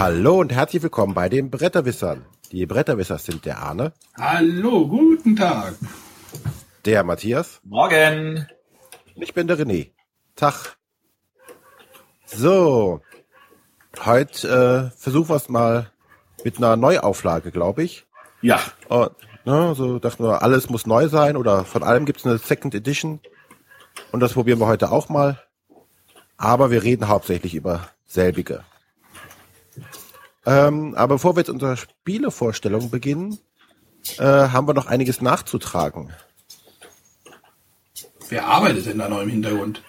Hallo 0.00 0.40
und 0.40 0.50
herzlich 0.50 0.82
willkommen 0.82 1.12
bei 1.12 1.28
den 1.28 1.50
Bretterwissern. 1.50 2.24
Die 2.52 2.64
Bretterwisser 2.64 3.18
sind 3.18 3.44
der 3.44 3.58
Arne, 3.58 3.92
Hallo, 4.18 4.88
guten 4.88 5.36
Tag. 5.36 5.74
der 6.86 7.04
Matthias 7.04 7.60
Morgen. 7.64 8.46
und 9.14 9.22
ich 9.22 9.34
bin 9.34 9.46
der 9.46 9.58
René. 9.58 9.90
Tag. 10.36 10.78
So, 12.24 13.02
heute 14.02 14.90
äh, 14.94 14.98
versuchen 14.98 15.28
wir 15.28 15.36
es 15.36 15.50
mal 15.50 15.92
mit 16.44 16.56
einer 16.56 16.76
Neuauflage, 16.76 17.50
glaube 17.50 17.82
ich. 17.82 18.06
Ja, 18.40 18.58
Und, 18.88 19.10
ne, 19.44 19.74
so 19.74 19.98
dachten 19.98 20.24
wir, 20.24 20.40
alles 20.42 20.70
muss 20.70 20.86
neu 20.86 21.08
sein 21.08 21.36
oder 21.36 21.66
von 21.66 21.82
allem 21.82 22.06
gibt 22.06 22.20
es 22.20 22.26
eine 22.26 22.38
Second 22.38 22.74
Edition. 22.74 23.20
Und 24.12 24.20
das 24.20 24.32
probieren 24.32 24.60
wir 24.60 24.66
heute 24.66 24.92
auch 24.92 25.10
mal. 25.10 25.42
Aber 26.38 26.70
wir 26.70 26.82
reden 26.84 27.08
hauptsächlich 27.08 27.54
über 27.54 27.90
selbige. 28.06 28.64
Ähm, 30.46 30.94
aber 30.96 31.14
bevor 31.16 31.36
wir 31.36 31.40
jetzt 31.40 31.50
unsere 31.50 31.76
Spielevorstellung 31.76 32.90
beginnen, 32.90 33.38
äh, 34.18 34.22
haben 34.24 34.66
wir 34.66 34.74
noch 34.74 34.86
einiges 34.86 35.20
nachzutragen. 35.20 36.10
Wer 38.28 38.46
arbeitet 38.46 38.86
denn 38.86 38.98
da 38.98 39.08
noch 39.08 39.20
im 39.20 39.28
Hintergrund? 39.28 39.82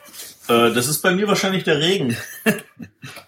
äh, 0.47 0.71
das 0.73 0.87
ist 0.87 1.01
bei 1.01 1.13
mir 1.13 1.27
wahrscheinlich 1.27 1.63
der 1.63 1.79
Regen. 1.79 2.17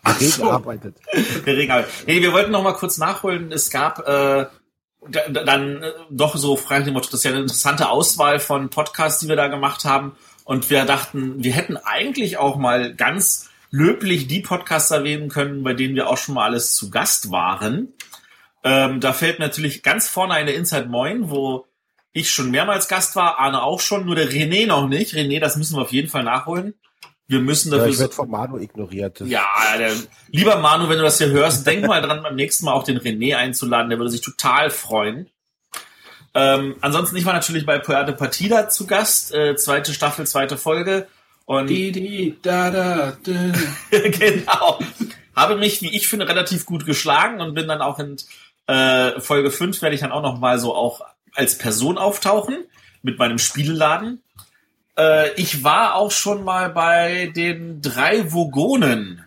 Ach 0.04 0.20
Reden 0.20 0.32
so. 0.32 0.52
arbeitet. 0.52 0.98
der 1.46 1.56
Regen. 1.56 1.72
aber- 1.72 1.88
Nee, 2.08 2.22
wir 2.22 2.34
wollten 2.34 2.52
noch 2.52 2.64
mal 2.64 2.74
kurz 2.74 2.98
nachholen. 2.98 3.52
Es 3.52 3.70
gab 3.70 4.00
äh, 4.00 4.46
da- 5.08 5.30
da- 5.30 5.44
dann 5.44 5.84
äh, 5.84 5.92
doch 6.10 6.36
so 6.36 6.56
frei 6.58 6.80
nach 6.80 6.86
dem 6.86 6.94
Motto, 6.96 7.06
das 7.12 7.20
ist 7.20 7.24
ja 7.26 7.32
eine 7.32 7.42
interessante 7.42 7.90
Auswahl 7.90 8.40
von 8.40 8.70
Podcasts, 8.70 9.20
die 9.20 9.28
wir 9.30 9.36
da 9.36 9.48
gemacht 9.48 9.86
haben. 9.86 10.16
Und 10.46 10.70
wir 10.70 10.84
dachten, 10.86 11.42
wir 11.44 11.54
hätten 11.54 11.78
eigentlich 11.78 12.38
auch 12.38 12.58
mal 12.58 12.94
ganz 12.96 13.50
löblich 13.74 14.28
die 14.28 14.42
Podcasts 14.42 14.92
erwähnen 14.92 15.30
können, 15.30 15.64
bei 15.64 15.74
denen 15.74 15.96
wir 15.96 16.08
auch 16.08 16.18
schon 16.18 16.36
mal 16.36 16.46
alles 16.46 16.76
zu 16.76 16.92
Gast 16.92 17.32
waren. 17.32 17.92
Ähm, 18.64 19.00
da 19.00 19.14
fällt 19.14 19.40
natürlich 19.40 19.82
ganz 19.82 20.08
vorne 20.08 20.36
eine 20.36 20.52
Inside 20.52 20.86
Moin, 20.86 21.32
wo 21.32 21.66
ich 22.12 22.30
schon 22.30 22.52
mehrmals 22.52 22.88
Gast 22.88 23.16
war, 23.16 23.40
Arne 23.40 23.64
auch 23.64 23.80
schon, 23.80 24.06
nur 24.06 24.14
der 24.16 24.30
René 24.30 24.68
noch 24.68 24.88
nicht. 24.88 25.16
René, 25.16 25.40
das 25.40 25.56
müssen 25.58 25.76
wir 25.76 25.82
auf 25.82 25.92
jeden 25.92 26.08
Fall 26.08 26.24
nachholen. 26.24 26.76
Wir 27.26 27.40
müssen 27.40 27.72
Ja, 27.72 27.80
dafür. 27.80 27.92
ich 27.94 28.00
werde 28.00 28.14
vom 28.14 28.30
Manu 28.30 28.60
ignoriert. 28.60 29.22
Ja, 29.22 29.48
der, 29.80 29.92
lieber 30.28 30.58
Manu, 30.58 30.88
wenn 30.88 30.98
du 30.98 31.04
das 31.04 31.18
hier 31.18 31.30
hörst, 31.32 31.66
denk 31.66 31.88
mal 31.88 32.02
dran, 32.02 32.22
beim 32.22 32.36
nächsten 32.36 32.66
Mal 32.66 32.74
auch 32.74 32.84
den 32.84 33.00
René 33.00 33.36
einzuladen. 33.36 33.90
Der 33.90 33.98
würde 33.98 34.12
sich 34.12 34.22
total 34.22 34.70
freuen. 34.70 35.32
Ähm, 36.36 36.76
ansonsten, 36.82 37.16
ich 37.16 37.26
war 37.26 37.34
natürlich 37.34 37.66
bei 37.66 37.80
Puerte 37.80 38.14
Partida 38.14 38.70
zu 38.70 38.86
Gast. 38.86 39.34
Äh, 39.34 39.56
zweite 39.56 39.94
Staffel, 39.96 40.28
zweite 40.28 40.58
Folge. 40.58 41.08
Und 41.46 41.68
Die, 41.68 41.92
die, 41.92 42.38
da, 42.42 42.72
da, 42.72 43.18
da. 43.24 43.54
genau. 44.00 44.80
Habe 45.36 45.58
mich, 45.58 45.82
wie 45.82 45.96
ich 45.96 46.08
finde, 46.08 46.28
relativ 46.28 46.66
gut 46.66 46.86
geschlagen 46.86 47.42
und 47.42 47.54
bin 47.54 47.68
dann 47.68 47.82
auch 47.82 48.00
in 48.00 48.18
äh, 48.68 49.20
Folge 49.20 49.52
5 49.52 49.82
werde 49.82 49.96
ich 49.96 50.02
dann 50.02 50.12
auch 50.12 50.22
noch 50.22 50.40
mal 50.40 50.58
so 50.60 50.74
auch 50.74 51.02
als 51.34 51.58
Person 51.58 51.98
auftauchen 51.98 52.58
mit 53.02 53.20
meinem 53.20 53.40
Spieleladen. 53.40 54.22
Äh, 54.98 55.34
ich 55.34 55.64
war 55.64 55.96
auch 55.96 56.12
schon 56.12 56.44
mal 56.44 56.70
bei 56.70 57.32
den 57.36 57.82
drei 57.82 58.32
Vogonen. 58.32 59.26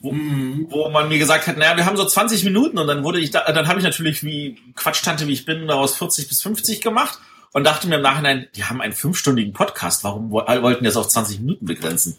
Wo, 0.00 0.12
wo 0.12 0.90
man 0.90 1.08
mir 1.08 1.18
gesagt 1.18 1.46
hat, 1.46 1.56
naja, 1.56 1.76
wir 1.76 1.86
haben 1.86 1.96
so 1.96 2.04
20 2.04 2.44
Minuten 2.44 2.78
und 2.78 2.86
dann 2.86 3.02
wurde 3.02 3.18
ich 3.18 3.30
da, 3.30 3.50
dann 3.50 3.66
habe 3.66 3.78
ich 3.78 3.84
natürlich 3.84 4.22
wie 4.22 4.60
Quatschtante 4.74 5.26
wie 5.26 5.32
ich 5.32 5.46
bin 5.46 5.66
daraus 5.66 5.96
40 5.96 6.28
bis 6.28 6.42
50 6.42 6.80
gemacht 6.82 7.18
und 7.52 7.64
dachte 7.64 7.88
mir 7.88 7.96
im 7.96 8.02
Nachhinein, 8.02 8.48
die 8.54 8.64
haben 8.64 8.80
einen 8.80 8.92
fünfstündigen 8.92 9.52
Podcast, 9.52 10.04
warum 10.04 10.30
wo- 10.30 10.44
wollten 10.46 10.84
die 10.84 10.88
das 10.88 10.96
auf 10.96 11.08
20 11.08 11.40
Minuten 11.40 11.64
begrenzen? 11.66 12.18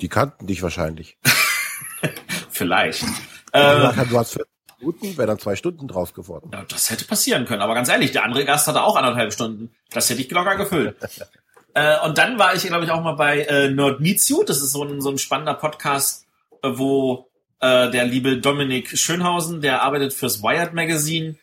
Die 0.00 0.08
kannten 0.08 0.46
dich 0.46 0.62
wahrscheinlich. 0.62 1.16
Vielleicht. 2.50 3.04
Äh, 3.52 3.92
du 4.08 4.18
hast 4.18 4.32
40 4.32 4.46
Minuten, 4.80 5.16
wäre 5.16 5.26
dann 5.28 5.38
zwei 5.38 5.56
Stunden 5.56 5.86
draus 5.88 6.12
geworden. 6.14 6.50
ja, 6.52 6.64
das 6.68 6.90
hätte 6.90 7.04
passieren 7.04 7.44
können. 7.44 7.62
Aber 7.62 7.74
ganz 7.74 7.88
ehrlich, 7.88 8.12
der 8.12 8.24
andere 8.24 8.44
Gast 8.44 8.66
hatte 8.66 8.82
auch 8.82 8.96
anderthalb 8.96 9.32
Stunden. 9.32 9.70
Das 9.90 10.10
hätte 10.10 10.20
ich 10.22 10.30
locker 10.30 10.56
gefüllt. 10.56 10.96
äh, 11.74 11.98
und 12.04 12.18
dann 12.18 12.38
war 12.38 12.54
ich, 12.54 12.62
glaube 12.64 12.84
ich, 12.84 12.90
auch 12.90 13.02
mal 13.02 13.12
bei 13.14 13.40
äh, 13.42 13.68
Nerd 13.70 14.00
Meets 14.00 14.28
You. 14.28 14.42
Das 14.44 14.58
ist 14.60 14.72
so 14.72 14.84
ein, 14.84 15.00
so 15.00 15.10
ein 15.10 15.18
spannender 15.18 15.54
Podcast, 15.54 16.26
äh, 16.62 16.68
wo 16.72 17.28
äh, 17.60 17.90
der 17.90 18.04
liebe 18.06 18.38
Dominik 18.38 18.98
Schönhausen, 18.98 19.60
der 19.60 19.82
arbeitet 19.82 20.12
fürs 20.12 20.42
Wired 20.42 20.74
Magazine, 20.74 21.36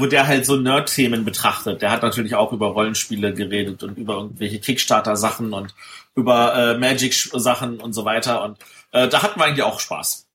wo 0.00 0.06
der 0.06 0.26
halt 0.26 0.44
so 0.46 0.56
Nerd-Themen 0.56 1.24
betrachtet. 1.24 1.82
Der 1.82 1.90
hat 1.90 2.02
natürlich 2.02 2.34
auch 2.34 2.52
über 2.52 2.68
Rollenspiele 2.68 3.32
geredet 3.34 3.82
und 3.82 3.96
über 3.98 4.14
irgendwelche 4.14 4.58
Kickstarter-Sachen 4.58 5.52
und 5.52 5.74
über 6.16 6.54
äh, 6.74 6.78
Magic-Sachen 6.78 7.78
und 7.80 7.92
so 7.92 8.04
weiter. 8.04 8.42
Und 8.44 8.58
äh, 8.92 9.08
da 9.08 9.22
hatten 9.22 9.38
wir 9.38 9.44
eigentlich 9.44 9.62
auch 9.64 9.78
Spaß. 9.80 10.26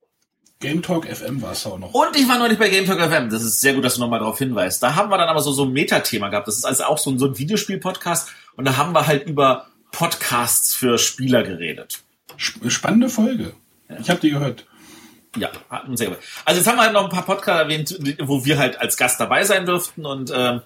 Game 0.59 0.81
Talk 0.81 1.05
FM 1.07 1.41
war 1.41 1.51
es 1.51 1.65
auch 1.65 1.77
noch. 1.77 1.93
Und 1.93 2.15
ich 2.15 2.25
war 2.29 2.39
neulich 2.39 2.57
bei 2.57 2.69
Game 2.69 2.85
Talk 2.85 2.99
FM. 3.01 3.29
Das 3.29 3.43
ist 3.43 3.59
sehr 3.59 3.73
gut, 3.73 3.83
dass 3.83 3.95
du 3.95 3.99
nochmal 3.99 4.19
darauf 4.19 4.37
hinweist. 4.37 4.81
Da 4.81 4.95
haben 4.95 5.09
wir 5.09 5.17
dann 5.17 5.27
aber 5.27 5.41
so, 5.41 5.51
so 5.51 5.65
ein 5.65 5.73
Metathema 5.73 6.29
gehabt. 6.29 6.47
Das 6.47 6.55
ist 6.55 6.63
also 6.63 6.85
auch 6.85 6.97
so 6.97 7.11
ein, 7.11 7.19
so 7.19 7.25
ein 7.25 7.37
Videospiel-Podcast. 7.37 8.29
Und 8.55 8.63
da 8.65 8.77
haben 8.77 8.93
wir 8.93 9.05
halt 9.07 9.27
über 9.27 9.67
Podcasts 9.91 10.73
für 10.73 10.97
Spieler 10.97 11.43
geredet. 11.43 12.01
Sp- 12.39 12.63
Spannende 12.69 13.09
Folge. 13.09 13.53
Ich 13.99 14.09
habe 14.09 14.21
die 14.21 14.29
gehört. 14.31 14.65
Ja, 15.37 15.49
sehr 15.93 16.09
gut. 16.09 16.19
Also 16.45 16.59
jetzt 16.59 16.67
haben 16.67 16.77
wir 16.77 16.83
halt 16.83 16.93
noch 16.93 17.05
ein 17.05 17.09
paar 17.09 17.25
Podcasts 17.25 17.61
erwähnt, 17.61 18.17
wo 18.21 18.45
wir 18.45 18.57
halt 18.57 18.79
als 18.79 18.97
Gast 18.97 19.19
dabei 19.19 19.43
sein 19.43 19.65
dürften. 19.65 20.05
Und 20.05 20.31
ähm, 20.35 20.61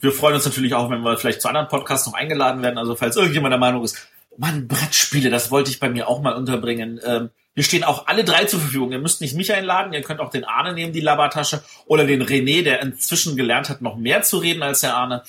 wir 0.00 0.12
freuen 0.12 0.34
uns 0.34 0.46
natürlich 0.46 0.74
auch, 0.74 0.90
wenn 0.90 1.02
wir 1.02 1.16
vielleicht 1.18 1.42
zu 1.42 1.48
anderen 1.48 1.68
Podcasts 1.68 2.06
noch 2.06 2.14
eingeladen 2.14 2.62
werden. 2.62 2.78
Also 2.78 2.94
falls 2.94 3.16
irgendjemand 3.16 3.52
der 3.52 3.58
Meinung 3.58 3.84
ist, 3.84 4.08
Mann, 4.38 4.68
Brettspiele, 4.68 5.30
das 5.30 5.50
wollte 5.50 5.70
ich 5.70 5.80
bei 5.80 5.90
mir 5.90 6.08
auch 6.08 6.22
mal 6.22 6.34
unterbringen. 6.34 7.00
Ähm, 7.04 7.30
wir 7.54 7.64
stehen 7.64 7.82
auch 7.82 8.06
alle 8.06 8.22
drei 8.22 8.44
zur 8.44 8.60
Verfügung. 8.60 8.92
Ihr 8.92 9.00
müsst 9.00 9.20
nicht 9.20 9.34
mich 9.34 9.52
einladen, 9.52 9.92
ihr 9.92 10.02
könnt 10.02 10.20
auch 10.20 10.30
den 10.30 10.44
Arne 10.44 10.74
nehmen, 10.74 10.92
die 10.92 11.00
Labertasche, 11.00 11.64
oder 11.86 12.06
den 12.06 12.22
René, 12.22 12.62
der 12.62 12.80
inzwischen 12.82 13.36
gelernt 13.36 13.68
hat, 13.68 13.82
noch 13.82 13.96
mehr 13.96 14.22
zu 14.22 14.38
reden 14.38 14.62
als 14.62 14.80
der 14.80 14.94
Arne. 14.96 15.24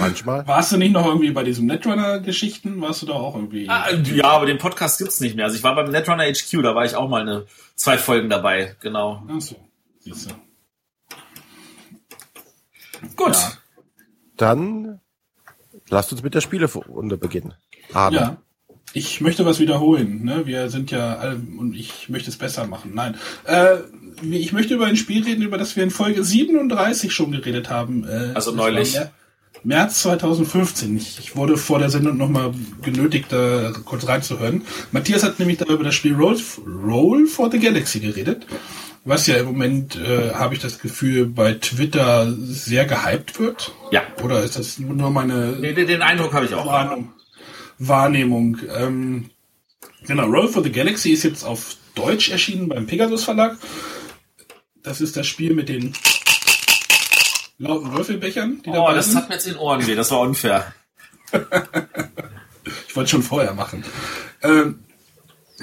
Manchmal. 0.00 0.46
Warst 0.46 0.72
du 0.72 0.76
nicht 0.76 0.92
noch 0.92 1.06
irgendwie 1.06 1.30
bei 1.30 1.42
diesen 1.44 1.66
Netrunner-Geschichten? 1.66 2.80
Warst 2.80 3.02
du 3.02 3.06
da 3.06 3.12
auch 3.14 3.34
irgendwie? 3.36 3.68
Ah, 3.68 3.90
ja, 3.92 4.24
aber 4.24 4.46
den 4.46 4.58
Podcast 4.58 4.98
gibt's 4.98 5.20
nicht 5.20 5.36
mehr. 5.36 5.44
Also 5.46 5.56
ich 5.56 5.62
war 5.62 5.74
beim 5.74 5.90
Netrunner 5.90 6.24
HQ, 6.24 6.62
da 6.62 6.74
war 6.74 6.84
ich 6.84 6.94
auch 6.96 7.08
mal 7.08 7.22
eine 7.22 7.46
zwei 7.76 7.98
Folgen 7.98 8.28
dabei, 8.30 8.76
genau. 8.80 9.22
Ach 9.28 9.40
so. 9.40 9.56
Siehst 10.00 10.30
du. 10.30 10.34
Gut. 13.16 13.34
Ja. 13.34 13.52
Dann 14.36 15.00
lasst 15.88 16.12
uns 16.12 16.22
mit 16.22 16.34
der 16.34 16.40
Spielefunde 16.40 17.16
beginnen. 17.16 17.54
Arne. 17.92 18.16
Ja. 18.16 18.36
Ich 18.92 19.20
möchte 19.20 19.46
was 19.46 19.60
wiederholen. 19.60 20.24
Ne? 20.24 20.46
Wir 20.46 20.68
sind 20.68 20.90
ja 20.90 21.16
alle 21.16 21.36
und 21.36 21.74
ich 21.76 22.08
möchte 22.08 22.28
es 22.30 22.36
besser 22.38 22.66
machen. 22.66 22.92
Nein. 22.94 23.16
Äh, 23.44 23.76
ich 24.22 24.52
möchte 24.52 24.74
über 24.74 24.86
ein 24.86 24.96
Spiel 24.96 25.22
reden, 25.24 25.42
über 25.42 25.58
das 25.58 25.76
wir 25.76 25.84
in 25.84 25.90
Folge 25.90 26.24
37 26.24 27.12
schon 27.12 27.30
geredet 27.30 27.70
haben. 27.70 28.04
Äh, 28.08 28.32
Also 28.34 28.50
neulich. 28.52 28.94
war 28.94 29.02
Mer- 29.04 29.12
März 29.62 30.02
2015. 30.02 30.96
Ich, 30.96 31.36
wurde 31.36 31.56
vor 31.56 31.78
der 31.78 31.90
Sendung 31.90 32.16
nochmal 32.16 32.52
genötigt, 32.82 33.26
da 33.30 33.72
kurz 33.84 34.06
reinzuhören. 34.06 34.62
Matthias 34.92 35.22
hat 35.22 35.38
nämlich 35.38 35.58
da 35.58 35.66
über 35.66 35.84
das 35.84 35.94
Spiel 35.94 36.14
Roll, 36.14 36.38
Roll 36.66 37.26
for 37.26 37.50
the 37.50 37.58
Galaxy 37.58 38.00
geredet. 38.00 38.46
Was 39.04 39.26
ja 39.26 39.36
im 39.36 39.46
Moment, 39.46 39.96
äh, 39.96 40.34
habe 40.34 40.54
ich 40.54 40.60
das 40.60 40.78
Gefühl, 40.78 41.26
bei 41.26 41.54
Twitter 41.54 42.34
sehr 42.38 42.84
gehypt 42.84 43.40
wird. 43.40 43.72
Ja. 43.90 44.02
Oder 44.22 44.42
ist 44.42 44.58
das 44.58 44.78
nur 44.78 45.10
meine 45.10 45.52
Den, 45.52 45.86
den 45.86 46.02
Eindruck 46.02 46.34
habe 46.34 46.44
ich 46.44 46.54
auch. 46.54 46.66
Wahrnehmung. 46.66 47.12
Wahrnehmung. 47.78 48.58
Ähm, 48.76 49.30
genau, 50.06 50.26
Roll 50.26 50.48
for 50.48 50.62
the 50.62 50.70
Galaxy 50.70 51.10
ist 51.10 51.22
jetzt 51.22 51.44
auf 51.44 51.76
Deutsch 51.94 52.30
erschienen 52.30 52.68
beim 52.68 52.86
Pegasus 52.86 53.24
Verlag. 53.24 53.56
Das 54.82 55.00
ist 55.00 55.16
das 55.16 55.26
Spiel 55.26 55.54
mit 55.54 55.68
den 55.68 55.92
lauten 57.60 57.92
Würfelbechern, 57.92 58.60
die 58.64 58.70
Oh, 58.70 58.74
dabei 58.74 58.94
das 58.94 59.06
sind. 59.06 59.16
hat 59.16 59.28
mir 59.28 59.36
jetzt 59.36 59.46
in 59.46 59.52
den 59.54 59.60
Ohren 59.60 59.86
weh. 59.86 59.94
Das 59.94 60.10
war 60.10 60.20
unfair. 60.20 60.72
Ich 62.88 62.94
wollte 62.96 63.10
schon 63.10 63.22
vorher 63.22 63.54
machen. 63.54 63.84
Ähm, 64.42 64.80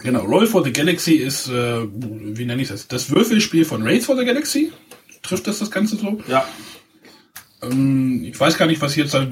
genau, 0.01 0.21
Roll 0.21 0.47
for 0.47 0.63
the 0.63 0.71
Galaxy 0.73 1.13
ist, 1.15 1.47
äh, 1.47 1.85
wie 1.93 2.45
nenne 2.45 2.61
ich 2.61 2.69
das? 2.69 2.87
Das 2.87 3.09
Würfelspiel 3.11 3.65
von 3.65 3.83
Raids 3.83 4.05
for 4.05 4.17
the 4.17 4.25
Galaxy. 4.25 4.71
Trifft 5.23 5.45
das 5.47 5.59
das 5.59 5.69
Ganze 5.69 5.97
so? 5.97 6.21
Ja. 6.27 6.45
Ähm, 7.61 8.23
ich 8.23 8.37
weiß 8.39 8.57
gar 8.57 8.65
nicht, 8.65 8.81
was 8.81 8.95
jetzt 8.95 9.13
da. 9.13 9.27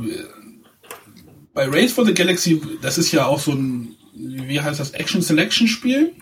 Bei 1.54 1.68
Race 1.68 1.94
for 1.94 2.06
the 2.06 2.14
Galaxy, 2.14 2.62
das 2.82 2.98
ist 2.98 3.12
ja 3.14 3.26
auch 3.26 3.40
so 3.40 3.54
ein, 3.54 3.96
wie 4.14 4.60
heißt 4.60 4.80
das, 4.80 4.92
Action-Selection-Spiel? 4.92 6.14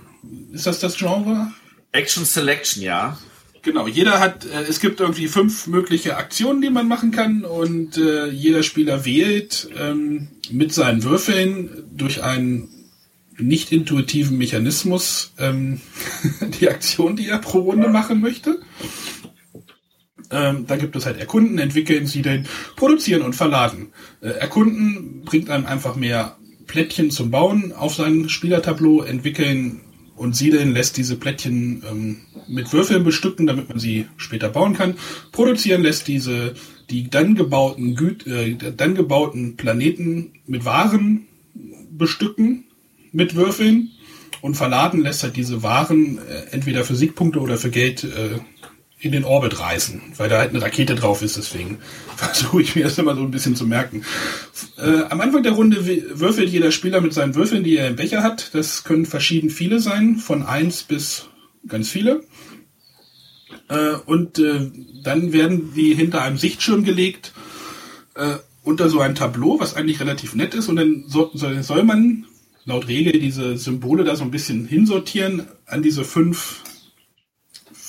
Ist 0.54 0.68
das 0.68 0.80
das 0.80 0.96
Genre? 0.96 1.52
Action 1.92 2.24
Selection, 2.24 2.84
ja. 2.84 3.18
Genau, 3.64 3.88
jeder 3.88 4.20
hat, 4.20 4.46
äh, 4.46 4.64
es 4.64 4.82
gibt 4.82 5.00
irgendwie 5.00 5.28
fünf 5.28 5.68
mögliche 5.68 6.18
Aktionen, 6.18 6.62
die 6.62 6.70
man 6.70 6.88
machen 6.88 7.12
kann 7.12 7.46
und 7.46 7.98
äh, 7.98 8.28
jeder 8.28 8.62
Spieler 8.62 9.06
wählt 9.06 9.70
ähm, 9.78 10.28
mit 10.52 10.74
seinen 10.74 11.04
Würfeln 11.04 11.86
durch 11.96 12.24
einen 12.24 12.68
nicht 13.38 13.72
intuitiven 13.72 14.38
Mechanismus 14.38 15.34
ähm, 15.40 15.80
die 16.60 16.70
Aktion, 16.70 17.16
die 17.16 17.30
er 17.30 17.40
pro 17.40 17.60
Runde 17.60 17.88
machen 17.88 18.20
möchte. 18.20 18.60
Ähm, 20.30 20.66
da 20.68 20.76
gibt 20.76 20.98
es 20.98 21.06
halt 21.06 21.18
Erkunden, 21.18 21.58
entwickeln, 21.58 22.06
siedeln, 22.06 22.48
produzieren 22.76 23.22
und 23.22 23.34
verladen. 23.34 23.94
Äh, 24.20 24.30
Erkunden 24.30 25.22
bringt 25.24 25.50
einem 25.50 25.68
einfach 25.68 25.96
mehr 25.96 26.38
Plättchen 26.68 27.12
zum 27.12 27.32
Bauen 27.32 27.72
auf 27.72 27.96
sein 27.96 28.28
Spielertableau, 28.28 29.04
entwickeln 29.04 29.82
und 30.16 30.36
Siedel 30.36 30.70
lässt 30.70 30.98
diese 30.98 31.16
Plättchen 31.16 31.84
ähm, 31.90 32.18
mit 32.48 32.72
Würfeln 32.74 33.04
bestücken, 33.04 33.48
damit 33.48 33.70
man 33.70 33.80
sie 33.80 34.06
später 34.18 34.50
bauen 34.50 34.74
kann. 34.74 34.96
Produzieren 35.32 35.82
lässt 35.82 36.08
diese 36.08 36.54
die 36.90 37.10
dann 37.10 37.36
gebauten 37.36 37.96
Güt 37.96 38.28
äh, 38.28 38.56
dann 38.56 38.96
gebauten 38.96 39.56
Planeten 39.58 40.34
mit 40.46 40.66
Waren 40.66 41.28
bestücken 41.92 42.66
mit 43.12 43.36
Würfeln 43.36 43.92
und 44.42 44.56
verladen 44.56 45.02
lässt 45.02 45.24
halt 45.24 45.38
diese 45.38 45.64
Waren 45.64 46.18
äh, 46.18 46.52
entweder 46.52 46.84
für 46.84 46.96
Siegpunkte 46.96 47.40
oder 47.40 47.58
für 47.58 47.70
Geld 47.70 48.04
äh, 48.04 48.40
in 49.04 49.12
den 49.12 49.26
Orbit 49.26 49.60
reißen, 49.60 50.02
weil 50.16 50.30
da 50.30 50.38
halt 50.38 50.52
eine 50.52 50.62
Rakete 50.62 50.96
drauf 50.96 51.22
ist, 51.22 51.36
deswegen 51.36 51.80
versuche 52.16 52.62
ich 52.62 52.76
mir 52.76 52.86
das 52.86 52.98
immer 52.98 53.16
so 53.16 53.22
ein 53.22 53.32
bisschen 53.32 53.56
zu 53.56 53.68
merken. 53.68 54.06
Äh, 54.78 55.04
am 55.10 55.20
Anfang 55.20 55.44
der 55.44 55.52
Runde 55.52 55.86
würfelt 56.18 56.50
jeder 56.50 56.72
Spieler 56.72 57.02
mit 57.02 57.14
seinen 57.14 57.36
Würfeln, 57.36 57.66
die 57.66 57.76
er 57.76 57.90
im 57.90 57.98
Becher 57.98 58.24
hat. 58.24 58.52
Das 58.54 58.86
können 58.86 59.06
verschieden 59.06 59.50
viele 59.50 59.80
sein, 59.80 60.16
von 60.16 60.44
eins 60.44 60.84
bis 60.84 61.28
ganz 61.68 61.90
viele. 61.90 62.24
Äh, 63.68 63.96
und 64.06 64.40
äh, 64.40 64.72
dann 65.04 65.34
werden 65.34 65.74
die 65.76 65.94
hinter 65.94 66.22
einem 66.22 66.38
Sichtschirm 66.38 66.86
gelegt, 66.86 67.34
äh, 68.16 68.38
unter 68.64 68.88
so 68.88 69.02
ein 69.02 69.16
Tableau, 69.16 69.60
was 69.60 69.76
eigentlich 69.76 70.00
relativ 70.00 70.34
nett 70.34 70.54
ist. 70.54 70.70
Und 70.70 70.78
dann 70.78 71.04
so, 71.08 71.30
soll 71.34 71.84
man 71.84 72.26
laut 72.64 72.88
Regel 72.88 73.20
diese 73.20 73.58
Symbole 73.58 74.06
da 74.06 74.16
so 74.16 74.24
ein 74.24 74.32
bisschen 74.32 74.66
hinsortieren 74.66 75.46
an 75.66 75.82
diese 75.82 76.06
fünf 76.06 76.62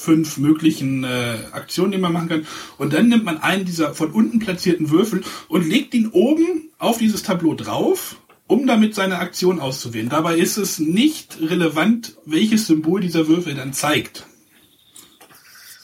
fünf 0.04 0.36
möglichen 0.36 1.04
äh, 1.04 1.38
Aktionen, 1.52 1.92
die 1.92 1.98
man 1.98 2.12
machen 2.12 2.28
kann. 2.28 2.46
Und 2.78 2.92
dann 2.92 3.08
nimmt 3.08 3.24
man 3.24 3.38
einen 3.38 3.64
dieser 3.64 3.94
von 3.94 4.10
unten 4.12 4.38
platzierten 4.38 4.90
Würfel 4.90 5.22
und 5.48 5.66
legt 5.66 5.94
ihn 5.94 6.08
oben 6.08 6.70
auf 6.78 6.98
dieses 6.98 7.22
Tableau 7.22 7.54
drauf, 7.54 8.16
um 8.46 8.66
damit 8.66 8.94
seine 8.94 9.18
Aktion 9.18 9.60
auszuwählen. 9.60 10.10
Dabei 10.10 10.36
ist 10.36 10.58
es 10.58 10.78
nicht 10.78 11.38
relevant, 11.40 12.16
welches 12.26 12.66
Symbol 12.66 13.00
dieser 13.00 13.26
Würfel 13.26 13.54
dann 13.54 13.72
zeigt. 13.72 14.26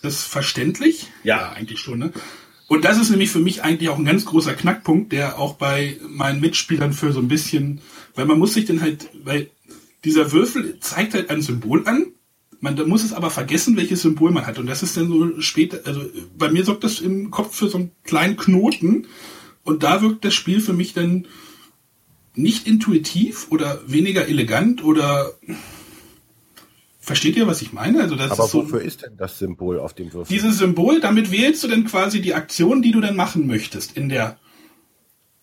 Das 0.02 0.14
ist 0.14 0.26
verständlich? 0.26 1.08
Ja. 1.24 1.38
ja 1.38 1.52
eigentlich 1.52 1.80
schon, 1.80 1.98
ne? 1.98 2.12
Und 2.68 2.84
das 2.84 2.98
ist 2.98 3.10
nämlich 3.10 3.30
für 3.30 3.40
mich 3.40 3.64
eigentlich 3.64 3.88
auch 3.88 3.98
ein 3.98 4.04
ganz 4.04 4.24
großer 4.24 4.54
Knackpunkt, 4.54 5.10
der 5.10 5.40
auch 5.40 5.54
bei 5.54 5.98
meinen 6.08 6.40
Mitspielern 6.40 6.92
für 6.92 7.12
so 7.12 7.18
ein 7.18 7.26
bisschen, 7.26 7.80
weil 8.14 8.26
man 8.26 8.38
muss 8.38 8.54
sich 8.54 8.64
dann 8.64 8.80
halt, 8.80 9.10
weil 9.24 9.50
dieser 10.04 10.30
Würfel 10.30 10.78
zeigt 10.78 11.14
halt 11.14 11.30
ein 11.30 11.42
Symbol 11.42 11.86
an 11.88 12.12
man 12.60 12.88
muss 12.88 13.04
es 13.04 13.12
aber 13.12 13.30
vergessen, 13.30 13.76
welches 13.76 14.02
Symbol 14.02 14.30
man 14.30 14.46
hat. 14.46 14.58
Und 14.58 14.66
das 14.66 14.82
ist 14.82 14.96
dann 14.96 15.08
so 15.08 15.40
später, 15.40 15.80
also 15.84 16.02
bei 16.36 16.50
mir 16.50 16.64
sorgt 16.64 16.84
das 16.84 17.00
im 17.00 17.30
Kopf 17.30 17.56
für 17.56 17.68
so 17.68 17.78
einen 17.78 17.92
kleinen 18.04 18.36
Knoten. 18.36 19.06
Und 19.64 19.82
da 19.82 20.02
wirkt 20.02 20.24
das 20.24 20.34
Spiel 20.34 20.60
für 20.60 20.72
mich 20.72 20.92
dann 20.92 21.26
nicht 22.34 22.66
intuitiv 22.66 23.48
oder 23.50 23.80
weniger 23.86 24.28
elegant 24.28 24.84
oder 24.84 25.32
Versteht 27.02 27.34
ihr, 27.34 27.46
was 27.46 27.60
ich 27.62 27.72
meine? 27.72 28.02
Also 28.02 28.14
das 28.14 28.30
Aber 28.30 28.44
ist 28.44 28.50
so, 28.52 28.62
wofür 28.64 28.82
ist 28.82 29.02
denn 29.02 29.16
das 29.16 29.38
Symbol 29.38 29.80
auf 29.80 29.94
dem 29.94 30.12
Würfel? 30.12 30.32
Dieses 30.32 30.58
Symbol, 30.58 31.00
damit 31.00 31.32
wählst 31.32 31.64
du 31.64 31.68
dann 31.68 31.84
quasi 31.84 32.20
die 32.20 32.34
Aktion, 32.34 32.82
die 32.82 32.92
du 32.92 33.00
dann 33.00 33.16
machen 33.16 33.46
möchtest 33.46 33.96
in 33.96 34.10
der 34.10 34.38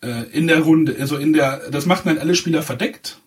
äh, 0.01 0.23
in 0.31 0.47
der 0.47 0.61
Runde. 0.61 0.95
Also 0.99 1.17
in 1.17 1.33
der, 1.33 1.69
das 1.71 1.85
machen 1.85 2.07
dann 2.09 2.19
alle 2.19 2.35
Spieler 2.35 2.61
verdeckt 2.61 3.19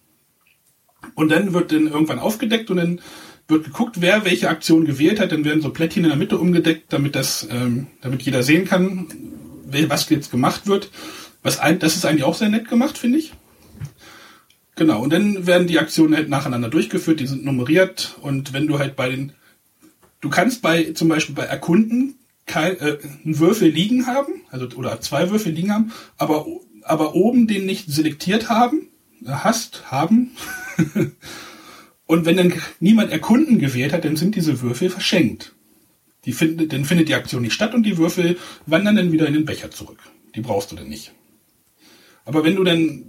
und 1.17 1.31
dann 1.31 1.53
wird 1.53 1.73
dann 1.73 1.89
irgendwann 1.89 2.19
aufgedeckt 2.19 2.71
und 2.71 2.77
dann 2.77 3.01
wird 3.50 3.64
geguckt, 3.64 4.00
wer 4.00 4.25
welche 4.25 4.49
Aktion 4.49 4.85
gewählt 4.85 5.20
hat, 5.20 5.32
dann 5.32 5.44
werden 5.44 5.62
so 5.62 5.70
Plättchen 5.70 6.05
in 6.05 6.11
der 6.11 6.19
Mitte 6.19 6.38
umgedeckt, 6.38 6.93
damit 6.93 7.14
das, 7.14 7.47
ähm, 7.50 7.88
damit 8.00 8.23
jeder 8.23 8.43
sehen 8.43 8.64
kann, 8.64 9.06
was 9.88 10.08
jetzt 10.08 10.31
gemacht 10.31 10.67
wird. 10.67 10.91
Was 11.43 11.58
ein, 11.58 11.79
das 11.79 11.97
ist 11.97 12.05
eigentlich 12.05 12.25
auch 12.25 12.35
sehr 12.35 12.49
nett 12.49 12.69
gemacht, 12.69 12.99
finde 12.99 13.19
ich. 13.19 13.32
Genau, 14.76 15.02
und 15.02 15.12
dann 15.12 15.47
werden 15.47 15.67
die 15.67 15.79
Aktionen 15.79 16.14
halt 16.14 16.29
nacheinander 16.29 16.70
durchgeführt, 16.70 17.20
die 17.20 17.26
sind 17.26 17.44
nummeriert 17.44 18.17
und 18.23 18.52
wenn 18.52 18.67
du 18.67 18.79
halt 18.79 18.97
bei 18.97 19.11
den, 19.11 19.32
du 20.20 20.31
kannst 20.31 20.62
bei, 20.62 20.93
zum 20.93 21.08
Beispiel 21.08 21.35
bei 21.35 21.44
Erkunden 21.44 22.14
kein, 22.47 22.79
äh, 22.79 22.99
einen 23.25 23.38
Würfel 23.38 23.69
liegen 23.69 24.06
haben, 24.06 24.32
also, 24.50 24.67
oder 24.76 25.00
zwei 25.00 25.31
Würfel 25.31 25.52
liegen 25.52 25.73
haben, 25.73 25.93
aber, 26.17 26.47
aber 26.82 27.14
oben 27.14 27.47
den 27.47 27.67
nicht 27.67 27.91
selektiert 27.91 28.49
haben, 28.49 28.88
hast, 29.26 29.91
haben, 29.91 30.31
Und 32.11 32.27
wenn 32.27 32.37
dann 32.37 32.53
niemand 32.81 33.12
Erkunden 33.12 33.61
gewählt 33.61 33.93
hat, 33.93 34.05
dann 34.05 34.17
sind 34.17 34.35
diese 34.35 34.61
Würfel 34.62 34.91
verschenkt. 34.91 35.55
Die 36.25 36.33
find, 36.33 36.73
dann 36.73 36.85
findet 36.85 37.09
die 37.09 37.15
Aktion 37.15 37.43
nicht 37.43 37.53
statt 37.53 37.73
und 37.73 37.85
die 37.85 37.99
Würfel 37.99 38.37
wandern 38.67 38.97
dann 38.97 39.12
wieder 39.12 39.29
in 39.29 39.35
den 39.35 39.45
Becher 39.45 39.71
zurück. 39.71 40.01
Die 40.35 40.41
brauchst 40.41 40.73
du 40.73 40.77
dann 40.77 40.89
nicht. 40.89 41.12
Aber 42.25 42.43
wenn 42.43 42.57
du 42.57 42.65
dann 42.65 43.05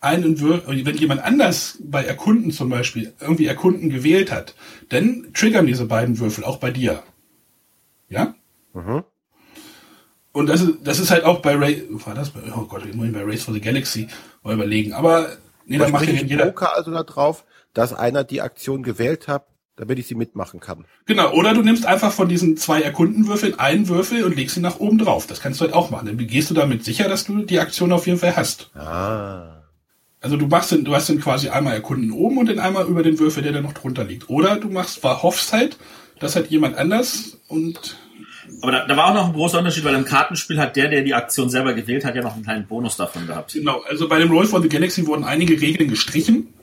einen 0.00 0.38
Würfel, 0.38 0.84
wenn 0.84 0.98
jemand 0.98 1.24
anders 1.24 1.78
bei 1.80 2.04
Erkunden 2.04 2.50
zum 2.50 2.68
Beispiel 2.68 3.14
irgendwie 3.22 3.46
Erkunden 3.46 3.88
gewählt 3.88 4.30
hat, 4.30 4.54
dann 4.90 5.28
triggern 5.32 5.66
diese 5.66 5.86
beiden 5.86 6.18
Würfel 6.18 6.44
auch 6.44 6.58
bei 6.58 6.70
dir. 6.70 7.04
Ja? 8.10 8.34
Mhm. 8.74 9.02
Und 10.32 10.46
das 10.50 10.60
ist, 10.60 10.74
das 10.84 10.98
ist 10.98 11.10
halt 11.10 11.24
auch 11.24 11.40
bei 11.40 11.54
Ray, 11.54 11.86
war 11.88 12.14
das 12.14 12.28
bei, 12.28 12.40
oh 12.54 12.66
Gott, 12.66 12.84
ich 12.84 12.94
muss 12.94 13.10
bei 13.10 13.24
Race 13.24 13.44
for 13.44 13.54
the 13.54 13.62
Galaxy 13.62 14.08
mal 14.42 14.52
überlegen. 14.52 14.92
Aber 14.92 15.38
nee, 15.64 15.78
da 15.78 15.88
macht 15.88 16.06
ja 16.06 16.12
jeder. 16.12 16.44
Poker 16.44 16.76
also 16.76 16.90
da 16.90 17.02
drauf, 17.02 17.46
dass 17.76 17.92
einer 17.92 18.24
die 18.24 18.40
Aktion 18.40 18.82
gewählt 18.82 19.28
hat, 19.28 19.46
damit 19.76 19.98
ich 19.98 20.06
sie 20.06 20.14
mitmachen 20.14 20.60
kann. 20.60 20.86
Genau, 21.04 21.30
oder 21.34 21.52
du 21.52 21.60
nimmst 21.60 21.84
einfach 21.84 22.10
von 22.10 22.26
diesen 22.26 22.56
zwei 22.56 22.80
Erkundenwürfeln 22.80 23.58
einen 23.58 23.88
Würfel 23.88 24.24
und 24.24 24.34
legst 24.34 24.56
ihn 24.56 24.62
nach 24.62 24.80
oben 24.80 24.96
drauf. 24.96 25.26
Das 25.26 25.40
kannst 25.40 25.60
du 25.60 25.66
halt 25.66 25.74
auch 25.74 25.90
machen. 25.90 26.06
Dann 26.06 26.16
gehst 26.16 26.48
du 26.48 26.54
damit 26.54 26.84
sicher, 26.84 27.06
dass 27.06 27.26
du 27.26 27.42
die 27.42 27.60
Aktion 27.60 27.92
auf 27.92 28.06
jeden 28.06 28.18
Fall 28.18 28.34
hast. 28.34 28.70
Ah. 28.74 29.62
Also 30.22 30.38
du 30.38 30.46
machst 30.46 30.72
den, 30.72 30.84
du 30.84 30.94
hast 30.94 31.10
dann 31.10 31.20
quasi 31.20 31.50
einmal 31.50 31.74
Erkunden 31.74 32.12
oben 32.12 32.38
und 32.38 32.48
dann 32.48 32.58
einmal 32.58 32.86
über 32.86 33.02
den 33.02 33.18
Würfel, 33.18 33.42
der 33.42 33.52
da 33.52 33.60
noch 33.60 33.74
drunter 33.74 34.04
liegt. 34.04 34.30
Oder 34.30 34.56
du 34.56 34.70
machst, 34.70 35.04
war 35.04 35.22
hoffst 35.22 35.52
halt, 35.52 35.76
dass 36.18 36.34
halt 36.34 36.48
jemand 36.48 36.78
anders 36.78 37.36
und 37.48 37.98
aber 38.62 38.70
da, 38.70 38.86
da 38.86 38.96
war 38.96 39.10
auch 39.10 39.14
noch 39.14 39.26
ein 39.26 39.32
großer 39.32 39.58
Unterschied, 39.58 39.84
weil 39.84 39.96
im 39.96 40.04
Kartenspiel 40.04 40.58
hat 40.58 40.76
der, 40.76 40.88
der 40.88 41.02
die 41.02 41.14
Aktion 41.14 41.50
selber 41.50 41.74
gewählt 41.74 42.04
hat, 42.04 42.14
ja 42.14 42.22
noch 42.22 42.34
einen 42.34 42.44
kleinen 42.44 42.66
Bonus 42.66 42.96
davon 42.96 43.26
gehabt. 43.26 43.52
Genau, 43.52 43.82
also 43.88 44.08
bei 44.08 44.20
dem 44.20 44.30
Roll 44.30 44.46
for 44.46 44.62
the 44.62 44.68
Galaxy 44.68 45.04
wurden 45.06 45.24
einige 45.24 45.60
Regeln 45.60 45.90
gestrichen 45.90 46.54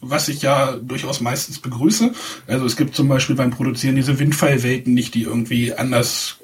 was 0.00 0.28
ich 0.28 0.42
ja 0.42 0.76
durchaus 0.76 1.20
meistens 1.20 1.58
begrüße. 1.58 2.12
Also 2.46 2.66
es 2.66 2.76
gibt 2.76 2.94
zum 2.94 3.08
Beispiel 3.08 3.36
beim 3.36 3.50
Produzieren 3.50 3.96
diese 3.96 4.18
Windfallwelten 4.18 4.94
nicht, 4.94 5.14
die 5.14 5.22
irgendwie 5.22 5.74
anders. 5.74 6.38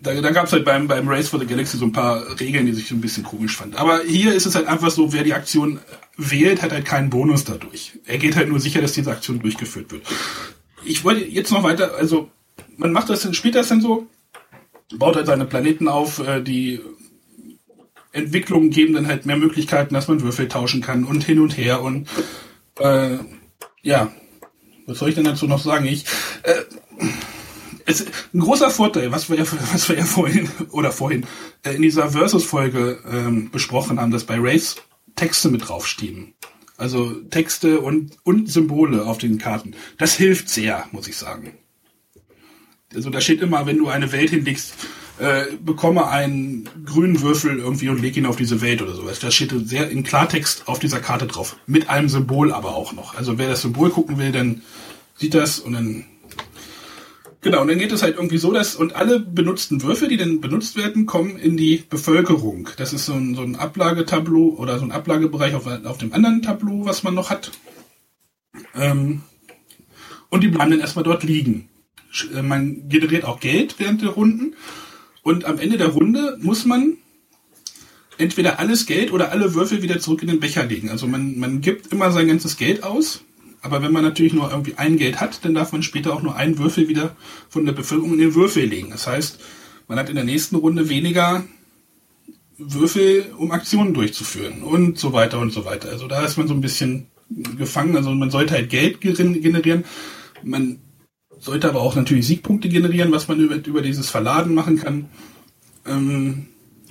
Da, 0.00 0.20
da 0.20 0.30
gab 0.30 0.46
es 0.46 0.52
halt 0.52 0.64
beim, 0.64 0.88
beim 0.88 1.08
Race 1.08 1.28
for 1.28 1.40
the 1.40 1.46
Galaxy 1.46 1.76
so 1.76 1.84
ein 1.86 1.92
paar 1.92 2.38
Regeln, 2.40 2.66
die 2.66 2.72
sich 2.72 2.88
so 2.88 2.94
ein 2.94 3.00
bisschen 3.00 3.24
komisch 3.24 3.56
fand. 3.56 3.76
Aber 3.76 4.02
hier 4.02 4.34
ist 4.34 4.46
es 4.46 4.54
halt 4.54 4.66
einfach 4.66 4.90
so, 4.90 5.12
wer 5.12 5.24
die 5.24 5.34
Aktion 5.34 5.80
wählt, 6.16 6.62
hat 6.62 6.72
halt 6.72 6.84
keinen 6.84 7.10
Bonus 7.10 7.44
dadurch. 7.44 7.98
Er 8.04 8.18
geht 8.18 8.36
halt 8.36 8.48
nur 8.48 8.60
sicher, 8.60 8.80
dass 8.80 8.92
diese 8.92 9.10
Aktion 9.10 9.40
durchgeführt 9.40 9.92
wird. 9.92 10.02
Ich 10.84 11.04
wollte 11.04 11.24
jetzt 11.24 11.52
noch 11.52 11.62
weiter, 11.62 11.94
also 11.94 12.30
man 12.76 12.92
macht 12.92 13.08
das, 13.08 13.34
spielt 13.34 13.54
das 13.54 13.68
dann 13.68 13.80
so, 13.80 14.06
baut 14.98 15.16
halt 15.16 15.26
seine 15.26 15.46
Planeten 15.46 15.88
auf, 15.88 16.18
äh, 16.18 16.42
die 16.42 16.80
Entwicklungen 18.14 18.70
geben 18.70 18.94
dann 18.94 19.06
halt 19.06 19.26
mehr 19.26 19.36
Möglichkeiten, 19.36 19.94
dass 19.94 20.08
man 20.08 20.22
Würfel 20.22 20.48
tauschen 20.48 20.80
kann 20.80 21.04
und 21.04 21.24
hin 21.24 21.40
und 21.40 21.56
her 21.56 21.82
und 21.82 22.08
äh, 22.78 23.18
ja, 23.82 24.12
was 24.86 24.98
soll 24.98 25.08
ich 25.08 25.14
denn 25.14 25.24
dazu 25.24 25.46
noch 25.46 25.62
sagen? 25.62 25.86
Ich 25.86 26.04
äh, 26.42 26.62
es, 27.86 28.06
ein 28.32 28.40
großer 28.40 28.70
Vorteil, 28.70 29.12
was 29.12 29.28
wir, 29.30 29.38
was 29.72 29.88
wir 29.88 29.98
ja 29.98 30.04
vorhin 30.04 30.48
oder 30.70 30.92
vorhin 30.92 31.26
äh, 31.62 31.74
in 31.74 31.82
dieser 31.82 32.10
Versus-Folge 32.10 33.00
ähm, 33.10 33.50
besprochen 33.50 34.00
haben, 34.00 34.10
dass 34.10 34.24
bei 34.24 34.38
Race 34.38 34.76
Texte 35.16 35.50
mit 35.50 35.68
draufstehen. 35.68 36.34
Also 36.76 37.12
Texte 37.12 37.80
und, 37.80 38.16
und 38.24 38.50
Symbole 38.50 39.04
auf 39.04 39.18
den 39.18 39.38
Karten. 39.38 39.74
Das 39.98 40.14
hilft 40.14 40.48
sehr, 40.48 40.86
muss 40.90 41.06
ich 41.06 41.16
sagen. 41.16 41.56
Also 42.92 43.10
da 43.10 43.20
steht 43.20 43.42
immer, 43.42 43.66
wenn 43.66 43.78
du 43.78 43.88
eine 43.88 44.12
Welt 44.12 44.30
hinlegst, 44.30 44.74
äh, 45.18 45.44
bekomme 45.64 46.08
einen 46.08 46.68
grünen 46.84 47.20
Würfel 47.20 47.58
irgendwie 47.58 47.88
und 47.88 48.00
leg 48.00 48.16
ihn 48.16 48.26
auf 48.26 48.36
diese 48.36 48.60
Welt 48.60 48.82
oder 48.82 48.94
sowas. 48.94 49.20
Das 49.20 49.34
steht 49.34 49.52
sehr 49.68 49.88
in 49.90 50.02
Klartext 50.02 50.66
auf 50.66 50.78
dieser 50.78 51.00
Karte 51.00 51.26
drauf. 51.26 51.56
Mit 51.66 51.88
einem 51.88 52.08
Symbol 52.08 52.52
aber 52.52 52.74
auch 52.74 52.92
noch. 52.92 53.14
Also 53.14 53.38
wer 53.38 53.48
das 53.48 53.62
Symbol 53.62 53.90
gucken 53.90 54.18
will, 54.18 54.32
dann 54.32 54.62
sieht 55.16 55.34
das 55.34 55.60
und 55.60 55.72
dann 55.72 56.06
Genau, 57.44 57.60
und 57.60 57.68
dann 57.68 57.78
geht 57.78 57.92
es 57.92 58.02
halt 58.02 58.16
irgendwie 58.16 58.38
so, 58.38 58.52
dass 58.52 58.74
und 58.74 58.96
alle 58.96 59.20
benutzten 59.20 59.82
Würfel, 59.82 60.08
die 60.08 60.16
dann 60.16 60.40
benutzt 60.40 60.78
werden, 60.78 61.04
kommen 61.04 61.36
in 61.36 61.58
die 61.58 61.84
Bevölkerung. 61.90 62.70
Das 62.78 62.94
ist 62.94 63.04
so 63.04 63.12
ein, 63.12 63.34
so 63.34 63.42
ein 63.42 63.56
Ablagetableau 63.56 64.56
oder 64.56 64.78
so 64.78 64.84
ein 64.86 64.92
Ablagebereich 64.92 65.54
auf, 65.54 65.66
auf 65.66 65.98
dem 65.98 66.14
anderen 66.14 66.40
Tableau, 66.40 66.86
was 66.86 67.02
man 67.02 67.12
noch 67.12 67.28
hat. 67.28 67.50
Ähm, 68.74 69.20
und 70.30 70.42
die 70.42 70.48
bleiben 70.48 70.70
dann 70.70 70.80
erstmal 70.80 71.04
dort 71.04 71.22
liegen. 71.22 71.68
Äh, 72.34 72.40
man 72.40 72.88
generiert 72.88 73.24
auch 73.24 73.40
Geld 73.40 73.74
während 73.76 74.00
der 74.00 74.10
Runden 74.10 74.54
und 75.24 75.46
am 75.46 75.58
Ende 75.58 75.78
der 75.78 75.88
Runde 75.88 76.38
muss 76.40 76.66
man 76.66 76.98
entweder 78.18 78.60
alles 78.60 78.86
Geld 78.86 79.10
oder 79.10 79.32
alle 79.32 79.54
Würfel 79.54 79.82
wieder 79.82 79.98
zurück 79.98 80.22
in 80.22 80.28
den 80.28 80.38
Becher 80.38 80.64
legen. 80.64 80.90
Also 80.90 81.06
man, 81.08 81.38
man 81.38 81.60
gibt 81.62 81.92
immer 81.92 82.12
sein 82.12 82.28
ganzes 82.28 82.56
Geld 82.56 82.84
aus. 82.84 83.22
Aber 83.62 83.82
wenn 83.82 83.92
man 83.92 84.04
natürlich 84.04 84.34
nur 84.34 84.50
irgendwie 84.50 84.74
ein 84.76 84.98
Geld 84.98 85.22
hat, 85.22 85.42
dann 85.42 85.54
darf 85.54 85.72
man 85.72 85.82
später 85.82 86.12
auch 86.12 86.22
nur 86.22 86.36
einen 86.36 86.58
Würfel 86.58 86.88
wieder 86.88 87.16
von 87.48 87.64
der 87.64 87.72
Bevölkerung 87.72 88.12
in 88.12 88.18
den 88.18 88.34
Würfel 88.34 88.66
legen. 88.66 88.90
Das 88.90 89.06
heißt, 89.06 89.40
man 89.88 89.98
hat 89.98 90.10
in 90.10 90.16
der 90.16 90.24
nächsten 90.24 90.56
Runde 90.56 90.90
weniger 90.90 91.44
Würfel, 92.58 93.32
um 93.38 93.50
Aktionen 93.50 93.94
durchzuführen 93.94 94.62
und 94.62 94.98
so 94.98 95.14
weiter 95.14 95.40
und 95.40 95.50
so 95.50 95.64
weiter. 95.64 95.88
Also 95.88 96.06
da 96.06 96.22
ist 96.26 96.36
man 96.36 96.46
so 96.46 96.52
ein 96.52 96.60
bisschen 96.60 97.06
gefangen. 97.56 97.96
Also 97.96 98.10
man 98.10 98.30
sollte 98.30 98.52
halt 98.52 98.68
Geld 98.68 99.00
generieren. 99.00 99.84
Man 100.42 100.80
sollte 101.44 101.68
aber 101.68 101.82
auch 101.82 101.94
natürlich 101.94 102.26
Siegpunkte 102.26 102.68
generieren, 102.68 103.12
was 103.12 103.28
man 103.28 103.38
über, 103.38 103.56
über 103.56 103.82
dieses 103.82 104.08
Verladen 104.08 104.54
machen 104.54 104.78
kann. 104.78 105.10
Ähm, 105.86 106.46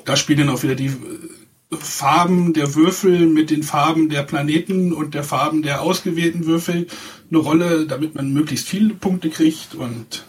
da 0.06 0.16
spielen 0.16 0.40
dann 0.40 0.50
auch 0.50 0.62
wieder 0.62 0.76
die 0.76 0.88
äh, 0.88 1.76
Farben 1.76 2.54
der 2.54 2.76
Würfel 2.76 3.26
mit 3.26 3.50
den 3.50 3.64
Farben 3.64 4.10
der 4.10 4.22
Planeten 4.22 4.94
und 4.94 5.16
der 5.16 5.24
Farben 5.24 5.64
der 5.64 5.82
ausgewählten 5.82 6.46
Würfel 6.46 6.86
eine 7.32 7.40
Rolle, 7.40 7.88
damit 7.88 8.14
man 8.14 8.32
möglichst 8.32 8.68
viele 8.68 8.94
Punkte 8.94 9.30
kriegt 9.30 9.74
und 9.74 10.24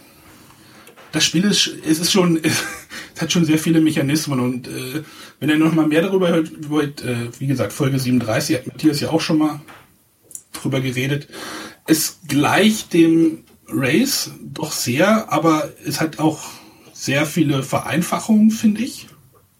das 1.13 1.25
Spiel 1.25 1.45
ist, 1.45 1.71
es 1.87 2.01
ist 2.01 2.11
schon, 2.11 2.41
es 2.43 3.21
hat 3.21 3.31
schon 3.31 3.45
sehr 3.45 3.59
viele 3.59 3.83
Mechanismen 3.83 4.41
und 4.41 4.69
äh, 4.69 5.03
wenn 5.39 5.51
ihr 5.51 5.59
noch 5.59 5.75
mal 5.75 5.87
mehr 5.87 6.01
darüber 6.01 6.29
hört, 6.31 6.71
wollt, 6.71 7.03
äh, 7.03 7.29
wie 7.39 7.47
gesagt, 7.47 7.75
Folge 7.75 7.99
37 7.99 8.57
hat 8.57 8.67
Matthias 8.67 9.01
ja 9.01 9.11
auch 9.11 9.21
schon 9.21 9.39
mal 9.39 9.61
drüber 10.55 10.81
geredet. 10.81 11.29
Es 11.87 12.21
gleicht 12.27 12.95
dem 12.95 13.44
Race 13.69 14.31
doch 14.43 14.73
sehr, 14.73 15.33
aber 15.33 15.73
es 15.85 16.01
hat 16.01 16.19
auch 16.19 16.45
sehr 16.93 17.27
viele 17.27 17.63
Vereinfachungen, 17.63 18.51
finde 18.51 18.83
ich. 18.83 19.09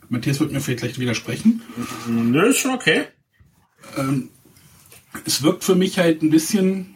Matthias 0.09 0.41
wird 0.41 0.53
mir 0.53 0.61
vielleicht 0.61 0.81
gleich 0.81 0.99
widersprechen. 0.99 1.63
Nö, 2.07 2.49
ist 2.49 2.59
schon 2.59 2.73
okay. 2.75 3.05
Ähm, 3.97 4.31
es 5.25 5.43
wirkt 5.43 5.65
für 5.65 5.75
mich 5.75 5.99
halt 5.99 6.23
ein 6.23 6.31
bisschen 6.31 6.95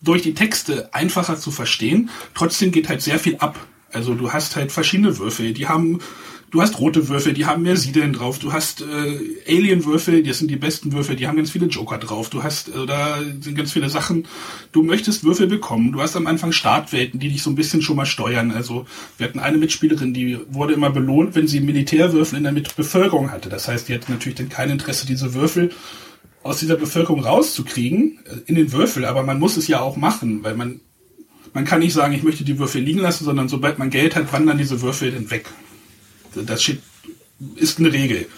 durch 0.00 0.22
die 0.22 0.34
Texte 0.34 0.92
einfacher 0.94 1.36
zu 1.36 1.50
verstehen. 1.50 2.10
Trotzdem 2.34 2.70
geht 2.70 2.88
halt 2.88 3.02
sehr 3.02 3.18
viel 3.18 3.36
ab. 3.38 3.58
Also 3.92 4.14
du 4.14 4.32
hast 4.32 4.56
halt 4.56 4.70
verschiedene 4.70 5.18
Würfel, 5.18 5.54
die 5.54 5.66
haben 5.66 6.00
Du 6.50 6.62
hast 6.62 6.80
rote 6.80 7.08
Würfel, 7.08 7.34
die 7.34 7.44
haben 7.44 7.62
mehr 7.62 7.76
Siedeln 7.76 8.14
drauf. 8.14 8.38
Du 8.38 8.52
hast 8.54 8.80
äh, 8.80 9.18
Alien-Würfel, 9.46 10.22
das 10.22 10.38
sind 10.38 10.50
die 10.50 10.56
besten 10.56 10.92
Würfel, 10.92 11.14
die 11.14 11.28
haben 11.28 11.36
ganz 11.36 11.50
viele 11.50 11.66
Joker 11.66 11.98
drauf. 11.98 12.30
Du 12.30 12.42
hast, 12.42 12.68
äh, 12.68 12.86
da 12.86 13.18
sind 13.40 13.54
ganz 13.54 13.72
viele 13.72 13.90
Sachen. 13.90 14.26
Du 14.72 14.82
möchtest 14.82 15.24
Würfel 15.24 15.46
bekommen. 15.46 15.92
Du 15.92 16.00
hast 16.00 16.16
am 16.16 16.26
Anfang 16.26 16.52
Startwelten, 16.52 17.20
die 17.20 17.28
dich 17.28 17.42
so 17.42 17.50
ein 17.50 17.54
bisschen 17.54 17.82
schon 17.82 17.96
mal 17.96 18.06
steuern. 18.06 18.50
Also 18.50 18.86
wir 19.18 19.28
hatten 19.28 19.40
eine 19.40 19.58
Mitspielerin, 19.58 20.14
die 20.14 20.38
wurde 20.48 20.72
immer 20.72 20.88
belohnt, 20.88 21.34
wenn 21.34 21.46
sie 21.46 21.60
Militärwürfel 21.60 22.38
in 22.38 22.44
der 22.44 22.52
Bevölkerung 22.52 23.30
hatte. 23.30 23.50
Das 23.50 23.68
heißt, 23.68 23.88
die 23.88 23.94
hatte 23.94 24.10
natürlich 24.10 24.38
dann 24.38 24.48
kein 24.48 24.70
Interesse, 24.70 25.06
diese 25.06 25.34
Würfel 25.34 25.70
aus 26.42 26.60
dieser 26.60 26.76
Bevölkerung 26.76 27.20
rauszukriegen, 27.20 28.20
äh, 28.24 28.36
in 28.46 28.54
den 28.54 28.72
Würfel. 28.72 29.04
Aber 29.04 29.22
man 29.22 29.38
muss 29.38 29.58
es 29.58 29.68
ja 29.68 29.80
auch 29.80 29.98
machen, 29.98 30.42
weil 30.44 30.54
man 30.54 30.80
man 31.54 31.64
kann 31.64 31.80
nicht 31.80 31.94
sagen, 31.94 32.12
ich 32.14 32.22
möchte 32.22 32.44
die 32.44 32.58
Würfel 32.58 32.82
liegen 32.82 33.00
lassen, 33.00 33.24
sondern 33.24 33.48
sobald 33.48 33.78
man 33.78 33.90
Geld 33.90 34.16
hat, 34.16 34.32
wandern 34.32 34.58
diese 34.58 34.82
Würfel 34.82 35.10
dann 35.10 35.30
weg. 35.30 35.46
Das 36.44 36.70
ist 37.56 37.78
eine 37.78 37.92
Regel. 37.92 38.28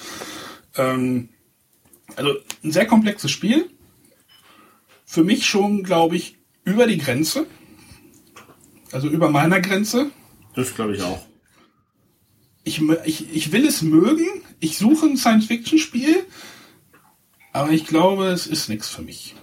Ähm, 0.76 1.28
also 2.16 2.35
ein 2.62 2.73
sehr 2.73 2.87
komplexes 2.87 3.30
Spiel. 3.30 3.71
Für 5.04 5.25
mich 5.25 5.47
schon, 5.47 5.83
glaube 5.83 6.16
ich, 6.16 6.38
über 6.64 6.87
die 6.87 6.99
Grenze. 6.99 7.47
Also 8.92 9.09
über 9.09 9.30
meiner 9.30 9.61
Grenze. 9.61 10.11
Das 10.54 10.75
glaube 10.75 10.97
ich 10.97 11.02
auch. 11.02 11.25
Ich, 12.64 12.83
ich, 13.04 13.35
ich 13.35 13.52
will 13.52 13.66
es 13.66 13.83
mögen. 13.83 14.26
Ich 14.61 14.78
suche 14.78 15.07
ein 15.07 15.16
Science-Fiction-Spiel. 15.16 16.25
Aber 17.52 17.71
ich 17.71 17.87
glaube, 17.87 18.26
es 18.28 18.47
ist 18.47 18.69
nichts 18.69 18.88
für 18.88 19.02
mich. 19.02 19.35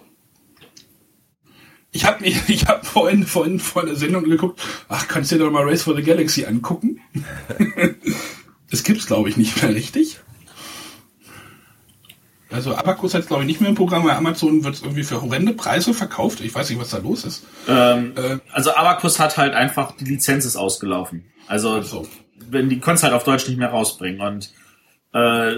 Ich 1.92 2.06
habe 2.06 2.26
ich 2.48 2.68
hab 2.68 2.86
vorhin, 2.86 3.26
vorhin 3.26 3.60
vor 3.60 3.86
der 3.86 3.96
Sendung 3.96 4.26
geguckt, 4.26 4.62
ach, 4.88 5.08
kannst 5.08 5.32
du 5.32 5.38
dir 5.38 5.46
doch 5.46 5.52
mal 5.52 5.64
Race 5.64 5.84
for 5.84 5.96
the 5.96 6.04
Galaxy 6.04 6.46
angucken? 6.46 7.02
Das 8.70 8.84
gibt's, 8.84 9.08
glaube 9.08 9.30
ich, 9.30 9.38
nicht 9.38 9.62
mehr 9.62 9.74
richtig. 9.74 10.20
Also 12.50 12.76
Abacus 12.76 13.14
hat 13.14 13.28
glaube 13.28 13.44
ich 13.44 13.48
nicht 13.48 13.60
mehr 13.60 13.70
im 13.70 13.76
Programm, 13.76 14.06
weil 14.06 14.12
Amazon 14.16 14.64
wird 14.64 14.82
irgendwie 14.82 15.04
für 15.04 15.22
horrende 15.22 15.54
Preise 15.54 15.94
verkauft. 15.94 16.40
Ich 16.40 16.56
weiß 16.56 16.70
nicht, 16.70 16.80
was 16.80 16.90
da 16.90 16.98
los 17.00 17.26
ist. 17.26 17.44
Ähm, 17.68 18.14
äh, 18.16 18.38
also 18.52 18.74
Abacus 18.74 19.20
hat 19.20 19.38
halt 19.38 19.54
einfach, 19.54 19.92
die 19.98 20.06
Lizenz 20.06 20.46
ist 20.46 20.56
ausgelaufen. 20.56 21.26
Also 21.48 21.82
so. 21.82 22.08
wenn 22.50 22.70
die 22.70 22.80
konntest 22.80 23.04
halt 23.04 23.14
auf 23.14 23.26
Deutsch 23.26 23.48
nicht 23.48 23.58
mehr 23.58 23.70
rausbringen. 23.70 24.22
Und 24.22 24.54
äh, 25.14 25.56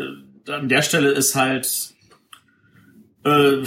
an 0.51 0.68
der 0.68 0.82
Stelle 0.82 1.12
ist 1.12 1.36
halt 1.36 1.94
äh, 3.24 3.63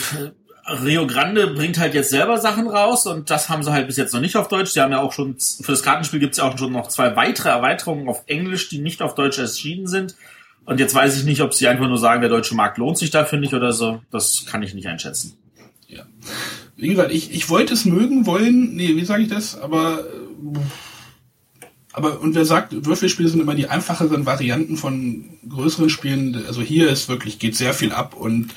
Rio 0.65 1.07
Grande 1.09 1.49
bringt 1.49 1.79
halt 1.79 1.95
jetzt 1.95 2.11
selber 2.11 2.39
Sachen 2.39 2.69
raus 2.69 3.07
und 3.07 3.31
das 3.31 3.49
haben 3.49 3.65
sie 3.65 3.73
halt 3.73 3.89
bis 3.89 3.97
jetzt 3.97 4.15
noch 4.15 4.21
nicht 4.21 4.37
auf 4.37 4.47
Deutsch. 4.47 4.71
Sie 4.71 4.81
haben 4.81 4.93
ja 4.93 5.01
auch 5.01 5.13
schon, 5.13 5.37
für 5.39 5.73
das 5.73 5.83
Kartenspiel 5.83 6.21
gibt 6.21 6.33
es 6.33 6.39
ja 6.39 6.45
auch 6.45 6.57
schon 6.57 6.73
noch 6.73 6.89
zwei 6.89 7.17
weitere 7.17 7.49
Erweiterungen 7.49 8.09
auf 8.09 8.23
Englisch, 8.27 8.69
die 8.69 8.79
nicht 8.79 9.03
auf 9.03 9.15
Deutsch 9.15 9.39
erschienen 9.39 9.89
sind. 9.89 10.15
Und 10.65 10.79
jetzt 10.79 10.95
weiß 10.95 11.17
ich 11.17 11.25
nicht, 11.25 11.41
ob 11.41 11.53
sie 11.55 11.67
einfach 11.67 11.89
nur 11.89 11.99
sagen, 11.99 12.21
der 12.21 12.31
deutsche 12.31 12.55
Markt 12.55 12.79
lohnt 12.79 12.97
sich 12.97 13.11
dafür 13.11 13.41
nicht 13.41 13.55
oder 13.55 13.73
so. 13.73 14.01
Das 14.13 14.47
kann 14.47 14.63
ich 14.63 14.75
nicht 14.75 14.87
einschätzen. 14.87 15.37
Ja. 15.89 16.05
Wie 16.77 16.89
gesagt, 16.89 17.13
ich, 17.13 17.35
ich 17.35 17.49
wollte 17.51 17.75
es 17.75 17.85
mögen, 17.85 18.27
wollen, 18.27 18.77
nee, 18.77 18.95
wie 18.95 19.05
sage 19.05 19.25
ich 19.25 19.29
das? 19.29 19.61
Aber, 19.61 20.05
aber, 21.93 22.21
und 22.21 22.37
wer 22.37 22.45
sagt, 22.45 22.87
Würfelspiele 22.87 23.29
sind 23.29 23.41
immer 23.41 23.57
die 23.57 23.69
einfacheren 23.69 24.27
Varianten 24.27 24.77
von 24.77 25.25
größeren 25.49 25.91
Spielen. 25.91 26.45
Also 26.47 26.63
hier 26.63 26.89
ist 26.89 27.09
wirklich, 27.09 27.41
geht 27.41 27.57
sehr 27.57 27.75
viel 27.75 27.93
ab 27.93 28.15
und 28.15 28.51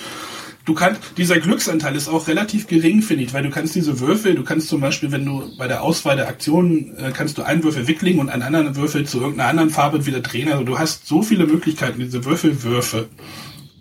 du 0.66 0.74
kannst, 0.74 1.02
dieser 1.18 1.40
Glücksanteil 1.40 1.96
ist 1.96 2.08
auch 2.08 2.28
relativ 2.28 2.68
gering, 2.68 3.02
finde 3.02 3.24
ich, 3.24 3.34
weil 3.34 3.44
du 3.44 3.50
kannst 3.50 3.76
diese 3.76 4.00
Würfel, 4.00 4.36
du 4.36 4.44
kannst 4.44 4.68
zum 4.68 4.82
Beispiel, 4.82 5.12
wenn 5.12 5.26
du 5.26 5.56
bei 5.58 5.68
der 5.68 5.84
Auswahl 5.84 6.18
der 6.18 6.28
Aktionen, 6.28 6.98
äh, 6.98 7.12
kannst 7.12 7.38
du 7.38 7.44
einen 7.44 7.64
Würfel 7.64 7.88
wickeln 7.88 8.20
und 8.20 8.30
einen 8.30 8.44
anderen 8.44 8.76
Würfel 8.76 9.06
zu 9.06 9.22
irgendeiner 9.22 9.50
anderen 9.50 9.70
Farbe 9.70 10.06
wieder 10.06 10.20
drehen. 10.20 10.52
Also 10.52 10.64
du 10.64 10.78
hast 10.78 11.08
so 11.08 11.22
viele 11.22 11.46
Möglichkeiten, 11.46 12.00
diese 12.00 12.26
Würfelwürfe 12.26 13.08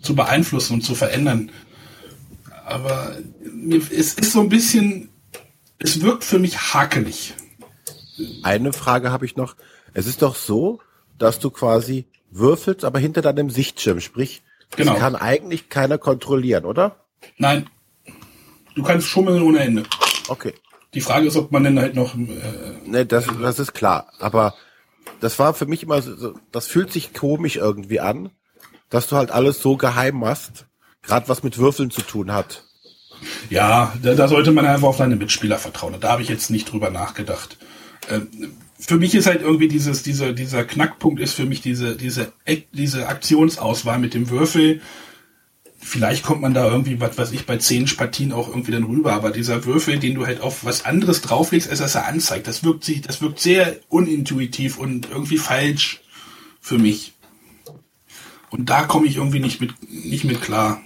zu 0.01 0.15
beeinflussen 0.15 0.75
und 0.75 0.81
zu 0.83 0.95
verändern. 0.95 1.51
Aber 2.65 3.15
es 3.91 4.13
ist 4.13 4.31
so 4.31 4.41
ein 4.41 4.49
bisschen, 4.49 5.09
es 5.79 6.01
wirkt 6.01 6.23
für 6.23 6.39
mich 6.39 6.73
hakelig. 6.73 7.33
Eine 8.43 8.73
Frage 8.73 9.11
habe 9.11 9.25
ich 9.25 9.35
noch. 9.35 9.55
Es 9.93 10.07
ist 10.07 10.21
doch 10.21 10.35
so, 10.35 10.79
dass 11.17 11.39
du 11.39 11.49
quasi 11.49 12.05
würfelst, 12.31 12.83
aber 12.85 12.99
hinter 12.99 13.21
deinem 13.21 13.49
Sichtschirm, 13.49 13.99
sprich, 14.01 14.41
Genau. 14.75 14.91
Das 14.93 15.01
kann 15.01 15.15
eigentlich 15.15 15.69
keiner 15.69 15.97
kontrollieren, 15.97 16.65
oder? 16.65 16.97
Nein. 17.37 17.69
Du 18.75 18.83
kannst 18.83 19.07
schummeln 19.07 19.41
ohne 19.41 19.59
Ende. 19.59 19.83
Okay. 20.27 20.53
Die 20.93 21.01
Frage 21.01 21.27
ist, 21.27 21.35
ob 21.35 21.51
man 21.51 21.63
denn 21.63 21.79
halt 21.79 21.95
noch. 21.95 22.15
Äh, 22.15 22.19
ne, 22.85 23.05
das, 23.05 23.25
das 23.41 23.59
ist 23.59 23.73
klar. 23.73 24.11
Aber 24.19 24.53
das 25.19 25.39
war 25.39 25.53
für 25.53 25.65
mich 25.65 25.83
immer 25.83 26.01
so, 26.01 26.33
das 26.51 26.67
fühlt 26.67 26.91
sich 26.91 27.13
komisch 27.13 27.55
irgendwie 27.55 27.99
an, 27.99 28.31
dass 28.89 29.07
du 29.07 29.15
halt 29.15 29.31
alles 29.31 29.61
so 29.61 29.77
geheim 29.77 30.19
machst, 30.19 30.65
gerade 31.01 31.27
was 31.27 31.43
mit 31.43 31.57
Würfeln 31.57 31.91
zu 31.91 32.01
tun 32.01 32.31
hat. 32.31 32.63
Ja, 33.49 33.93
da, 34.01 34.13
da 34.13 34.27
sollte 34.27 34.51
man 34.51 34.65
einfach 34.65 34.87
auf 34.89 34.97
seine 34.97 35.15
Mitspieler 35.15 35.57
vertrauen. 35.57 35.95
Da 35.99 36.11
habe 36.11 36.21
ich 36.21 36.29
jetzt 36.29 36.49
nicht 36.49 36.71
drüber 36.71 36.89
nachgedacht. 36.89 37.57
Äh, 38.09 38.21
für 38.85 38.97
mich 38.97 39.15
ist 39.15 39.25
halt 39.25 39.41
irgendwie 39.41 39.67
dieses, 39.67 40.03
dieser, 40.03 40.33
dieser 40.33 40.63
Knackpunkt 40.63 41.19
ist 41.19 41.33
für 41.33 41.45
mich 41.45 41.61
diese, 41.61 41.95
diese, 41.95 42.33
diese 42.73 43.07
Aktionsauswahl 43.07 43.97
mit 43.97 44.13
dem 44.13 44.29
Würfel. 44.29 44.81
Vielleicht 45.79 46.23
kommt 46.23 46.41
man 46.41 46.53
da 46.53 46.69
irgendwie, 46.69 46.99
was 46.99 47.17
weiß 47.17 47.31
ich, 47.31 47.45
bei 47.45 47.57
zehn 47.57 47.85
Partien 47.85 48.31
auch 48.31 48.47
irgendwie 48.47 48.71
dann 48.71 48.83
rüber, 48.83 49.13
aber 49.13 49.31
dieser 49.31 49.65
Würfel, 49.65 49.99
den 49.99 50.15
du 50.15 50.25
halt 50.25 50.41
auf 50.41 50.65
was 50.65 50.85
anderes 50.85 51.21
drauflegst, 51.21 51.69
als 51.69 51.79
dass 51.79 51.95
er 51.95 52.07
anzeigt, 52.07 52.47
das 52.47 52.63
wirkt 52.63 52.83
sich, 52.83 53.01
das 53.01 53.21
wirkt 53.21 53.39
sehr 53.39 53.77
unintuitiv 53.89 54.77
und 54.77 55.09
irgendwie 55.09 55.37
falsch 55.37 56.01
für 56.61 56.77
mich. 56.77 57.13
Und 58.49 58.69
da 58.69 58.83
komme 58.83 59.07
ich 59.07 59.17
irgendwie 59.17 59.39
nicht 59.39 59.61
mit, 59.61 59.73
nicht 59.89 60.25
mit 60.25 60.41
klar 60.41 60.81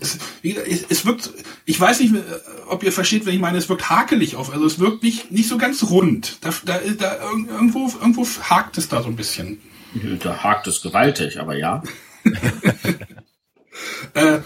es, 0.00 0.18
es 0.88 1.06
wirkt, 1.06 1.30
ich 1.64 1.78
weiß 1.78 2.00
nicht, 2.00 2.14
ob 2.68 2.82
ihr 2.82 2.92
versteht, 2.92 3.26
wenn 3.26 3.34
ich 3.34 3.40
meine, 3.40 3.58
es 3.58 3.68
wirkt 3.68 3.90
hakelig 3.90 4.36
auf. 4.36 4.52
Also 4.52 4.66
es 4.66 4.78
wirkt 4.78 5.02
nicht, 5.02 5.30
nicht 5.30 5.48
so 5.48 5.58
ganz 5.58 5.84
rund. 5.84 6.38
Da, 6.40 6.50
da, 6.64 6.80
da 6.98 7.18
irgendwo, 7.22 7.90
irgendwo 8.00 8.26
hakt 8.48 8.78
es 8.78 8.88
da 8.88 9.02
so 9.02 9.08
ein 9.08 9.16
bisschen. 9.16 9.60
Da 10.22 10.42
hakt 10.42 10.66
es 10.66 10.82
gewaltig, 10.82 11.40
aber 11.40 11.56
ja. 11.56 11.82
äh, 14.14 14.38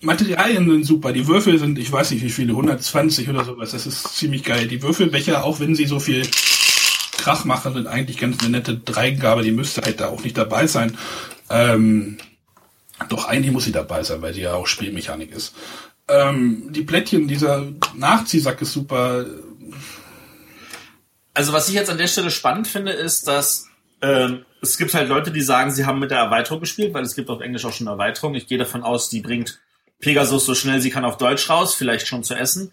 Materialien 0.00 0.68
sind 0.68 0.84
super. 0.84 1.12
Die 1.12 1.26
Würfel 1.28 1.58
sind, 1.58 1.78
ich 1.78 1.90
weiß 1.90 2.10
nicht 2.10 2.22
wie 2.22 2.30
viele, 2.30 2.52
120 2.52 3.28
oder 3.28 3.44
sowas. 3.44 3.72
Das 3.72 3.86
ist 3.86 4.16
ziemlich 4.16 4.44
geil. 4.44 4.66
Die 4.66 4.82
Würfelbecher, 4.82 5.44
auch 5.44 5.60
wenn 5.60 5.74
sie 5.74 5.86
so 5.86 6.00
viel 6.00 6.26
Krach 7.16 7.44
machen, 7.44 7.74
sind 7.74 7.86
eigentlich 7.86 8.18
ganz 8.18 8.40
eine 8.40 8.50
nette 8.50 8.76
Dreigabe. 8.76 9.42
Die 9.42 9.52
müsste 9.52 9.82
halt 9.82 10.00
da 10.00 10.08
auch 10.08 10.24
nicht 10.24 10.36
dabei 10.36 10.66
sein. 10.66 10.96
Ähm, 11.50 12.18
doch 13.08 13.26
eigentlich 13.26 13.52
muss 13.52 13.64
sie 13.64 13.72
dabei 13.72 14.02
sein, 14.02 14.22
weil 14.22 14.34
sie 14.34 14.42
ja 14.42 14.54
auch 14.54 14.66
Spielmechanik 14.66 15.32
ist. 15.32 15.54
Ähm, 16.08 16.72
die 16.72 16.82
Plättchen, 16.82 17.28
dieser 17.28 17.66
Nachziehsack 17.94 18.60
ist 18.62 18.72
super. 18.72 19.24
Also 21.34 21.52
was 21.52 21.68
ich 21.68 21.74
jetzt 21.74 21.90
an 21.90 21.98
der 21.98 22.08
Stelle 22.08 22.30
spannend 22.30 22.68
finde, 22.68 22.92
ist, 22.92 23.28
dass 23.28 23.68
ähm, 24.02 24.44
es 24.60 24.76
gibt 24.76 24.94
halt 24.94 25.08
Leute, 25.08 25.30
die 25.30 25.40
sagen, 25.40 25.70
sie 25.70 25.86
haben 25.86 25.98
mit 25.98 26.10
der 26.10 26.18
Erweiterung 26.18 26.60
gespielt, 26.60 26.92
weil 26.94 27.04
es 27.04 27.14
gibt 27.14 27.30
auf 27.30 27.40
Englisch 27.40 27.64
auch 27.64 27.72
schon 27.72 27.86
Erweiterung. 27.86 28.34
Ich 28.34 28.46
gehe 28.46 28.58
davon 28.58 28.82
aus, 28.82 29.08
die 29.08 29.20
bringt 29.20 29.60
Pegasus 30.02 30.44
so 30.44 30.54
schnell 30.54 30.80
sie 30.80 30.90
kann 30.90 31.04
auf 31.04 31.16
Deutsch 31.16 31.48
raus, 31.48 31.74
vielleicht 31.74 32.06
schon 32.06 32.24
zu 32.24 32.34
essen. 32.34 32.72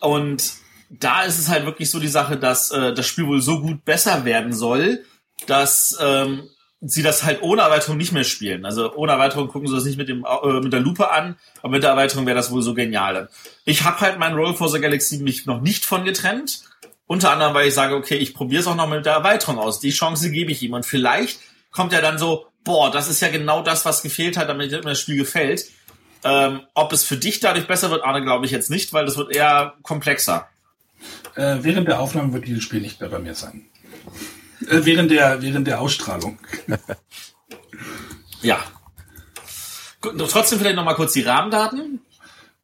Und 0.00 0.52
da 0.90 1.22
ist 1.22 1.38
es 1.38 1.48
halt 1.48 1.64
wirklich 1.64 1.90
so 1.90 2.00
die 2.00 2.08
Sache, 2.08 2.36
dass 2.36 2.70
äh, 2.70 2.92
das 2.92 3.06
Spiel 3.06 3.26
wohl 3.26 3.40
so 3.40 3.60
gut 3.60 3.84
besser 3.84 4.24
werden 4.24 4.52
soll, 4.52 5.04
dass 5.46 5.96
ähm, 6.00 6.48
sie 6.80 7.02
das 7.02 7.24
halt 7.24 7.42
ohne 7.42 7.62
Erweiterung 7.62 7.96
nicht 7.96 8.12
mehr 8.12 8.24
spielen. 8.24 8.64
Also 8.64 8.94
ohne 8.94 9.12
Erweiterung 9.12 9.48
gucken 9.48 9.68
sie 9.68 9.74
das 9.74 9.84
nicht 9.84 9.98
mit 9.98 10.08
dem 10.08 10.24
äh, 10.24 10.60
mit 10.60 10.72
der 10.72 10.80
Lupe 10.80 11.10
an, 11.10 11.36
aber 11.60 11.72
mit 11.72 11.82
der 11.82 11.90
Erweiterung 11.90 12.26
wäre 12.26 12.36
das 12.36 12.50
wohl 12.50 12.62
so 12.62 12.74
genial. 12.74 13.28
Ich 13.64 13.84
habe 13.84 14.00
halt 14.00 14.18
mein 14.18 14.34
Roll 14.34 14.54
for 14.54 14.68
the 14.68 14.80
Galaxy 14.80 15.18
mich 15.18 15.46
noch 15.46 15.60
nicht 15.60 15.84
von 15.84 16.04
getrennt. 16.04 16.62
Unter 17.06 17.32
anderem, 17.32 17.54
weil 17.54 17.68
ich 17.68 17.74
sage, 17.74 17.94
okay, 17.94 18.16
ich 18.16 18.34
probiere 18.34 18.60
es 18.60 18.66
auch 18.66 18.76
noch 18.76 18.88
mit 18.88 19.06
der 19.06 19.14
Erweiterung 19.14 19.58
aus. 19.58 19.80
Die 19.80 19.90
Chance 19.90 20.30
gebe 20.30 20.52
ich 20.52 20.62
ihm. 20.62 20.74
Und 20.74 20.84
vielleicht 20.84 21.40
kommt 21.70 21.94
er 21.94 22.02
dann 22.02 22.18
so, 22.18 22.46
boah, 22.64 22.90
das 22.90 23.08
ist 23.08 23.20
ja 23.20 23.28
genau 23.28 23.62
das, 23.62 23.86
was 23.86 24.02
gefehlt 24.02 24.36
hat, 24.36 24.50
damit 24.50 24.70
mir 24.70 24.80
das 24.80 25.00
Spiel 25.00 25.16
gefällt. 25.16 25.64
Ähm, 26.22 26.60
ob 26.74 26.92
es 26.92 27.04
für 27.04 27.16
dich 27.16 27.40
dadurch 27.40 27.66
besser 27.66 27.90
wird, 27.90 28.04
Arne, 28.04 28.22
glaube 28.22 28.44
ich 28.44 28.52
jetzt 28.52 28.70
nicht, 28.70 28.92
weil 28.92 29.06
das 29.06 29.16
wird 29.16 29.34
eher 29.34 29.74
komplexer. 29.82 30.48
Äh, 31.34 31.58
während 31.62 31.88
der 31.88 32.00
Aufnahme 32.00 32.34
wird 32.34 32.46
dieses 32.46 32.62
Spiel 32.62 32.80
nicht 32.80 33.00
mehr 33.00 33.08
bei 33.08 33.20
mir 33.20 33.34
sein. 33.34 33.66
Äh, 34.68 34.84
während 34.84 35.10
der, 35.10 35.42
während 35.42 35.66
der 35.66 35.80
Ausstrahlung. 35.80 36.38
ja. 38.42 38.58
Gut, 40.00 40.18
trotzdem 40.30 40.58
vielleicht 40.58 40.76
nochmal 40.76 40.94
kurz 40.94 41.12
die 41.12 41.22
Rahmendaten. 41.22 42.00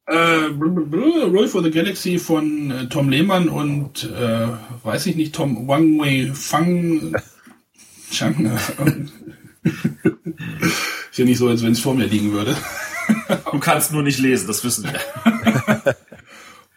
Äh, 0.07 0.15
Roll 0.15 1.49
for 1.49 1.63
the 1.63 1.71
Galaxy 1.71 2.19
von 2.19 2.71
äh, 2.71 2.89
Tom 2.89 3.09
Lehmann 3.09 3.49
und 3.49 4.05
äh, 4.05 4.49
weiß 4.83 5.07
ich 5.07 5.17
nicht, 5.17 5.35
Tom 5.35 5.67
Wang 5.67 5.99
Wei 5.99 6.31
Fang 6.35 7.15
Chang. 8.11 8.45
Äh, 8.45 9.71
ist 11.11 11.19
ja 11.19 11.25
nicht 11.25 11.39
so, 11.39 11.49
als 11.49 11.63
wenn 11.63 11.73
es 11.73 11.81
vor 11.81 11.95
mir 11.95 12.07
liegen 12.07 12.33
würde. 12.33 12.55
du 13.51 13.59
kannst 13.59 13.93
nur 13.93 14.03
nicht 14.03 14.19
lesen, 14.19 14.47
das 14.47 14.63
wissen 14.63 14.85
wir. 14.85 15.97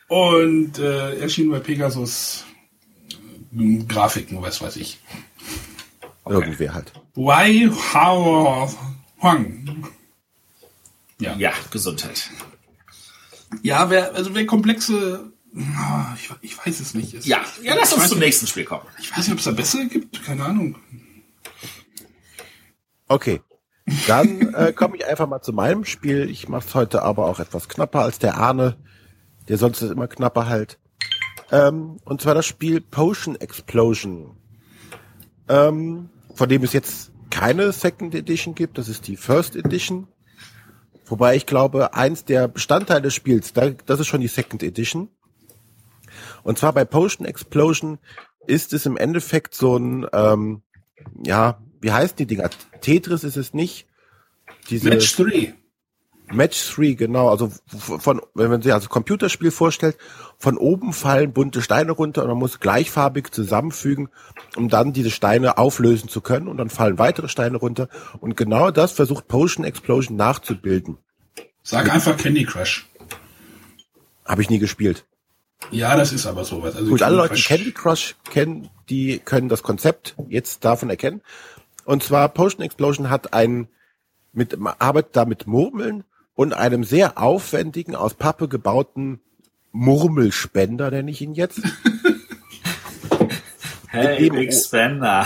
und 0.07 0.79
äh, 0.79 1.19
erschien 1.19 1.51
bei 1.51 1.59
Pegasus 1.59 2.46
Grafiken, 3.87 4.41
was 4.41 4.61
weiß 4.61 4.75
ich. 4.77 4.99
Okay. 6.23 6.35
Irgendwer 6.35 6.73
halt. 6.73 6.91
Wai 7.15 7.69
Hao 7.93 8.69
Huang. 9.21 9.87
Ja. 11.19 11.35
ja, 11.37 11.51
Gesundheit. 11.71 12.29
Ja, 13.63 13.89
wer, 13.89 14.13
also 14.13 14.35
wer 14.35 14.45
komplexe, 14.45 15.31
ah, 15.77 16.15
ich, 16.15 16.29
ich 16.41 16.65
weiß 16.65 16.79
es 16.79 16.93
nicht. 16.93 17.13
Es, 17.13 17.25
ja, 17.25 17.43
ja, 17.63 17.75
lass 17.75 17.93
uns 17.93 18.09
zum 18.09 18.19
nächsten 18.19 18.45
Spiel 18.45 18.65
kommen. 18.65 18.85
Ich 18.99 19.11
weiß 19.11 19.19
nicht, 19.19 19.31
ob 19.31 19.39
es 19.39 19.45
da 19.45 19.51
besser 19.51 19.85
gibt, 19.85 20.23
keine 20.23 20.45
Ahnung. 20.45 20.75
Okay. 23.07 23.41
Dann 24.05 24.53
äh, 24.53 24.73
komme 24.73 24.97
ich 24.97 25.05
einfach 25.05 25.27
mal 25.27 25.41
zu 25.41 25.53
meinem 25.53 25.85
Spiel. 25.85 26.29
Ich 26.29 26.49
mache 26.49 26.67
es 26.67 26.75
heute 26.75 27.03
aber 27.03 27.25
auch 27.25 27.39
etwas 27.39 27.69
knapper 27.69 28.01
als 28.01 28.19
der 28.19 28.35
Arne, 28.35 28.75
der 29.47 29.57
sonst 29.57 29.81
ist 29.81 29.91
immer 29.91 30.07
knapper 30.07 30.47
halt. 30.47 30.77
Ähm, 31.51 31.97
und 32.03 32.21
zwar 32.21 32.35
das 32.35 32.45
Spiel 32.45 32.81
Potion 32.81 33.35
Explosion. 33.35 34.37
Ähm, 35.47 36.09
von 36.33 36.49
dem 36.49 36.63
es 36.63 36.73
jetzt 36.73 37.11
keine 37.29 37.71
Second 37.71 38.13
Edition 38.15 38.55
gibt, 38.55 38.77
das 38.77 38.89
ist 38.89 39.07
die 39.07 39.15
First 39.15 39.55
Edition. 39.55 40.07
Wobei 41.05 41.35
ich 41.35 41.45
glaube, 41.45 41.93
eins 41.93 42.25
der 42.25 42.47
Bestandteile 42.47 43.03
des 43.03 43.15
Spiels, 43.15 43.53
das 43.53 43.99
ist 43.99 44.07
schon 44.07 44.21
die 44.21 44.27
Second 44.27 44.61
Edition. 44.61 45.09
Und 46.43 46.57
zwar 46.57 46.73
bei 46.73 46.85
Potion 46.85 47.25
Explosion 47.25 47.99
ist 48.45 48.73
es 48.73 48.85
im 48.85 48.97
Endeffekt 48.97 49.53
so 49.53 49.77
ein, 49.77 50.05
ähm, 50.11 50.61
ja, 51.23 51.61
wie 51.81 51.91
heißt 51.91 52.19
die 52.19 52.25
Dinger? 52.25 52.49
Tetris 52.81 53.23
ist 53.23 53.37
es 53.37 53.53
nicht. 53.53 53.87
Diese, 54.69 54.89
Match 54.89 55.15
3. 55.15 55.53
Match 56.31 56.75
3, 56.75 56.93
genau. 56.93 57.29
Also 57.29 57.51
von, 57.67 58.21
wenn 58.33 58.49
man 58.49 58.61
sich 58.61 58.73
also 58.73 58.89
Computerspiel 58.89 59.51
vorstellt, 59.51 59.97
von 60.37 60.57
oben 60.57 60.93
fallen 60.93 61.31
bunte 61.31 61.61
Steine 61.61 61.91
runter 61.93 62.23
und 62.23 62.29
man 62.29 62.37
muss 62.37 62.59
gleichfarbig 62.59 63.31
zusammenfügen, 63.31 64.09
um 64.55 64.69
dann 64.69 64.93
diese 64.93 65.09
Steine 65.09 65.57
auflösen 65.57 66.09
zu 66.09 66.21
können 66.21 66.47
und 66.47 66.57
dann 66.57 66.69
fallen 66.69 66.99
weitere 66.99 67.29
Steine 67.29 67.57
runter. 67.57 67.87
Und 68.19 68.35
genau 68.35 68.71
das 68.71 68.91
versucht 68.91 69.27
Potion 69.27 69.65
Explosion 69.65 70.17
nachzubilden. 70.17 70.97
Sag 71.63 71.91
einfach 71.91 72.17
Candy 72.17 72.45
Crush. 72.45 72.87
Habe 74.25 74.41
ich 74.41 74.49
nie 74.49 74.59
gespielt. 74.59 75.05
Ja, 75.71 75.95
das 75.95 76.13
ist 76.13 76.25
aber 76.25 76.43
sowas. 76.43 76.75
Also 76.75 76.89
Gut, 76.89 77.01
alle 77.01 77.15
Leute, 77.15 77.35
die 77.35 77.41
Candy 77.41 77.71
Crush 77.71 78.15
kennen, 78.29 78.69
die 78.89 79.19
können 79.19 79.49
das 79.49 79.63
Konzept 79.63 80.15
jetzt 80.27 80.65
davon 80.65 80.89
erkennen. 80.89 81.21
Und 81.85 82.03
zwar 82.03 82.29
Potion 82.29 82.63
Explosion 82.63 83.09
hat 83.09 83.33
ein 83.33 83.69
mit 84.33 84.57
arbeitet 84.79 85.15
da 85.15 85.25
mit 85.25 85.47
Murmeln 85.47 86.03
und 86.37 86.53
einem 86.53 86.83
sehr 86.83 87.17
aufwendigen, 87.17 87.95
aus 87.95 88.13
Pappe 88.13 88.47
gebauten 88.47 89.19
Murmelspender, 89.71 90.91
nenne 90.91 91.09
ich 91.09 91.19
ihn 91.19 91.33
jetzt. 91.33 91.59
hey, 93.87 94.29
Big 94.29 94.53
Spender. 94.53 95.25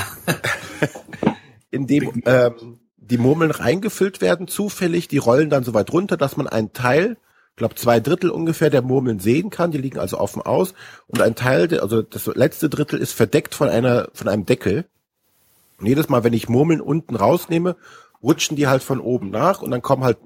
in 1.69 1.85
dem 1.85 2.23
ähm, 2.25 2.79
die 2.97 3.17
Murmeln 3.17 3.51
reingefüllt 3.51 4.21
werden, 4.21 4.47
zufällig, 4.47 5.09
die 5.09 5.17
rollen 5.17 5.49
dann 5.49 5.65
so 5.65 5.73
weit 5.73 5.91
runter, 5.91 6.15
dass 6.15 6.37
man 6.37 6.47
einen 6.47 6.71
Teil, 6.71 7.17
glaube 7.57 7.75
zwei 7.75 7.99
Drittel 7.99 8.29
ungefähr 8.29 8.69
der 8.69 8.81
Murmeln 8.81 9.19
sehen 9.19 9.49
kann, 9.49 9.71
die 9.71 9.79
liegen 9.79 9.99
also 9.99 10.17
offen 10.17 10.41
aus 10.41 10.73
und 11.07 11.21
ein 11.21 11.35
Teil, 11.35 11.77
also 11.81 12.03
das 12.03 12.25
letzte 12.27 12.69
Drittel 12.69 12.99
ist 12.99 13.11
verdeckt 13.11 13.53
von 13.53 13.67
einer 13.67 14.07
von 14.13 14.29
einem 14.29 14.45
Deckel. 14.45 14.85
Und 15.77 15.87
jedes 15.87 16.07
Mal, 16.07 16.23
wenn 16.23 16.31
ich 16.31 16.47
Murmeln 16.47 16.79
unten 16.79 17.17
rausnehme, 17.17 17.75
rutschen 18.23 18.55
die 18.55 18.67
halt 18.67 18.81
von 18.81 19.01
oben 19.01 19.29
nach 19.29 19.61
und 19.61 19.71
dann 19.71 19.81
kommen 19.81 20.05
halt 20.05 20.17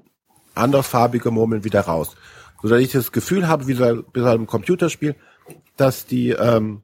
andersfarbige 0.56 1.30
Murmeln 1.30 1.64
wieder 1.64 1.82
raus. 1.82 2.16
So 2.62 2.68
dass 2.68 2.80
ich 2.80 2.92
das 2.92 3.12
Gefühl 3.12 3.48
habe, 3.48 3.66
wie 3.66 3.74
so 3.74 4.02
bei 4.12 4.30
einem 4.30 4.46
Computerspiel, 4.46 5.14
dass 5.76 6.06
die 6.06 6.30
ähm, 6.30 6.82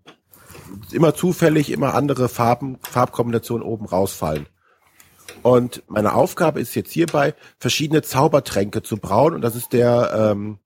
immer 0.92 1.14
zufällig 1.14 1.70
immer 1.70 1.94
andere 1.94 2.28
Farben, 2.28 2.78
Farbkombinationen 2.82 3.66
oben 3.66 3.86
rausfallen. 3.86 4.46
Und 5.42 5.82
meine 5.88 6.14
Aufgabe 6.14 6.60
ist 6.60 6.74
jetzt 6.74 6.92
hierbei, 6.92 7.34
verschiedene 7.58 8.02
Zaubertränke 8.02 8.82
zu 8.82 8.96
brauen. 8.96 9.34
Und 9.34 9.40
das 9.40 9.56
ist 9.56 9.72
der 9.72 10.32
ähm, 10.32 10.58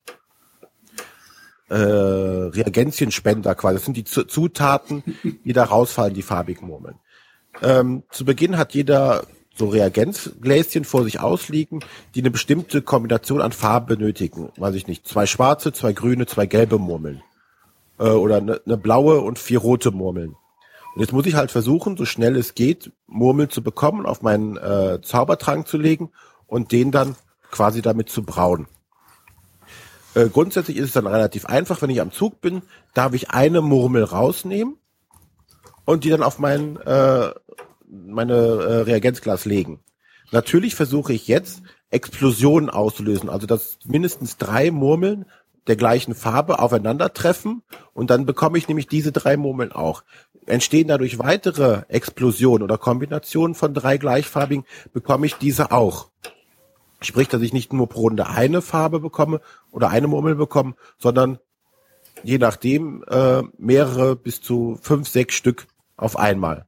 äh, 1.69 1.77
Reagentienspender 1.77 3.55
quasi. 3.55 3.77
Das 3.77 3.85
sind 3.85 3.97
die 3.97 4.05
Zutaten, 4.05 5.03
die 5.45 5.53
da 5.53 5.64
rausfallen, 5.64 6.14
die 6.14 6.23
farbigen 6.23 6.69
Murmeln. 6.69 6.97
Ähm, 7.62 8.03
zu 8.11 8.25
Beginn 8.25 8.59
hat 8.59 8.75
jeder 8.75 9.25
so 9.57 9.69
Reagenzgläschen 9.69 10.85
vor 10.85 11.05
sich 11.05 11.21
ausliegen, 11.21 11.81
die 12.14 12.21
eine 12.21 12.31
bestimmte 12.31 12.83
Kombination 12.83 13.40
an 13.40 13.53
Farben 13.53 13.87
benötigen. 13.87 14.51
Weiß 14.57 14.75
ich 14.75 14.87
nicht, 14.87 15.07
zwei 15.07 15.27
schwarze, 15.27 15.73
zwei 15.73 15.92
grüne, 15.92 16.27
zwei 16.27 16.47
gelbe 16.47 16.79
Murmeln. 16.79 17.23
Äh, 17.99 18.11
oder 18.11 18.37
eine, 18.37 18.61
eine 18.64 18.77
blaue 18.77 19.21
und 19.21 19.38
vier 19.38 19.59
rote 19.59 19.90
Murmeln. 19.90 20.37
Und 20.95 21.01
jetzt 21.01 21.12
muss 21.12 21.27
ich 21.27 21.35
halt 21.35 21.51
versuchen, 21.51 21.97
so 21.97 22.05
schnell 22.05 22.37
es 22.37 22.55
geht, 22.55 22.92
Murmeln 23.07 23.51
zu 23.51 23.62
bekommen, 23.62 24.07
auf 24.07 24.23
meinen 24.23 24.57
äh, 24.57 25.01
Zaubertrank 25.03 25.66
zu 25.69 25.77
legen 25.77 26.11
und 26.47 26.73
den 26.73 26.90
dann 26.90 27.16
quasi 27.51 27.83
damit 27.83 28.09
zu 28.09 28.23
brauen. 28.23 28.66
Äh, 30.14 30.29
grundsätzlich 30.29 30.79
ist 30.79 30.87
es 30.87 30.92
dann 30.92 31.07
relativ 31.07 31.47
einfach, 31.47 31.83
wenn 31.83 31.90
ich 31.90 32.01
am 32.01 32.12
Zug 32.12 32.40
bin, 32.40 32.62
darf 32.95 33.12
ich 33.12 33.31
eine 33.31 33.61
Murmel 33.61 34.05
rausnehmen 34.05 34.79
und 35.85 36.05
die 36.05 36.11
dann 36.11 36.23
auf 36.23 36.38
meinen 36.38 36.77
äh, 36.79 37.31
meine 37.88 38.35
äh, 38.35 38.81
Reagenzglas 38.83 39.44
legen. 39.44 39.81
Natürlich 40.33 40.75
versuche 40.75 41.12
ich 41.12 41.29
jetzt 41.29 41.62
Explosionen 41.90 42.68
auszulösen, 42.68 43.29
also 43.29 43.46
dass 43.46 43.79
mindestens 43.85 44.37
drei 44.37 44.70
Murmeln 44.70 45.27
der 45.66 45.77
gleichen 45.77 46.14
Farbe 46.14 46.59
aufeinandertreffen 46.59 47.62
und 47.92 48.11
dann 48.11 48.27
bekomme 48.27 48.59
ich 48.59 48.68
nämlich 48.68 48.87
diese 48.87 49.12
drei 49.12 49.37
Murmeln 49.37 49.72
auch. 49.72 50.05
Entstehen 50.46 50.88
dadurch 50.88 51.18
weitere 51.18 51.83
Explosionen 51.88 52.62
oder 52.62 52.79
Kombinationen 52.79 53.55
von 53.55 53.75
drei 53.75 53.99
gleichfarbigen, 53.99 54.64
bekomme 54.92 55.27
ich 55.27 55.35
diese 55.35 55.72
auch. 55.72 56.11
Sprich, 57.01 57.29
dass 57.29 57.42
ich 57.42 57.53
nicht 57.53 57.72
nur 57.72 57.88
pro 57.88 58.03
Runde 58.03 58.29
eine 58.29 58.62
Farbe 58.62 59.01
bekomme 59.01 59.40
oder 59.70 59.90
eine 59.90 60.07
Murmel 60.07 60.37
bekomme, 60.37 60.75
sondern 60.99 61.38
je 62.22 62.38
nachdem 62.38 63.05
äh, 63.09 63.42
mehrere 63.59 64.16
bis 64.16 64.40
zu 64.40 64.79
fünf, 64.81 65.09
sechs 65.09 65.35
Stück 65.35 65.66
auf 65.96 66.16
einmal. 66.16 66.66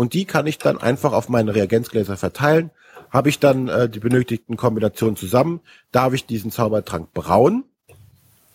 Und 0.00 0.14
die 0.14 0.24
kann 0.24 0.46
ich 0.46 0.56
dann 0.56 0.78
einfach 0.78 1.12
auf 1.12 1.28
meine 1.28 1.54
Reagenzgläser 1.54 2.16
verteilen. 2.16 2.70
Habe 3.10 3.28
ich 3.28 3.38
dann 3.38 3.68
äh, 3.68 3.86
die 3.86 3.98
benötigten 3.98 4.56
Kombinationen 4.56 5.14
zusammen, 5.14 5.60
darf 5.92 6.14
ich 6.14 6.24
diesen 6.24 6.50
Zaubertrank 6.50 7.12
brauen 7.12 7.64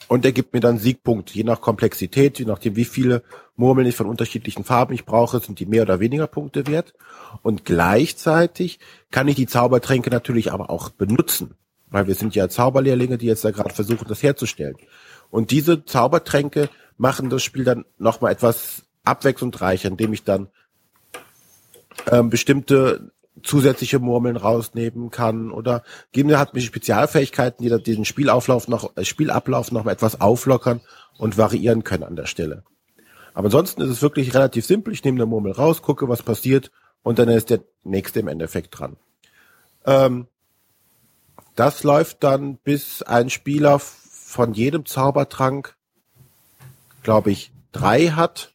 und 0.07 0.25
der 0.25 0.31
gibt 0.31 0.55
mir 0.55 0.59
dann 0.59 0.79
Siegpunkt, 0.79 1.29
je 1.29 1.43
nach 1.43 1.61
Komplexität, 1.61 2.39
je 2.39 2.45
nachdem 2.45 2.75
wie 2.75 2.83
viele 2.83 3.21
Murmeln 3.57 3.87
ich 3.87 3.95
von 3.95 4.07
unterschiedlichen 4.07 4.63
Farben 4.63 4.95
ich 4.95 5.05
brauche, 5.05 5.39
sind 5.39 5.59
die 5.59 5.67
mehr 5.67 5.83
oder 5.83 5.99
weniger 5.99 6.25
Punkte 6.25 6.65
wert. 6.65 6.95
Und 7.43 7.63
gleichzeitig 7.63 8.79
kann 9.11 9.27
ich 9.27 9.35
die 9.35 9.45
Zaubertränke 9.45 10.09
natürlich 10.09 10.51
aber 10.51 10.71
auch 10.71 10.89
benutzen, 10.89 11.53
weil 11.91 12.07
wir 12.07 12.15
sind 12.15 12.33
ja 12.33 12.49
Zauberlehrlinge, 12.49 13.19
die 13.19 13.27
jetzt 13.27 13.45
da 13.45 13.51
gerade 13.51 13.75
versuchen, 13.75 14.07
das 14.07 14.23
herzustellen. 14.23 14.77
Und 15.29 15.51
diese 15.51 15.85
Zaubertränke 15.85 16.69
machen 16.97 17.29
das 17.29 17.43
Spiel 17.43 17.65
dann 17.65 17.85
nochmal 17.99 18.31
etwas 18.31 18.87
abwechslungsreicher, 19.03 19.89
indem 19.89 20.11
ich 20.11 20.23
dann 20.23 20.49
ähm, 22.11 22.29
bestimmte 22.29 23.11
zusätzliche 23.43 23.99
Murmeln 23.99 24.37
rausnehmen 24.37 25.11
kann 25.11 25.51
oder 25.51 25.83
Gimli 26.11 26.35
hat 26.35 26.53
mich 26.53 26.65
Spezialfähigkeiten, 26.65 27.63
die 27.63 27.83
den 27.83 28.05
Spielauflauf 28.05 28.67
noch, 28.67 28.95
äh, 28.95 29.05
Spielablauf 29.05 29.71
noch 29.71 29.85
etwas 29.85 30.21
auflockern 30.21 30.81
und 31.17 31.37
variieren 31.37 31.83
können 31.83 32.03
an 32.03 32.15
der 32.15 32.25
Stelle. 32.25 32.63
Aber 33.33 33.45
ansonsten 33.47 33.81
ist 33.81 33.89
es 33.89 34.01
wirklich 34.01 34.33
relativ 34.33 34.65
simpel. 34.65 34.93
Ich 34.93 35.03
nehme 35.03 35.17
eine 35.17 35.25
Murmel 35.25 35.51
raus, 35.51 35.81
gucke, 35.81 36.07
was 36.07 36.23
passiert 36.23 36.71
und 37.03 37.19
dann 37.19 37.29
ist 37.29 37.49
der 37.49 37.61
nächste 37.83 38.21
im 38.21 38.27
Endeffekt 38.27 38.79
dran. 38.79 38.95
Ähm, 39.85 40.27
das 41.55 41.83
läuft 41.83 42.23
dann, 42.23 42.57
bis 42.57 43.01
ein 43.01 43.29
Spieler 43.29 43.79
von 43.79 44.53
jedem 44.53 44.85
Zaubertrank, 44.85 45.75
glaube 47.03 47.31
ich, 47.31 47.51
drei 47.71 48.07
hat. 48.07 48.53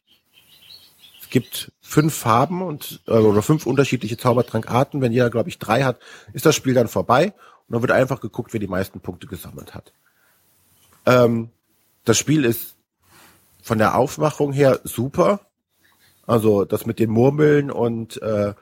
Es 1.21 1.29
gibt 1.29 1.71
fünf 1.91 2.15
Farben 2.15 2.61
und 2.61 3.01
äh, 3.07 3.11
oder 3.11 3.41
fünf 3.41 3.65
unterschiedliche 3.65 4.17
Zaubertrankarten. 4.17 5.01
Wenn 5.01 5.11
jeder, 5.11 5.29
glaube 5.29 5.49
ich, 5.49 5.59
drei 5.59 5.83
hat, 5.83 5.99
ist 6.31 6.45
das 6.45 6.55
Spiel 6.55 6.73
dann 6.73 6.87
vorbei 6.87 7.33
und 7.67 7.73
dann 7.73 7.81
wird 7.81 7.91
einfach 7.91 8.21
geguckt, 8.21 8.53
wer 8.53 8.61
die 8.61 8.67
meisten 8.67 9.01
Punkte 9.01 9.27
gesammelt 9.27 9.75
hat. 9.75 9.91
Ähm, 11.05 11.49
das 12.05 12.17
Spiel 12.17 12.45
ist 12.45 12.77
von 13.61 13.77
der 13.77 13.95
Aufmachung 13.95 14.53
her 14.53 14.79
super. 14.85 15.41
Also 16.25 16.63
das 16.63 16.85
mit 16.85 16.97
den 16.97 17.09
Murmeln 17.09 17.69
und 17.69 18.21
äh, 18.21 18.53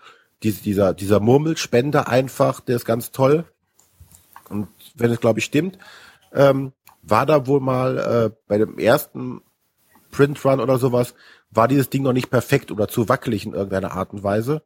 die, 0.42 0.52
dieser, 0.52 0.96
dieser 0.96 1.20
Murmelspender 1.20 2.08
einfach, 2.08 2.62
der 2.62 2.78
ist 2.78 2.86
ganz 2.86 3.12
toll. 3.12 3.46
Und 4.50 4.70
wenn 4.96 5.12
es, 5.12 5.20
glaube 5.20 5.38
ich, 5.38 5.46
stimmt, 5.46 5.78
ähm, 6.34 6.74
war 7.04 7.28
da 7.28 7.46
wohl 7.46 7.60
mal 7.60 7.98
äh, 8.00 8.36
bei 8.48 8.58
dem 8.58 8.80
ersten 8.80 9.42
Print 10.10 10.44
Run 10.44 10.60
oder 10.60 10.80
sowas, 10.80 11.14
war 11.52 11.68
dieses 11.68 11.90
Ding 11.90 12.04
noch 12.04 12.14
nicht 12.14 12.30
perfekt 12.30 12.72
oder 12.72 12.88
zu 12.88 13.10
wackelig 13.10 13.46
in 13.46 13.54
irgendeiner 13.54 13.94
Art 13.94 14.14
und 14.14 14.24
Weise. 14.24 14.62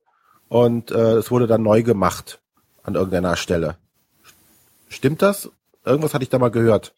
Und 0.50 0.92
äh, 0.92 1.14
es 1.14 1.32
wurde 1.32 1.48
dann 1.48 1.64
neu 1.64 1.84
gemacht 1.84 2.40
an 2.84 2.96
irgendeiner 2.96 3.36
Stelle. 3.36 3.78
Stimmt 4.90 5.22
das? 5.22 5.50
Irgendwas 5.86 6.14
hatte 6.14 6.24
ich 6.24 6.30
da 6.30 6.40
mal 6.40 6.52
gehört. 6.52 6.94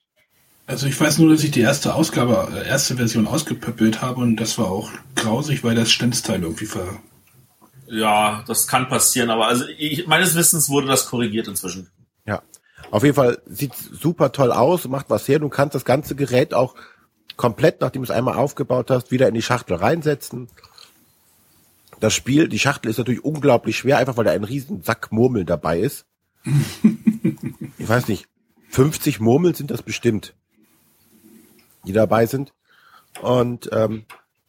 Also 0.67 0.87
ich 0.87 0.99
weiß 0.99 1.19
nur, 1.19 1.29
dass 1.31 1.43
ich 1.43 1.51
die 1.51 1.61
erste 1.61 1.93
Ausgabe, 1.93 2.47
äh, 2.55 2.67
erste 2.67 2.95
Version 2.95 3.27
ausgepöppelt 3.27 4.01
habe 4.01 4.21
und 4.21 4.37
das 4.37 4.57
war 4.57 4.67
auch 4.67 4.89
grausig, 5.15 5.63
weil 5.63 5.75
das 5.75 5.91
Stenzteil 5.91 6.41
irgendwie 6.41 6.65
ver... 6.65 6.87
Ja, 7.87 8.43
das 8.47 8.65
kann 8.65 8.89
passieren, 8.89 9.29
aber 9.29 9.47
also 9.47 9.65
ich, 9.77 10.07
meines 10.07 10.33
Wissens 10.33 10.69
wurde 10.69 10.87
das 10.87 11.05
korrigiert 11.05 11.47
inzwischen. 11.47 11.91
Ja. 12.25 12.41
Auf 12.89 13.03
jeden 13.03 13.15
Fall 13.15 13.37
sieht 13.45 13.75
super 13.75 14.31
toll 14.31 14.51
aus, 14.51 14.87
macht 14.87 15.09
was 15.09 15.27
her. 15.27 15.37
Du 15.37 15.49
kannst 15.49 15.75
das 15.75 15.85
ganze 15.85 16.15
Gerät 16.15 16.55
auch 16.55 16.73
komplett, 17.37 17.81
nachdem 17.81 18.01
du 18.01 18.05
es 18.05 18.15
einmal 18.15 18.35
aufgebaut 18.35 18.89
hast, 18.89 19.11
wieder 19.11 19.27
in 19.27 19.33
die 19.33 19.41
Schachtel 19.41 19.77
reinsetzen. 19.77 20.47
Das 21.99 22.13
Spiel, 22.13 22.47
die 22.47 22.59
Schachtel 22.59 22.89
ist 22.89 22.97
natürlich 22.97 23.23
unglaublich 23.23 23.77
schwer, 23.77 23.97
einfach 23.97 24.17
weil 24.17 24.25
da 24.25 24.31
ein 24.31 24.43
riesen 24.43 24.83
Sack 24.83 25.11
Murmeln 25.11 25.45
dabei 25.45 25.79
ist. 25.79 26.05
ich 27.77 27.89
weiß 27.89 28.07
nicht, 28.07 28.27
50 28.69 29.19
Murmeln 29.19 29.53
sind 29.53 29.71
das 29.71 29.81
bestimmt 29.81 30.33
die 31.85 31.93
dabei 31.93 32.25
sind. 32.25 32.53
Und 33.21 33.69
ähm, 33.71 34.05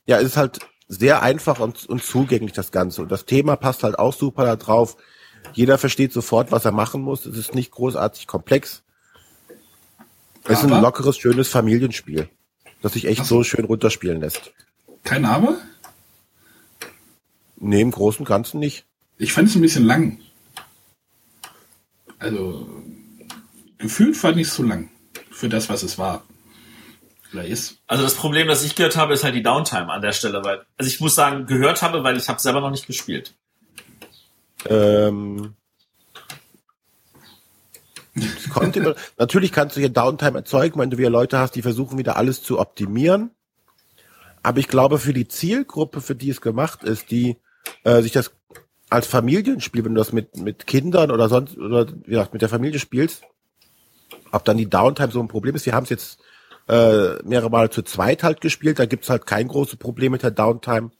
ja, 0.06 0.18
es 0.18 0.24
ist 0.24 0.36
halt 0.36 0.60
sehr 0.88 1.22
einfach 1.22 1.60
und, 1.60 1.86
und 1.86 2.02
zugänglich 2.02 2.52
das 2.52 2.72
Ganze. 2.72 3.02
Und 3.02 3.12
das 3.12 3.24
Thema 3.24 3.56
passt 3.56 3.82
halt 3.82 3.98
auch 3.98 4.12
super 4.12 4.44
da 4.44 4.56
drauf. 4.56 4.96
Jeder 5.52 5.78
versteht 5.78 6.12
sofort, 6.12 6.50
was 6.50 6.64
er 6.64 6.72
machen 6.72 7.02
muss. 7.02 7.26
Es 7.26 7.36
ist 7.36 7.54
nicht 7.54 7.70
großartig 7.70 8.26
komplex. 8.26 8.82
Es 10.44 10.62
ist 10.62 10.70
ein 10.70 10.80
lockeres, 10.80 11.18
schönes 11.18 11.48
Familienspiel, 11.48 12.28
das 12.86 12.94
sich 12.94 13.06
echt 13.06 13.24
so. 13.24 13.36
so 13.36 13.44
schön 13.44 13.64
runterspielen 13.64 14.20
lässt. 14.20 14.52
Kein 15.02 15.22
Name? 15.22 15.58
Nee, 17.58 17.80
im 17.80 17.90
Großen 17.90 18.20
und 18.20 18.28
Ganzen 18.28 18.60
nicht. 18.60 18.84
Ich 19.18 19.32
fand 19.32 19.48
es 19.48 19.54
ein 19.54 19.62
bisschen 19.62 19.84
lang. 19.84 20.20
Also, 22.18 22.68
gefühlt 23.78 24.16
fand 24.16 24.36
ich 24.38 24.48
es 24.48 24.54
zu 24.54 24.62
lang. 24.62 24.90
Für 25.30 25.48
das, 25.48 25.68
was 25.68 25.82
es 25.82 25.98
war 25.98 26.22
oder 27.36 27.44
ist. 27.44 27.78
Also 27.86 28.02
das 28.02 28.14
Problem, 28.14 28.48
das 28.48 28.64
ich 28.64 28.74
gehört 28.74 28.96
habe, 28.96 29.14
ist 29.14 29.24
halt 29.24 29.34
die 29.34 29.42
Downtime 29.42 29.90
an 29.90 30.02
der 30.02 30.12
Stelle, 30.12 30.44
weil, 30.44 30.64
also 30.76 30.88
ich 30.88 31.00
muss 31.00 31.14
sagen, 31.14 31.46
gehört 31.46 31.82
habe, 31.82 32.02
weil 32.02 32.16
ich 32.16 32.28
habe 32.28 32.40
selber 32.40 32.60
noch 32.60 32.70
nicht 32.70 32.86
gespielt. 32.86 33.34
Ähm, 34.68 35.54
immer, 38.74 38.94
natürlich 39.18 39.52
kannst 39.52 39.76
du 39.76 39.80
hier 39.80 39.88
Downtime 39.88 40.38
erzeugen, 40.38 40.80
wenn 40.80 40.90
du 40.90 40.98
wieder 40.98 41.10
Leute 41.10 41.38
hast, 41.38 41.54
die 41.54 41.62
versuchen 41.62 41.98
wieder 41.98 42.16
alles 42.16 42.42
zu 42.42 42.58
optimieren. 42.58 43.30
Aber 44.42 44.58
ich 44.58 44.68
glaube, 44.68 44.98
für 44.98 45.12
die 45.12 45.28
Zielgruppe, 45.28 46.00
für 46.00 46.14
die 46.14 46.30
es 46.30 46.40
gemacht 46.40 46.84
ist, 46.84 47.10
die 47.10 47.36
äh, 47.84 48.00
sich 48.02 48.12
das 48.12 48.32
als 48.88 49.06
Familienspiel, 49.06 49.84
wenn 49.84 49.94
du 49.94 49.98
das 49.98 50.12
mit, 50.12 50.36
mit 50.36 50.66
Kindern 50.66 51.10
oder 51.10 51.28
sonst, 51.28 51.56
oder 51.58 51.88
wie 51.88 52.10
gesagt, 52.10 52.32
mit 52.32 52.42
der 52.42 52.48
Familie 52.48 52.78
spielst, 52.78 53.24
ob 54.30 54.44
dann 54.44 54.56
die 54.56 54.70
Downtime 54.70 55.10
so 55.10 55.20
ein 55.20 55.28
Problem 55.28 55.56
ist. 55.56 55.66
Wir 55.66 55.74
haben 55.74 55.84
es 55.84 55.90
jetzt 55.90 56.20
äh, 56.68 57.22
mehrere 57.24 57.50
Mal 57.50 57.70
zu 57.70 57.82
zweit 57.82 58.22
halt 58.22 58.40
gespielt. 58.40 58.78
Da 58.78 58.86
gibt's 58.86 59.10
halt 59.10 59.26
kein 59.26 59.48
großes 59.48 59.76
Problem 59.76 60.12
mit 60.12 60.22
der 60.22 60.30
Downtime. 60.30 60.90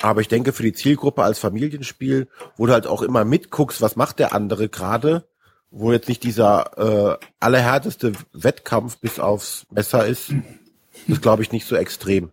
Aber 0.00 0.20
ich 0.20 0.28
denke, 0.28 0.52
für 0.52 0.62
die 0.62 0.72
Zielgruppe 0.72 1.22
als 1.22 1.38
Familienspiel, 1.38 2.28
wo 2.56 2.66
du 2.66 2.72
halt 2.72 2.86
auch 2.86 3.02
immer 3.02 3.24
mitguckst, 3.24 3.80
was 3.80 3.96
macht 3.96 4.18
der 4.18 4.34
andere 4.34 4.68
gerade, 4.68 5.26
wo 5.76 5.92
jetzt 5.92 6.08
nicht 6.08 6.22
dieser 6.22 7.18
äh, 7.20 7.26
allerhärteste 7.40 8.12
Wettkampf 8.32 8.96
bis 8.98 9.18
aufs 9.18 9.66
Messer 9.70 10.06
ist, 10.06 10.32
ist 11.08 11.20
glaube 11.20 11.42
ich 11.42 11.50
nicht 11.50 11.66
so 11.66 11.74
extrem. 11.74 12.30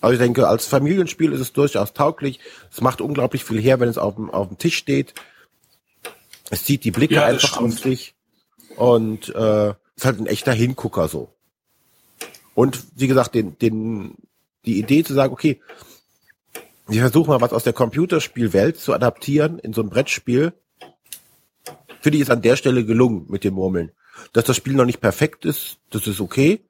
Also 0.00 0.14
ich 0.14 0.20
denke, 0.20 0.48
als 0.48 0.66
Familienspiel 0.66 1.32
ist 1.32 1.40
es 1.40 1.52
durchaus 1.52 1.92
tauglich. 1.92 2.38
Es 2.70 2.80
macht 2.80 3.00
unglaublich 3.00 3.44
viel 3.44 3.60
her, 3.60 3.80
wenn 3.80 3.88
es 3.88 3.98
auf 3.98 4.14
dem, 4.14 4.30
auf 4.30 4.48
dem 4.48 4.56
Tisch 4.56 4.76
steht. 4.76 5.14
Es 6.48 6.64
zieht 6.64 6.84
die 6.84 6.92
Blicke 6.92 7.16
ja, 7.16 7.26
einfach 7.26 7.58
auf 7.58 7.78
sich. 7.78 8.14
Und 8.76 9.34
äh, 9.34 9.70
ist 9.96 10.04
halt 10.04 10.20
ein 10.20 10.26
echter 10.26 10.52
Hingucker 10.52 11.08
so. 11.08 11.34
Und 12.54 12.82
wie 12.94 13.08
gesagt, 13.08 13.34
den, 13.34 13.58
den, 13.58 14.14
die 14.64 14.78
Idee 14.78 15.02
zu 15.02 15.12
sagen, 15.12 15.32
okay, 15.32 15.60
ich 16.88 17.00
versuche 17.00 17.30
mal 17.30 17.40
was 17.40 17.52
aus 17.52 17.64
der 17.64 17.72
Computerspielwelt 17.72 18.78
zu 18.78 18.94
adaptieren 18.94 19.58
in 19.58 19.72
so 19.72 19.82
ein 19.82 19.90
Brettspiel, 19.90 20.52
finde 22.00 22.16
ich 22.16 22.22
ist 22.22 22.30
an 22.30 22.42
der 22.42 22.56
Stelle 22.56 22.84
gelungen 22.84 23.26
mit 23.28 23.44
den 23.44 23.54
Murmeln. 23.54 23.92
Dass 24.32 24.44
das 24.44 24.56
Spiel 24.56 24.74
noch 24.74 24.84
nicht 24.84 25.00
perfekt 25.00 25.44
ist, 25.44 25.78
das 25.90 26.06
ist 26.06 26.20
okay. 26.20 26.64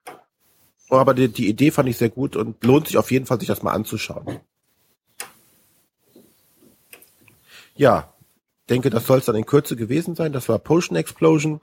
Aber 0.89 1.15
die, 1.15 1.29
die 1.29 1.49
Idee 1.49 1.71
fand 1.71 1.89
ich 1.89 1.97
sehr 1.97 2.11
gut 2.11 2.37
und 2.37 2.63
lohnt 2.65 2.89
sich 2.89 2.97
auf 2.97 3.11
jeden 3.11 3.27
Fall, 3.27 3.39
sich 3.39 3.49
das 3.49 3.63
mal 3.63 3.73
anzuschauen. 3.73 4.41
Ja, 7.77 8.13
denke, 8.69 8.91
das 8.91 9.07
soll 9.07 9.19
es 9.19 9.25
dann 9.25 9.37
in 9.37 9.47
Kürze 9.47 9.77
gewesen 9.77 10.15
sein. 10.15 10.33
Das 10.33 10.49
war 10.49 10.59
Potion 10.59 10.97
Explosion. 10.97 11.61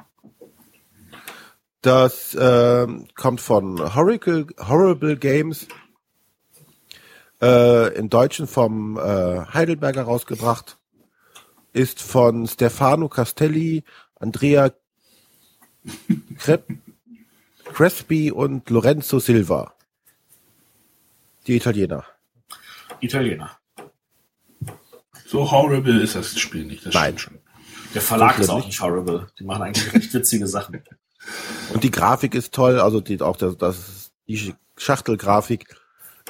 Das 1.82 2.34
äh, 2.36 2.88
kommt 3.16 3.40
von 3.40 3.96
Horrible, 3.96 4.48
Horrible 4.60 5.16
Games, 5.16 5.68
äh, 7.42 7.94
im 7.96 8.10
Deutschen 8.10 8.48
vom 8.48 8.98
äh, 8.98 9.46
Heidelberger 9.54 10.04
rausgebracht, 10.04 10.78
ist 11.78 12.02
von 12.02 12.48
Stefano 12.48 13.08
Castelli, 13.08 13.84
Andrea 14.16 14.74
Crep 16.40 16.68
Crespi 17.66 18.32
und 18.32 18.70
Lorenzo 18.70 19.20
Silva. 19.20 19.74
Die 21.46 21.56
Italiener. 21.56 22.04
Italiener. 23.00 23.58
So 25.28 25.52
horrible 25.52 26.02
ist 26.02 26.16
das 26.16 26.40
Spiel 26.40 26.66
nicht. 26.66 26.86
Das 26.86 26.94
Nein. 26.94 27.18
Schon. 27.18 27.38
Der 27.94 28.02
Verlag 28.02 28.36
so 28.38 28.42
ist 28.42 28.50
auch 28.50 28.66
nicht 28.66 28.82
horrible. 28.82 29.28
Die 29.40 29.44
machen 29.44 29.62
eigentlich 29.64 29.94
recht 29.94 30.14
witzige 30.14 30.48
Sachen. 30.48 30.82
Und 31.74 31.84
die 31.84 31.92
Grafik 31.92 32.34
ist 32.34 32.54
toll, 32.54 32.80
also 32.80 33.02
die, 33.02 33.22
auch 33.22 33.38
das, 33.38 33.58
das 33.58 34.12
die 34.28 34.54
Schachtelgrafik. 34.78 35.76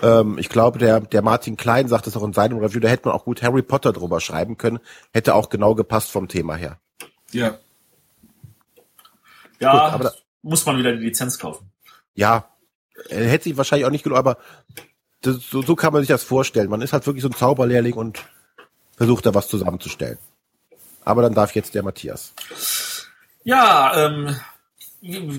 Ähm, 0.01 0.37
ich 0.37 0.49
glaube, 0.49 0.79
der, 0.79 0.99
der 0.99 1.21
Martin 1.21 1.57
Klein 1.57 1.87
sagt 1.87 2.07
es 2.07 2.15
auch 2.15 2.23
in 2.23 2.33
seinem 2.33 2.59
Review, 2.59 2.79
da 2.79 2.87
hätte 2.87 3.07
man 3.07 3.15
auch 3.15 3.25
gut 3.25 3.41
Harry 3.41 3.61
Potter 3.61 3.93
drüber 3.93 4.19
schreiben 4.21 4.57
können. 4.57 4.79
Hätte 5.13 5.35
auch 5.35 5.49
genau 5.49 5.75
gepasst 5.75 6.11
vom 6.11 6.27
Thema 6.27 6.55
her. 6.55 6.79
Ja. 7.31 7.57
Ja, 9.59 9.71
gut, 9.71 9.93
aber 9.93 10.03
da, 10.05 10.11
muss 10.43 10.65
man 10.65 10.77
wieder 10.77 10.91
die 10.91 11.03
Lizenz 11.03 11.39
kaufen. 11.39 11.71
Ja, 12.13 12.47
hätte 13.09 13.45
sich 13.45 13.57
wahrscheinlich 13.57 13.85
auch 13.85 13.91
nicht 13.91 14.03
genug, 14.03 14.17
aber 14.17 14.37
das, 15.21 15.37
so, 15.49 15.61
so 15.61 15.75
kann 15.75 15.93
man 15.93 16.01
sich 16.01 16.09
das 16.09 16.23
vorstellen. 16.23 16.69
Man 16.69 16.81
ist 16.81 16.93
halt 16.93 17.05
wirklich 17.07 17.23
so 17.23 17.29
ein 17.29 17.35
Zauberlehrling 17.35 17.93
und 17.93 18.23
versucht 18.95 19.25
da 19.25 19.33
was 19.33 19.47
zusammenzustellen. 19.47 20.17
Aber 21.03 21.21
dann 21.21 21.33
darf 21.33 21.55
jetzt 21.55 21.73
der 21.73 21.83
Matthias. 21.83 22.33
Ja, 23.43 24.05
ähm, 24.05 24.35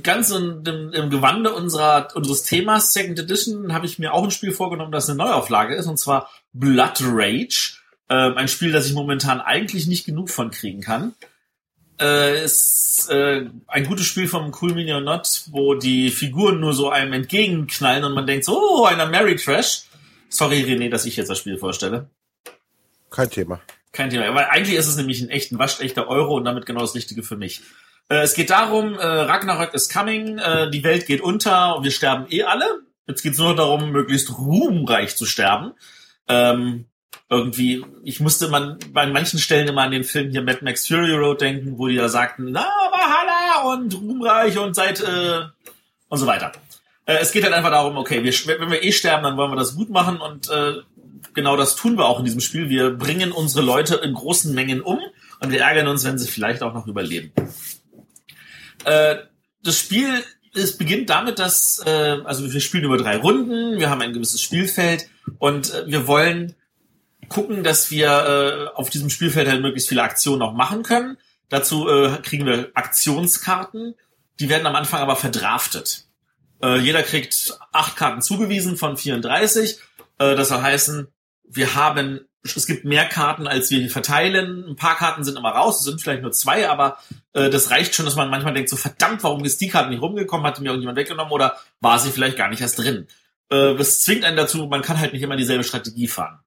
ganz 0.03 0.31
in, 0.31 0.63
im, 0.65 0.93
im 0.93 1.11
Gewande 1.11 1.53
unserer, 1.53 2.09
unseres 2.15 2.43
Themas 2.43 2.93
Second 2.93 3.19
Edition 3.19 3.73
habe 3.73 3.87
ich 3.87 3.99
mir 3.99 4.15
auch 4.15 4.25
ein 4.25 4.31
Spiel 4.31 4.53
vorgenommen, 4.53 4.93
das 4.93 5.09
eine 5.09 5.19
Neuauflage 5.19 5.75
ist, 5.75 5.87
und 5.87 5.99
zwar 5.99 6.31
Blood 6.53 7.01
Rage. 7.03 7.79
Ähm, 8.11 8.37
ein 8.37 8.49
Spiel, 8.49 8.73
das 8.73 8.87
ich 8.87 8.95
momentan 8.95 9.41
eigentlich 9.41 9.87
nicht 9.87 10.07
genug 10.07 10.31
von 10.31 10.51
kriegen 10.51 10.81
kann. 10.81 11.15
Äh, 12.01 12.45
ist 12.45 13.09
äh, 13.11 13.47
ein 13.67 13.85
gutes 13.85 14.07
Spiel 14.07 14.29
vom 14.29 14.55
Cool 14.61 14.73
Mini 14.73 14.93
or 14.93 15.01
Not, 15.01 15.45
wo 15.51 15.75
die 15.75 16.11
Figuren 16.11 16.61
nur 16.61 16.73
so 16.73 16.91
einem 16.91 17.13
entgegenknallen 17.13 18.05
und 18.05 18.15
man 18.15 18.27
denkt 18.27 18.45
so, 18.45 18.59
oh, 18.59 18.85
einer 18.85 19.07
Mary 19.07 19.37
Trash. 19.37 19.83
Sorry, 20.29 20.63
René, 20.63 20.91
dass 20.91 21.07
ich 21.07 21.17
jetzt 21.17 21.29
das 21.29 21.39
Spiel 21.39 21.59
vorstelle. 21.59 22.09
Kein 23.11 23.31
Thema. 23.31 23.61
Kein 23.93 24.11
Thema. 24.11 24.27
Aber 24.27 24.51
eigentlich 24.51 24.77
ist 24.77 24.87
es 24.87 24.97
nämlich 24.97 25.21
ein 25.21 25.31
echt 25.31 25.51
ein 25.51 25.59
waschechter 25.59 26.09
Euro 26.09 26.37
und 26.37 26.45
damit 26.45 26.67
genau 26.67 26.81
das 26.81 26.95
Richtige 26.95 27.23
für 27.23 27.37
mich. 27.37 27.63
Äh, 28.09 28.23
es 28.23 28.35
geht 28.35 28.51
darum, 28.51 28.95
äh, 28.95 29.07
Ragnarök 29.07 29.75
is 29.75 29.89
coming, 29.89 30.39
äh, 30.39 30.71
die 30.71 30.85
Welt 30.85 31.07
geht 31.07 31.21
unter 31.21 31.77
und 31.77 31.85
wir 31.85 31.91
sterben 31.91 32.27
eh 32.31 32.43
alle. 32.43 32.83
Jetzt 33.07 33.23
geht's 33.23 33.39
nur 33.39 33.55
darum, 33.55 33.91
möglichst 33.91 34.37
ruhmreich 34.37 35.17
zu 35.17 35.25
sterben. 35.25 35.73
Ähm, 36.29 36.87
irgendwie, 37.31 37.85
ich 38.05 38.21
musste 38.21 38.49
man 38.49 38.79
bei 38.93 39.07
manchen 39.07 39.39
Stellen 39.39 39.69
immer 39.69 39.83
an 39.83 39.91
den 39.91 40.05
Film 40.05 40.31
hier 40.31 40.43
Mad 40.43 40.61
Max 40.63 40.87
Fury 40.87 41.15
Road 41.15 41.41
denken, 41.41 41.79
wo 41.79 41.89
die 41.89 41.97
da 41.97 42.09
sagten, 42.09 42.53
na, 42.53 42.67
Valhalla 42.91 43.75
und 43.75 43.95
Ruhmreich 43.95 44.59
und 44.59 44.75
seit 44.75 45.01
äh, 45.01 45.43
und 46.09 46.19
so 46.19 46.27
weiter. 46.27 46.53
Äh, 47.05 47.19
es 47.21 47.33
geht 47.33 47.45
halt 47.45 47.55
einfach 47.55 47.71
darum, 47.71 47.97
okay, 47.97 48.25
wir, 48.25 48.33
wenn 48.61 48.71
wir 48.71 48.83
eh 48.83 48.93
sterben, 48.93 49.23
dann 49.23 49.37
wollen 49.37 49.53
wir 49.53 49.57
das 49.57 49.77
gut 49.77 49.91
machen 49.91 50.21
und 50.21 50.49
äh, 50.51 50.75
genau 51.35 51.57
das 51.57 51.77
tun 51.77 51.97
wir 51.97 52.07
auch 52.07 52.19
in 52.19 52.25
diesem 52.25 52.41
Spiel. 52.41 52.69
Wir 52.69 52.91
bringen 52.91 53.33
unsere 53.33 53.65
Leute 53.65 53.97
in 53.97 54.15
großen 54.15 54.55
Mengen 54.55 54.81
um 54.81 55.01
und 55.41 55.51
wir 55.51 55.61
ärgern 55.61 55.89
uns, 55.89 56.05
wenn 56.05 56.19
sie 56.19 56.29
vielleicht 56.29 56.63
auch 56.63 56.75
noch 56.75 56.87
überleben. 56.87 57.33
Äh, 58.85 59.17
das 59.63 59.79
Spiel 59.79 60.25
es 60.55 60.77
beginnt 60.77 61.11
damit, 61.11 61.39
dass 61.39 61.83
äh, 61.85 62.19
also 62.25 62.53
wir 62.53 62.61
spielen 62.61 62.85
über 62.85 62.99
drei 62.99 63.17
Runden, 63.17 63.79
wir 63.79 63.91
haben 63.91 64.01
ein 64.01 64.13
gewisses 64.13 64.43
Spielfeld 64.43 65.09
und 65.39 65.73
äh, 65.73 65.87
wir 65.87 66.07
wollen 66.07 66.55
gucken, 67.29 67.63
dass 67.63 67.91
wir 67.91 68.09
äh, 68.73 68.77
auf 68.77 68.91
diesem 68.91 69.11
Spielfeld 69.11 69.49
halt 69.49 69.61
möglichst 69.61 69.89
viele 69.89 70.03
Aktionen 70.03 70.43
auch 70.43 70.55
machen 70.55 70.83
können. 70.83 71.19
Dazu 71.49 71.89
äh, 71.89 72.19
kriegen 72.23 72.47
wir 72.47 72.71
Aktionskarten, 72.75 73.95
die 74.41 74.49
werden 74.49 74.67
am 74.67 74.77
Anfang 74.77 75.01
aber 75.01 75.17
verdraftet. 75.17 76.07
Äh, 76.63 76.79
jeder 76.79 77.03
kriegt 77.03 77.59
acht 77.73 77.97
Karten 77.97 78.23
zugewiesen 78.23 78.77
von 78.77 78.97
34. 78.97 79.79
Äh, 80.19 80.37
das 80.37 80.49
soll 80.49 80.63
heißen, 80.63 81.09
wir 81.45 81.75
haben 81.75 82.28
es 82.43 82.67
gibt 82.67 82.85
mehr 82.85 83.07
Karten, 83.07 83.47
als 83.47 83.71
wir 83.71 83.89
verteilen. 83.91 84.65
Ein 84.69 84.77
paar 84.77 84.97
Karten 84.97 85.25
sind 85.25 85.37
immer 85.37 85.51
raus, 85.51 85.81
es 85.81 85.85
sind 85.85 86.01
vielleicht 86.01 86.23
nur 86.23 86.33
zwei, 86.33 86.69
aber 86.69 86.99
äh, 87.33 87.51
das 87.51 87.71
reicht 87.71 87.95
schon, 87.95 88.05
dass 88.05 88.17
man 88.17 88.31
manchmal 88.31 88.55
denkt, 88.55 88.71
so 88.71 88.77
verdammt, 88.77 89.23
warum 89.23 89.45
ist 89.45 89.61
die 89.61 89.69
Karte 89.69 89.91
nicht 89.91 90.03
rumgekommen, 90.03 90.47
hat 90.47 90.61
mir 90.61 90.67
irgendjemand 90.67 90.99
weggenommen 90.99 91.33
oder 91.33 91.57
war 91.81 91.99
sie 91.99 92.11
vielleicht 92.11 92.37
gar 92.37 92.49
nicht 92.49 92.61
erst 92.61 92.79
drin. 92.79 93.07
Äh, 93.51 93.75
das 93.75 94.01
zwingt 94.01 94.25
einen 94.25 94.37
dazu, 94.37 94.67
man 94.67 94.83
kann 94.83 94.99
halt 94.99 95.13
nicht 95.13 95.23
immer 95.23 95.37
dieselbe 95.37 95.65
Strategie 95.65 96.09
fahren. 96.09 96.41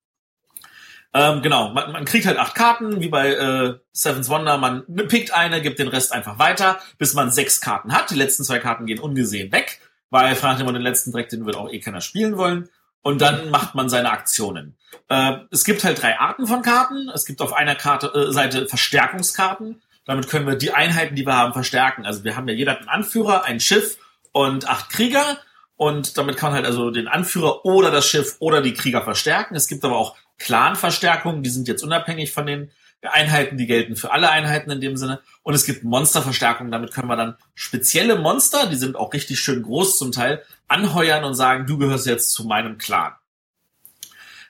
Ähm, 1.14 1.42
genau, 1.42 1.74
man, 1.74 1.92
man 1.92 2.06
kriegt 2.06 2.26
halt 2.26 2.38
acht 2.38 2.56
Karten, 2.56 3.02
wie 3.02 3.10
bei 3.10 3.34
äh, 3.34 3.80
Seven's 3.92 4.30
Wonder, 4.30 4.58
man 4.58 4.86
pickt 5.10 5.34
eine, 5.34 5.62
gibt 5.62 5.80
den 5.80 5.90
Rest 5.90 6.14
einfach 6.14 6.40
weiter, 6.40 6.80
bis 6.98 7.14
man 7.14 7.32
sechs 7.32 7.60
Karten 7.60 7.94
hat. 7.94 8.12
Die 8.12 8.16
letzten 8.16 8.46
zwei 8.46 8.60
Karten 8.60 8.86
gehen 8.86 9.00
ungesehen 9.00 9.52
weg, 9.52 9.80
weil 10.10 10.36
fragt 10.36 10.62
immer 10.62 10.72
den 10.72 10.82
letzten 10.82 11.12
Dreck, 11.12 11.28
den 11.28 11.46
wird 11.46 11.58
auch 11.58 11.70
eh 11.70 11.80
keiner 11.80 12.00
spielen 12.00 12.38
wollen. 12.38 12.70
Und 13.02 13.22
dann 13.22 13.50
macht 13.50 13.76
man 13.76 13.90
seine 13.90 14.12
Aktionen. 14.12 14.78
Äh, 15.10 15.38
es 15.52 15.64
gibt 15.64 15.84
halt 15.84 16.02
drei 16.02 16.20
Arten 16.20 16.46
von 16.48 16.62
Karten. 16.62 17.10
Es 17.10 17.26
gibt 17.26 17.42
auf 17.42 17.54
einer 17.54 17.76
Karte, 17.76 18.08
äh, 18.08 18.32
Seite 18.32 18.68
Verstärkungskarten. 18.68 19.82
Damit 20.06 20.30
können 20.30 20.48
wir 20.48 20.56
die 20.56 20.72
Einheiten, 20.72 21.16
die 21.16 21.26
wir 21.26 21.36
haben, 21.36 21.54
verstärken. 21.54 22.06
Also 22.06 22.24
wir 22.24 22.36
haben 22.36 22.48
ja 22.48 22.54
jeder 22.54 22.78
einen 22.78 22.90
Anführer, 22.90 23.44
ein 23.44 23.60
Schiff 23.60 23.98
und 24.32 24.68
acht 24.68 24.90
Krieger. 24.90 25.38
Und 25.76 26.18
damit 26.18 26.38
kann 26.38 26.52
man 26.52 26.58
halt 26.58 26.68
also 26.68 26.92
den 26.92 27.08
Anführer 27.08 27.66
oder 27.66 27.90
das 27.90 28.08
Schiff 28.08 28.36
oder 28.40 28.62
die 28.62 28.74
Krieger 28.74 29.02
verstärken. 29.02 29.56
Es 29.56 29.68
gibt 29.68 29.84
aber 29.84 29.98
auch 29.98 30.16
Clan-Verstärkungen, 30.38 31.44
die 31.44 31.50
sind 31.50 31.68
jetzt 31.68 31.84
unabhängig 31.84 32.32
von 32.32 32.46
den 32.46 32.72
Einheiten, 33.02 33.58
die 33.58 33.66
gelten 33.66 33.96
für 33.96 34.12
alle 34.12 34.30
Einheiten 34.30 34.70
in 34.70 34.82
dem 34.82 34.98
Sinne. 34.98 35.22
Und 35.44 35.54
es 35.56 35.66
gibt 35.66 35.84
Monsterverstärkungen, 35.84 36.72
damit 36.72 36.94
können 36.94 37.08
wir 37.08 37.16
dann 37.16 37.36
spezielle 37.56 38.16
Monster, 38.18 38.68
die 38.68 38.76
sind 38.76 38.96
auch 38.96 39.14
richtig 39.14 39.40
schön 39.40 39.64
groß 39.64 39.98
zum 39.98 40.12
Teil, 40.12 40.44
anheuern 40.68 41.24
und 41.24 41.34
sagen, 41.34 41.66
du 41.66 41.78
gehörst 41.78 42.06
jetzt 42.06 42.32
zu 42.32 42.46
meinem 42.46 42.78
Clan. 42.78 43.14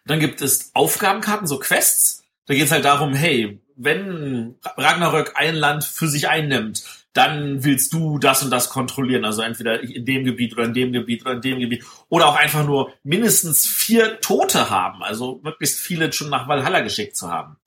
Dann 0.06 0.20
gibt 0.20 0.42
es 0.42 0.72
Aufgabenkarten, 0.74 1.48
so 1.48 1.60
Quests. 1.60 2.24
Da 2.46 2.54
geht 2.54 2.66
es 2.66 2.72
halt 2.72 2.86
darum, 2.86 3.14
hey, 3.14 3.62
wenn 3.76 4.56
Ragnarök 4.78 5.34
ein 5.36 5.56
Land 5.56 5.84
für 5.84 6.08
sich 6.08 6.28
einnimmt, 6.28 6.84
dann 7.14 7.64
willst 7.64 7.94
du 7.94 8.18
das 8.20 8.42
und 8.44 8.52
das 8.52 8.70
kontrollieren. 8.70 9.26
Also 9.26 9.42
entweder 9.42 9.82
in 9.82 10.06
dem 10.06 10.24
Gebiet 10.24 10.54
oder 10.54 10.64
in 10.64 10.74
dem 10.74 10.94
Gebiet 10.94 11.22
oder 11.22 11.34
in 11.34 11.42
dem 11.42 11.60
Gebiet. 11.60 11.84
Oder 12.10 12.28
auch 12.28 12.36
einfach 12.36 12.66
nur 12.66 12.94
mindestens 13.04 13.68
vier 13.68 14.22
Tote 14.22 14.70
haben. 14.70 15.04
Also 15.04 15.40
möglichst 15.44 15.80
viele 15.80 16.12
schon 16.14 16.30
nach 16.30 16.48
Valhalla 16.48 16.82
geschickt 16.82 17.18
zu 17.18 17.30
haben. 17.30 17.58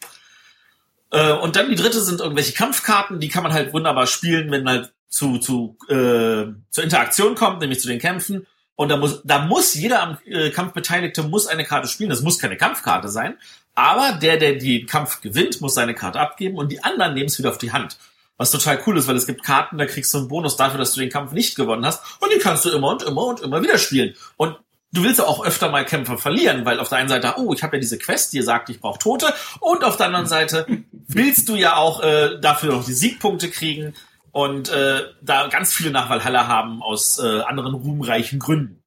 Äh, 1.14 1.32
und 1.32 1.54
dann 1.54 1.70
die 1.70 1.76
dritte 1.76 2.00
sind 2.00 2.20
irgendwelche 2.20 2.52
Kampfkarten, 2.52 3.20
die 3.20 3.28
kann 3.28 3.44
man 3.44 3.52
halt 3.52 3.72
wunderbar 3.72 4.08
spielen, 4.08 4.50
wenn 4.50 4.68
halt 4.68 4.92
zu, 5.08 5.38
zu, 5.38 5.78
äh, 5.88 6.50
zur 6.70 6.84
Interaktion 6.84 7.36
kommt, 7.36 7.60
nämlich 7.60 7.78
zu 7.78 7.86
den 7.86 8.00
Kämpfen. 8.00 8.46
Und 8.74 8.88
da 8.88 8.96
muss, 8.96 9.22
da 9.22 9.46
muss 9.46 9.74
jeder 9.74 10.02
am 10.02 10.18
äh, 10.26 10.50
Kampf 10.50 10.72
Beteiligte 10.72 11.22
muss 11.22 11.46
eine 11.46 11.64
Karte 11.64 11.86
spielen. 11.86 12.10
Das 12.10 12.22
muss 12.22 12.40
keine 12.40 12.56
Kampfkarte 12.56 13.08
sein. 13.08 13.38
Aber 13.76 14.18
der, 14.20 14.38
der 14.38 14.54
den 14.54 14.86
Kampf 14.86 15.20
gewinnt, 15.20 15.60
muss 15.60 15.74
seine 15.74 15.94
Karte 15.94 16.18
abgeben 16.18 16.56
und 16.56 16.72
die 16.72 16.82
anderen 16.82 17.14
nehmen 17.14 17.26
es 17.26 17.38
wieder 17.38 17.50
auf 17.50 17.58
die 17.58 17.72
Hand. 17.72 17.96
Was 18.36 18.50
total 18.50 18.80
cool 18.84 18.98
ist, 18.98 19.06
weil 19.06 19.14
es 19.14 19.28
gibt 19.28 19.44
Karten, 19.44 19.78
da 19.78 19.86
kriegst 19.86 20.12
du 20.12 20.18
einen 20.18 20.28
Bonus 20.28 20.56
dafür, 20.56 20.78
dass 20.78 20.92
du 20.94 21.00
den 21.00 21.10
Kampf 21.10 21.30
nicht 21.30 21.54
gewonnen 21.54 21.86
hast. 21.86 22.02
Und 22.20 22.32
die 22.32 22.38
kannst 22.38 22.64
du 22.64 22.70
immer 22.70 22.88
und 22.88 23.04
immer 23.04 23.26
und 23.26 23.40
immer 23.40 23.62
wieder 23.62 23.78
spielen. 23.78 24.16
Und 24.36 24.56
du 24.94 25.02
willst 25.02 25.18
ja 25.18 25.26
auch 25.26 25.44
öfter 25.44 25.70
mal 25.70 25.84
Kämpfe 25.84 26.16
verlieren, 26.16 26.64
weil 26.64 26.80
auf 26.80 26.88
der 26.88 26.98
einen 26.98 27.08
Seite, 27.08 27.34
oh, 27.36 27.52
ich 27.52 27.62
habe 27.62 27.76
ja 27.76 27.80
diese 27.80 27.98
Quest, 27.98 28.32
die 28.32 28.42
sagt, 28.42 28.70
ich 28.70 28.80
brauche 28.80 28.98
Tote, 28.98 29.34
und 29.60 29.84
auf 29.84 29.96
der 29.96 30.06
anderen 30.06 30.26
Seite 30.26 30.66
willst 30.92 31.48
du 31.48 31.56
ja 31.56 31.76
auch 31.76 32.02
äh, 32.02 32.40
dafür 32.40 32.72
noch 32.72 32.84
die 32.84 32.92
Siegpunkte 32.92 33.50
kriegen 33.50 33.94
und 34.30 34.68
äh, 34.70 35.02
da 35.20 35.48
ganz 35.48 35.74
viele 35.74 35.90
nach 35.90 36.08
Valhalla 36.08 36.46
haben 36.46 36.82
aus 36.82 37.18
äh, 37.18 37.40
anderen 37.42 37.74
ruhmreichen 37.74 38.38
Gründen. 38.38 38.82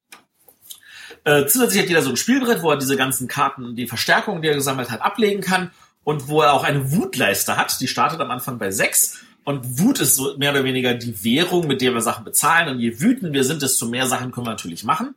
Äh, 1.23 1.45
zusätzlich 1.45 1.81
hat 1.81 1.89
jeder 1.89 2.01
so 2.01 2.09
ein 2.09 2.17
Spielbrett, 2.17 2.63
wo 2.63 2.71
er 2.71 2.77
diese 2.77 2.95
ganzen 2.95 3.27
Karten, 3.27 3.75
die 3.75 3.87
Verstärkungen, 3.87 4.41
die 4.41 4.47
er 4.47 4.55
gesammelt 4.55 4.89
hat, 4.89 5.01
ablegen 5.01 5.41
kann 5.41 5.71
und 6.03 6.29
wo 6.29 6.41
er 6.41 6.53
auch 6.53 6.63
eine 6.63 6.93
Wutleiste 6.93 7.57
hat. 7.57 7.81
Die 7.81 7.87
startet 7.87 8.21
am 8.21 8.31
Anfang 8.31 8.57
bei 8.57 8.71
sechs 8.71 9.19
und 9.43 9.79
Wut 9.79 9.99
ist 9.99 10.15
so 10.15 10.37
mehr 10.37 10.51
oder 10.51 10.65
weniger 10.65 10.93
die 10.93 11.23
Währung, 11.23 11.67
mit 11.67 11.79
der 11.79 11.93
wir 11.93 12.01
Sachen 12.01 12.25
bezahlen. 12.25 12.67
Und 12.67 12.79
je 12.79 12.99
wütend 12.99 13.31
wir 13.31 13.45
sind, 13.45 13.61
desto 13.61 13.85
mehr 13.85 14.05
Sachen 14.05 14.31
können 14.31 14.45
wir 14.45 14.51
natürlich 14.51 14.83
machen. 14.83 15.15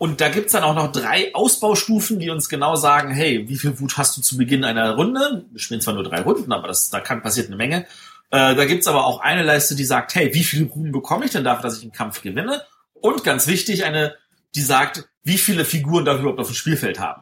Und 0.00 0.22
da 0.22 0.30
gibt's 0.30 0.52
dann 0.52 0.62
auch 0.62 0.74
noch 0.74 0.92
drei 0.92 1.34
Ausbaustufen, 1.34 2.18
die 2.18 2.30
uns 2.30 2.48
genau 2.48 2.74
sagen, 2.74 3.10
hey, 3.10 3.46
wie 3.50 3.58
viel 3.58 3.78
Wut 3.78 3.98
hast 3.98 4.16
du 4.16 4.22
zu 4.22 4.38
Beginn 4.38 4.64
einer 4.64 4.94
Runde? 4.94 5.44
Wir 5.50 5.60
spielen 5.60 5.82
zwar 5.82 5.92
nur 5.92 6.04
drei 6.04 6.22
Runden, 6.22 6.52
aber 6.52 6.68
das, 6.68 6.88
da 6.88 7.00
kann 7.00 7.20
passiert 7.20 7.48
eine 7.48 7.56
Menge. 7.56 7.84
Äh, 8.30 8.54
da 8.54 8.64
gibt's 8.64 8.86
aber 8.86 9.04
auch 9.04 9.20
eine 9.20 9.42
Leiste, 9.42 9.74
die 9.74 9.84
sagt, 9.84 10.14
hey, 10.14 10.32
wie 10.32 10.42
viel 10.42 10.64
Ruhm 10.64 10.90
bekomme 10.90 11.26
ich 11.26 11.32
denn 11.32 11.44
dafür, 11.44 11.64
dass 11.64 11.76
ich 11.76 11.82
einen 11.82 11.92
Kampf 11.92 12.22
gewinne? 12.22 12.62
Und 12.94 13.24
ganz 13.24 13.46
wichtig, 13.46 13.84
eine, 13.84 14.16
die 14.54 14.62
sagt, 14.62 15.06
wie 15.22 15.36
viele 15.36 15.66
Figuren 15.66 16.06
darf 16.06 16.14
ich 16.14 16.22
überhaupt 16.22 16.40
auf 16.40 16.48
dem 16.48 16.54
Spielfeld 16.54 16.98
haben? 16.98 17.20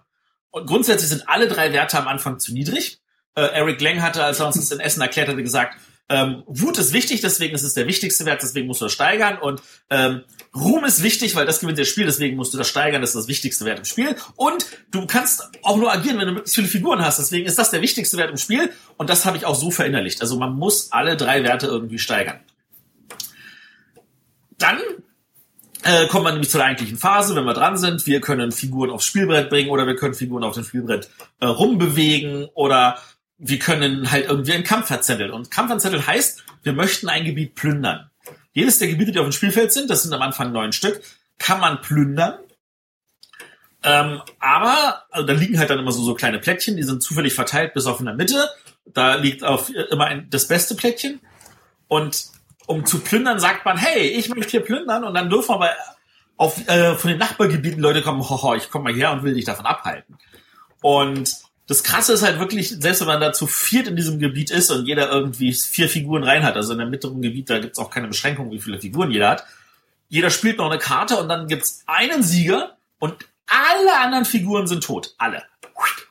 Und 0.51 0.69
grundsätzlich 0.69 1.09
sind 1.09 1.29
alle 1.29 1.49
drei 1.49 1.73
Werte 1.73 1.99
am 1.99 2.07
Anfang 2.07 2.39
zu 2.39 2.53
niedrig. 2.53 3.01
Äh, 3.35 3.41
Eric 3.41 3.81
Lang 3.81 4.03
hatte, 4.03 4.23
als 4.23 4.39
er 4.39 4.47
uns 4.47 4.55
das 4.55 4.71
in 4.71 4.79
Essen 4.79 5.01
erklärt 5.01 5.27
hatte, 5.27 5.43
gesagt, 5.43 5.77
ähm, 6.09 6.45
Wut 6.47 6.79
ist 6.79 6.93
wichtig, 6.93 7.23
deswegen 7.23 7.57
ist 7.57 7.65
es 7.65 7.75
der 7.75 7.89
wichtigste 7.89 8.25
Wert, 8.25 8.41
deswegen 8.41 8.69
musst 8.69 8.81
du 8.81 8.85
das 8.85 8.93
steigern. 8.93 9.37
Und 9.37 9.63
ähm, 9.91 10.23
Ruhm 10.61 10.85
ist 10.85 11.03
wichtig, 11.03 11.35
weil 11.35 11.47
das 11.47 11.61
gewinnt 11.61 11.79
das 11.79 11.89
Spiel, 11.89 12.07
deswegen 12.07 12.37
musst 12.37 12.55
du 12.55 12.59
das 12.59 12.69
steigern, 12.69 13.01
das 13.01 13.11
ist 13.11 13.17
das 13.17 13.29
wichtigste 13.29 13.65
Wert 13.65 13.79
im 13.79 13.85
Spiel. 13.85 14.17
Und 14.37 14.67
du 14.91 15.07
kannst 15.07 15.49
auch 15.63 15.77
nur 15.77 15.93
agieren, 15.93 16.19
wenn 16.19 16.27
du 16.27 16.33
möglichst 16.33 16.55
viele 16.55 16.69
Figuren 16.69 17.05
hast, 17.05 17.19
deswegen 17.19 17.47
ist 17.47 17.59
das 17.59 17.71
der 17.71 17.83
wichtigste 17.83 18.17
Wert 18.17 18.31
im 18.31 18.37
Spiel. 18.37 18.73
Und 18.97 19.11
das 19.11 19.25
habe 19.27 19.37
ich 19.37 19.45
auch 19.45 19.55
so 19.55 19.71
verinnerlicht. 19.71 20.21
Also 20.21 20.39
man 20.39 20.55
muss 20.55 20.93
alle 20.93 21.17
drei 21.17 21.43
Werte 21.43 21.67
irgendwie 21.67 21.99
steigern. 21.99 22.41
Dann 24.59 24.79
äh, 25.85 26.07
kommt 26.09 26.25
man 26.25 26.35
nämlich 26.35 26.51
zu 26.51 26.59
der 26.59 26.67
eigentlichen 26.67 26.99
Phase, 26.99 27.37
wenn 27.37 27.45
wir 27.45 27.55
dran 27.55 27.77
sind. 27.77 28.07
Wir 28.07 28.21
können 28.21 28.53
Figuren 28.53 28.91
aufs 28.91 29.07
Spielbrett 29.07 29.49
bringen 29.49 29.71
oder 29.71 29.87
wir 29.87 29.97
können 29.97 30.15
Figuren 30.15 30.45
auf 30.45 30.55
dem 30.55 30.65
Spielbrett 30.65 31.09
äh, 31.41 31.47
rumbewegen 31.47 32.49
oder 32.55 32.99
wir 33.39 33.59
können 33.59 34.11
halt 34.11 34.29
irgendwie 34.29 34.53
einen 34.53 34.65
Kampf 34.65 34.89
verzetteln. 34.89 35.31
Und 35.31 35.51
Kampf 35.51 35.69
verzetteln 35.69 36.07
heißt, 36.07 36.43
wir 36.65 36.73
möchten 36.73 37.09
ein 37.09 37.25
Gebiet 37.25 37.55
plündern. 37.55 38.11
Jedes 38.59 38.79
der 38.79 38.89
Gebiete, 38.89 39.13
die 39.13 39.19
auf 39.19 39.27
dem 39.27 39.33
Spielfeld 39.33 39.73
sind, 39.73 39.89
das 39.89 40.03
sind 40.03 40.13
am 40.13 40.23
Anfang 40.23 40.53
neun 40.53 40.73
Stück, 40.73 41.01
kann 41.39 41.61
man 41.61 41.81
plündern. 41.81 42.39
Ähm, 43.85 44.21
aber 44.41 45.05
also 45.11 45.27
da 45.27 45.33
liegen 45.33 45.59
halt 45.59 45.71
dann 45.71 45.79
immer 45.79 45.93
so, 45.93 46.03
so 46.03 46.15
kleine 46.15 46.41
Plättchen, 46.41 46.77
die 46.77 46.83
sind 46.83 47.03
zufällig 47.03 47.35
verteilt 47.35 47.75
bis 47.75 47.87
auf 47.87 48.01
in 48.01 48.07
der 48.07 48.17
Mitte. 48.17 48.49
Da 48.85 49.15
liegt 49.15 49.45
auf 49.45 49.71
äh, 49.71 49.83
immer 49.91 50.07
ein, 50.07 50.29
das 50.31 50.49
beste 50.49 50.75
Plättchen. 50.75 51.21
Und 51.87 52.27
um 52.67 52.85
zu 52.85 52.99
plündern, 52.99 53.39
sagt 53.39 53.65
man, 53.65 53.79
hey, 53.79 54.09
ich 54.09 54.29
möchte 54.29 54.51
hier 54.51 54.61
plündern 54.61 55.05
und 55.05 55.15
dann 55.15 55.31
dürfen 55.31 55.55
aber 55.55 55.71
auf, 56.37 56.69
äh, 56.69 56.97
von 56.97 57.11
den 57.11 57.19
Nachbargebieten 57.19 57.81
Leute 57.81 58.03
kommen, 58.03 58.29
hoho, 58.29 58.55
ich 58.55 58.71
komme 58.71 58.91
mal 58.91 58.95
her 58.95 59.13
und 59.13 59.23
will 59.23 59.35
dich 59.35 59.45
davon 59.45 59.67
abhalten. 59.67 60.19
Und 60.83 61.33
das 61.69 61.83
Krasse 61.83 62.15
ist 62.15 62.23
halt 62.23 62.39
wirklich, 62.39 62.71
selbst 62.71 63.01
wenn 63.01 63.09
man 63.09 63.21
da 63.21 63.35
zu 63.35 63.47
viert 63.47 63.87
in 63.89 63.95
diesem 63.95 64.19
Gebiet 64.19 64.51
ist 64.51 64.71
und 64.71 64.87
jeder 64.87 65.11
irgendwie 65.11 65.53
vier 65.53 65.91
Figuren 65.91 66.25
rein 66.25 66.43
hat, 66.43 66.57
also 66.57 66.73
in 66.73 66.79
der 66.79 66.89
mittleren 66.89 67.21
Gebiet, 67.21 67.51
da 67.51 67.59
gibt's 67.59 67.79
auch 67.79 67.91
keine 67.91 68.09
Beschränkung, 68.09 68.51
wie 68.51 68.61
viele 68.61 68.81
Figuren 68.81 69.11
jeder 69.11 69.29
hat. 69.29 69.45
Jeder 70.09 70.31
spielt 70.31 70.57
noch 70.57 70.71
eine 70.71 70.79
Karte 70.79 71.19
und 71.19 71.29
dann 71.29 71.47
gibt's 71.47 71.85
einen 71.87 72.23
Sieger 72.23 72.79
und 72.99 73.15
alle 73.47 73.99
anderen 74.01 74.25
Figuren 74.25 74.67
sind 74.67 74.83
tot. 74.83 75.15
Alle. 75.19 75.43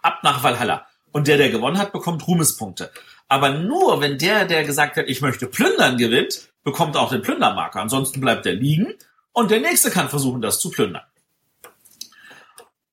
Ab 0.03 0.19
nach 0.21 0.43
Valhalla. 0.43 0.85
Und 1.11 1.27
der, 1.27 1.37
der 1.37 1.49
gewonnen 1.49 1.79
hat, 1.79 1.91
bekommt 1.91 2.27
Ruhmespunkte. 2.27 2.91
Aber 3.27 3.49
nur, 3.49 3.99
wenn 3.99 4.19
der, 4.19 4.45
der 4.45 4.63
gesagt 4.63 4.95
hat, 4.95 5.05
ich 5.07 5.21
möchte 5.21 5.47
plündern, 5.47 5.97
gewinnt, 5.97 6.49
bekommt 6.63 6.95
auch 6.95 7.09
den 7.09 7.23
Plündermarker. 7.23 7.81
Ansonsten 7.81 8.21
bleibt 8.21 8.45
er 8.45 8.53
liegen 8.53 8.93
und 9.33 9.49
der 9.49 9.59
nächste 9.59 9.89
kann 9.89 10.09
versuchen, 10.09 10.41
das 10.41 10.59
zu 10.59 10.69
plündern. 10.69 11.03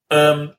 Ähm, 0.09 0.55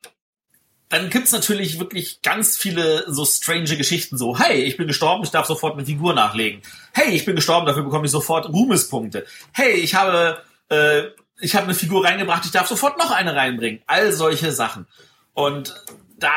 dann 0.96 1.10
gibt's 1.10 1.32
natürlich 1.32 1.80
wirklich 1.80 2.22
ganz 2.22 2.58
viele 2.58 3.06
so 3.08 3.26
strange 3.26 3.78
Geschichten, 3.78 4.18
so, 4.18 4.38
hey, 4.38 4.64
ich 4.64 4.78
bin 4.78 4.88
gestorben, 4.88 5.24
ich 5.24 5.32
darf 5.32 5.46
sofort 5.46 5.74
eine 5.74 5.86
Figur 5.86 6.14
nachlegen. 6.14 6.62
Hey, 6.94 7.16
ich 7.16 7.26
bin 7.26 7.36
gestorben, 7.36 7.66
dafür 7.66 7.84
bekomme 7.84 8.06
ich 8.06 8.12
sofort 8.12 8.50
Ruhmespunkte. 8.50 9.26
Hey, 9.52 9.74
ich 9.74 9.96
habe, 9.96 10.42
äh, 10.70 11.04
ich 11.40 11.56
habe 11.56 11.66
eine 11.66 11.76
Figur 11.76 12.06
reingebracht, 12.06 12.46
ich 12.46 12.52
darf 12.52 12.68
sofort 12.68 12.98
noch 12.98 13.12
eine 13.12 13.36
reinbringen. 13.36 13.82
All 13.88 14.12
solche 14.12 14.52
Sachen. 14.52 14.88
Und 15.34 15.76
da 16.18 16.32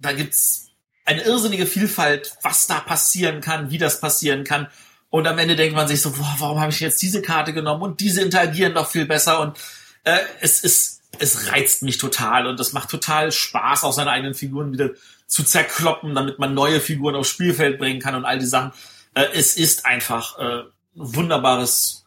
da 0.00 0.12
gibt's 0.12 0.68
eine 1.04 1.22
irrsinnige 1.22 1.66
Vielfalt, 1.66 2.32
was 2.42 2.66
da 2.66 2.80
passieren 2.80 3.40
kann, 3.40 3.70
wie 3.70 3.78
das 3.78 4.00
passieren 4.00 4.44
kann. 4.44 4.68
Und 5.10 5.26
am 5.26 5.38
Ende 5.38 5.56
denkt 5.56 5.74
man 5.74 5.88
sich 5.88 6.00
so, 6.00 6.12
boah, 6.12 6.36
warum 6.38 6.60
habe 6.60 6.72
ich 6.72 6.80
jetzt 6.80 7.02
diese 7.02 7.20
Karte 7.22 7.52
genommen 7.52 7.82
und 7.82 8.00
diese 8.00 8.22
interagieren 8.22 8.74
doch 8.74 8.88
viel 8.88 9.06
besser 9.06 9.40
und 9.40 9.58
äh, 10.04 10.18
es 10.40 10.60
ist, 10.60 10.99
es 11.20 11.52
reizt 11.52 11.82
mich 11.82 11.98
total 11.98 12.46
und 12.46 12.58
es 12.58 12.72
macht 12.72 12.90
total 12.90 13.30
Spaß, 13.30 13.84
auch 13.84 13.92
seine 13.92 14.10
eigenen 14.10 14.34
Figuren 14.34 14.72
wieder 14.72 14.90
zu 15.26 15.44
zerkloppen, 15.44 16.14
damit 16.14 16.38
man 16.38 16.54
neue 16.54 16.80
Figuren 16.80 17.14
aufs 17.14 17.30
Spielfeld 17.30 17.78
bringen 17.78 18.00
kann 18.00 18.14
und 18.14 18.24
all 18.24 18.38
die 18.38 18.46
Sachen. 18.46 18.72
Äh, 19.14 19.26
es 19.34 19.56
ist 19.56 19.86
einfach 19.86 20.38
äh, 20.38 20.64
wunderbares 20.94 22.04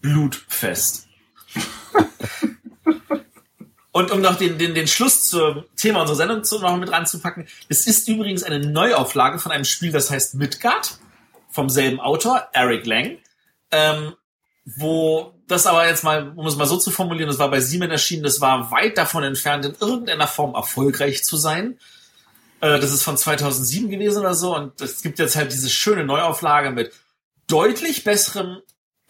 Blutfest. 0.00 1.08
Und 3.94 4.10
um 4.10 4.22
noch 4.22 4.36
den, 4.36 4.56
den, 4.56 4.74
den 4.74 4.88
Schluss 4.88 5.28
zum 5.28 5.64
Thema 5.76 6.00
unserer 6.00 6.16
Sendung 6.16 6.44
zu, 6.44 6.58
noch 6.58 6.78
mit 6.78 6.90
ranzupacken, 6.90 7.46
es 7.68 7.86
ist 7.86 8.08
übrigens 8.08 8.42
eine 8.42 8.58
Neuauflage 8.58 9.38
von 9.38 9.52
einem 9.52 9.66
Spiel, 9.66 9.92
das 9.92 10.10
heißt 10.10 10.34
Midgard, 10.34 10.98
vom 11.50 11.68
selben 11.68 12.00
Autor, 12.00 12.48
Eric 12.54 12.86
Lang, 12.86 13.18
ähm, 13.70 14.14
wo 14.64 15.34
das 15.48 15.66
aber 15.66 15.86
jetzt 15.86 16.04
mal, 16.04 16.32
um 16.36 16.46
es 16.46 16.56
mal 16.56 16.66
so 16.66 16.76
zu 16.76 16.90
formulieren, 16.90 17.28
das 17.28 17.38
war 17.38 17.50
bei 17.50 17.60
Siemens 17.60 17.92
erschienen, 17.92 18.22
das 18.22 18.40
war 18.40 18.70
weit 18.70 18.96
davon 18.96 19.24
entfernt, 19.24 19.64
in 19.64 19.74
irgendeiner 19.80 20.26
Form 20.26 20.54
erfolgreich 20.54 21.24
zu 21.24 21.36
sein. 21.36 21.78
Äh, 22.60 22.78
das 22.78 22.92
ist 22.92 23.02
von 23.02 23.16
2007 23.16 23.90
gewesen 23.90 24.20
oder 24.20 24.34
so 24.34 24.56
und 24.56 24.80
es 24.80 25.02
gibt 25.02 25.18
jetzt 25.18 25.36
halt 25.36 25.52
diese 25.52 25.68
schöne 25.68 26.04
Neuauflage 26.04 26.70
mit 26.70 26.92
deutlich 27.48 28.04
besserem 28.04 28.58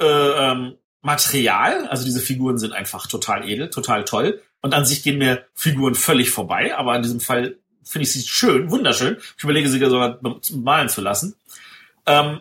äh, 0.00 0.04
ähm, 0.04 0.76
Material. 1.02 1.86
Also 1.88 2.04
diese 2.04 2.20
Figuren 2.20 2.58
sind 2.58 2.72
einfach 2.72 3.06
total 3.06 3.48
edel, 3.48 3.70
total 3.70 4.04
toll. 4.04 4.40
Und 4.62 4.74
an 4.74 4.86
sich 4.86 5.02
gehen 5.02 5.18
mir 5.18 5.46
Figuren 5.54 5.94
völlig 5.94 6.30
vorbei, 6.30 6.76
aber 6.76 6.94
in 6.96 7.02
diesem 7.02 7.20
Fall 7.20 7.56
finde 7.84 8.04
ich 8.04 8.12
sie 8.12 8.22
schön, 8.22 8.70
wunderschön. 8.70 9.18
Ich 9.36 9.44
überlege 9.44 9.68
sie 9.68 9.78
sogar 9.78 10.20
malen 10.52 10.88
zu 10.88 11.00
lassen. 11.00 11.34
Ähm, 12.06 12.40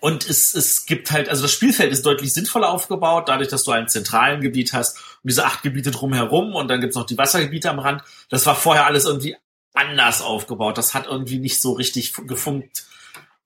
und 0.00 0.28
es, 0.28 0.54
es 0.54 0.86
gibt 0.86 1.10
halt, 1.10 1.28
also 1.28 1.42
das 1.42 1.52
Spielfeld 1.52 1.92
ist 1.92 2.06
deutlich 2.06 2.32
sinnvoller 2.32 2.70
aufgebaut, 2.70 3.28
dadurch, 3.28 3.48
dass 3.48 3.64
du 3.64 3.72
einen 3.72 3.88
zentralen 3.88 4.40
Gebiet 4.40 4.72
hast 4.72 4.96
und 4.96 5.30
diese 5.30 5.44
acht 5.44 5.62
Gebiete 5.62 5.90
drumherum 5.90 6.54
und 6.54 6.68
dann 6.68 6.80
gibt's 6.80 6.96
noch 6.96 7.06
die 7.06 7.18
Wassergebiete 7.18 7.68
am 7.70 7.80
Rand. 7.80 8.02
Das 8.28 8.46
war 8.46 8.54
vorher 8.54 8.86
alles 8.86 9.06
irgendwie 9.06 9.36
anders 9.74 10.22
aufgebaut. 10.22 10.78
Das 10.78 10.94
hat 10.94 11.06
irgendwie 11.06 11.38
nicht 11.38 11.60
so 11.60 11.72
richtig 11.72 12.12
gefunkt. 12.12 12.84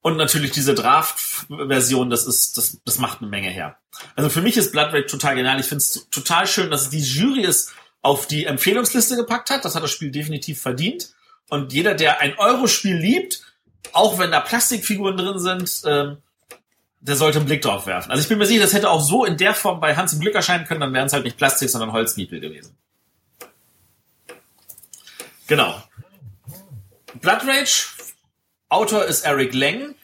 Und 0.02 0.16
natürlich 0.16 0.50
diese 0.50 0.74
Draft-Version, 0.74 2.10
das 2.10 2.26
ist, 2.26 2.56
das, 2.56 2.80
das 2.84 2.98
macht 2.98 3.20
eine 3.20 3.30
Menge 3.30 3.48
her. 3.48 3.78
Also 4.16 4.30
für 4.30 4.42
mich 4.42 4.56
ist 4.56 4.72
Blood 4.72 4.92
Rage 4.92 5.06
total 5.06 5.36
genial. 5.36 5.60
Ich 5.60 5.66
finde 5.66 5.78
es 5.78 6.08
total 6.10 6.46
schön, 6.46 6.70
dass 6.70 6.90
die 6.90 7.00
Jury 7.00 7.44
es 7.44 7.72
auf 8.02 8.26
die 8.26 8.46
Empfehlungsliste 8.46 9.16
gepackt 9.16 9.50
hat. 9.50 9.64
Das 9.64 9.74
hat 9.74 9.82
das 9.82 9.92
Spiel 9.92 10.10
definitiv 10.10 10.60
verdient. 10.60 11.14
Und 11.48 11.72
jeder, 11.72 11.94
der 11.94 12.20
ein 12.20 12.36
Euro-Spiel 12.36 12.96
liebt, 12.96 13.42
auch 13.92 14.18
wenn 14.18 14.32
da 14.32 14.40
Plastikfiguren 14.40 15.16
drin 15.16 15.38
sind, 15.38 15.82
ähm, 15.86 16.18
der 17.02 17.16
sollte 17.16 17.38
einen 17.38 17.46
Blick 17.46 17.62
drauf 17.62 17.86
werfen. 17.86 18.10
Also 18.10 18.22
ich 18.22 18.28
bin 18.28 18.38
mir 18.38 18.46
sicher, 18.46 18.62
das 18.62 18.72
hätte 18.72 18.88
auch 18.88 19.00
so 19.00 19.24
in 19.24 19.36
der 19.36 19.54
Form 19.54 19.80
bei 19.80 19.96
Hans 19.96 20.12
im 20.12 20.20
Glück 20.20 20.34
erscheinen 20.34 20.64
können, 20.64 20.80
dann 20.80 20.94
wären 20.94 21.06
es 21.06 21.12
halt 21.12 21.24
nicht 21.24 21.36
Plastik, 21.36 21.68
sondern 21.68 21.92
Holzniepel 21.92 22.40
gewesen. 22.40 22.76
Genau. 25.48 25.82
Blood 27.20 27.42
Rage 27.46 27.88
Autor 28.68 29.04
ist 29.04 29.26
Eric 29.26 29.52
Lang. 29.52 29.94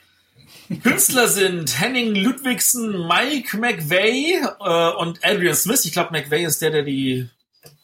Künstler 0.82 1.28
sind 1.28 1.80
Henning 1.80 2.14
Ludwigsen, 2.14 3.06
Mike 3.06 3.56
McVeigh 3.56 4.42
äh, 4.60 4.96
und 4.98 5.24
Adrian 5.24 5.54
Smith. 5.54 5.84
Ich 5.86 5.92
glaube, 5.92 6.10
McVeigh 6.12 6.44
ist 6.44 6.60
der, 6.60 6.70
der 6.70 6.82
die 6.82 7.30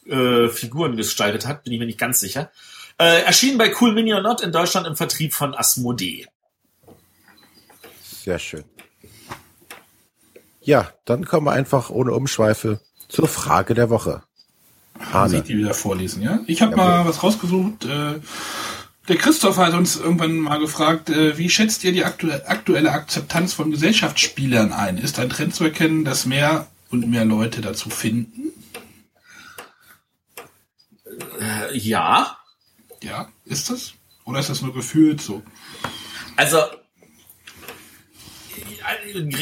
äh, 0.06 0.48
Figuren 0.48 0.96
gestaltet 0.96 1.46
hat, 1.46 1.64
bin 1.64 1.72
ich 1.72 1.78
mir 1.78 1.86
nicht 1.86 1.98
ganz 1.98 2.20
sicher. 2.20 2.50
Äh, 2.98 3.22
erschienen 3.22 3.56
bei 3.56 3.72
Cool 3.80 3.94
Mini 3.94 4.12
or 4.12 4.20
Not 4.20 4.42
in 4.42 4.52
Deutschland 4.52 4.86
im 4.86 4.96
Vertrieb 4.96 5.32
von 5.32 5.54
Asmodee. 5.54 6.26
Sehr 8.02 8.38
schön. 8.38 8.64
Ja, 10.64 10.90
dann 11.04 11.26
kommen 11.26 11.46
wir 11.46 11.52
einfach 11.52 11.90
ohne 11.90 12.12
Umschweife 12.12 12.80
zur 13.08 13.28
Frage 13.28 13.74
der 13.74 13.90
Woche. 13.90 14.22
Muss 15.12 15.32
ich 15.32 15.42
die 15.42 15.58
wieder 15.58 15.74
vorlesen, 15.74 16.22
ja? 16.22 16.40
Ich 16.46 16.62
habe 16.62 16.76
mal 16.76 17.04
was 17.04 17.22
rausgesucht. 17.22 17.84
Äh, 17.84 18.20
der 19.08 19.16
Christoph 19.16 19.58
hat 19.58 19.74
uns 19.74 19.96
irgendwann 19.96 20.38
mal 20.38 20.58
gefragt, 20.58 21.10
äh, 21.10 21.36
wie 21.36 21.50
schätzt 21.50 21.84
ihr 21.84 21.92
die 21.92 22.04
aktu 22.04 22.30
aktuelle 22.30 22.92
Akzeptanz 22.92 23.52
von 23.52 23.70
Gesellschaftsspielern 23.70 24.72
ein? 24.72 24.96
Ist 24.96 25.18
ein 25.18 25.28
Trend 25.28 25.54
zu 25.54 25.64
erkennen, 25.64 26.04
dass 26.04 26.24
mehr 26.24 26.68
und 26.90 27.10
mehr 27.10 27.24
Leute 27.24 27.60
dazu 27.60 27.90
finden? 27.90 28.52
Äh, 31.40 31.76
ja. 31.76 32.38
Ja, 33.02 33.28
ist 33.44 33.68
das? 33.68 33.92
Oder 34.24 34.40
ist 34.40 34.48
das 34.48 34.62
nur 34.62 34.72
gefühlt 34.72 35.20
so? 35.20 35.42
Also 36.36 36.58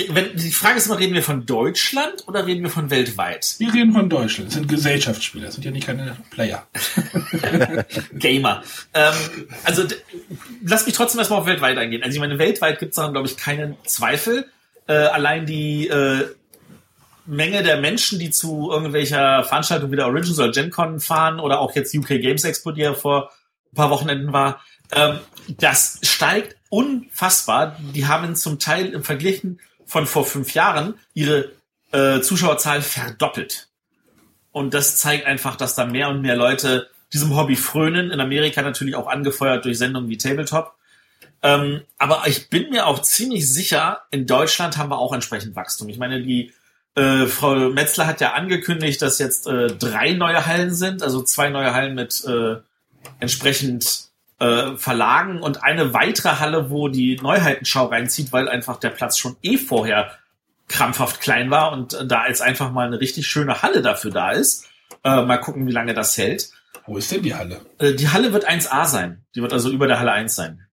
wenn, 0.09 0.37
die 0.37 0.53
Frage 0.53 0.79
ist 0.79 0.87
immer, 0.87 0.99
reden 0.99 1.15
wir 1.15 1.23
von 1.23 1.47
Deutschland 1.47 2.27
oder 2.29 2.47
reden 2.47 2.63
wir 2.63 2.71
von 2.71 2.91
weltweit? 2.91 3.57
Wir 3.59 3.73
reden 3.73 3.93
von 3.93 4.09
Deutschland. 4.09 4.49
Das 4.49 4.55
sind 4.55 4.69
Gesellschaftsspieler, 4.69 5.47
das 5.47 5.55
sind 5.55 5.65
ja 5.65 5.71
nicht 5.71 5.87
keine 5.87 6.17
Player. 6.31 6.67
Gamer. 8.13 8.63
Ähm, 8.95 9.15
also 9.65 9.85
lass 10.63 10.87
mich 10.87 10.95
trotzdem 10.95 11.19
erstmal 11.19 11.41
auf 11.41 11.47
weltweit 11.47 11.77
eingehen. 11.79 12.03
Also 12.03 12.15
ich 12.15 12.21
meine, 12.21 12.39
weltweit 12.39 12.79
gibt 12.79 12.91
es 12.91 12.97
daran, 12.97 13.13
glaube 13.13 13.27
ich, 13.29 13.37
keinen 13.37 13.77
Zweifel. 13.85 14.49
Äh, 14.87 14.95
allein 14.95 15.47
die 15.47 15.89
äh, 15.89 16.27
Menge 17.27 17.63
der 17.63 17.81
Menschen, 17.81 18.19
die 18.19 18.31
zu 18.31 18.71
irgendwelcher 18.71 19.45
Veranstaltung 19.45 19.91
wie 19.93 19.97
der 19.97 20.07
Origins 20.07 20.39
oder 20.39 20.51
GenCon 20.51 21.01
fahren 21.01 21.41
oder 21.41 21.61
auch 21.61 21.75
jetzt 21.75 21.95
UK 21.95 22.09
Games 22.09 22.45
Expo, 22.45 22.73
die 22.73 22.83
ja 22.83 22.95
vor 22.95 23.31
ein 23.73 23.77
paar 23.77 23.91
Wochenenden 23.91 24.33
war, 24.33 24.61
ähm, 24.93 25.19
das 25.49 25.99
steigt 26.03 26.57
unfassbar. 26.73 27.77
Die 27.95 28.07
haben 28.07 28.35
zum 28.35 28.59
Teil 28.59 28.87
im 28.87 29.05
Verglichen 29.05 29.61
von 29.85 30.07
vor 30.07 30.25
fünf 30.25 30.55
Jahren 30.55 30.95
ihre 31.13 31.53
äh, 31.93 32.23
Zuschauerzahl 32.23 32.81
verdoppelt. 32.81 33.69
Und 34.53 34.73
das 34.73 34.97
zeigt 34.97 35.27
einfach, 35.27 35.57
dass 35.57 35.75
da 35.75 35.85
mehr 35.85 36.09
und 36.09 36.23
mehr 36.23 36.35
Leute 36.35 36.89
diesem 37.13 37.37
Hobby 37.37 37.57
frönen. 37.57 38.11
In 38.11 38.21
Amerika 38.21 38.63
natürlich 38.63 38.97
auch 38.97 39.07
angefeuert 39.07 39.67
durch 39.67 39.77
Sendungen 39.77 40.09
wie 40.09 40.17
Tabletop. 40.17 40.73
Ähm, 41.43 41.83
aber 41.99 42.23
ich 42.27 42.49
bin 42.49 42.71
mir 42.71 42.87
auch 42.87 43.03
ziemlich 43.03 43.53
sicher, 43.53 44.01
in 44.11 44.27
Deutschland 44.27 44.79
haben 44.79 44.89
wir 44.89 44.99
auch 44.99 45.13
entsprechend 45.13 45.55
Wachstum. 45.55 45.91
Ich 45.91 45.99
meine, 45.99 46.23
die 46.23 46.55
äh, 46.95 47.27
Frau 47.27 47.69
Metzler 47.69 48.07
hat 48.07 48.23
ja 48.23 48.33
angekündigt, 48.33 49.03
dass 49.03 49.19
jetzt 49.19 49.47
äh, 49.47 49.67
drei 49.67 50.13
neue 50.13 50.47
Hallen 50.47 50.73
sind, 50.73 51.03
also 51.03 51.23
zwei 51.23 51.51
neue 51.51 51.75
Hallen 51.75 51.95
mit 51.95 52.25
äh, 52.25 52.57
entsprechend 53.21 54.12
äh, 54.43 54.77
Verlagen 54.77 55.41
und 55.41 55.63
eine 55.63 55.95
weitere 55.95 56.41
Halle, 56.41 56.69
wo 56.69 56.89
die 56.89 57.17
Neuheitenschau 57.23 57.87
reinzieht, 57.87 58.33
weil 58.33 58.49
einfach 58.49 58.79
der 58.79 58.91
Platz 58.91 59.17
schon 59.17 59.37
eh 59.43 59.57
vorher 59.57 60.11
krampfhaft 60.69 61.21
klein 61.21 61.51
war 61.51 61.73
und 61.73 61.95
äh, 61.95 62.07
da 62.07 62.27
jetzt 62.27 62.43
einfach 62.43 62.73
mal 62.73 62.87
eine 62.87 62.99
richtig 62.99 63.29
schöne 63.29 63.63
Halle 63.63 63.83
dafür 63.83 64.11
da 64.11 64.33
ist. 64.33 64.67
Äh, 65.05 65.23
mal 65.23 65.39
gucken, 65.39 65.67
wie 65.67 65.73
lange 65.73 65.95
das 65.95 66.19
hält. 66.19 66.51
Wo 66.87 66.97
ist 66.97 67.13
denn 67.13 67.23
die 67.23 67.35
Halle? 67.35 67.61
Äh, 67.79 67.95
die 67.95 68.09
Halle 68.09 68.33
wird 68.33 68.49
1A 68.49 68.87
sein. 68.87 69.25
Die 69.37 69.43
wird 69.43 69.53
also 69.53 69.71
über 69.71 69.87
der 69.87 70.01
Halle 70.01 70.13
1 70.13 70.35
sein. 70.35 70.67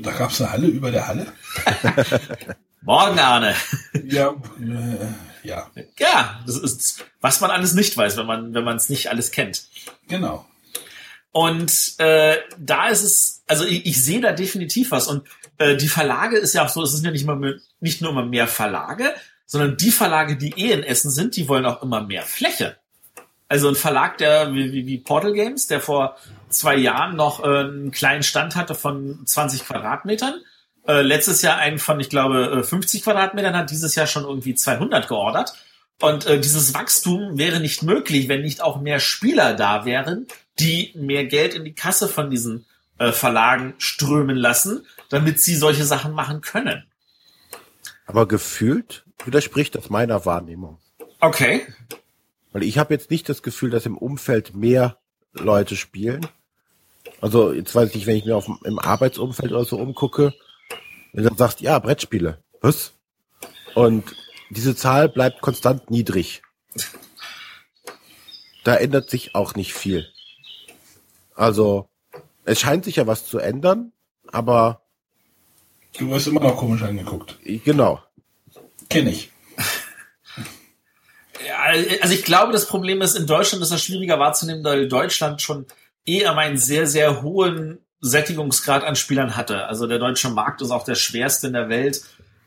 Da 0.00 0.12
gab 0.12 0.30
es 0.30 0.40
eine 0.40 0.52
Halle 0.52 0.66
über 0.68 0.92
der 0.92 1.08
Halle? 1.08 1.26
Morgen, 2.82 3.18
Arne. 3.18 3.54
Ja, 4.04 4.28
äh, 4.60 5.06
ja. 5.42 5.68
Ja, 5.98 6.40
das 6.46 6.56
ist, 6.56 7.04
was 7.20 7.40
man 7.40 7.50
alles 7.50 7.74
nicht 7.74 7.96
weiß, 7.96 8.16
wenn 8.16 8.26
man 8.26 8.54
wenn 8.54 8.64
man 8.64 8.76
es 8.76 8.88
nicht 8.88 9.10
alles 9.10 9.32
kennt. 9.32 9.64
Genau. 10.06 10.46
Und 11.32 11.94
äh, 11.98 12.36
da 12.58 12.88
ist 12.88 13.02
es, 13.02 13.42
also 13.46 13.64
ich, 13.64 13.86
ich 13.86 14.02
sehe 14.02 14.20
da 14.20 14.32
definitiv 14.32 14.90
was. 14.90 15.08
Und 15.08 15.28
äh, 15.58 15.76
die 15.76 15.88
Verlage 15.88 16.38
ist 16.38 16.54
ja 16.54 16.64
auch 16.64 16.68
so, 16.68 16.82
es 16.82 16.92
sind 16.92 17.04
ja 17.04 17.10
nicht, 17.10 17.22
immer, 17.22 17.38
nicht 17.80 18.00
nur 18.00 18.10
immer 18.10 18.24
mehr 18.24 18.48
Verlage, 18.48 19.14
sondern 19.46 19.76
die 19.76 19.90
Verlage, 19.90 20.36
die 20.36 20.52
eh 20.56 20.72
in 20.72 20.82
Essen 20.82 21.10
sind, 21.10 21.36
die 21.36 21.48
wollen 21.48 21.66
auch 21.66 21.82
immer 21.82 22.02
mehr 22.02 22.22
Fläche. 22.22 22.76
Also 23.48 23.68
ein 23.68 23.76
Verlag, 23.76 24.18
der 24.18 24.52
wie, 24.52 24.72
wie, 24.72 24.86
wie 24.86 24.98
Portal 24.98 25.32
Games, 25.32 25.66
der 25.66 25.80
vor 25.80 26.16
zwei 26.50 26.76
Jahren 26.76 27.16
noch 27.16 27.42
äh, 27.42 27.46
einen 27.46 27.90
kleinen 27.90 28.22
Stand 28.22 28.56
hatte 28.56 28.74
von 28.74 29.22
20 29.24 29.64
Quadratmetern, 29.64 30.34
äh, 30.86 31.02
letztes 31.02 31.42
Jahr 31.42 31.56
einen 31.58 31.78
von, 31.78 32.00
ich 32.00 32.10
glaube, 32.10 32.62
50 32.64 33.00
äh, 33.00 33.04
Quadratmetern, 33.04 33.56
hat 33.56 33.70
dieses 33.70 33.94
Jahr 33.94 34.06
schon 34.06 34.24
irgendwie 34.24 34.54
200 34.54 35.08
geordert. 35.08 35.54
Und 36.00 36.26
äh, 36.26 36.40
dieses 36.40 36.74
Wachstum 36.74 37.38
wäre 37.38 37.60
nicht 37.60 37.82
möglich, 37.82 38.28
wenn 38.28 38.42
nicht 38.42 38.62
auch 38.62 38.80
mehr 38.80 39.00
Spieler 39.00 39.54
da 39.54 39.84
wären, 39.84 40.26
die 40.60 40.92
mehr 40.94 41.24
Geld 41.24 41.54
in 41.54 41.64
die 41.64 41.74
Kasse 41.74 42.08
von 42.08 42.30
diesen 42.30 42.66
äh, 42.98 43.12
Verlagen 43.12 43.74
strömen 43.78 44.36
lassen, 44.36 44.86
damit 45.08 45.40
sie 45.40 45.54
solche 45.54 45.84
Sachen 45.84 46.12
machen 46.12 46.40
können. 46.40 46.84
Aber 48.06 48.26
gefühlt 48.26 49.04
widerspricht 49.24 49.74
das 49.74 49.90
meiner 49.90 50.24
Wahrnehmung. 50.24 50.78
Okay. 51.20 51.66
Weil 52.52 52.62
ich 52.62 52.78
habe 52.78 52.94
jetzt 52.94 53.10
nicht 53.10 53.28
das 53.28 53.42
Gefühl, 53.42 53.70
dass 53.70 53.86
im 53.86 53.98
Umfeld 53.98 54.54
mehr 54.54 54.98
Leute 55.32 55.76
spielen. 55.76 56.26
Also 57.20 57.52
jetzt 57.52 57.74
weiß 57.74 57.90
ich 57.90 57.96
nicht, 57.96 58.06
wenn 58.06 58.16
ich 58.16 58.24
mir 58.24 58.36
auf, 58.36 58.48
im 58.64 58.78
Arbeitsumfeld 58.78 59.52
oder 59.52 59.64
so 59.64 59.78
umgucke, 59.78 60.34
wenn 61.12 61.24
du 61.24 61.28
dann 61.28 61.38
sagst, 61.38 61.60
ja, 61.60 61.78
Brettspiele. 61.78 62.42
Was? 62.60 62.92
Und 63.74 64.16
diese 64.50 64.74
Zahl 64.74 65.08
bleibt 65.08 65.40
konstant 65.40 65.90
niedrig. 65.90 66.42
Da 68.64 68.74
ändert 68.74 69.10
sich 69.10 69.34
auch 69.34 69.54
nicht 69.54 69.74
viel. 69.74 70.08
Also 71.38 71.88
es 72.44 72.60
scheint 72.60 72.84
sich 72.84 72.96
ja 72.96 73.06
was 73.06 73.24
zu 73.24 73.38
ändern, 73.38 73.92
aber. 74.26 74.82
Du 75.96 76.10
wirst 76.10 76.26
immer 76.26 76.40
noch 76.40 76.56
komisch 76.56 76.82
angeguckt. 76.82 77.38
Genau. 77.64 78.02
Kenne 78.90 79.10
ich. 79.10 79.30
Ja, 81.46 81.60
also 82.02 82.14
ich 82.14 82.24
glaube, 82.24 82.52
das 82.52 82.66
Problem 82.66 83.00
ist, 83.00 83.14
in 83.14 83.26
Deutschland 83.26 83.62
ist 83.62 83.70
das 83.70 83.82
schwieriger 83.82 84.18
wahrzunehmen, 84.18 84.64
weil 84.64 84.86
Deutschland 84.88 85.40
schon 85.40 85.66
eher 86.04 86.36
einen 86.36 86.58
sehr, 86.58 86.86
sehr 86.86 87.22
hohen 87.22 87.78
Sättigungsgrad 88.00 88.82
an 88.82 88.96
Spielern 88.96 89.34
hatte. 89.36 89.66
Also 89.66 89.86
der 89.86 89.98
deutsche 89.98 90.28
Markt 90.28 90.60
ist 90.60 90.72
auch 90.72 90.84
der 90.84 90.96
schwerste 90.96 91.46
in 91.46 91.52
der 91.54 91.68
Welt. 91.68 92.02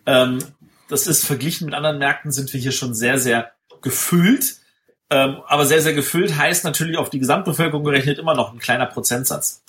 Ähm, 0.05 0.39
das 0.89 1.07
ist 1.07 1.25
verglichen 1.25 1.65
mit 1.65 1.73
anderen 1.73 1.97
Märkten 1.97 2.31
sind 2.31 2.53
wir 2.53 2.59
hier 2.59 2.73
schon 2.73 2.93
sehr, 2.93 3.17
sehr 3.17 3.53
gefüllt. 3.81 4.57
Ähm, 5.11 5.41
aber 5.45 5.65
sehr, 5.65 5.81
sehr 5.81 5.93
gefüllt 5.93 6.37
heißt 6.37 6.63
natürlich 6.63 6.97
auf 6.97 7.09
die 7.09 7.19
Gesamtbevölkerung 7.19 7.83
gerechnet 7.83 8.17
immer 8.17 8.33
noch 8.33 8.53
ein 8.53 8.59
kleiner 8.59 8.85
Prozentsatz. 8.85 9.61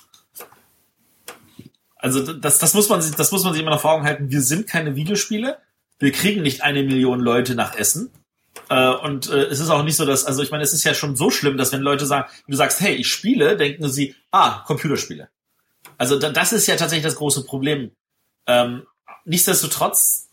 Also 1.97 2.33
das, 2.33 2.59
das 2.59 2.73
muss 2.73 2.87
man 2.87 3.01
sich, 3.01 3.13
das 3.13 3.31
muss 3.31 3.43
man 3.43 3.51
sich 3.51 3.61
immer 3.61 3.71
noch 3.71 3.81
vor 3.81 3.91
Augen 3.91 4.05
halten. 4.05 4.31
Wir 4.31 4.41
sind 4.41 4.67
keine 4.67 4.95
Videospiele. 4.95 5.57
Wir 5.99 6.11
kriegen 6.13 6.41
nicht 6.43 6.63
eine 6.63 6.83
Million 6.83 7.19
Leute 7.19 7.55
nach 7.55 7.75
Essen. 7.75 8.09
Äh, 8.69 8.89
und 8.89 9.29
äh, 9.29 9.43
es 9.43 9.59
ist 9.59 9.69
auch 9.69 9.83
nicht 9.83 9.97
so, 9.97 10.05
dass, 10.05 10.23
also 10.23 10.41
ich 10.41 10.51
meine, 10.51 10.63
es 10.63 10.71
ist 10.71 10.85
ja 10.85 10.93
schon 10.93 11.17
so 11.17 11.29
schlimm, 11.29 11.57
dass 11.57 11.73
wenn 11.73 11.81
Leute 11.81 12.05
sagen, 12.05 12.29
du 12.47 12.55
sagst, 12.55 12.79
hey, 12.79 12.95
ich 12.95 13.09
spiele, 13.09 13.57
denken 13.57 13.89
sie, 13.89 14.15
ah, 14.31 14.63
Computerspiele. 14.65 15.29
Also 15.97 16.17
da, 16.17 16.29
das 16.29 16.53
ist 16.53 16.67
ja 16.67 16.77
tatsächlich 16.77 17.05
das 17.05 17.15
große 17.15 17.43
Problem. 17.43 17.91
Ähm, 18.47 18.87
nichtsdestotrotz 19.25 20.29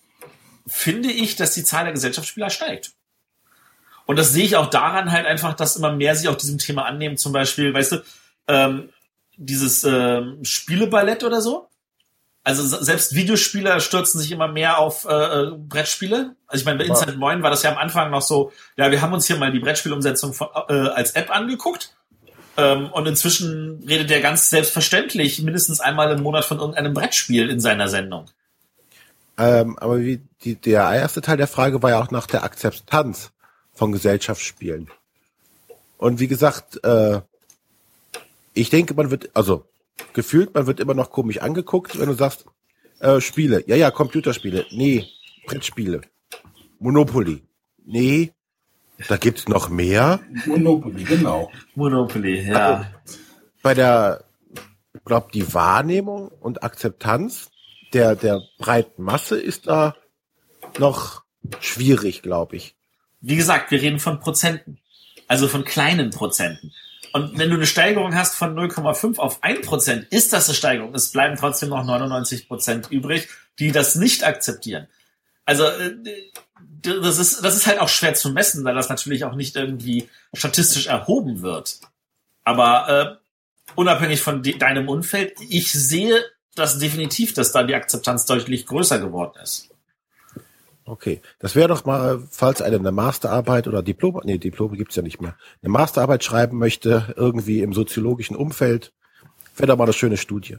finde 0.68 1.10
ich, 1.10 1.34
dass 1.34 1.54
die 1.54 1.64
Zahl 1.64 1.84
der 1.84 1.94
Gesellschaftsspieler 1.94 2.50
steigt. 2.50 2.92
Und 4.10 4.18
das 4.18 4.32
sehe 4.32 4.42
ich 4.42 4.56
auch 4.56 4.66
daran 4.66 5.12
halt 5.12 5.24
einfach, 5.24 5.54
dass 5.54 5.76
immer 5.76 5.92
mehr 5.92 6.16
sich 6.16 6.28
auch 6.28 6.34
diesem 6.34 6.58
Thema 6.58 6.84
annehmen. 6.84 7.16
Zum 7.16 7.32
Beispiel, 7.32 7.72
weißt 7.72 7.92
du, 7.92 8.02
ähm, 8.48 8.88
dieses 9.36 9.84
ähm, 9.84 10.44
Spieleballett 10.44 11.22
oder 11.22 11.40
so. 11.40 11.68
Also 12.42 12.64
selbst 12.66 13.14
Videospieler 13.14 13.78
stürzen 13.78 14.20
sich 14.20 14.32
immer 14.32 14.48
mehr 14.48 14.78
auf 14.78 15.04
äh, 15.04 15.12
äh 15.12 15.52
Brettspiele. 15.56 16.34
Also 16.48 16.60
ich 16.60 16.66
meine, 16.66 16.78
bei 16.78 16.86
Inside 16.86 17.18
Moin 17.18 17.44
war 17.44 17.50
das 17.50 17.62
ja 17.62 17.70
am 17.70 17.78
Anfang 17.78 18.10
noch 18.10 18.22
so, 18.22 18.50
ja, 18.76 18.90
wir 18.90 19.00
haben 19.00 19.12
uns 19.12 19.28
hier 19.28 19.36
mal 19.36 19.52
die 19.52 19.60
Brettspielumsetzung 19.60 20.34
von, 20.34 20.48
äh, 20.68 20.72
als 20.72 21.12
App 21.12 21.30
angeguckt. 21.30 21.94
Ähm, 22.56 22.90
und 22.90 23.06
inzwischen 23.06 23.84
redet 23.86 24.10
er 24.10 24.20
ganz 24.20 24.50
selbstverständlich 24.50 25.40
mindestens 25.40 25.78
einmal 25.78 26.10
im 26.10 26.24
Monat 26.24 26.44
von 26.44 26.58
irgendeinem 26.58 26.94
Brettspiel 26.94 27.48
in 27.48 27.60
seiner 27.60 27.86
Sendung. 27.86 28.28
Ähm, 29.38 29.78
aber 29.78 30.00
wie 30.00 30.20
die, 30.42 30.56
der 30.56 30.90
erste 30.90 31.20
Teil 31.20 31.36
der 31.36 31.46
Frage 31.46 31.80
war 31.80 31.90
ja 31.90 32.02
auch 32.02 32.10
nach 32.10 32.26
der 32.26 32.42
Akzeptanz 32.42 33.30
von 33.80 33.92
Gesellschaftsspielen. 33.92 34.90
Und 35.96 36.20
wie 36.20 36.28
gesagt, 36.28 36.84
äh, 36.84 37.22
ich 38.52 38.68
denke, 38.68 38.92
man 38.92 39.10
wird, 39.10 39.30
also 39.32 39.64
gefühlt, 40.12 40.52
man 40.52 40.66
wird 40.66 40.80
immer 40.80 40.92
noch 40.92 41.10
komisch 41.10 41.38
angeguckt, 41.38 41.98
wenn 41.98 42.10
du 42.10 42.12
sagst, 42.14 42.44
äh, 42.98 43.22
Spiele. 43.22 43.64
Ja, 43.66 43.76
ja, 43.76 43.90
Computerspiele. 43.90 44.66
Nee, 44.70 45.06
Brettspiele. 45.46 46.02
Monopoly. 46.78 47.42
Nee, 47.86 48.34
da 49.08 49.16
gibt's 49.16 49.48
noch 49.48 49.70
mehr. 49.70 50.20
Monopoly, 50.44 51.04
genau. 51.04 51.50
Monopoly, 51.74 52.48
ja. 52.50 52.76
Also, 52.76 53.18
bei 53.62 53.72
der, 53.72 54.24
glaub, 55.06 55.32
die 55.32 55.54
Wahrnehmung 55.54 56.28
und 56.28 56.62
Akzeptanz 56.62 57.50
der, 57.94 58.14
der 58.14 58.42
breiten 58.58 59.02
Masse 59.02 59.40
ist 59.40 59.68
da 59.68 59.96
noch 60.78 61.24
schwierig, 61.60 62.20
glaube 62.20 62.56
ich. 62.56 62.76
Wie 63.20 63.36
gesagt, 63.36 63.70
wir 63.70 63.80
reden 63.80 63.98
von 63.98 64.20
Prozenten. 64.20 64.78
Also 65.28 65.46
von 65.48 65.64
kleinen 65.64 66.10
Prozenten. 66.10 66.72
Und 67.12 67.38
wenn 67.38 67.50
du 67.50 67.56
eine 67.56 67.66
Steigerung 67.66 68.14
hast 68.14 68.34
von 68.34 68.54
0,5 68.56 69.18
auf 69.18 69.42
1%, 69.42 70.06
ist 70.10 70.32
das 70.32 70.48
eine 70.48 70.56
Steigerung. 70.56 70.94
Es 70.94 71.10
bleiben 71.12 71.36
trotzdem 71.36 71.70
noch 71.70 71.84
99% 71.84 72.90
übrig, 72.90 73.28
die 73.58 73.72
das 73.72 73.96
nicht 73.96 74.24
akzeptieren. 74.24 74.86
Also 75.44 75.64
äh, 75.64 75.94
das 76.82 77.18
ist, 77.18 77.44
das 77.44 77.56
ist 77.56 77.66
halt 77.66 77.80
auch 77.80 77.88
schwer 77.88 78.14
zu 78.14 78.30
messen, 78.30 78.64
weil 78.64 78.74
das 78.74 78.88
natürlich 78.88 79.24
auch 79.24 79.34
nicht 79.34 79.56
irgendwie 79.56 80.08
statistisch 80.32 80.86
erhoben 80.86 81.42
wird. 81.42 81.80
Aber 82.44 83.18
äh, 83.18 83.74
unabhängig 83.74 84.20
von 84.20 84.42
de 84.42 84.56
deinem 84.56 84.88
Umfeld, 84.88 85.34
ich 85.48 85.72
sehe 85.72 86.24
das 86.54 86.78
definitiv, 86.78 87.34
dass 87.34 87.52
da 87.52 87.62
die 87.62 87.74
Akzeptanz 87.74 88.26
deutlich 88.26 88.66
größer 88.66 88.98
geworden 88.98 89.38
ist. 89.42 89.69
Okay, 90.90 91.22
das 91.38 91.54
wäre 91.54 91.68
doch 91.68 91.84
mal, 91.84 92.20
falls 92.32 92.60
einer 92.60 92.78
eine 92.78 92.90
Masterarbeit 92.90 93.68
oder 93.68 93.80
Diplom, 93.80 94.20
nee, 94.24 94.38
Diplom 94.38 94.74
gibt's 94.76 94.96
ja 94.96 95.02
nicht 95.02 95.20
mehr, 95.20 95.36
eine 95.62 95.70
Masterarbeit 95.70 96.24
schreiben 96.24 96.58
möchte, 96.58 97.14
irgendwie 97.16 97.60
im 97.60 97.72
soziologischen 97.72 98.34
Umfeld, 98.34 98.92
wäre 99.54 99.68
doch 99.68 99.76
mal 99.76 99.84
eine 99.84 99.92
schöne 99.92 100.16
Studie. 100.16 100.56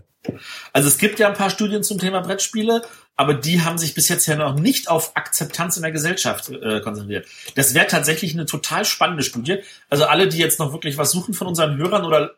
Also 0.71 0.88
es 0.88 0.97
gibt 0.97 1.19
ja 1.19 1.27
ein 1.27 1.34
paar 1.34 1.49
Studien 1.49 1.84
zum 1.84 1.97
Thema 1.97 2.21
Brettspiele, 2.21 2.82
aber 3.17 3.34
die 3.34 3.61
haben 3.61 3.77
sich 3.77 3.93
bis 3.93 4.07
jetzt 4.07 4.25
ja 4.25 4.38
noch 4.38 4.55
nicht 4.55 4.89
auf 4.89 5.17
Akzeptanz 5.17 5.75
in 5.75 5.84
der 5.84 5.91
Gesellschaft 5.91 6.47
äh, 6.47 6.79
konzentriert. 6.79 7.27
Das 7.55 7.73
wäre 7.73 7.88
tatsächlich 7.88 8.34
eine 8.34 8.45
total 8.45 8.86
spannende 8.86 9.23
Studie. 9.23 9.57
Also 9.89 10.05
alle, 10.05 10.29
die 10.29 10.38
jetzt 10.38 10.59
noch 10.59 10.71
wirklich 10.71 10.97
was 10.97 11.11
suchen 11.11 11.34
von 11.34 11.47
unseren 11.47 11.75
Hörern 11.75 12.05
oder 12.05 12.36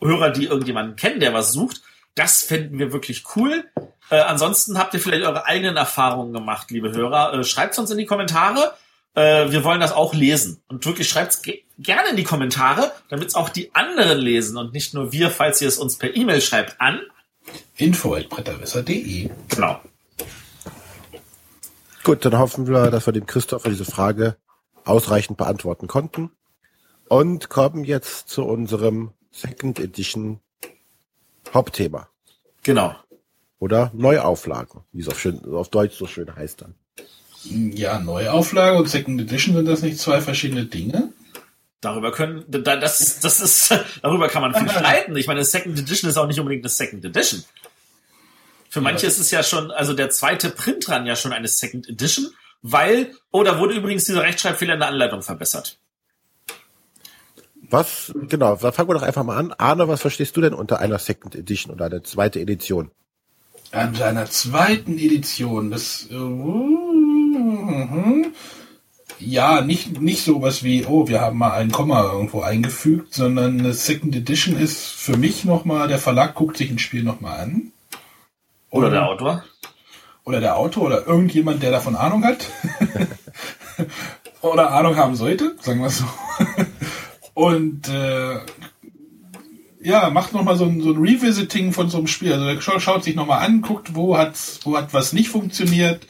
Hörer, 0.00 0.30
die 0.30 0.44
irgendjemanden 0.44 0.94
kennen, 0.94 1.18
der 1.18 1.34
was 1.34 1.50
sucht, 1.50 1.82
das 2.14 2.42
fänden 2.42 2.78
wir 2.78 2.92
wirklich 2.92 3.24
cool. 3.36 3.64
Äh, 4.10 4.16
ansonsten 4.16 4.78
habt 4.78 4.94
ihr 4.94 5.00
vielleicht 5.00 5.24
eure 5.24 5.46
eigenen 5.46 5.76
Erfahrungen 5.76 6.32
gemacht, 6.32 6.70
liebe 6.70 6.92
Hörer. 6.92 7.34
Äh, 7.34 7.44
schreibt 7.44 7.78
uns 7.78 7.90
in 7.90 7.98
die 7.98 8.06
Kommentare. 8.06 8.74
Äh, 9.14 9.50
wir 9.50 9.64
wollen 9.64 9.80
das 9.80 9.92
auch 9.92 10.14
lesen. 10.14 10.62
Und 10.68 10.84
wirklich 10.84 11.08
schreibt's 11.08 11.42
ge 11.42 11.62
gerne 11.78 12.10
in 12.10 12.16
die 12.16 12.24
Kommentare, 12.24 12.92
damit 13.08 13.28
es 13.28 13.34
auch 13.34 13.48
die 13.48 13.74
anderen 13.74 14.18
lesen 14.18 14.56
und 14.56 14.72
nicht 14.72 14.94
nur 14.94 15.10
wir, 15.10 15.30
falls 15.30 15.60
ihr 15.60 15.68
es 15.68 15.78
uns 15.78 15.96
per 15.96 16.14
E-Mail 16.14 16.40
schreibt, 16.40 16.80
an 16.80 17.00
info.bretterwisser.de. 17.76 19.30
Genau. 19.48 19.80
Gut, 22.04 22.24
dann 22.24 22.38
hoffen 22.38 22.68
wir, 22.68 22.90
dass 22.90 23.06
wir 23.06 23.12
dem 23.12 23.26
Christopher 23.26 23.70
diese 23.70 23.84
Frage 23.84 24.36
ausreichend 24.84 25.38
beantworten 25.38 25.88
konnten. 25.88 26.30
Und 27.08 27.48
kommen 27.48 27.84
jetzt 27.84 28.28
zu 28.28 28.44
unserem 28.44 29.12
Second 29.30 29.78
Edition 29.80 30.40
Hauptthema. 31.52 32.08
Genau. 32.62 32.96
Oder 33.58 33.90
Neuauflagen, 33.94 34.82
wie 34.92 35.02
es 35.02 35.08
auf, 35.08 35.20
schön, 35.20 35.40
auf 35.52 35.68
Deutsch 35.68 35.96
so 35.96 36.06
schön 36.06 36.34
heißt 36.34 36.62
dann. 36.62 36.74
Ja, 37.44 37.98
Neuauflage 37.98 38.78
und 38.78 38.88
Second 38.88 39.20
Edition 39.20 39.54
sind 39.54 39.66
das 39.66 39.82
nicht 39.82 39.98
zwei 39.98 40.20
verschiedene 40.20 40.64
Dinge? 40.64 41.12
Darüber 41.80 42.12
können, 42.12 42.44
das 42.48 43.00
ist, 43.00 43.24
das 43.24 43.40
ist, 43.40 43.74
darüber 44.02 44.28
kann 44.28 44.42
man 44.42 44.54
viel 44.54 44.68
streiten. 44.70 45.16
Ich 45.16 45.26
meine, 45.26 45.44
Second 45.44 45.78
Edition 45.78 46.08
ist 46.08 46.16
auch 46.16 46.26
nicht 46.26 46.38
unbedingt 46.38 46.64
eine 46.64 46.70
Second 46.70 47.04
Edition. 47.04 47.44
Für 48.70 48.80
manche 48.80 49.06
ist 49.06 49.18
es 49.18 49.30
ja 49.30 49.42
schon, 49.42 49.70
also 49.70 49.92
der 49.92 50.10
zweite 50.10 50.48
Print 50.48 50.86
dran 50.86 51.04
ja 51.04 51.14
schon 51.14 51.32
eine 51.32 51.48
Second 51.48 51.88
Edition, 51.88 52.30
weil, 52.62 53.14
oh, 53.30 53.42
da 53.42 53.58
wurde 53.58 53.74
übrigens 53.74 54.04
dieser 54.04 54.22
Rechtschreibfehler 54.22 54.74
in 54.74 54.80
der 54.80 54.88
Anleitung 54.88 55.22
verbessert. 55.22 55.78
Was, 57.72 58.12
genau, 58.28 58.56
da 58.56 58.70
fangen 58.70 58.90
wir 58.90 58.94
doch 58.94 59.02
einfach 59.02 59.24
mal 59.24 59.38
an. 59.38 59.54
Arne, 59.56 59.88
was 59.88 60.02
verstehst 60.02 60.36
du 60.36 60.42
denn 60.42 60.52
unter 60.52 60.78
einer 60.78 60.98
Second 60.98 61.34
Edition 61.34 61.72
oder 61.72 61.86
einer 61.86 62.04
zweiten 62.04 62.38
Edition? 62.38 62.90
An 63.70 63.96
einer 63.96 64.26
zweiten 64.26 64.98
Edition, 64.98 65.70
das, 65.70 66.06
uh, 66.12 66.66
ja, 69.18 69.62
nicht, 69.62 70.02
nicht 70.02 70.22
sowas 70.22 70.62
wie, 70.62 70.84
oh, 70.84 71.08
wir 71.08 71.22
haben 71.22 71.38
mal 71.38 71.52
ein 71.52 71.72
Komma 71.72 72.02
irgendwo 72.02 72.42
eingefügt, 72.42 73.14
sondern 73.14 73.60
eine 73.60 73.72
Second 73.72 74.14
Edition 74.14 74.54
ist 74.58 74.84
für 74.84 75.16
mich 75.16 75.46
nochmal, 75.46 75.88
der 75.88 75.98
Verlag 75.98 76.34
guckt 76.34 76.58
sich 76.58 76.70
ein 76.70 76.78
Spiel 76.78 77.02
nochmal 77.02 77.40
an. 77.40 77.72
Oder, 78.68 78.88
oder 78.88 78.90
der 78.90 79.08
Autor. 79.08 79.44
Oder 80.24 80.40
der 80.40 80.58
Autor 80.58 80.84
oder 80.84 81.06
irgendjemand, 81.06 81.62
der 81.62 81.70
davon 81.70 81.96
Ahnung 81.96 82.22
hat. 82.22 82.50
oder 84.42 84.72
Ahnung 84.72 84.96
haben 84.96 85.16
sollte, 85.16 85.56
sagen 85.62 85.80
wir 85.80 85.88
so. 85.88 86.04
Und 87.34 87.88
äh, 87.88 88.38
ja, 89.82 90.10
macht 90.10 90.32
nochmal 90.32 90.56
so 90.56 90.64
ein, 90.64 90.80
so 90.80 90.92
ein 90.92 90.98
Revisiting 90.98 91.72
von 91.72 91.88
so 91.88 91.98
einem 91.98 92.06
Spiel. 92.06 92.32
Also 92.32 92.46
er 92.46 92.80
schaut 92.80 93.04
sich 93.04 93.14
nochmal 93.14 93.44
an, 93.44 93.62
guckt, 93.62 93.94
wo 93.94 94.16
hat, 94.16 94.36
wo 94.64 94.76
hat 94.76 94.94
was 94.94 95.12
nicht 95.12 95.28
funktioniert, 95.28 96.06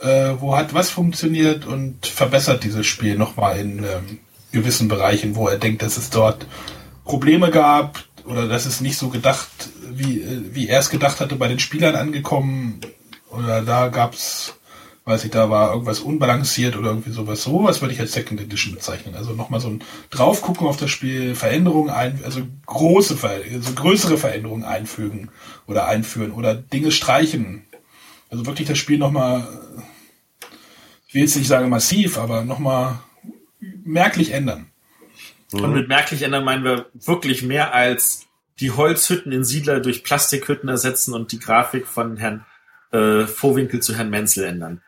äh, 0.00 0.34
wo 0.38 0.56
hat 0.56 0.74
was 0.74 0.90
funktioniert 0.90 1.66
und 1.66 2.06
verbessert 2.06 2.64
dieses 2.64 2.86
Spiel 2.86 3.16
nochmal 3.16 3.58
in 3.58 3.78
ähm, 3.78 4.18
gewissen 4.50 4.88
Bereichen, 4.88 5.36
wo 5.36 5.48
er 5.48 5.58
denkt, 5.58 5.82
dass 5.82 5.96
es 5.96 6.10
dort 6.10 6.46
Probleme 7.04 7.50
gab 7.50 8.02
oder 8.24 8.48
dass 8.48 8.66
es 8.66 8.80
nicht 8.80 8.98
so 8.98 9.08
gedacht, 9.08 9.48
wie, 9.90 10.20
äh, 10.20 10.40
wie 10.52 10.68
er 10.68 10.80
es 10.80 10.90
gedacht 10.90 11.20
hatte, 11.20 11.36
bei 11.36 11.48
den 11.48 11.58
Spielern 11.58 11.94
angekommen. 11.94 12.80
Oder 13.30 13.62
da 13.62 13.88
gab's 13.88 14.54
weiß 15.04 15.24
ich, 15.24 15.30
da 15.32 15.50
war 15.50 15.72
irgendwas 15.72 16.00
unbalanciert 16.00 16.76
oder 16.76 16.90
irgendwie 16.90 17.10
sowas. 17.10 17.42
Sowas 17.42 17.80
würde 17.80 17.92
ich 17.92 18.00
als 18.00 18.12
Second 18.12 18.40
Edition 18.40 18.74
bezeichnen. 18.74 19.16
Also 19.16 19.32
nochmal 19.32 19.60
so 19.60 19.68
ein 19.68 19.82
Draufgucken 20.10 20.66
auf 20.66 20.76
das 20.76 20.90
Spiel, 20.90 21.34
Veränderungen 21.34 21.90
ein, 21.90 22.20
also 22.24 22.42
große, 22.66 23.18
also 23.22 23.72
größere 23.72 24.16
Veränderungen 24.16 24.64
einfügen 24.64 25.30
oder 25.66 25.86
einführen 25.86 26.30
oder 26.30 26.54
Dinge 26.54 26.92
streichen. 26.92 27.64
Also 28.30 28.46
wirklich 28.46 28.68
das 28.68 28.78
Spiel 28.78 28.98
nochmal, 28.98 29.46
ich 31.08 31.14
will 31.14 31.22
jetzt 31.22 31.36
nicht 31.36 31.48
sagen 31.48 31.68
massiv, 31.68 32.16
aber 32.16 32.44
nochmal 32.44 33.00
merklich 33.84 34.30
ändern. 34.30 34.70
Und 35.52 35.74
mit 35.74 35.88
merklich 35.88 36.22
ändern 36.22 36.44
meinen 36.44 36.64
wir 36.64 36.86
wirklich 36.94 37.42
mehr 37.42 37.74
als 37.74 38.26
die 38.60 38.70
Holzhütten 38.70 39.32
in 39.32 39.44
Siedler 39.44 39.80
durch 39.80 40.04
Plastikhütten 40.04 40.68
ersetzen 40.68 41.12
und 41.12 41.32
die 41.32 41.40
Grafik 41.40 41.86
von 41.86 42.16
Herrn 42.16 42.46
äh, 42.92 43.26
Vorwinkel 43.26 43.80
zu 43.80 43.96
Herrn 43.96 44.08
Menzel 44.10 44.44
ändern. 44.44 44.80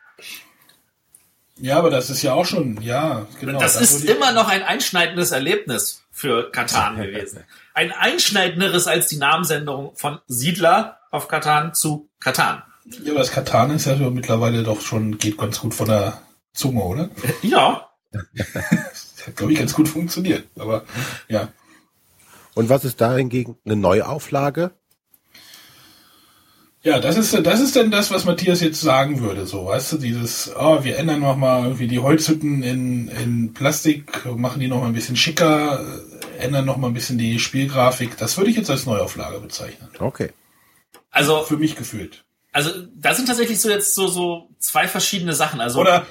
Ja, 1.57 1.77
aber 1.77 1.89
das 1.89 2.09
ist 2.09 2.21
ja 2.21 2.33
auch 2.33 2.45
schon, 2.45 2.81
ja, 2.81 3.27
genau. 3.39 3.59
Das 3.59 3.79
ist 3.79 4.03
immer 4.03 4.33
noch 4.33 4.49
ein 4.49 4.61
einschneidendes 4.63 5.31
Erlebnis 5.31 6.03
für 6.11 6.51
Katan 6.51 6.97
gewesen. 7.01 7.43
Ein 7.73 7.91
einschneidenderes 7.91 8.87
als 8.87 9.07
die 9.07 9.17
Namensänderung 9.17 9.95
von 9.95 10.19
Siedler 10.27 10.99
auf 11.11 11.27
Katan 11.27 11.73
zu 11.73 12.09
Katan. 12.19 12.61
Ja, 13.03 13.11
aber 13.11 13.19
das 13.19 13.31
Katan 13.31 13.71
ist 13.71 13.85
ja 13.85 13.95
mittlerweile 13.95 14.63
doch 14.63 14.81
schon, 14.81 15.17
geht 15.17 15.37
ganz 15.37 15.59
gut 15.59 15.73
von 15.73 15.87
der 15.87 16.21
Zunge, 16.53 16.83
oder? 16.83 17.09
Ja. 17.41 17.89
das 18.11 19.27
hat, 19.27 19.35
glaube 19.35 19.53
ich, 19.53 19.59
ganz 19.59 19.73
gut 19.73 19.87
funktioniert. 19.87 20.47
Aber 20.57 20.83
ja. 21.27 21.49
Und 22.53 22.69
was 22.69 22.85
ist 22.85 23.01
da 23.01 23.15
hingegen 23.15 23.57
eine 23.65 23.75
Neuauflage? 23.75 24.71
Ja, 26.85 26.99
das 26.99 27.17
ist, 27.17 27.33
das 27.47 27.61
ist 27.61 27.75
dann 27.75 27.89
das, 27.89 28.11
was 28.11 28.25
Matthias 28.25 28.61
jetzt 28.61 28.79
sagen 28.79 29.19
würde, 29.19 29.47
so, 29.47 29.65
weißt 29.65 29.93
du, 29.93 29.97
dieses, 29.97 30.51
oh, 30.55 30.83
wir 30.83 30.99
ändern 30.99 31.19
noch 31.19 31.35
mal 31.35 31.63
irgendwie 31.63 31.87
die 31.87 31.97
Holzhütten 31.97 32.61
in, 32.61 33.07
in 33.07 33.53
Plastik, 33.55 34.23
machen 34.37 34.59
die 34.59 34.67
noch 34.67 34.81
mal 34.81 34.85
ein 34.85 34.93
bisschen 34.93 35.15
schicker, 35.15 35.83
ändern 36.37 36.65
noch 36.65 36.77
mal 36.77 36.85
ein 36.85 36.93
bisschen 36.93 37.17
die 37.17 37.39
Spielgrafik. 37.39 38.17
Das 38.17 38.37
würde 38.37 38.51
ich 38.51 38.55
jetzt 38.55 38.69
als 38.69 38.85
Neuauflage 38.85 39.39
bezeichnen. 39.39 39.89
Okay. 39.97 40.29
Also. 41.09 41.41
Für 41.41 41.57
mich 41.57 41.75
gefühlt. 41.75 42.23
Also, 42.51 42.69
da 42.95 43.15
sind 43.15 43.25
tatsächlich 43.25 43.59
so 43.59 43.71
jetzt 43.71 43.95
so, 43.95 44.05
so 44.05 44.49
zwei 44.59 44.87
verschiedene 44.87 45.33
Sachen, 45.33 45.61
also. 45.61 45.79
Oder, 45.79 46.05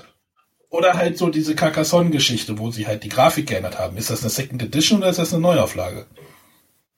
oder 0.71 0.95
halt 0.95 1.19
so 1.19 1.29
diese 1.29 1.55
Carcassonne-Geschichte, 1.55 2.59
wo 2.59 2.73
sie 2.73 2.89
halt 2.89 3.05
die 3.05 3.11
Grafik 3.11 3.47
geändert 3.47 3.79
haben. 3.79 3.97
Ist 3.97 4.11
das 4.11 4.23
eine 4.23 4.31
Second 4.31 4.61
Edition 4.61 4.99
oder 4.99 5.11
ist 5.11 5.21
das 5.21 5.33
eine 5.33 5.41
Neuauflage? 5.41 6.07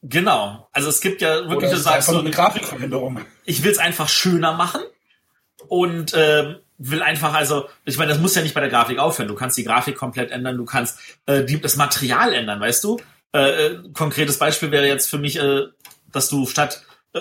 Genau. 0.03 0.69
Also 0.73 0.89
es 0.89 1.01
gibt 1.01 1.23
ja 1.23 1.49
wirklich, 1.49 1.71
du 1.71 1.79
sagst 1.79 2.09
so 2.09 2.19
eine 2.19 2.31
Grafikveränderung. 2.31 3.21
Ich 3.45 3.63
will 3.63 3.71
es 3.71 3.79
einfach 3.79 4.09
schöner 4.09 4.53
machen 4.53 4.83
und 5.69 6.15
äh, 6.15 6.57
will 6.79 7.03
einfach, 7.03 7.35
also, 7.35 7.69
ich 7.85 7.97
meine, 7.99 8.11
das 8.11 8.21
muss 8.21 8.35
ja 8.35 8.43
nicht 8.43 8.55
bei 8.55 8.61
der 8.61 8.69
Grafik 8.71 8.99
aufhören. 8.99 9.29
Du 9.29 9.35
kannst 9.35 9.57
die 9.57 9.65
Grafik 9.65 9.97
komplett 9.97 10.31
ändern, 10.31 10.57
du 10.57 10.65
kannst 10.65 10.99
äh, 11.27 11.45
die, 11.45 11.61
das 11.61 11.77
Material 11.77 12.33
ändern, 12.33 12.61
weißt 12.61 12.85
du? 12.85 13.01
Äh, 13.33 13.67
äh 13.67 13.83
konkretes 13.93 14.39
Beispiel 14.39 14.71
wäre 14.71 14.87
jetzt 14.87 15.09
für 15.09 15.19
mich, 15.19 15.39
äh, 15.39 15.63
dass 16.13 16.29
du 16.29 16.47
statt 16.47 16.85
äh, 17.15 17.21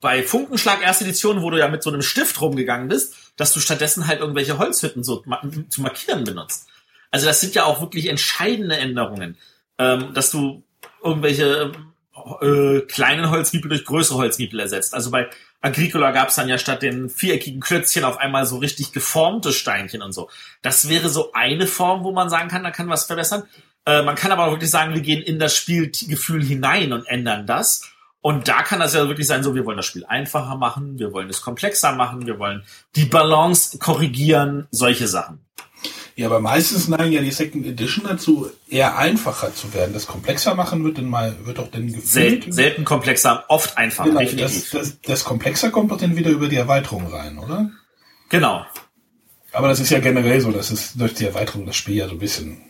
bei 0.00 0.22
Funkenschlag 0.22 0.82
erste 0.82 1.04
Edition, 1.04 1.42
wo 1.42 1.50
du 1.50 1.58
ja 1.58 1.68
mit 1.68 1.82
so 1.82 1.90
einem 1.90 2.02
Stift 2.02 2.40
rumgegangen 2.40 2.88
bist, 2.88 3.14
dass 3.36 3.52
du 3.52 3.60
stattdessen 3.60 4.06
halt 4.06 4.20
irgendwelche 4.20 4.58
Holzhütten 4.58 5.04
so 5.04 5.22
ma 5.26 5.40
zu 5.68 5.80
markieren 5.80 6.24
benutzt. 6.24 6.68
Also 7.10 7.26
das 7.26 7.40
sind 7.40 7.54
ja 7.54 7.64
auch 7.64 7.80
wirklich 7.80 8.08
entscheidende 8.08 8.76
Änderungen, 8.76 9.38
ähm, 9.78 10.12
dass 10.12 10.30
du 10.30 10.64
irgendwelche 11.02 11.72
äh, 12.42 12.80
kleinen 12.82 13.30
Holzmiepel 13.30 13.68
durch 13.68 13.84
größere 13.84 14.18
Holzmiepel 14.18 14.60
ersetzt. 14.60 14.94
Also 14.94 15.10
bei 15.10 15.28
Agricola 15.60 16.12
gab 16.12 16.28
es 16.28 16.36
dann 16.36 16.48
ja 16.48 16.58
statt 16.58 16.82
den 16.82 17.08
viereckigen 17.08 17.60
Klötzchen 17.60 18.04
auf 18.04 18.18
einmal 18.18 18.46
so 18.46 18.58
richtig 18.58 18.92
geformte 18.92 19.52
Steinchen 19.52 20.02
und 20.02 20.12
so. 20.12 20.30
Das 20.62 20.88
wäre 20.88 21.08
so 21.08 21.32
eine 21.32 21.66
Form, 21.66 22.04
wo 22.04 22.12
man 22.12 22.30
sagen 22.30 22.48
kann, 22.48 22.62
da 22.62 22.70
kann 22.70 22.88
was 22.88 23.06
verbessern. 23.06 23.44
Äh, 23.84 24.02
man 24.02 24.14
kann 24.14 24.32
aber 24.32 24.46
auch 24.46 24.52
wirklich 24.52 24.70
sagen, 24.70 24.94
wir 24.94 25.00
gehen 25.00 25.22
in 25.22 25.38
das 25.38 25.56
Spielgefühl 25.56 26.44
hinein 26.44 26.92
und 26.92 27.06
ändern 27.06 27.46
das. 27.46 27.90
Und 28.20 28.48
da 28.48 28.62
kann 28.62 28.80
das 28.80 28.94
ja 28.94 29.08
wirklich 29.08 29.26
sein, 29.26 29.42
so 29.42 29.54
wir 29.54 29.64
wollen 29.64 29.76
das 29.76 29.86
Spiel 29.86 30.04
einfacher 30.04 30.56
machen, 30.56 30.98
wir 30.98 31.12
wollen 31.12 31.30
es 31.30 31.40
komplexer 31.40 31.92
machen, 31.92 32.26
wir 32.26 32.38
wollen 32.38 32.64
die 32.96 33.04
Balance 33.04 33.78
korrigieren, 33.78 34.66
solche 34.70 35.06
Sachen. 35.06 35.47
Ja, 36.18 36.26
aber 36.26 36.40
meistens 36.40 36.88
neigen 36.88 37.12
ja 37.12 37.20
die 37.20 37.30
Second 37.30 37.64
Edition 37.64 38.04
dazu, 38.04 38.50
eher 38.68 38.98
einfacher 38.98 39.54
zu 39.54 39.72
werden. 39.72 39.92
Das 39.92 40.08
komplexer 40.08 40.56
machen 40.56 40.82
wird 40.82 40.98
dann 40.98 41.06
mal, 41.06 41.36
wird 41.44 41.58
doch 41.58 41.70
dann 41.70 41.86
gefühlt. 41.86 42.06
Selten, 42.08 42.50
selten 42.50 42.84
komplexer, 42.84 43.44
oft 43.46 43.78
einfacher. 43.78 44.10
Genau, 44.10 44.42
das, 44.42 44.70
das, 44.70 45.00
das 45.00 45.22
komplexer 45.22 45.70
kommt 45.70 45.92
doch 45.92 45.96
dann 45.96 46.16
wieder 46.16 46.30
über 46.30 46.48
die 46.48 46.56
Erweiterung 46.56 47.06
rein, 47.06 47.38
oder? 47.38 47.70
Genau. 48.30 48.66
Aber 49.52 49.68
das 49.68 49.78
ist 49.78 49.90
ja 49.90 50.00
generell 50.00 50.40
so, 50.40 50.50
dass 50.50 50.72
es 50.72 50.94
durch 50.94 51.14
die 51.14 51.24
Erweiterung 51.24 51.66
das 51.66 51.76
Spiel 51.76 51.94
ja 51.94 52.08
so 52.08 52.14
ein 52.14 52.18
bisschen 52.18 52.62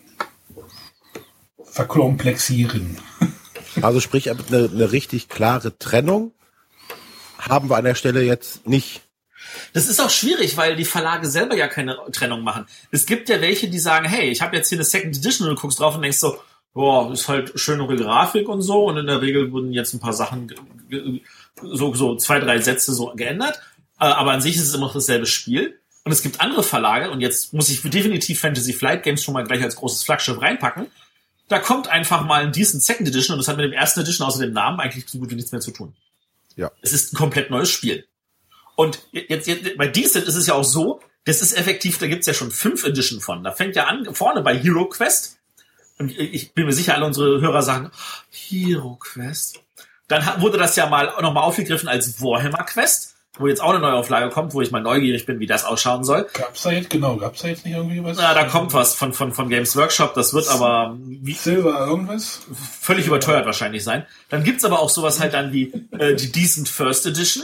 verkomplexieren. 1.64 2.98
Also 3.80 4.00
sprich, 4.00 4.28
eine, 4.28 4.40
eine 4.50 4.90
richtig 4.90 5.28
klare 5.28 5.78
Trennung 5.78 6.32
haben 7.38 7.70
wir 7.70 7.76
an 7.76 7.84
der 7.84 7.94
Stelle 7.94 8.24
jetzt 8.24 8.66
nicht. 8.66 9.07
Das 9.72 9.88
ist 9.88 10.00
auch 10.00 10.10
schwierig, 10.10 10.56
weil 10.56 10.76
die 10.76 10.84
Verlage 10.84 11.26
selber 11.26 11.54
ja 11.56 11.68
keine 11.68 11.98
Trennung 12.12 12.42
machen. 12.42 12.66
Es 12.90 13.06
gibt 13.06 13.28
ja 13.28 13.40
welche, 13.40 13.68
die 13.68 13.78
sagen, 13.78 14.06
hey, 14.06 14.30
ich 14.30 14.42
habe 14.42 14.56
jetzt 14.56 14.68
hier 14.68 14.76
eine 14.76 14.84
Second 14.84 15.16
Edition 15.16 15.48
und 15.48 15.56
du 15.56 15.60
guckst 15.60 15.80
drauf 15.80 15.94
und 15.94 16.02
denkst 16.02 16.18
so, 16.18 16.38
boah, 16.74 17.12
ist 17.12 17.28
halt 17.28 17.58
schönere 17.58 17.96
Grafik 17.96 18.48
und 18.48 18.62
so 18.62 18.86
und 18.86 18.96
in 18.96 19.06
der 19.06 19.20
Regel 19.20 19.50
wurden 19.52 19.72
jetzt 19.72 19.94
ein 19.94 20.00
paar 20.00 20.12
Sachen 20.12 20.52
so, 21.62 21.94
so 21.94 22.16
zwei, 22.16 22.38
drei 22.40 22.58
Sätze 22.58 22.94
so 22.94 23.12
geändert. 23.14 23.60
Äh, 24.00 24.04
aber 24.04 24.32
an 24.32 24.40
sich 24.40 24.56
ist 24.56 24.68
es 24.68 24.74
immer 24.74 24.86
noch 24.86 24.94
dasselbe 24.94 25.26
Spiel. 25.26 25.80
Und 26.04 26.12
es 26.12 26.22
gibt 26.22 26.40
andere 26.40 26.62
Verlage, 26.62 27.10
und 27.10 27.20
jetzt 27.20 27.52
muss 27.52 27.68
ich 27.68 27.82
definitiv 27.82 28.40
Fantasy 28.40 28.72
Flight 28.72 29.02
Games 29.02 29.22
schon 29.22 29.34
mal 29.34 29.44
gleich 29.44 29.62
als 29.62 29.76
großes 29.76 30.04
Flaggschiff 30.04 30.40
reinpacken. 30.40 30.86
Da 31.48 31.58
kommt 31.58 31.88
einfach 31.88 32.24
mal 32.24 32.42
ein 32.42 32.52
decent 32.52 32.82
Second 32.82 33.08
Edition 33.08 33.34
und 33.34 33.40
das 33.40 33.48
hat 33.48 33.56
mit 33.56 33.66
dem 33.66 33.72
ersten 33.72 34.00
Edition 34.00 34.26
außer 34.26 34.40
dem 34.40 34.52
Namen 34.54 34.80
eigentlich 34.80 35.06
so 35.06 35.18
gut 35.18 35.30
wie 35.30 35.34
nichts 35.34 35.52
mehr 35.52 35.60
zu 35.60 35.70
tun. 35.70 35.94
Ja. 36.56 36.70
Es 36.80 36.92
ist 36.92 37.12
ein 37.12 37.16
komplett 37.16 37.50
neues 37.50 37.70
Spiel. 37.70 38.06
Und 38.78 39.00
jetzt, 39.10 39.48
jetzt 39.48 39.76
bei 39.76 39.88
Decent 39.88 40.28
ist 40.28 40.36
es 40.36 40.46
ja 40.46 40.54
auch 40.54 40.62
so, 40.62 41.00
das 41.24 41.42
ist 41.42 41.52
effektiv, 41.58 41.98
da 41.98 42.06
gibt's 42.06 42.28
ja 42.28 42.32
schon 42.32 42.52
fünf 42.52 42.84
Edition 42.84 43.20
von. 43.20 43.42
Da 43.42 43.50
fängt 43.50 43.74
ja 43.74 43.86
an, 43.86 44.14
vorne 44.14 44.40
bei 44.40 44.56
Hero 44.56 44.84
Quest. 44.84 45.40
Und 45.98 46.16
ich 46.16 46.54
bin 46.54 46.64
mir 46.64 46.72
sicher, 46.72 46.94
alle 46.94 47.04
unsere 47.04 47.40
Hörer 47.40 47.62
sagen, 47.62 47.90
Hero 48.30 48.94
Quest. 49.00 49.58
Dann 50.06 50.40
wurde 50.40 50.58
das 50.58 50.76
ja 50.76 50.86
mal 50.86 51.12
nochmal 51.20 51.42
aufgegriffen 51.42 51.88
als 51.88 52.22
Warhammer 52.22 52.62
Quest, 52.62 53.16
wo 53.36 53.48
jetzt 53.48 53.60
auch 53.60 53.70
eine 53.70 53.80
Neuauflage 53.80 54.30
kommt, 54.30 54.54
wo 54.54 54.62
ich 54.62 54.70
mal 54.70 54.80
neugierig 54.80 55.26
bin, 55.26 55.40
wie 55.40 55.48
das 55.48 55.64
ausschauen 55.64 56.04
soll. 56.04 56.28
Gab's 56.32 56.62
da 56.62 56.70
jetzt, 56.70 56.88
genau, 56.88 57.16
gab's 57.16 57.42
da 57.42 57.48
jetzt 57.48 57.64
nicht 57.64 57.74
irgendwie 57.74 58.04
was? 58.04 58.16
Ja, 58.16 58.32
da 58.32 58.44
kommt 58.44 58.74
was 58.74 58.94
von, 58.94 59.12
von, 59.12 59.32
von 59.32 59.48
Games 59.48 59.74
Workshop, 59.74 60.14
das 60.14 60.34
wird 60.34 60.46
aber 60.46 60.96
wie, 61.00 61.32
Silver 61.32 61.84
irgendwas? 61.84 62.42
Völlig 62.80 63.08
überteuert 63.08 63.44
wahrscheinlich 63.44 63.82
sein. 63.82 64.06
Dann 64.28 64.44
gibt's 64.44 64.64
aber 64.64 64.78
auch 64.78 64.88
sowas 64.88 65.18
halt 65.18 65.34
dann 65.34 65.52
wie 65.52 65.72
äh, 65.98 66.14
die 66.14 66.30
Decent 66.30 66.68
First 66.68 67.06
Edition 67.06 67.42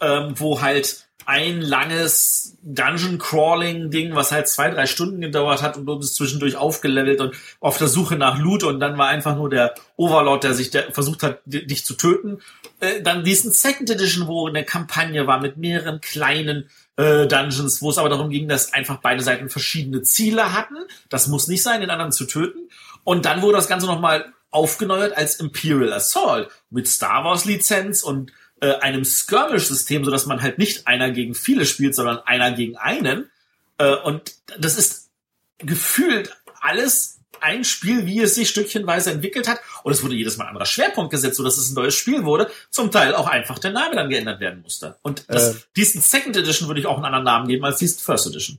ähm, 0.00 0.34
wo 0.36 0.60
halt 0.60 1.06
ein 1.26 1.60
langes 1.60 2.56
Dungeon-Crawling-Ding, 2.62 4.14
was 4.14 4.32
halt 4.32 4.48
zwei, 4.48 4.70
drei 4.70 4.86
Stunden 4.86 5.20
gedauert 5.20 5.62
hat 5.62 5.76
und 5.76 5.86
du 5.86 5.98
bist 5.98 6.16
zwischendurch 6.16 6.56
aufgelevelt 6.56 7.20
und 7.20 7.34
auf 7.60 7.78
der 7.78 7.86
Suche 7.88 8.16
nach 8.16 8.38
Loot 8.38 8.64
und 8.64 8.80
dann 8.80 8.98
war 8.98 9.08
einfach 9.08 9.36
nur 9.36 9.48
der 9.48 9.74
Overlord, 9.96 10.44
der 10.44 10.54
sich 10.54 10.70
der 10.70 10.92
versucht 10.92 11.22
hat, 11.22 11.40
dich 11.44 11.84
zu 11.84 11.94
töten. 11.94 12.40
Äh, 12.80 13.02
dann 13.02 13.22
diesen 13.22 13.52
Second 13.52 13.90
Edition, 13.90 14.26
wo 14.26 14.48
eine 14.48 14.64
Kampagne 14.64 15.26
war 15.26 15.40
mit 15.40 15.56
mehreren 15.56 16.00
kleinen 16.00 16.68
äh, 16.96 17.26
Dungeons, 17.26 17.80
wo 17.80 17.90
es 17.90 17.98
aber 17.98 18.08
darum 18.08 18.30
ging, 18.30 18.48
dass 18.48 18.72
einfach 18.72 18.96
beide 18.96 19.22
Seiten 19.22 19.48
verschiedene 19.50 20.02
Ziele 20.02 20.52
hatten. 20.52 20.76
Das 21.08 21.28
muss 21.28 21.48
nicht 21.48 21.62
sein, 21.62 21.80
den 21.80 21.90
anderen 21.90 22.12
zu 22.12 22.24
töten. 22.24 22.68
Und 23.04 23.24
dann 23.24 23.40
wurde 23.42 23.56
das 23.56 23.68
Ganze 23.68 23.86
nochmal 23.86 24.32
aufgeneuert 24.50 25.16
als 25.16 25.36
Imperial 25.36 25.92
Assault 25.92 26.48
mit 26.70 26.88
Star 26.88 27.24
Wars 27.24 27.44
Lizenz 27.44 28.02
und 28.02 28.32
äh, 28.60 28.74
einem 28.74 29.04
Skirmish-System, 29.04 30.04
so 30.04 30.10
dass 30.10 30.26
man 30.26 30.42
halt 30.42 30.58
nicht 30.58 30.86
einer 30.86 31.10
gegen 31.10 31.34
viele 31.34 31.66
spielt, 31.66 31.94
sondern 31.94 32.18
einer 32.18 32.52
gegen 32.52 32.76
einen. 32.76 33.30
Äh, 33.78 33.94
und 33.96 34.34
das 34.58 34.76
ist 34.76 35.10
gefühlt 35.58 36.36
alles 36.60 37.20
ein 37.40 37.64
Spiel, 37.64 38.06
wie 38.06 38.20
es 38.20 38.34
sich 38.34 38.48
stückchenweise 38.48 39.10
entwickelt 39.10 39.48
hat. 39.48 39.60
Und 39.82 39.92
es 39.92 40.02
wurde 40.02 40.14
jedes 40.14 40.36
Mal 40.36 40.44
ein 40.44 40.48
anderer 40.50 40.66
Schwerpunkt 40.66 41.10
gesetzt, 41.10 41.36
so 41.36 41.44
dass 41.44 41.56
es 41.56 41.70
ein 41.70 41.74
neues 41.74 41.94
Spiel 41.94 42.24
wurde. 42.24 42.50
Zum 42.70 42.90
Teil 42.90 43.14
auch 43.14 43.26
einfach 43.26 43.58
der 43.58 43.72
Name 43.72 43.94
dann 43.94 44.10
geändert 44.10 44.40
werden 44.40 44.62
musste. 44.62 44.96
Und 45.02 45.24
das, 45.28 45.54
äh, 45.54 45.58
diesen 45.76 46.00
Second 46.00 46.36
Edition 46.36 46.68
würde 46.68 46.80
ich 46.80 46.86
auch 46.86 46.96
einen 46.96 47.06
anderen 47.06 47.24
Namen 47.24 47.48
geben 47.48 47.64
als 47.64 47.78
diesen 47.78 47.98
First 47.98 48.26
Edition. 48.26 48.58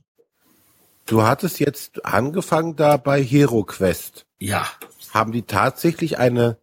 Du 1.06 1.22
hattest 1.22 1.60
jetzt 1.60 2.04
angefangen 2.04 2.76
da 2.76 2.96
bei 2.96 3.22
Hero 3.22 3.64
Quest. 3.64 4.24
Ja. 4.38 4.66
Haben 5.10 5.32
die 5.32 5.42
tatsächlich 5.42 6.18
eine 6.18 6.58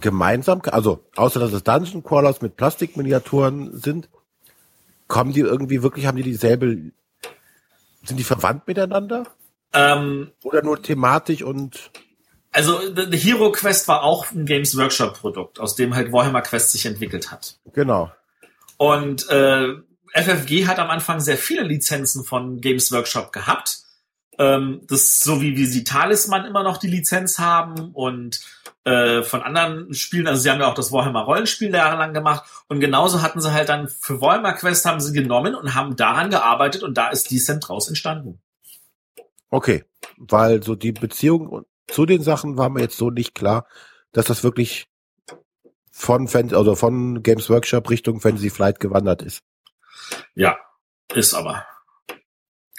gemeinsam, 0.00 0.62
also 0.66 1.04
außer 1.16 1.40
dass 1.40 1.52
es 1.52 1.64
Dungeon 1.64 2.02
Crawlers 2.02 2.42
mit 2.42 2.56
Plastikminiaturen 2.56 3.78
sind, 3.78 4.08
kommen 5.08 5.32
die 5.32 5.40
irgendwie 5.40 5.82
wirklich, 5.82 6.06
haben 6.06 6.16
die 6.16 6.22
dieselbe, 6.22 6.92
sind 8.02 8.16
die 8.16 8.24
verwandt 8.24 8.66
miteinander? 8.66 9.26
Ähm, 9.72 10.30
Oder 10.42 10.62
nur 10.62 10.82
thematisch 10.82 11.42
und 11.42 11.90
also 12.56 12.80
The 12.94 13.18
Hero 13.18 13.52
Quest 13.52 13.86
war 13.86 14.02
auch 14.02 14.30
ein 14.30 14.46
Games 14.46 14.78
Workshop 14.78 15.20
Produkt, 15.20 15.60
aus 15.60 15.76
dem 15.76 15.94
halt 15.94 16.10
Warhammer 16.10 16.40
Quest 16.40 16.70
sich 16.70 16.86
entwickelt 16.86 17.30
hat. 17.30 17.58
Genau. 17.74 18.10
Und 18.78 19.28
äh, 19.28 19.74
FFG 20.14 20.66
hat 20.66 20.78
am 20.78 20.88
Anfang 20.88 21.20
sehr 21.20 21.36
viele 21.36 21.64
Lizenzen 21.64 22.24
von 22.24 22.62
Games 22.62 22.90
Workshop 22.92 23.30
gehabt. 23.30 23.80
Ähm, 24.38 24.82
das 24.88 25.18
so 25.20 25.40
wie 25.40 25.56
wie 25.56 25.66
sie 25.66 25.84
Talisman 25.84 26.44
immer 26.44 26.62
noch 26.62 26.76
die 26.76 26.88
Lizenz 26.88 27.38
haben 27.38 27.92
und 27.92 28.40
äh, 28.84 29.22
von 29.22 29.42
anderen 29.42 29.92
Spielen, 29.94 30.26
also 30.26 30.40
sie 30.40 30.50
haben 30.50 30.60
ja 30.60 30.68
auch 30.68 30.74
das 30.74 30.92
Warhammer 30.92 31.22
Rollenspiel 31.22 31.74
jahrelang 31.74 32.12
gemacht 32.12 32.44
und 32.68 32.80
genauso 32.80 33.22
hatten 33.22 33.40
sie 33.40 33.52
halt 33.52 33.68
dann 33.68 33.88
für 33.88 34.20
Warhammer 34.20 34.52
Quest 34.52 34.84
haben 34.84 35.00
sie 35.00 35.12
genommen 35.12 35.54
und 35.54 35.74
haben 35.74 35.96
daran 35.96 36.30
gearbeitet 36.30 36.82
und 36.82 36.98
da 36.98 37.08
ist 37.08 37.30
Decent 37.30 37.66
draus 37.66 37.88
entstanden. 37.88 38.40
Okay, 39.50 39.84
weil 40.18 40.62
so 40.62 40.74
die 40.74 40.92
Beziehung 40.92 41.64
zu 41.86 42.06
den 42.06 42.22
Sachen 42.22 42.58
war 42.58 42.68
mir 42.68 42.82
jetzt 42.82 42.96
so 42.96 43.10
nicht 43.10 43.34
klar, 43.34 43.66
dass 44.12 44.26
das 44.26 44.44
wirklich 44.44 44.88
von 45.90 46.28
Fan 46.28 46.54
also 46.54 46.74
von 46.74 47.22
Games 47.22 47.48
Workshop 47.48 47.88
Richtung 47.88 48.20
Fantasy 48.20 48.50
Flight 48.50 48.80
gewandert 48.80 49.22
ist. 49.22 49.42
Ja, 50.34 50.58
ist 51.14 51.34
aber. 51.34 51.64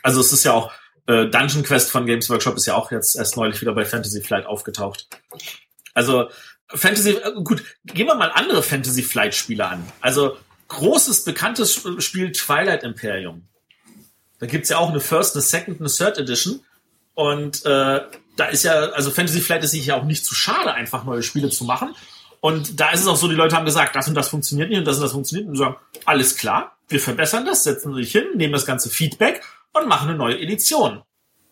Also 0.04 0.22
es 0.22 0.32
ist 0.32 0.44
ja 0.44 0.54
auch, 0.54 0.72
äh, 1.08 1.26
Dungeon 1.26 1.64
Quest 1.64 1.90
von 1.90 2.06
Games 2.06 2.30
Workshop 2.30 2.58
ist 2.58 2.66
ja 2.66 2.76
auch 2.76 2.92
jetzt 2.92 3.16
erst 3.16 3.38
neulich 3.38 3.60
wieder 3.62 3.74
bei 3.74 3.86
Fantasy 3.86 4.22
Flight 4.22 4.46
aufgetaucht. 4.46 5.08
Also 5.94 6.30
Fantasy, 6.68 7.12
äh, 7.12 7.32
gut, 7.44 7.64
gehen 7.86 8.08
wir 8.08 8.16
mal 8.16 8.32
andere 8.34 8.62
Fantasy 8.62 9.02
Flight 9.02 9.34
Spiele 9.34 9.66
an. 9.66 9.86
Also 10.02 10.38
großes, 10.68 11.24
bekanntes 11.24 11.82
Spiel 12.00 12.32
Twilight 12.34 12.84
Imperium. 12.84 13.48
Da 14.40 14.46
gibt's 14.46 14.70
ja 14.70 14.78
auch 14.78 14.90
eine 14.90 15.00
First, 15.00 15.36
eine 15.36 15.42
Second, 15.42 15.80
eine 15.80 15.90
Third 15.90 16.18
Edition. 16.18 16.60
Und 17.16 17.66
äh, 17.66 18.02
da 18.36 18.46
ist 18.52 18.64
ja, 18.64 18.74
also 18.74 19.10
Fantasy 19.10 19.42
Flight 19.42 19.64
ist 19.64 19.72
sich 19.72 19.88
ja 19.88 19.96
auch 19.96 20.04
nicht 20.04 20.26
zu 20.26 20.36
schade, 20.36 20.74
einfach 20.74 21.06
neue 21.06 21.24
Spiele 21.24 21.50
zu 21.50 21.64
machen. 21.64 21.96
Und 22.42 22.80
da 22.80 22.92
ist 22.92 23.02
es 23.02 23.08
auch 23.08 23.16
so, 23.16 23.28
die 23.28 23.36
Leute 23.36 23.56
haben 23.56 23.66
gesagt, 23.66 23.96
das 23.96 24.08
und 24.08 24.14
das 24.14 24.28
funktioniert 24.28 24.70
nicht 24.70 24.78
und 24.78 24.86
das 24.86 24.98
und 24.98 25.04
das 25.04 25.14
funktioniert. 25.14 25.50
Und 25.50 25.56
sagen, 25.56 25.78
alles 26.06 26.38
klar, 26.38 26.78
wir 26.90 27.00
verbessern 27.00 27.46
das, 27.46 27.64
setzen 27.64 27.96
sich 27.96 28.12
hin, 28.12 28.26
nehmen 28.36 28.54
das 28.54 28.66
ganze 28.66 28.90
Feedback 28.90 29.42
und 29.82 29.88
machen 29.88 30.10
eine 30.10 30.18
neue 30.18 30.40
Edition. 30.40 31.02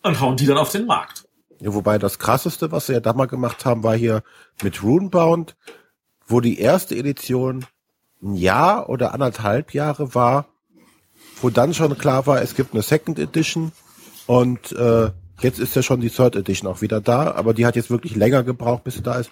Und 0.02 0.20
hauen 0.20 0.36
die 0.36 0.46
dann 0.46 0.58
auf 0.58 0.70
den 0.70 0.86
Markt. 0.86 1.26
Ja, 1.60 1.74
wobei 1.74 1.98
das 1.98 2.18
krasseste, 2.18 2.70
was 2.70 2.86
sie 2.86 2.92
ja 2.92 3.00
da 3.00 3.12
mal 3.12 3.26
gemacht 3.26 3.64
haben, 3.64 3.82
war 3.82 3.96
hier 3.96 4.22
mit 4.62 4.82
Runebound, 4.82 5.56
wo 6.26 6.40
die 6.40 6.58
erste 6.58 6.94
Edition 6.96 7.64
ein 8.22 8.34
Jahr 8.34 8.88
oder 8.88 9.14
anderthalb 9.14 9.74
Jahre 9.74 10.14
war, 10.14 10.48
wo 11.40 11.50
dann 11.50 11.74
schon 11.74 11.96
klar 11.98 12.26
war, 12.26 12.40
es 12.42 12.54
gibt 12.54 12.72
eine 12.72 12.82
Second 12.82 13.18
Edition 13.18 13.72
und 14.26 14.72
äh, 14.72 15.10
jetzt 15.40 15.58
ist 15.58 15.76
ja 15.76 15.82
schon 15.82 16.00
die 16.00 16.10
Third 16.10 16.36
Edition 16.36 16.70
auch 16.70 16.82
wieder 16.82 17.00
da, 17.00 17.32
aber 17.32 17.54
die 17.54 17.66
hat 17.66 17.76
jetzt 17.76 17.90
wirklich 17.90 18.16
länger 18.16 18.42
gebraucht, 18.42 18.84
bis 18.84 18.94
sie 18.94 19.02
da 19.02 19.16
ist. 19.16 19.30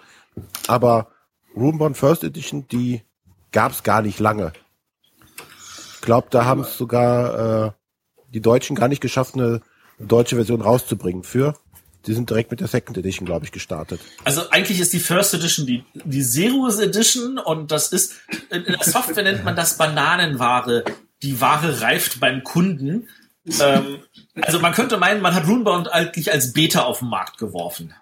Aber 0.66 1.08
Runebound 1.56 1.96
First 1.96 2.24
Edition, 2.24 2.66
die 2.68 3.02
gab's 3.52 3.82
gar 3.82 4.02
nicht 4.02 4.18
lange. 4.18 4.52
Ich 5.94 6.00
glaube, 6.00 6.28
da 6.30 6.44
haben 6.44 6.62
es 6.62 6.76
sogar 6.76 7.66
äh, 7.66 7.72
die 8.34 8.40
Deutschen 8.40 8.76
gar 8.76 8.88
nicht 8.88 9.00
geschafft, 9.00 9.34
eine 9.34 9.62
deutsche 9.98 10.36
Version 10.36 10.60
rauszubringen 10.60 11.22
für. 11.22 11.54
Die 12.06 12.12
sind 12.12 12.28
direkt 12.28 12.50
mit 12.50 12.60
der 12.60 12.68
Second 12.68 12.98
Edition, 12.98 13.24
glaube 13.24 13.46
ich, 13.46 13.52
gestartet. 13.52 14.00
Also 14.24 14.50
eigentlich 14.50 14.78
ist 14.80 14.92
die 14.92 14.98
First 14.98 15.32
Edition 15.32 15.66
die, 15.66 15.84
die 16.04 16.22
Serious 16.22 16.78
Edition 16.78 17.38
und 17.38 17.70
das 17.70 17.92
ist, 17.92 18.16
in 18.50 18.64
der 18.64 18.82
Software 18.82 19.22
nennt 19.22 19.44
man 19.44 19.56
das 19.56 19.78
Bananenware. 19.78 20.84
Die 21.22 21.40
Ware 21.40 21.80
reift 21.80 22.20
beim 22.20 22.44
Kunden. 22.44 23.08
Ähm, 23.60 24.00
also 24.42 24.58
man 24.58 24.74
könnte 24.74 24.98
meinen, 24.98 25.22
man 25.22 25.34
hat 25.34 25.46
Runebound 25.46 25.90
eigentlich 25.90 26.30
als 26.30 26.52
Beta 26.52 26.82
auf 26.82 26.98
den 26.98 27.08
Markt 27.08 27.38
geworfen. 27.38 27.94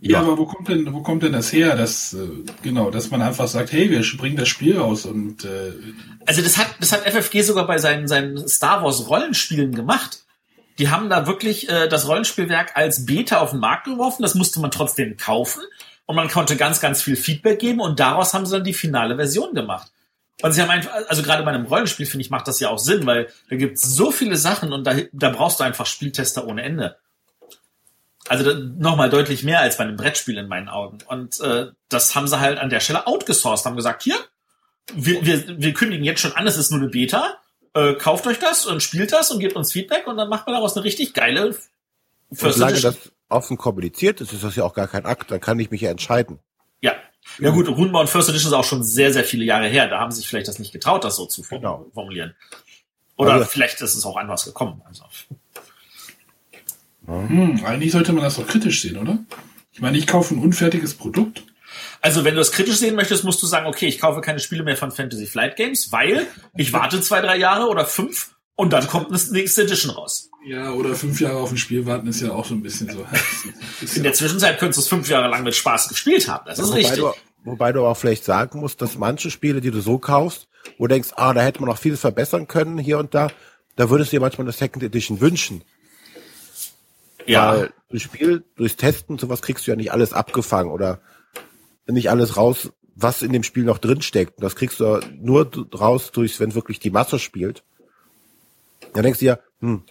Ja, 0.00 0.20
aber 0.20 0.38
wo 0.38 0.46
kommt 0.46 0.68
denn, 0.68 0.92
wo 0.92 1.02
kommt 1.02 1.24
denn 1.24 1.32
das 1.32 1.52
her, 1.52 1.74
dass 1.74 2.14
äh, 2.14 2.28
genau, 2.62 2.90
dass 2.90 3.10
man 3.10 3.20
einfach 3.20 3.48
sagt, 3.48 3.72
hey, 3.72 3.90
wir 3.90 4.04
bringen 4.16 4.36
das 4.36 4.48
Spiel 4.48 4.78
raus 4.78 5.04
und 5.04 5.44
äh, 5.44 5.72
Also 6.24 6.40
das 6.40 6.56
hat, 6.56 6.68
das 6.80 6.92
hat 6.92 7.00
FFG 7.00 7.42
sogar 7.42 7.66
bei 7.66 7.78
seinen, 7.78 8.06
seinen 8.06 8.46
Star 8.48 8.84
Wars 8.84 9.08
Rollenspielen 9.08 9.74
gemacht. 9.74 10.24
Die 10.78 10.90
haben 10.90 11.10
da 11.10 11.26
wirklich 11.26 11.68
äh, 11.68 11.88
das 11.88 12.06
Rollenspielwerk 12.06 12.76
als 12.76 13.06
Beta 13.06 13.38
auf 13.38 13.50
den 13.50 13.58
Markt 13.58 13.86
geworfen. 13.86 14.22
Das 14.22 14.36
musste 14.36 14.60
man 14.60 14.70
trotzdem 14.70 15.16
kaufen 15.16 15.62
und 16.06 16.14
man 16.14 16.28
konnte 16.28 16.56
ganz, 16.56 16.80
ganz 16.80 17.02
viel 17.02 17.16
Feedback 17.16 17.58
geben 17.58 17.80
und 17.80 17.98
daraus 17.98 18.34
haben 18.34 18.46
sie 18.46 18.52
dann 18.52 18.64
die 18.64 18.74
finale 18.74 19.16
Version 19.16 19.52
gemacht. 19.52 19.90
Und 20.42 20.52
sie 20.52 20.62
haben 20.62 20.70
einfach, 20.70 20.92
also 21.08 21.22
gerade 21.22 21.42
bei 21.42 21.50
einem 21.50 21.66
Rollenspiel 21.66 22.06
finde 22.06 22.22
ich 22.22 22.30
macht 22.30 22.46
das 22.46 22.60
ja 22.60 22.68
auch 22.68 22.78
Sinn, 22.78 23.04
weil 23.06 23.28
da 23.50 23.56
gibt 23.56 23.78
es 23.78 23.82
so 23.82 24.12
viele 24.12 24.36
Sachen 24.36 24.72
und 24.72 24.86
da, 24.86 24.94
da 25.12 25.30
brauchst 25.30 25.58
du 25.58 25.64
einfach 25.64 25.86
Spieltester 25.86 26.46
ohne 26.46 26.62
Ende. 26.62 26.96
Also 28.28 28.52
nochmal 28.52 29.10
deutlich 29.10 29.42
mehr 29.42 29.60
als 29.60 29.76
bei 29.76 29.84
einem 29.84 29.96
Brettspiel 29.96 30.36
in 30.38 30.48
meinen 30.48 30.68
Augen. 30.68 30.98
Und 31.06 31.40
äh, 31.40 31.66
das 31.88 32.14
haben 32.14 32.28
sie 32.28 32.40
halt 32.40 32.58
an 32.58 32.70
der 32.70 32.80
Stelle 32.80 33.06
outgesourced, 33.06 33.64
haben 33.66 33.76
gesagt, 33.76 34.02
hier, 34.02 34.16
wir, 34.94 35.24
wir, 35.24 35.60
wir 35.60 35.72
kündigen 35.74 36.04
jetzt 36.04 36.20
schon 36.20 36.32
an, 36.32 36.46
es 36.46 36.56
ist 36.56 36.70
nur 36.70 36.80
eine 36.80 36.88
Beta, 36.88 37.36
äh, 37.74 37.94
kauft 37.94 38.26
euch 38.26 38.38
das 38.38 38.66
und 38.66 38.82
spielt 38.82 39.12
das 39.12 39.30
und 39.30 39.40
gebt 39.40 39.56
uns 39.56 39.72
Feedback 39.72 40.06
und 40.06 40.16
dann 40.16 40.28
macht 40.28 40.46
man 40.46 40.54
daraus 40.54 40.76
eine 40.76 40.84
richtig 40.84 41.14
geile 41.14 41.54
First 42.32 42.58
Solange 42.58 42.80
das 42.80 42.96
offen 43.28 43.56
kommuniziert 43.56 44.20
ist, 44.20 44.32
ist 44.32 44.44
das 44.44 44.56
ja 44.56 44.64
auch 44.64 44.74
gar 44.74 44.88
kein 44.88 45.06
Akt, 45.06 45.30
dann 45.30 45.40
kann 45.40 45.58
ich 45.58 45.70
mich 45.70 45.80
ja 45.80 45.90
entscheiden. 45.90 46.38
Ja. 46.80 46.94
Ja 47.38 47.50
gut, 47.50 47.68
Runebound 47.68 48.08
First 48.08 48.28
Edition 48.28 48.52
ist 48.52 48.58
auch 48.58 48.64
schon 48.64 48.82
sehr, 48.82 49.12
sehr 49.12 49.24
viele 49.24 49.44
Jahre 49.44 49.66
her. 49.66 49.88
Da 49.88 49.98
haben 50.00 50.10
sie 50.10 50.18
sich 50.18 50.28
vielleicht 50.28 50.48
das 50.48 50.58
nicht 50.58 50.72
getraut, 50.72 51.04
das 51.04 51.16
so 51.16 51.26
zu 51.26 51.42
Genau. 51.42 51.86
formulieren. 51.92 52.34
Oder 53.16 53.34
also, 53.34 53.46
vielleicht 53.46 53.80
ist 53.80 53.94
es 53.94 54.06
auch 54.06 54.16
anders 54.16 54.44
gekommen. 54.44 54.80
Also. 54.86 55.04
Hm, 57.08 57.64
eigentlich 57.64 57.92
sollte 57.92 58.12
man 58.12 58.22
das 58.22 58.36
doch 58.36 58.46
kritisch 58.46 58.82
sehen, 58.82 58.98
oder? 58.98 59.18
Ich 59.72 59.80
meine, 59.80 59.96
ich 59.96 60.06
kaufe 60.06 60.34
ein 60.34 60.40
unfertiges 60.40 60.94
Produkt. 60.94 61.44
Also, 62.00 62.24
wenn 62.24 62.34
du 62.34 62.40
es 62.40 62.52
kritisch 62.52 62.76
sehen 62.76 62.94
möchtest, 62.94 63.24
musst 63.24 63.42
du 63.42 63.46
sagen, 63.46 63.66
okay, 63.66 63.86
ich 63.86 64.00
kaufe 64.00 64.20
keine 64.20 64.40
Spiele 64.40 64.62
mehr 64.62 64.76
von 64.76 64.92
Fantasy 64.92 65.26
Flight 65.26 65.56
Games, 65.56 65.90
weil 65.90 66.26
ich 66.56 66.72
warte 66.72 67.00
zwei, 67.00 67.20
drei 67.20 67.36
Jahre 67.36 67.68
oder 67.68 67.84
fünf 67.84 68.34
und 68.56 68.72
dann 68.72 68.86
kommt 68.86 69.08
eine 69.08 69.20
nächste 69.30 69.62
Edition 69.62 69.92
raus. 69.92 70.30
Ja, 70.44 70.72
oder 70.72 70.94
fünf 70.94 71.20
Jahre 71.20 71.36
auf 71.36 71.50
ein 71.50 71.58
Spiel 71.58 71.86
warten 71.86 72.08
ist 72.08 72.20
ja 72.20 72.32
auch 72.32 72.44
so 72.44 72.54
ein 72.54 72.62
bisschen 72.62 72.90
so. 72.90 73.06
In 73.96 74.02
der 74.02 74.12
Zwischenzeit 74.14 74.58
könntest 74.58 74.78
du 74.78 74.82
es 74.82 74.88
fünf 74.88 75.08
Jahre 75.08 75.28
lang 75.28 75.44
mit 75.44 75.54
Spaß 75.54 75.88
gespielt 75.88 76.28
haben. 76.28 76.44
Das 76.46 76.58
ist 76.58 76.68
wobei 76.68 76.78
richtig. 76.78 76.98
Du, 76.98 77.12
wobei 77.44 77.72
du 77.72 77.86
auch 77.86 77.96
vielleicht 77.96 78.24
sagen 78.24 78.60
musst, 78.60 78.82
dass 78.82 78.98
manche 78.98 79.30
Spiele, 79.30 79.60
die 79.60 79.70
du 79.70 79.80
so 79.80 79.98
kaufst, 79.98 80.48
wo 80.76 80.86
du 80.86 80.94
denkst, 80.94 81.10
ah, 81.16 81.32
da 81.34 81.42
hätte 81.42 81.60
man 81.60 81.68
noch 81.68 81.78
vieles 81.78 82.00
verbessern 82.00 82.48
können 82.48 82.78
hier 82.78 82.98
und 82.98 83.14
da, 83.14 83.30
da 83.76 83.90
würdest 83.90 84.12
du 84.12 84.16
dir 84.16 84.20
manchmal 84.20 84.46
eine 84.46 84.52
Second 84.52 84.82
Edition 84.82 85.20
wünschen. 85.20 85.62
Ja. 87.28 87.52
Weil 87.52 87.72
durch 87.90 88.02
Spiel, 88.02 88.44
durchs 88.56 88.76
Testen, 88.76 89.18
sowas 89.18 89.42
kriegst 89.42 89.66
du 89.66 89.70
ja 89.70 89.76
nicht 89.76 89.92
alles 89.92 90.12
abgefangen 90.12 90.72
oder 90.72 91.00
nicht 91.86 92.10
alles 92.10 92.36
raus, 92.36 92.70
was 92.94 93.22
in 93.22 93.32
dem 93.32 93.42
Spiel 93.42 93.64
noch 93.64 93.78
drin 93.78 94.02
steckt. 94.02 94.42
Das 94.42 94.56
kriegst 94.56 94.80
du 94.80 95.00
nur 95.20 95.50
raus, 95.74 96.10
durch, 96.10 96.40
wenn 96.40 96.54
wirklich 96.54 96.80
die 96.80 96.90
Masse 96.90 97.18
spielt. 97.18 97.62
Dann 98.94 99.02
denkst 99.02 99.20
du 99.20 99.26
ja, 99.26 99.38
hm, 99.60 99.82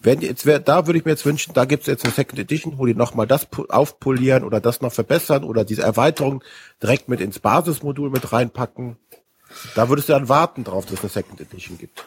wenn 0.00 0.20
jetzt 0.20 0.46
wär, 0.46 0.58
da 0.58 0.86
würde 0.86 0.98
ich 0.98 1.04
mir 1.04 1.12
jetzt 1.12 1.26
wünschen, 1.26 1.54
da 1.54 1.64
gibt's 1.64 1.86
jetzt 1.86 2.04
eine 2.04 2.12
Second 2.12 2.38
Edition, 2.38 2.78
wo 2.78 2.86
die 2.86 2.94
nochmal 2.94 3.26
das 3.26 3.46
aufpolieren 3.68 4.44
oder 4.44 4.60
das 4.60 4.80
noch 4.80 4.92
verbessern 4.92 5.44
oder 5.44 5.64
diese 5.64 5.82
Erweiterung 5.82 6.42
direkt 6.82 7.08
mit 7.08 7.20
ins 7.20 7.38
Basismodul 7.38 8.10
mit 8.10 8.32
reinpacken. 8.32 8.96
Da 9.74 9.88
würdest 9.88 10.08
du 10.08 10.12
dann 10.12 10.28
warten 10.28 10.64
drauf, 10.64 10.86
dass 10.86 10.94
es 10.94 11.00
eine 11.00 11.10
Second 11.10 11.40
Edition 11.40 11.78
gibt. 11.78 12.04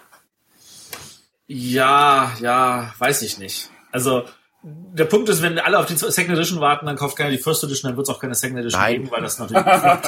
Ja, 1.48 2.32
ja, 2.40 2.94
weiß 2.98 3.24
ich 3.24 3.38
nicht. 3.40 3.70
Also 3.92 4.24
der 4.64 5.06
Punkt 5.06 5.30
ist, 5.30 5.42
wenn 5.42 5.58
alle 5.60 5.80
auf 5.80 5.88
die 5.88 5.96
Second 5.96 6.32
Edition 6.32 6.60
warten, 6.60 6.86
dann 6.86 6.96
kauft 6.96 7.18
keiner 7.18 7.32
die 7.32 7.38
First 7.38 7.64
Edition, 7.64 7.90
dann 7.90 7.98
wird 7.98 8.08
es 8.08 8.14
auch 8.14 8.20
keine 8.20 8.36
Second 8.36 8.60
Edition 8.60 8.82
Nein. 8.82 8.94
geben, 8.94 9.12
weil 9.12 9.22
das 9.22 9.40
natürlich 9.40 9.66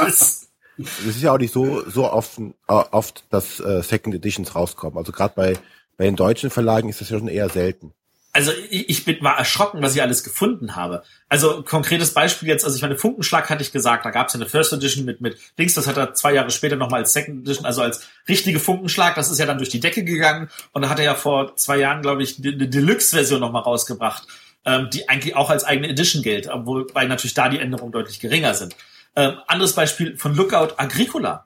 ist. 0.08 0.50
Es 0.76 1.06
ist 1.06 1.22
ja 1.22 1.32
auch 1.32 1.38
nicht 1.38 1.54
so 1.54 1.88
so 1.88 2.12
oft, 2.12 2.40
oft 2.66 3.26
dass 3.30 3.60
äh, 3.60 3.84
Second 3.84 4.16
Editions 4.16 4.56
rauskommen. 4.56 4.98
Also 4.98 5.12
gerade 5.12 5.34
bei 5.36 5.54
bei 5.98 6.06
den 6.06 6.16
deutschen 6.16 6.50
Verlagen 6.50 6.90
ist 6.90 7.00
das 7.00 7.12
ja 7.12 7.20
schon 7.20 7.28
eher 7.28 7.48
selten. 7.50 7.94
Also 8.32 8.52
ich, 8.72 8.90
ich 8.90 9.06
bin 9.06 9.18
war 9.22 9.38
erschrocken, 9.38 9.84
was 9.84 9.96
ich 9.96 10.02
alles 10.02 10.24
gefunden 10.24 10.76
habe. 10.76 11.04
Also 11.30 11.62
konkretes 11.62 12.16
Beispiel 12.16 12.50
jetzt, 12.50 12.66
also 12.66 12.76
ich 12.76 12.82
meine 12.82 12.98
Funkenschlag 12.98 13.52
hatte 13.52 13.62
ich 13.62 13.72
gesagt, 13.72 14.04
da 14.04 14.10
gab 14.10 14.28
es 14.28 14.34
ja 14.34 14.40
eine 14.40 14.50
First 14.50 14.74
Edition 14.74 15.06
mit 15.06 15.22
mit 15.22 15.38
Dings, 15.60 15.76
das 15.76 15.86
hat 15.86 15.98
er 15.98 16.16
zwei 16.16 16.34
Jahre 16.34 16.50
später 16.50 16.76
nochmal 16.76 17.02
als 17.02 17.14
Second 17.14 17.44
Edition, 17.44 17.68
also 17.68 17.84
als 17.84 18.08
richtige 18.28 18.60
Funkenschlag, 18.60 19.14
das 19.14 19.30
ist 19.30 19.38
ja 19.38 19.46
dann 19.46 19.60
durch 19.60 19.70
die 19.70 19.80
Decke 19.80 20.04
gegangen 20.04 20.50
und 20.72 20.82
da 20.82 20.90
hat 20.90 20.98
er 20.98 21.06
ja 21.06 21.14
vor 21.14 21.56
zwei 21.56 21.78
Jahren, 21.78 22.02
glaube 22.02 22.24
ich, 22.24 22.40
eine 22.40 22.68
Deluxe-Version 22.68 23.40
nochmal 23.40 23.62
rausgebracht 23.62 24.28
ähm, 24.66 24.90
die 24.92 25.10
eigentlich 25.10 25.36
auch 25.36 25.50
als 25.50 25.64
eigene 25.64 25.90
Edition 25.90 26.24
gilt, 26.24 26.48
obwohl 26.48 26.88
weil 26.94 27.08
natürlich 27.08 27.34
da 27.34 27.50
die 27.50 27.60
Änderungen 27.60 27.92
deutlich 27.92 28.20
geringer 28.20 28.54
sind. 28.54 28.76
Ähm, 29.16 29.38
anderes 29.48 29.74
Beispiel 29.74 30.18
von 30.18 30.36
Lookout 30.36 30.76
Agricola. 30.78 31.46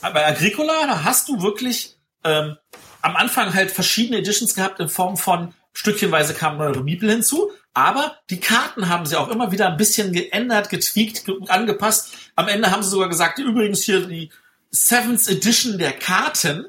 Bei 0.00 0.26
Agricola, 0.26 0.86
da 0.86 1.04
hast 1.04 1.28
du 1.28 1.42
wirklich 1.42 1.96
ähm, 2.24 2.56
am 3.02 3.16
Anfang 3.16 3.54
halt 3.54 3.70
verschiedene 3.70 4.18
Editions 4.18 4.54
gehabt 4.54 4.80
in 4.80 4.88
Form 4.88 5.16
von 5.16 5.54
stückchenweise 5.72 6.34
kamen 6.34 6.58
neue 6.58 6.82
Miepel 6.82 7.10
hinzu, 7.10 7.50
aber 7.74 8.16
die 8.30 8.40
Karten 8.40 8.88
haben 8.88 9.06
sie 9.06 9.16
auch 9.16 9.28
immer 9.28 9.52
wieder 9.52 9.68
ein 9.68 9.76
bisschen 9.76 10.12
geändert, 10.12 10.70
getweakt, 10.70 11.24
angepasst. 11.48 12.12
Am 12.34 12.48
Ende 12.48 12.70
haben 12.70 12.82
sie 12.82 12.90
sogar 12.90 13.08
gesagt, 13.08 13.38
übrigens 13.38 13.82
hier 13.82 14.00
die 14.00 14.30
Seventh 14.72 15.28
Edition 15.28 15.78
der 15.78 15.92
Karten, 15.92 16.66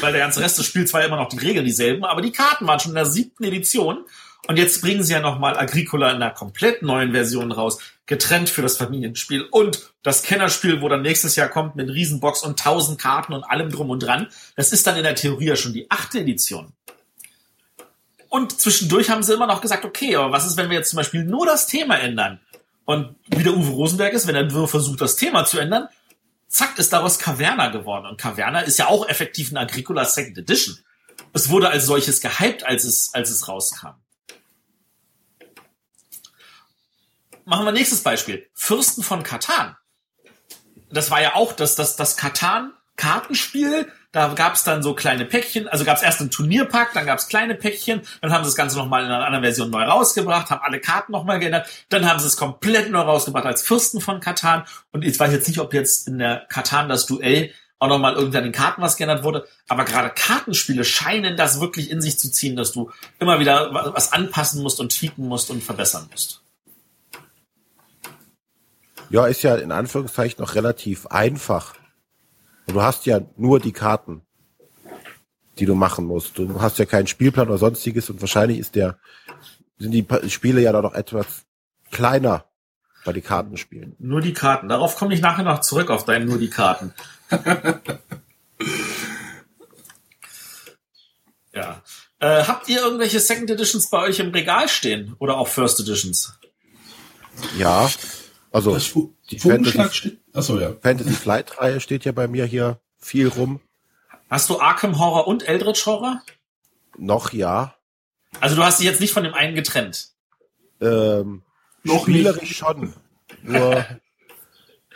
weil 0.00 0.12
der 0.12 0.20
ganze 0.20 0.40
Rest 0.40 0.58
des 0.58 0.66
Spiels 0.66 0.92
war 0.92 1.00
ja 1.00 1.06
immer 1.06 1.16
noch 1.16 1.28
die 1.28 1.38
Regeln 1.38 1.64
dieselben, 1.64 2.04
aber 2.04 2.20
die 2.20 2.32
Karten 2.32 2.66
waren 2.66 2.80
schon 2.80 2.92
in 2.92 2.96
der 2.96 3.06
siebten 3.06 3.44
Edition 3.44 4.04
und 4.46 4.58
jetzt 4.58 4.82
bringen 4.82 5.02
sie 5.02 5.14
ja 5.14 5.20
nochmal 5.20 5.56
Agricola 5.58 6.10
in 6.10 6.16
einer 6.16 6.30
komplett 6.30 6.82
neuen 6.82 7.12
Version 7.12 7.50
raus, 7.50 7.78
getrennt 8.06 8.50
für 8.50 8.60
das 8.60 8.76
Familienspiel 8.76 9.42
und 9.50 9.90
das 10.02 10.22
Kennerspiel, 10.22 10.82
wo 10.82 10.88
dann 10.88 11.02
nächstes 11.02 11.36
Jahr 11.36 11.48
kommt 11.48 11.76
mit 11.76 11.88
Riesenbox 11.88 12.42
und 12.42 12.58
tausend 12.58 13.00
Karten 13.00 13.32
und 13.32 13.44
allem 13.44 13.70
drum 13.70 13.88
und 13.88 14.02
dran. 14.02 14.28
Das 14.56 14.72
ist 14.72 14.86
dann 14.86 14.96
in 14.96 15.04
der 15.04 15.14
Theorie 15.14 15.46
ja 15.46 15.56
schon 15.56 15.72
die 15.72 15.90
achte 15.90 16.20
Edition. 16.20 16.72
Und 18.28 18.60
zwischendurch 18.60 19.10
haben 19.10 19.22
sie 19.22 19.32
immer 19.32 19.46
noch 19.46 19.60
gesagt, 19.60 19.84
okay, 19.84 20.16
aber 20.16 20.32
was 20.32 20.46
ist, 20.46 20.56
wenn 20.56 20.68
wir 20.68 20.76
jetzt 20.76 20.90
zum 20.90 20.98
Beispiel 20.98 21.24
nur 21.24 21.46
das 21.46 21.66
Thema 21.66 21.98
ändern? 21.98 22.40
Und 22.84 23.14
wie 23.28 23.44
der 23.44 23.54
Uwe 23.54 23.70
Rosenberg 23.70 24.12
ist, 24.12 24.26
wenn 24.26 24.34
er 24.34 24.44
nur 24.44 24.68
versucht, 24.68 25.00
das 25.00 25.16
Thema 25.16 25.46
zu 25.46 25.58
ändern, 25.58 25.88
zack, 26.48 26.78
ist 26.78 26.92
daraus 26.92 27.18
Caverna 27.18 27.68
geworden. 27.68 28.06
Und 28.06 28.20
Caverna 28.20 28.60
ist 28.60 28.78
ja 28.78 28.88
auch 28.88 29.08
effektiv 29.08 29.52
ein 29.52 29.56
Agricola 29.56 30.04
Second 30.04 30.36
Edition. 30.36 30.78
Es 31.32 31.48
wurde 31.48 31.70
als 31.70 31.86
solches 31.86 32.20
gehypt, 32.20 32.66
als 32.66 32.84
es, 32.84 33.14
als 33.14 33.30
es 33.30 33.48
rauskam. 33.48 33.94
Machen 37.44 37.66
wir 37.66 37.72
nächstes 37.72 38.02
Beispiel. 38.02 38.48
Fürsten 38.54 39.02
von 39.02 39.22
Katan. 39.22 39.76
das 40.90 41.10
war 41.10 41.20
ja 41.20 41.34
auch 41.34 41.52
das, 41.52 41.74
das, 41.74 41.96
das 41.96 42.16
Katan-Kartenspiel. 42.16 43.90
Da 44.12 44.28
gab 44.28 44.54
es 44.54 44.62
dann 44.62 44.82
so 44.82 44.94
kleine 44.94 45.24
Päckchen. 45.24 45.66
Also 45.66 45.84
gab 45.84 45.96
es 45.96 46.04
erst 46.04 46.20
einen 46.20 46.30
Turnierpack, 46.30 46.92
dann 46.94 47.04
gab 47.04 47.18
es 47.18 47.26
kleine 47.26 47.56
Päckchen. 47.56 48.02
Dann 48.22 48.32
haben 48.32 48.44
sie 48.44 48.48
das 48.48 48.54
Ganze 48.54 48.78
nochmal 48.78 49.04
in 49.04 49.10
einer 49.10 49.26
anderen 49.26 49.42
Version 49.42 49.70
neu 49.70 49.82
rausgebracht, 49.82 50.50
haben 50.50 50.62
alle 50.62 50.80
Karten 50.80 51.10
nochmal 51.10 51.40
geändert. 51.40 51.68
Dann 51.88 52.08
haben 52.08 52.20
sie 52.20 52.28
es 52.28 52.36
komplett 52.36 52.90
neu 52.90 53.00
rausgebracht 53.00 53.44
als 53.44 53.62
Fürsten 53.62 54.00
von 54.00 54.20
Katan. 54.20 54.64
Und 54.92 55.04
ich 55.04 55.18
weiß 55.18 55.32
jetzt 55.32 55.48
nicht, 55.48 55.58
ob 55.58 55.74
jetzt 55.74 56.06
in 56.06 56.18
der 56.18 56.46
Katan 56.48 56.88
das 56.88 57.06
Duell 57.06 57.52
auch 57.80 57.88
nochmal 57.88 58.14
irgendwie 58.14 58.38
an 58.38 58.44
den 58.44 58.52
Karten 58.52 58.80
was 58.80 58.96
geändert 58.96 59.24
wurde. 59.24 59.48
Aber 59.68 59.84
gerade 59.84 60.10
Kartenspiele 60.10 60.84
scheinen 60.84 61.36
das 61.36 61.60
wirklich 61.60 61.90
in 61.90 62.00
sich 62.00 62.16
zu 62.18 62.30
ziehen, 62.30 62.54
dass 62.54 62.70
du 62.70 62.92
immer 63.18 63.40
wieder 63.40 63.74
was 63.92 64.12
anpassen 64.12 64.62
musst 64.62 64.78
und 64.78 64.92
tweaken 64.96 65.26
musst 65.26 65.50
und 65.50 65.62
verbessern 65.62 66.08
musst. 66.10 66.43
Ja, 69.10 69.26
ist 69.26 69.42
ja 69.42 69.56
in 69.56 69.72
Anführungszeichen 69.72 70.42
noch 70.42 70.54
relativ 70.54 71.06
einfach. 71.06 71.74
Du 72.66 72.82
hast 72.82 73.06
ja 73.06 73.20
nur 73.36 73.60
die 73.60 73.72
Karten, 73.72 74.22
die 75.58 75.66
du 75.66 75.74
machen 75.74 76.06
musst. 76.06 76.38
Du 76.38 76.60
hast 76.60 76.78
ja 76.78 76.84
keinen 76.84 77.06
Spielplan 77.06 77.48
oder 77.48 77.58
sonstiges 77.58 78.10
und 78.10 78.20
wahrscheinlich 78.20 78.58
ist 78.58 78.74
der, 78.74 78.98
sind 79.78 79.92
die 79.92 80.06
Spiele 80.30 80.60
ja 80.60 80.72
da 80.72 80.82
noch 80.82 80.94
etwas 80.94 81.44
kleiner 81.90 82.44
bei 83.04 83.12
den 83.12 83.22
Kartenspielen. 83.22 83.94
Nur 83.98 84.20
die 84.20 84.32
Karten. 84.32 84.68
Darauf 84.68 84.96
komme 84.96 85.14
ich 85.14 85.20
nachher 85.20 85.44
noch 85.44 85.60
zurück 85.60 85.90
auf 85.90 86.04
deinen 86.04 86.26
nur 86.26 86.38
die 86.38 86.50
Karten. 86.50 86.94
ja. 91.52 91.82
Äh, 92.18 92.44
habt 92.44 92.68
ihr 92.68 92.80
irgendwelche 92.80 93.20
Second 93.20 93.50
Editions 93.50 93.90
bei 93.90 93.98
euch 93.98 94.20
im 94.20 94.30
Regal 94.30 94.68
stehen? 94.68 95.14
Oder 95.18 95.36
auch 95.36 95.48
First 95.48 95.80
Editions? 95.80 96.38
Ja. 97.58 97.90
Also 98.54 98.72
Das 98.72 98.86
Fu 98.86 99.12
die 99.32 99.40
Fantasy, 99.40 99.82
steht. 99.92 100.18
Achso, 100.32 100.60
ja. 100.60 100.74
Fantasy 100.80 101.10
Flight 101.10 101.58
Reihe 101.58 101.80
steht 101.80 102.04
ja 102.04 102.12
bei 102.12 102.28
mir 102.28 102.44
hier 102.44 102.78
viel 103.00 103.26
rum. 103.26 103.60
Hast 104.30 104.48
du 104.48 104.60
Arkham 104.60 105.00
Horror 105.00 105.26
und 105.26 105.48
Eldritch 105.48 105.84
Horror? 105.86 106.22
Noch 106.96 107.32
ja. 107.32 107.74
Also 108.40 108.54
du 108.54 108.62
hast 108.62 108.78
dich 108.78 108.86
jetzt 108.86 109.00
nicht 109.00 109.12
von 109.12 109.24
dem 109.24 109.34
einen 109.34 109.56
getrennt. 109.56 110.10
Ähm, 110.80 111.42
Noch 111.82 112.02
spielerisch 112.02 112.56
schon. 112.56 112.92
Nur 113.42 113.84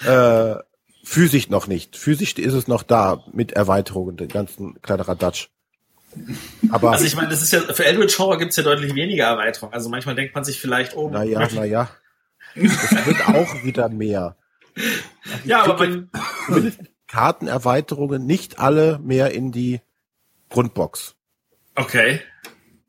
äh, 0.05 0.55
physisch 1.03 1.49
noch 1.49 1.67
nicht. 1.67 1.97
Physisch 1.97 2.35
ist 2.35 2.55
es 2.55 2.69
noch 2.69 2.85
da 2.85 3.25
mit 3.33 3.53
Erweiterungen, 3.53 4.17
den 4.17 4.29
ganzen 4.29 4.81
kleinerer 4.83 5.17
Dutch. 5.17 5.51
Aber 6.71 6.93
Also 6.93 7.07
ich 7.07 7.17
meine, 7.17 7.29
das 7.29 7.43
ist 7.43 7.53
ja, 7.53 7.61
für 7.61 7.85
Eldritch 7.85 8.17
Horror 8.21 8.39
gibt's 8.39 8.55
ja 8.55 8.63
deutlich 8.63 8.95
weniger 8.95 9.25
Erweiterung. 9.25 9.73
Also 9.73 9.89
manchmal 9.89 10.15
denkt 10.15 10.37
man 10.37 10.45
sich 10.45 10.61
vielleicht, 10.61 10.97
oh, 10.97 11.11
naja, 11.11 11.49
naja. 11.53 11.91
Es 12.55 13.07
wird 13.07 13.29
auch 13.29 13.63
wieder 13.65 13.89
mehr. 13.89 14.37
ja, 15.45 15.65
aber 15.65 15.89
Zumindest 16.47 16.81
Kartenerweiterungen 17.09 18.27
nicht 18.27 18.59
alle 18.59 18.99
mehr 19.03 19.33
in 19.33 19.53
die 19.53 19.81
Grundbox. 20.51 21.15
okay. 21.75 22.21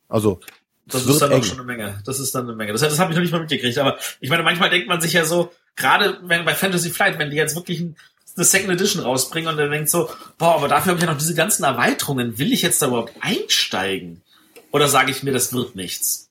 Also 0.07 0.39
Das 0.87 1.03
es 1.03 1.09
ist 1.09 1.21
dann 1.21 1.31
eng. 1.31 1.41
auch 1.41 1.43
schon 1.43 1.57
eine 1.59 1.65
Menge. 1.65 2.01
Das 2.05 2.19
ist 2.19 2.33
dann 2.33 2.45
eine 2.45 2.55
Menge. 2.55 2.71
Das, 2.71 2.81
das 2.81 2.97
habe 2.99 3.11
ich 3.11 3.15
noch 3.15 3.21
nicht 3.21 3.31
mal 3.31 3.41
mitgekriegt. 3.41 3.77
Aber 3.77 3.97
ich 4.19 4.29
meine, 4.29 4.41
manchmal 4.43 4.69
denkt 4.71 4.87
man 4.87 5.01
sich 5.01 5.13
ja 5.13 5.23
so, 5.25 5.51
gerade 5.75 6.19
wenn 6.23 6.45
bei 6.45 6.55
Fantasy 6.55 6.89
Flight, 6.89 7.19
wenn 7.19 7.29
die 7.29 7.37
jetzt 7.37 7.55
wirklich 7.55 7.79
ein, 7.79 7.95
eine 8.35 8.45
Second 8.45 8.71
Edition 8.71 9.03
rausbringen 9.03 9.49
und 9.51 9.57
dann 9.57 9.69
denkt 9.69 9.89
so, 9.89 10.09
boah, 10.37 10.55
aber 10.55 10.67
dafür 10.67 10.91
habe 10.91 10.99
ich 10.99 11.05
ja 11.05 11.11
noch 11.11 11.19
diese 11.19 11.35
ganzen 11.35 11.63
Erweiterungen. 11.63 12.39
Will 12.39 12.51
ich 12.53 12.61
jetzt 12.63 12.81
da 12.81 12.87
überhaupt 12.87 13.13
einsteigen? 13.19 14.21
Oder 14.71 14.87
sage 14.87 15.11
ich 15.11 15.21
mir, 15.23 15.31
das 15.33 15.53
wird 15.53 15.75
nichts? 15.75 16.28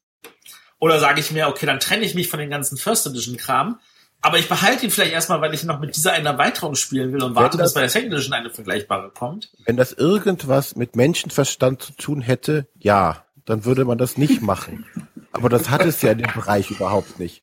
Oder 0.79 1.01
sage 1.01 1.21
ich 1.21 1.33
mir, 1.33 1.49
okay, 1.49 1.67
dann 1.67 1.81
trenne 1.81 2.05
ich 2.05 2.15
mich 2.15 2.29
von 2.29 2.39
den 2.39 2.51
ganzen 2.51 2.77
First 2.79 3.07
Edition 3.07 3.37
Kram, 3.37 3.81
aber 4.21 4.39
ich 4.39 4.49
behalte 4.49 4.85
ihn 4.85 4.91
vielleicht 4.91 5.13
erstmal, 5.13 5.41
weil 5.41 5.55
ich 5.55 5.65
noch 5.65 5.81
mit 5.81 5.97
dieser 5.97 6.13
einen 6.13 6.27
Erweiterung 6.27 6.75
spielen 6.75 7.13
will 7.13 7.23
und 7.23 7.35
warte, 7.35 7.57
das- 7.59 7.69
bis 7.71 7.75
bei 7.75 7.81
der 7.81 7.89
Second 7.91 8.13
Edition 8.13 8.33
eine 8.35 8.51
vergleichbare 8.51 9.11
kommt. 9.11 9.51
Wenn 9.65 9.77
das 9.77 9.93
irgendwas 9.93 10.77
mit 10.77 10.97
Menschenverstand 10.97 11.83
zu 11.83 11.93
tun 11.93 12.21
hätte, 12.21 12.67
ja, 12.79 13.25
dann 13.45 13.65
würde 13.65 13.85
man 13.85 13.99
das 13.99 14.17
nicht 14.19 14.43
machen. 14.43 14.85
Aber 15.33 15.49
das 15.49 15.71
hat 15.71 15.85
es 15.85 16.03
ja 16.03 16.13
in 16.13 16.19
dem 16.19 16.33
Bereich 16.33 16.71
überhaupt 16.71 17.19
nicht. 17.19 17.43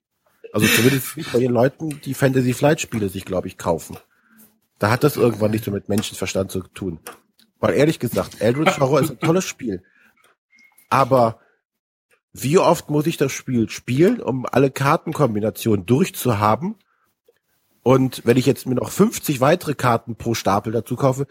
Also 0.54 0.68
zumindest 0.68 1.18
nicht 1.18 1.32
bei 1.34 1.40
den 1.40 1.52
Leuten, 1.52 2.02
die 2.02 2.14
Fantasy 2.14 2.54
Flight 2.54 2.80
Spiele 2.82 3.10
sich, 3.10 3.26
glaube 3.26 3.48
ich, 3.48 3.58
kaufen. 3.58 3.98
Da 4.80 4.90
hat 4.90 5.04
das 5.04 5.18
irgendwann 5.18 5.52
nicht 5.52 5.64
so 5.66 5.72
mit 5.72 5.90
Menschenverstand 5.90 6.52
zu 6.52 6.62
tun. 6.62 7.00
Weil 7.60 7.74
ehrlich 7.76 8.00
gesagt, 8.00 8.42
Eldritch 8.42 8.80
Horror 8.80 9.02
ist 9.02 9.12
ein 9.12 9.20
tolles 9.20 9.46
Spiel. 9.46 9.84
Aber 10.90 11.40
wie 12.38 12.58
oft 12.58 12.90
muss 12.90 13.08
ich 13.08 13.16
das 13.16 13.32
Spiel 13.32 13.70
spielen, 13.70 14.22
um 14.22 14.46
alle 14.46 14.70
Kartenkombinationen 14.70 15.86
durchzuhaben? 15.86 16.76
Und 17.82 18.24
wenn 18.26 18.36
ich 18.36 18.46
jetzt 18.46 18.66
mir 18.68 18.76
noch 18.76 18.90
50 18.90 19.40
weitere 19.40 19.74
Karten 19.74 20.18
pro 20.18 20.34
Stapel 20.34 20.74
dazu 20.74 20.98
kaufe, 20.98 21.28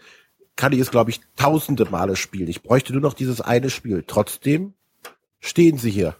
kann 0.55 0.73
ich 0.73 0.79
es, 0.79 0.89
glaube 0.89 1.11
ich, 1.11 1.21
tausende 1.35 1.85
Male 1.85 2.15
spielen. 2.15 2.47
Ich 2.47 2.63
bräuchte 2.63 2.91
nur 2.93 3.03
noch 3.03 3.13
dieses 3.13 3.39
eine 3.39 3.69
Spiel. 3.69 4.03
Trotzdem 4.07 4.73
stehen 5.39 5.77
sie 5.77 5.91
hier. 5.91 6.15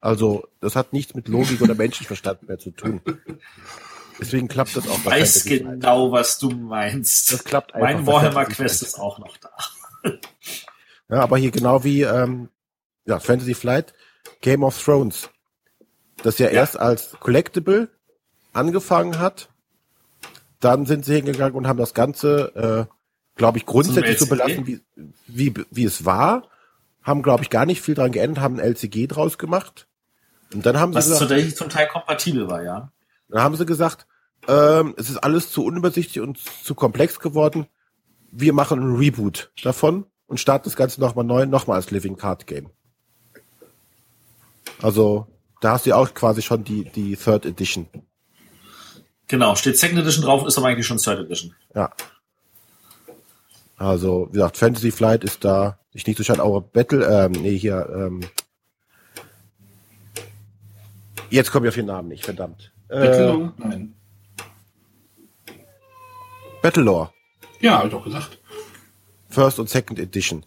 Also, 0.00 0.46
das 0.60 0.76
hat 0.76 0.92
nichts 0.92 1.14
mit 1.14 1.26
Logik 1.26 1.60
oder 1.60 1.74
Menschenverstand 1.74 2.46
mehr 2.46 2.58
zu 2.58 2.70
tun. 2.70 3.00
Deswegen 4.20 4.46
klappt 4.46 4.76
das 4.76 4.86
auch 4.86 4.98
Ich 4.98 5.04
bei 5.04 5.20
weiß 5.20 5.44
genau, 5.46 6.12
was 6.12 6.38
du 6.38 6.50
meinst. 6.50 7.32
Das 7.32 7.42
klappt 7.42 7.74
einfach 7.74 7.88
Mein 7.88 8.06
Warhammer 8.06 8.44
Quest 8.44 8.82
ist 8.82 9.00
auch 9.00 9.18
noch 9.18 9.36
da. 9.38 9.50
Ja, 11.08 11.22
aber 11.22 11.38
hier 11.38 11.50
genau 11.50 11.82
wie 11.82 12.02
ähm, 12.02 12.50
ja, 13.06 13.18
Fantasy 13.18 13.54
Flight, 13.54 13.94
Game 14.40 14.62
of 14.62 14.82
Thrones, 14.82 15.30
das 16.22 16.38
ja, 16.38 16.48
erst 16.48 16.78
als 16.78 17.12
Collectible 17.20 17.88
angefangen 18.52 19.18
hat. 19.18 19.48
Dann 20.60 20.86
sind 20.86 21.04
sie 21.04 21.14
hingegangen 21.16 21.54
und 21.54 21.68
haben 21.68 21.78
das 21.78 21.94
Ganze, 21.94 22.88
äh, 22.88 22.94
glaube 23.36 23.58
ich, 23.58 23.66
grundsätzlich 23.66 24.18
so 24.18 24.26
belassen, 24.26 24.66
wie, 24.66 24.80
wie, 25.26 25.54
wie 25.70 25.84
es 25.84 26.04
war. 26.04 26.48
Haben, 27.02 27.22
glaube 27.22 27.44
ich, 27.44 27.50
gar 27.50 27.64
nicht 27.64 27.80
viel 27.80 27.94
dran 27.94 28.10
geändert, 28.10 28.42
haben 28.42 28.58
ein 28.58 28.64
LCG 28.64 29.06
draus 29.06 29.38
gemacht. 29.38 29.86
Und 30.52 30.66
dann 30.66 30.78
haben 30.78 30.92
sie 30.92 30.98
Was 30.98 31.04
gesagt, 31.06 31.20
tatsächlich 31.20 31.56
zum 31.56 31.68
Teil 31.68 31.86
kompatibel 31.86 32.48
war, 32.48 32.62
ja. 32.62 32.92
dann 33.28 33.42
haben 33.42 33.56
sie 33.56 33.66
gesagt, 33.66 34.06
ähm, 34.46 34.94
es 34.96 35.10
ist 35.10 35.18
alles 35.18 35.50
zu 35.50 35.64
unübersichtlich 35.64 36.20
und 36.20 36.38
zu 36.38 36.74
komplex 36.74 37.20
geworden. 37.20 37.66
Wir 38.30 38.52
machen 38.52 38.80
ein 38.80 38.96
Reboot 38.96 39.52
davon 39.62 40.06
und 40.26 40.40
starten 40.40 40.64
das 40.64 40.76
Ganze 40.76 41.00
nochmal 41.00 41.24
neu, 41.24 41.46
nochmal 41.46 41.76
als 41.76 41.90
Living 41.90 42.16
Card 42.16 42.46
Game. 42.46 42.70
Also, 44.82 45.26
da 45.60 45.72
hast 45.72 45.86
du 45.86 45.90
ja 45.90 45.96
auch 45.96 46.12
quasi 46.14 46.42
schon 46.42 46.64
die, 46.64 46.84
die 46.84 47.16
Third 47.16 47.46
Edition. 47.46 47.88
Genau, 49.26 49.54
steht 49.56 49.78
Second 49.78 50.00
Edition 50.00 50.24
drauf, 50.24 50.46
ist 50.46 50.56
aber 50.58 50.68
eigentlich 50.68 50.86
schon 50.86 50.98
Third 50.98 51.20
Edition. 51.20 51.54
Ja. 51.74 51.92
Also, 53.76 54.28
wie 54.30 54.34
gesagt, 54.34 54.56
Fantasy 54.56 54.90
Flight 54.90 55.24
ist 55.24 55.44
da 55.44 55.78
sich 55.92 56.06
nicht 56.06 56.16
so 56.16 56.24
scheint, 56.24 56.40
auch 56.40 56.60
Battle, 56.60 57.04
ähm, 57.06 57.32
nee, 57.32 57.56
hier, 57.56 57.88
ähm, 57.92 58.20
jetzt 61.30 61.50
komme 61.50 61.66
ich 61.66 61.70
auf 61.70 61.74
den 61.74 61.86
Namen 61.86 62.08
nicht, 62.08 62.24
verdammt. 62.24 62.72
Äh, 62.88 63.00
Battlelore? 63.00 63.52
Nein. 63.58 63.94
Battlelore. 66.62 67.12
Ja, 67.60 67.78
hab 67.78 67.86
ich 67.86 67.90
doch 67.90 68.04
gesagt. 68.04 68.38
First 69.28 69.58
und 69.58 69.68
Second 69.68 69.98
Edition. 69.98 70.46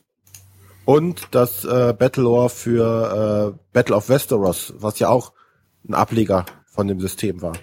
Und 0.85 1.27
das 1.31 1.63
äh, 1.63 1.93
Battlelore 1.97 2.49
für 2.49 3.55
äh, 3.55 3.59
Battle 3.71 3.95
of 3.95 4.09
Westeros, 4.09 4.73
was 4.77 4.99
ja 4.99 5.09
auch 5.09 5.33
ein 5.87 5.93
Ableger 5.93 6.45
von 6.65 6.87
dem 6.87 6.99
System 6.99 7.41
war. 7.41 7.53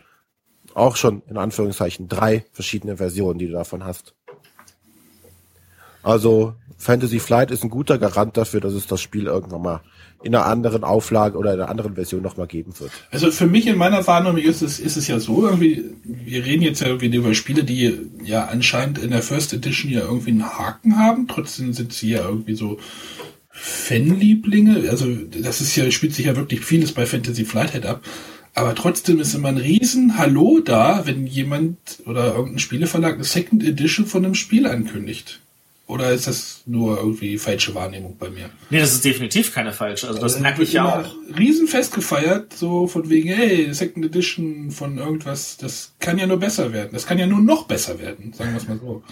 Auch 0.75 0.97
schon 0.97 1.23
in 1.29 1.37
Anführungszeichen 1.37 2.09
drei 2.09 2.47
verschiedene 2.53 2.97
Versionen, 2.97 3.39
die 3.39 3.47
du 3.47 3.53
davon 3.53 3.85
hast. 3.85 4.15
Also 6.09 6.55
Fantasy 6.79 7.19
Flight 7.19 7.51
ist 7.51 7.65
ein 7.65 7.71
guter 7.71 7.99
Garant 7.99 8.37
dafür, 8.39 8.61
dass 8.61 8.73
es 8.73 8.87
das 8.87 9.03
Spiel 9.03 9.27
irgendwann 9.27 9.61
mal 9.61 9.81
in 10.23 10.35
einer 10.35 10.47
anderen 10.47 10.83
Auflage 10.83 11.37
oder 11.37 11.53
in 11.53 11.61
einer 11.61 11.69
anderen 11.69 11.97
Version 11.97 12.23
nochmal 12.23 12.47
geben 12.47 12.73
wird. 12.79 12.91
Also 13.11 13.31
für 13.31 13.47
mich 13.47 13.67
in 13.67 13.77
meiner 13.77 14.07
Wahrnehmung 14.07 14.39
ist 14.39 14.63
es, 14.63 14.81
ist 14.81 14.97
es 14.97 15.07
ja 15.07 15.21
so, 15.21 15.47
irgendwie, 15.47 15.85
wir 16.05 16.47
reden 16.47 16.63
jetzt 16.63 16.81
ja 16.81 16.87
irgendwie 16.87 17.15
über 17.15 17.35
Spiele, 17.35 17.63
die 17.63 17.95
ja 18.25 18.47
anscheinend 18.47 18.99
in 18.99 19.11
der 19.11 19.23
First 19.23 19.53
Edition 19.53 19.93
ja 19.93 20.01
irgendwie 20.01 20.31
einen 20.31 20.59
Haken 20.59 20.99
haben. 20.99 21.29
Trotzdem 21.29 21.75
sind 21.75 21.93
sie 21.93 22.11
ja 22.11 22.27
irgendwie 22.27 22.55
so 22.55 22.79
Fanlieblinge. 23.51 24.89
Also 24.89 25.07
das 25.15 25.61
ist 25.61 25.77
ja, 25.77 25.91
spielt 25.91 26.15
sich 26.15 26.25
ja 26.25 26.37
wirklich 26.37 26.61
vieles 26.61 26.93
bei 26.93 27.05
Fantasy 27.05 27.45
Flighthead 27.45 27.85
ab. 27.85 28.03
Aber 28.55 28.75
trotzdem 28.75 29.21
ist 29.21 29.35
immer 29.35 29.49
ein 29.49 29.59
riesen 29.59 30.17
Hallo 30.17 30.61
da, 30.65 31.03
wenn 31.05 31.27
jemand 31.27 31.77
oder 32.07 32.35
irgendein 32.35 32.61
Spieleverlag 32.61 33.15
eine 33.15 33.25
Second 33.25 33.63
Edition 33.63 34.07
von 34.07 34.25
einem 34.25 34.35
Spiel 34.35 34.67
ankündigt. 34.67 35.43
Oder 35.89 36.13
ist 36.13 36.27
das 36.27 36.63
nur 36.67 36.99
irgendwie 36.99 37.39
falsche 37.39 37.75
Wahrnehmung 37.75 38.19
bei 38.19 38.29
mir? 38.29 38.51
Nee, 38.69 38.79
das 38.79 38.93
ist 38.93 39.05
definitiv 39.05 39.55
keine 39.55 39.73
falsche. 39.73 40.07
Also 40.07 40.21
das 40.21 40.37
Äh, 40.37 40.41
merke 40.41 40.63
ich 40.63 40.75
ja 40.75 41.01
auch. 41.01 41.15
Riesenfest 41.37 41.95
gefeiert, 41.95 42.53
so 42.53 42.87
von 42.87 43.09
wegen, 43.09 43.31
hey, 43.31 43.73
Second 43.73 44.05
Edition 44.05 44.71
von 44.71 44.99
irgendwas, 44.99 45.57
das 45.57 45.95
kann 45.99 46.19
ja 46.19 46.27
nur 46.27 46.39
besser 46.39 46.73
werden. 46.75 46.91
Das 46.93 47.07
kann 47.07 47.19
ja 47.19 47.27
nur 47.27 47.41
noch 47.41 47.67
besser 47.67 47.99
werden, 47.99 48.35
sagen 48.35 48.51
wir 48.53 48.59
es 48.59 48.69
mal 48.69 48.79
so. 48.79 49.03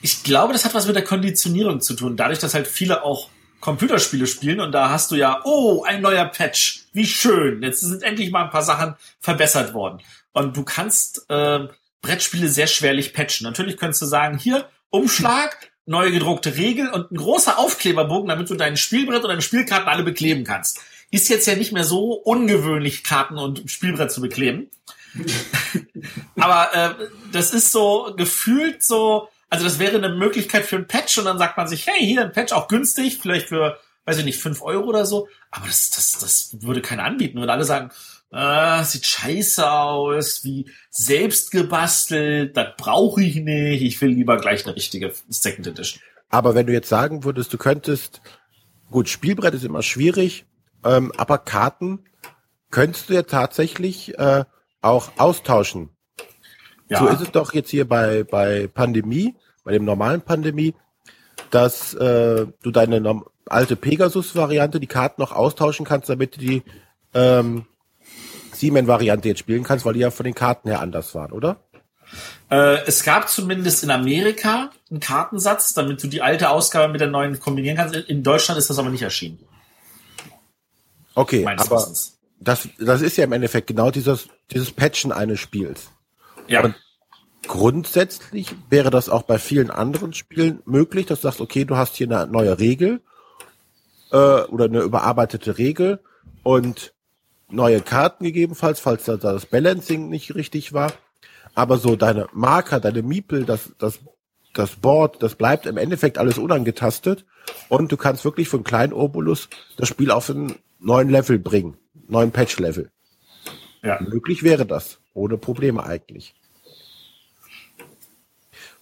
Ich 0.00 0.22
glaube, 0.22 0.54
das 0.54 0.64
hat 0.64 0.74
was 0.74 0.86
mit 0.86 0.96
der 0.96 1.04
Konditionierung 1.04 1.80
zu 1.82 1.94
tun. 1.94 2.16
Dadurch, 2.16 2.38
dass 2.38 2.54
halt 2.54 2.66
viele 2.66 3.04
auch 3.04 3.28
Computerspiele 3.60 4.26
spielen 4.26 4.60
und 4.60 4.72
da 4.72 4.88
hast 4.90 5.10
du 5.10 5.16
ja, 5.16 5.42
oh, 5.44 5.84
ein 5.86 6.00
neuer 6.00 6.24
Patch, 6.24 6.86
wie 6.94 7.06
schön. 7.06 7.62
Jetzt 7.62 7.80
sind 7.80 8.02
endlich 8.02 8.30
mal 8.30 8.44
ein 8.44 8.50
paar 8.50 8.62
Sachen 8.62 8.94
verbessert 9.20 9.74
worden. 9.74 10.00
Und 10.32 10.56
du 10.56 10.64
kannst, 10.64 11.26
ähm, 11.28 11.68
Brettspiele 12.00 12.48
sehr 12.48 12.66
schwerlich 12.66 13.12
patchen. 13.12 13.44
Natürlich 13.44 13.76
könntest 13.76 14.02
du 14.02 14.06
sagen, 14.06 14.38
hier, 14.38 14.68
Umschlag, 14.90 15.70
neue 15.86 16.10
gedruckte 16.10 16.56
Regel 16.56 16.88
und 16.88 17.10
ein 17.10 17.16
großer 17.16 17.58
Aufkleberbogen, 17.58 18.28
damit 18.28 18.48
du 18.50 18.54
dein 18.54 18.76
Spielbrett 18.76 19.22
und 19.22 19.28
deine 19.28 19.42
Spielkarten 19.42 19.88
alle 19.88 20.02
bekleben 20.02 20.44
kannst. 20.44 20.80
Ist 21.10 21.28
jetzt 21.28 21.46
ja 21.46 21.54
nicht 21.54 21.72
mehr 21.72 21.84
so 21.84 22.12
ungewöhnlich, 22.12 23.04
Karten 23.04 23.38
und 23.38 23.70
Spielbrett 23.70 24.10
zu 24.10 24.20
bekleben. 24.20 24.70
Aber 26.36 26.74
äh, 26.74 27.08
das 27.32 27.52
ist 27.52 27.70
so 27.70 28.14
gefühlt 28.16 28.82
so, 28.82 29.28
also 29.50 29.64
das 29.64 29.78
wäre 29.78 29.96
eine 29.96 30.08
Möglichkeit 30.08 30.64
für 30.64 30.76
ein 30.76 30.88
Patch 30.88 31.18
und 31.18 31.26
dann 31.26 31.38
sagt 31.38 31.56
man 31.56 31.68
sich, 31.68 31.86
hey, 31.86 32.04
hier 32.04 32.22
ein 32.22 32.32
Patch 32.32 32.52
auch 32.52 32.66
günstig, 32.68 33.18
vielleicht 33.20 33.48
für, 33.48 33.78
weiß 34.06 34.18
ich 34.18 34.24
nicht, 34.24 34.40
fünf 34.40 34.62
Euro 34.62 34.88
oder 34.88 35.06
so. 35.06 35.28
Aber 35.50 35.66
das, 35.66 35.90
das, 35.90 36.18
das 36.18 36.56
würde 36.62 36.82
keiner 36.82 37.04
anbieten. 37.04 37.38
Würde 37.38 37.52
alle 37.52 37.64
sagen, 37.64 37.90
äh, 38.34 38.82
sieht 38.84 39.06
scheiße 39.06 39.70
aus, 39.70 40.42
wie 40.44 40.68
selbst 40.90 41.52
gebastelt, 41.52 42.56
das 42.56 42.68
brauche 42.76 43.22
ich 43.22 43.36
nicht, 43.36 43.82
ich 43.82 44.00
will 44.00 44.10
lieber 44.10 44.38
gleich 44.38 44.66
eine 44.66 44.74
richtige 44.74 45.12
Second 45.28 45.68
Edition. 45.68 46.02
Aber 46.30 46.56
wenn 46.56 46.66
du 46.66 46.72
jetzt 46.72 46.88
sagen 46.88 47.22
würdest, 47.22 47.52
du 47.52 47.58
könntest, 47.58 48.20
gut, 48.90 49.08
Spielbrett 49.08 49.54
ist 49.54 49.64
immer 49.64 49.82
schwierig, 49.82 50.46
ähm, 50.84 51.12
aber 51.16 51.38
Karten 51.38 52.04
könntest 52.70 53.08
du 53.08 53.14
ja 53.14 53.22
tatsächlich 53.22 54.18
äh, 54.18 54.44
auch 54.82 55.12
austauschen. 55.16 55.90
Ja. 56.88 56.98
So 56.98 57.06
ist 57.06 57.20
es 57.20 57.30
doch 57.30 57.54
jetzt 57.54 57.70
hier 57.70 57.88
bei, 57.88 58.24
bei 58.24 58.66
Pandemie, 58.66 59.36
bei 59.62 59.72
dem 59.72 59.84
normalen 59.84 60.22
Pandemie, 60.22 60.74
dass 61.50 61.94
äh, 61.94 62.46
du 62.62 62.70
deine 62.72 63.22
alte 63.46 63.76
Pegasus-Variante, 63.76 64.80
die 64.80 64.88
Karten 64.88 65.20
noch 65.20 65.30
austauschen 65.30 65.86
kannst, 65.86 66.08
damit 66.08 66.34
du 66.34 66.40
die 66.40 66.62
ähm, 67.14 67.66
Seaman-Variante 68.64 69.28
jetzt 69.28 69.40
spielen 69.40 69.62
kannst, 69.62 69.84
weil 69.84 69.94
die 69.94 70.00
ja 70.00 70.10
von 70.10 70.24
den 70.24 70.34
Karten 70.34 70.68
her 70.68 70.80
anders 70.80 71.14
waren, 71.14 71.32
oder? 71.32 71.60
Äh, 72.50 72.84
es 72.86 73.02
gab 73.02 73.28
zumindest 73.28 73.84
in 73.84 73.90
Amerika 73.90 74.70
einen 74.90 75.00
Kartensatz, 75.00 75.74
damit 75.74 76.02
du 76.02 76.06
die 76.06 76.22
alte 76.22 76.48
Ausgabe 76.50 76.90
mit 76.90 77.00
der 77.00 77.08
neuen 77.08 77.38
kombinieren 77.40 77.76
kannst. 77.76 77.94
In 77.94 78.22
Deutschland 78.22 78.58
ist 78.58 78.70
das 78.70 78.78
aber 78.78 78.90
nicht 78.90 79.02
erschienen. 79.02 79.38
Okay, 81.14 81.46
aber 81.46 81.76
Wissens. 81.76 82.18
das, 82.40 82.68
das 82.78 83.02
ist 83.02 83.16
ja 83.16 83.24
im 83.24 83.32
Endeffekt 83.32 83.66
genau 83.66 83.90
dieses, 83.90 84.28
dieses 84.50 84.70
Patchen 84.72 85.12
eines 85.12 85.40
Spiels. 85.40 85.90
Ja. 86.48 86.62
Und 86.62 86.74
grundsätzlich 87.46 88.54
wäre 88.70 88.90
das 88.90 89.08
auch 89.08 89.22
bei 89.22 89.38
vielen 89.38 89.70
anderen 89.70 90.14
Spielen 90.14 90.62
möglich, 90.64 91.06
dass 91.06 91.20
du 91.20 91.28
sagst, 91.28 91.40
okay, 91.40 91.64
du 91.64 91.76
hast 91.76 91.96
hier 91.96 92.10
eine 92.10 92.30
neue 92.30 92.58
Regel 92.58 93.00
äh, 94.10 94.16
oder 94.16 94.64
eine 94.64 94.80
überarbeitete 94.80 95.58
Regel 95.58 96.00
und 96.42 96.93
neue 97.48 97.80
Karten 97.80 98.24
gegebenenfalls, 98.24 98.80
falls 98.80 99.04
da 99.04 99.16
das 99.16 99.46
Balancing 99.46 100.08
nicht 100.08 100.34
richtig 100.34 100.72
war. 100.72 100.92
Aber 101.54 101.78
so 101.78 101.96
deine 101.96 102.28
Marker, 102.32 102.80
deine 102.80 103.02
Miepel, 103.02 103.44
das, 103.44 103.72
das, 103.78 104.00
das 104.54 104.76
Board, 104.76 105.22
das 105.22 105.36
bleibt 105.36 105.66
im 105.66 105.76
Endeffekt 105.76 106.18
alles 106.18 106.38
unangetastet 106.38 107.24
und 107.68 107.92
du 107.92 107.96
kannst 107.96 108.24
wirklich 108.24 108.48
von 108.48 108.64
kleinen 108.64 108.92
Obolus 108.92 109.48
das 109.76 109.88
Spiel 109.88 110.10
auf 110.10 110.30
einen 110.30 110.56
neuen 110.78 111.08
Level 111.08 111.38
bringen, 111.38 111.76
neuen 112.08 112.32
Patch-Level. 112.32 112.90
Ja. 113.82 114.00
Möglich 114.00 114.42
wäre 114.42 114.66
das, 114.66 114.98
ohne 115.12 115.36
Probleme 115.36 115.84
eigentlich. 115.84 116.34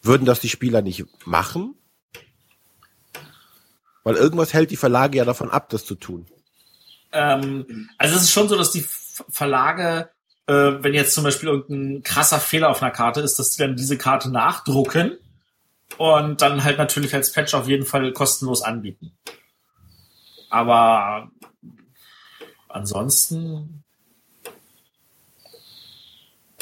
Würden 0.00 0.24
das 0.24 0.40
die 0.40 0.48
Spieler 0.48 0.82
nicht 0.82 1.04
machen? 1.26 1.74
Weil 4.04 4.16
irgendwas 4.16 4.52
hält 4.52 4.70
die 4.70 4.76
Verlage 4.76 5.18
ja 5.18 5.24
davon 5.24 5.50
ab, 5.50 5.68
das 5.68 5.84
zu 5.84 5.94
tun. 5.94 6.26
Ähm, 7.12 7.90
also 7.98 8.16
es 8.16 8.22
ist 8.22 8.32
schon 8.32 8.48
so, 8.48 8.56
dass 8.56 8.72
die 8.72 8.84
Verlage, 9.28 10.10
äh, 10.46 10.52
wenn 10.52 10.94
jetzt 10.94 11.14
zum 11.14 11.24
Beispiel 11.24 11.48
irgendein 11.48 12.02
krasser 12.02 12.40
Fehler 12.40 12.70
auf 12.70 12.82
einer 12.82 12.90
Karte 12.90 13.20
ist, 13.20 13.38
dass 13.38 13.50
die 13.50 13.62
dann 13.62 13.76
diese 13.76 13.98
Karte 13.98 14.30
nachdrucken 14.30 15.18
und 15.98 16.42
dann 16.42 16.64
halt 16.64 16.78
natürlich 16.78 17.14
als 17.14 17.32
Patch 17.32 17.54
auf 17.54 17.68
jeden 17.68 17.84
Fall 17.84 18.12
kostenlos 18.12 18.62
anbieten. 18.62 19.12
Aber 20.50 21.30
ansonsten 22.68 23.82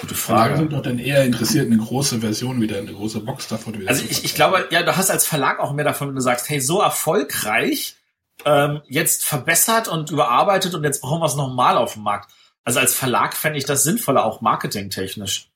Gute 0.01 0.15
Frage. 0.15 0.57
sind 0.57 0.73
doch 0.73 0.83
dann 0.83 0.99
eher 0.99 1.25
interessiert, 1.25 1.67
eine 1.67 1.77
große 1.77 2.21
Version 2.21 2.61
wieder, 2.61 2.79
eine 2.79 2.93
große 2.93 3.21
Box 3.21 3.49
davon 3.49 3.79
wieder 3.79 3.91
Also 3.91 4.05
ich, 4.09 4.25
ich 4.25 4.35
glaube, 4.35 4.67
ja, 4.71 4.83
du 4.83 4.97
hast 4.97 5.11
als 5.11 5.27
Verlag 5.27 5.59
auch 5.59 5.73
mehr 5.73 5.85
davon, 5.85 6.09
wenn 6.09 6.15
du 6.15 6.23
sagst, 6.23 6.49
hey, 6.49 6.61
so 6.61 6.81
erfolgreich, 6.81 7.97
ähm, 8.45 8.83
jetzt 8.89 9.25
verbessert 9.25 9.89
und 9.89 10.11
überarbeitet 10.11 10.75
und 10.75 10.85
jetzt 10.85 11.01
brauchen 11.01 11.21
wir 11.21 11.27
es 11.27 11.37
nochmal 11.37 11.77
auf 11.77 11.95
dem 11.95 12.03
Markt. 12.03 12.31
Also 12.65 12.81
als 12.81 12.95
Verlag 12.95 13.37
fände 13.37 13.59
ich 13.59 13.65
das 13.65 13.83
sinnvoller, 13.83 14.25
auch 14.25 14.41
marketingtechnisch. 14.41 15.49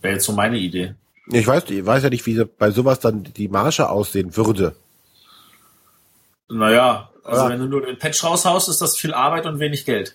Wäre 0.00 0.14
jetzt 0.14 0.24
so 0.24 0.32
meine 0.32 0.58
Idee. 0.58 0.94
Ich 1.28 1.46
weiß, 1.46 1.64
ich 1.70 1.84
weiß 1.84 2.04
ja 2.04 2.10
nicht, 2.10 2.26
wie 2.26 2.44
bei 2.44 2.70
sowas 2.70 3.00
dann 3.00 3.24
die 3.24 3.48
Marge 3.48 3.88
aussehen 3.88 4.36
würde. 4.36 4.76
Naja, 6.48 7.10
also 7.24 7.42
ja. 7.42 7.50
wenn 7.50 7.58
du 7.58 7.66
nur 7.66 7.82
den 7.82 7.98
Patch 7.98 8.22
raushaust, 8.22 8.68
ist 8.68 8.80
das 8.80 8.96
viel 8.96 9.12
Arbeit 9.12 9.46
und 9.46 9.58
wenig 9.58 9.84
Geld. 9.84 10.14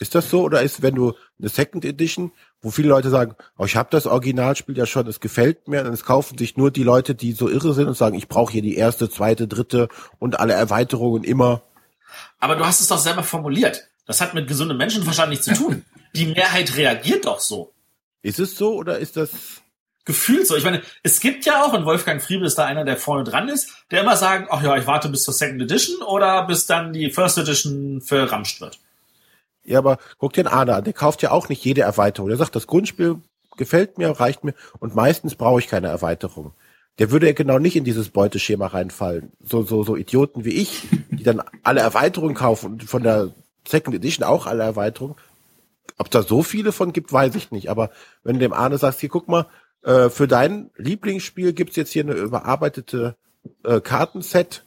Ist 0.00 0.14
das 0.14 0.28
so 0.28 0.42
oder 0.42 0.62
ist, 0.62 0.82
wenn 0.82 0.94
du 0.94 1.14
eine 1.38 1.48
Second 1.48 1.84
Edition, 1.84 2.32
wo 2.60 2.70
viele 2.70 2.88
Leute 2.88 3.10
sagen, 3.10 3.36
oh, 3.58 3.64
ich 3.64 3.76
habe 3.76 3.88
das 3.90 4.06
Originalspiel 4.06 4.76
ja 4.76 4.86
schon, 4.86 5.06
es 5.06 5.20
gefällt 5.20 5.68
mir, 5.68 5.84
und 5.84 5.92
es 5.92 6.04
kaufen 6.04 6.36
sich 6.36 6.56
nur 6.56 6.70
die 6.70 6.82
Leute, 6.82 7.14
die 7.14 7.32
so 7.32 7.48
irre 7.48 7.74
sind 7.74 7.86
und 7.86 7.96
sagen, 7.96 8.16
ich 8.16 8.28
brauche 8.28 8.52
hier 8.52 8.62
die 8.62 8.76
erste, 8.76 9.08
zweite, 9.08 9.46
dritte 9.46 9.88
und 10.18 10.40
alle 10.40 10.54
Erweiterungen 10.54 11.24
immer. 11.24 11.62
Aber 12.40 12.56
du 12.56 12.64
hast 12.64 12.80
es 12.80 12.88
doch 12.88 12.98
selber 12.98 13.22
formuliert. 13.22 13.88
Das 14.06 14.20
hat 14.20 14.34
mit 14.34 14.48
gesundem 14.48 14.76
Menschenverstand 14.76 15.30
nichts 15.30 15.46
zu 15.46 15.54
tun. 15.54 15.84
Die 16.14 16.26
Mehrheit 16.26 16.76
reagiert 16.76 17.26
doch 17.26 17.40
so. 17.40 17.72
Ist 18.22 18.38
es 18.38 18.56
so 18.56 18.74
oder 18.74 18.98
ist 18.98 19.16
das 19.16 19.30
gefühlt 20.04 20.46
so? 20.46 20.56
Ich 20.56 20.64
meine, 20.64 20.82
es 21.02 21.20
gibt 21.20 21.44
ja 21.44 21.64
auch, 21.64 21.72
und 21.72 21.84
Wolfgang 21.84 22.22
Friebel 22.22 22.46
ist 22.46 22.56
da 22.56 22.64
einer, 22.64 22.84
der 22.84 22.96
vorne 22.96 23.24
dran 23.24 23.48
ist, 23.48 23.70
der 23.90 24.02
immer 24.02 24.16
sagt, 24.16 24.48
ach 24.50 24.62
ja, 24.62 24.76
ich 24.76 24.86
warte 24.86 25.08
bis 25.08 25.24
zur 25.24 25.34
Second 25.34 25.62
Edition 25.62 26.02
oder 26.02 26.46
bis 26.46 26.66
dann 26.66 26.92
die 26.92 27.10
First 27.10 27.38
Edition 27.38 28.00
verramscht 28.00 28.60
wird. 28.60 28.78
Ja, 29.64 29.78
aber 29.78 29.98
guck 30.18 30.32
dir 30.32 30.44
den 30.44 30.52
Arne 30.52 30.74
an, 30.74 30.84
der 30.84 30.92
kauft 30.92 31.22
ja 31.22 31.30
auch 31.30 31.48
nicht 31.48 31.64
jede 31.64 31.82
Erweiterung. 31.82 32.28
Der 32.28 32.38
sagt, 32.38 32.54
das 32.54 32.66
Grundspiel 32.66 33.16
gefällt 33.56 33.98
mir, 33.98 34.10
reicht 34.10 34.44
mir 34.44 34.54
und 34.78 34.94
meistens 34.94 35.34
brauche 35.34 35.60
ich 35.60 35.68
keine 35.68 35.88
Erweiterung. 35.88 36.52
Der 36.98 37.10
würde 37.10 37.26
ja 37.26 37.32
genau 37.32 37.58
nicht 37.58 37.76
in 37.76 37.84
dieses 37.84 38.10
Beuteschema 38.10 38.68
reinfallen. 38.68 39.32
So, 39.42 39.62
so, 39.62 39.82
so 39.82 39.96
Idioten 39.96 40.44
wie 40.44 40.54
ich, 40.54 40.86
die 41.10 41.24
dann 41.24 41.42
alle 41.62 41.80
Erweiterungen 41.80 42.34
kaufen 42.34 42.72
und 42.72 42.84
von 42.84 43.02
der 43.02 43.32
Second 43.66 43.96
Edition 43.96 44.24
auch 44.24 44.46
alle 44.46 44.62
Erweiterungen. 44.62 45.16
Ob 45.98 46.10
da 46.10 46.22
so 46.22 46.42
viele 46.42 46.72
von 46.72 46.92
gibt, 46.92 47.12
weiß 47.12 47.34
ich 47.34 47.50
nicht. 47.50 47.68
Aber 47.68 47.90
wenn 48.22 48.34
du 48.34 48.40
dem 48.40 48.52
Arne 48.52 48.78
sagst, 48.78 49.00
hier 49.00 49.08
guck 49.08 49.28
mal, 49.28 49.46
äh, 49.82 50.08
für 50.08 50.28
dein 50.28 50.70
Lieblingsspiel 50.76 51.52
gibt's 51.52 51.76
jetzt 51.76 51.92
hier 51.92 52.04
eine 52.04 52.14
überarbeitete 52.14 53.16
äh, 53.64 53.80
Kartenset 53.80 54.64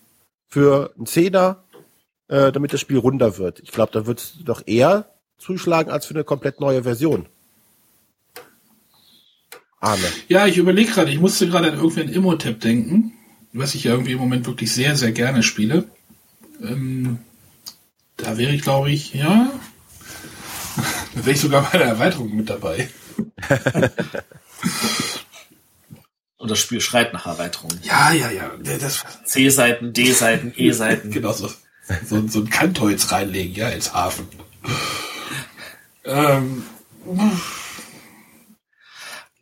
für 0.48 0.94
einen 0.96 1.06
Zehner, 1.06 1.64
äh, 2.28 2.52
damit 2.52 2.74
das 2.74 2.82
Spiel 2.82 2.98
runder 2.98 3.38
wird. 3.38 3.60
Ich 3.60 3.72
glaube, 3.72 3.92
da 3.92 4.06
wird 4.06 4.20
es 4.20 4.34
doch 4.44 4.64
eher 4.66 5.14
zuschlagen 5.38 5.92
als 5.92 6.06
für 6.06 6.14
eine 6.14 6.24
komplett 6.24 6.60
neue 6.60 6.84
Version. 6.84 7.28
Arne. 9.80 10.12
Ja, 10.28 10.48
ich 10.48 10.58
überlege 10.58 10.92
gerade, 10.92 11.12
ich 11.12 11.20
musste 11.20 11.48
gerade 11.48 11.68
an 11.72 11.76
irgendwie 11.76 12.02
ein 12.02 12.10
Immotep 12.10 12.60
denken, 12.60 13.14
was 13.54 13.76
ich 13.76 13.84
ja 13.84 13.92
irgendwie 13.92 14.14
im 14.14 14.20
Moment 14.20 14.48
wirklich 14.48 14.72
sehr, 14.72 14.96
sehr 14.96 15.12
gerne 15.12 15.44
spiele. 15.44 15.86
Ähm, 16.62 17.20
da 18.18 18.38
wäre 18.38 18.54
ich, 18.54 18.64
glaube 18.64 18.90
ich, 18.90 19.14
ja, 19.14 19.52
da 21.16 21.26
wäre 21.26 21.32
ich 21.32 21.42
sogar 21.42 21.70
bei 21.72 21.78
der 21.78 21.88
Erweiterung 21.88 22.36
mit 22.36 22.50
dabei. 22.50 22.90
Und 26.38 26.52
das 26.52 26.60
Spiel 26.60 26.82
schreit 26.82 27.14
nach 27.14 27.26
Erweiterung. 27.26 27.72
Ja, 27.84 28.12
ja, 28.12 28.30
ja. 28.30 28.52
C-Seiten, 29.26 29.94
D-Seiten, 29.94 30.54
E-Seiten. 30.56 31.12
genau 31.18 31.34
so 31.34 31.50
so, 32.06 32.28
so 32.28 32.40
ein 32.40 32.50
Kantholz 32.50 33.12
reinlegen, 33.12 33.56
ja, 33.56 33.70
ins 33.70 33.94
Hafen. 33.94 34.28
Ähm, 36.06 36.64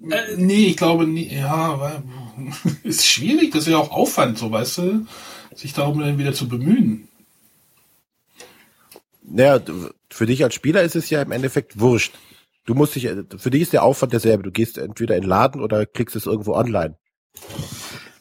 äh, 0.10 0.36
nee, 0.38 0.68
ich 0.68 0.78
glaube, 0.78 1.08
nie, 1.08 1.34
ja, 1.34 2.04
ist 2.84 3.06
schwierig, 3.06 3.52
das 3.52 3.62
ist 3.62 3.72
ja 3.72 3.78
auch 3.78 3.92
Aufwand, 3.92 4.38
so 4.38 4.52
weißt 4.52 4.78
du, 4.80 5.08
sich 5.56 5.74
darum 5.74 6.00
dann 6.00 6.18
wieder 6.18 6.34
zu 6.34 6.48
bemühen. 6.48 7.08
Naja, 9.24 9.60
für 10.10 10.26
dich 10.26 10.44
als 10.44 10.54
Spieler 10.54 10.84
ist 10.84 10.96
es 10.96 11.10
ja 11.10 11.22
im 11.22 11.32
Endeffekt 11.32 11.80
wurscht. 11.80 12.14
Du 12.66 12.74
musst 12.74 12.96
dich, 12.96 13.10
für 13.38 13.52
dich 13.52 13.62
ist 13.62 13.74
der 13.74 13.84
Aufwand 13.84 14.14
derselbe. 14.14 14.44
Du 14.44 14.52
gehst 14.52 14.78
entweder 14.78 15.16
in 15.16 15.22
den 15.22 15.30
Laden 15.30 15.62
oder 15.62 15.86
klickst 15.86 16.16
es 16.16 16.26
irgendwo 16.26 16.54
online. 16.54 16.98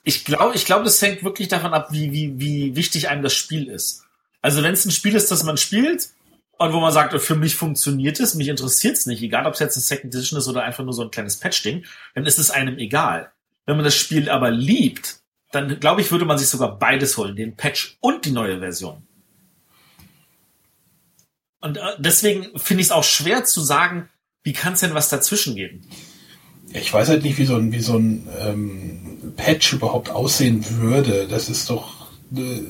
Ich 0.02 0.24
glaube, 0.24 0.54
ich 0.54 0.66
glaube, 0.66 0.84
das 0.84 1.00
hängt 1.00 1.24
wirklich 1.24 1.48
davon 1.48 1.72
ab, 1.72 1.88
wie, 1.90 2.12
wie, 2.12 2.38
wie 2.38 2.76
wichtig 2.76 3.08
einem 3.08 3.22
das 3.22 3.34
Spiel 3.34 3.68
ist. 3.68 4.03
Also 4.44 4.62
wenn 4.62 4.74
es 4.74 4.84
ein 4.84 4.90
Spiel 4.90 5.14
ist, 5.14 5.30
das 5.30 5.42
man 5.42 5.56
spielt 5.56 6.10
und 6.58 6.74
wo 6.74 6.78
man 6.78 6.92
sagt, 6.92 7.18
für 7.18 7.34
mich 7.34 7.56
funktioniert 7.56 8.20
es, 8.20 8.34
mich 8.34 8.48
interessiert 8.48 8.98
es 8.98 9.06
nicht, 9.06 9.22
egal 9.22 9.46
ob 9.46 9.54
es 9.54 9.60
jetzt 9.60 9.78
ein 9.78 9.80
Second 9.80 10.14
Edition 10.14 10.38
ist 10.38 10.46
oder 10.48 10.64
einfach 10.64 10.84
nur 10.84 10.92
so 10.92 11.00
ein 11.00 11.10
kleines 11.10 11.38
Patch-Ding, 11.38 11.86
dann 12.14 12.26
ist 12.26 12.38
es 12.38 12.50
einem 12.50 12.76
egal. 12.76 13.32
Wenn 13.64 13.76
man 13.76 13.86
das 13.86 13.96
Spiel 13.96 14.28
aber 14.28 14.50
liebt, 14.50 15.20
dann 15.50 15.80
glaube 15.80 16.02
ich, 16.02 16.12
würde 16.12 16.26
man 16.26 16.36
sich 16.36 16.48
sogar 16.48 16.78
beides 16.78 17.16
holen, 17.16 17.36
den 17.36 17.56
Patch 17.56 17.96
und 18.00 18.26
die 18.26 18.32
neue 18.32 18.58
Version. 18.58 19.06
Und 21.62 21.78
äh, 21.78 21.80
deswegen 21.96 22.58
finde 22.58 22.82
ich 22.82 22.88
es 22.88 22.92
auch 22.92 23.02
schwer 23.02 23.46
zu 23.46 23.62
sagen, 23.62 24.10
wie 24.42 24.52
kann 24.52 24.74
es 24.74 24.80
denn 24.80 24.92
was 24.92 25.08
dazwischen 25.08 25.56
geben? 25.56 25.88
Ich 26.74 26.92
weiß 26.92 27.08
halt 27.08 27.22
nicht, 27.22 27.38
wie 27.38 27.46
so 27.46 27.56
ein, 27.56 27.72
wie 27.72 27.80
so 27.80 27.96
ein 27.96 28.28
ähm, 28.40 29.32
Patch 29.38 29.72
überhaupt 29.72 30.10
aussehen 30.10 30.66
würde. 30.68 31.28
Das 31.28 31.48
ist 31.48 31.70
doch. 31.70 32.10
Äh, 32.36 32.60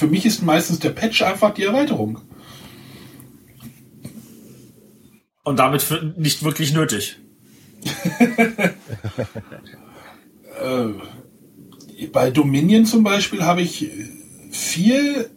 für 0.00 0.06
mich 0.06 0.24
ist 0.24 0.42
meistens 0.42 0.78
der 0.78 0.90
Patch 0.90 1.20
einfach 1.20 1.52
die 1.52 1.64
Erweiterung. 1.64 2.22
Und 5.44 5.58
damit 5.58 5.84
nicht 6.16 6.42
wirklich 6.42 6.72
nötig. 6.72 7.18
äh, 10.62 12.06
bei 12.12 12.30
Dominion 12.30 12.86
zum 12.86 13.04
Beispiel 13.04 13.42
habe 13.42 13.60
ich 13.60 13.90
viel. 14.50 15.28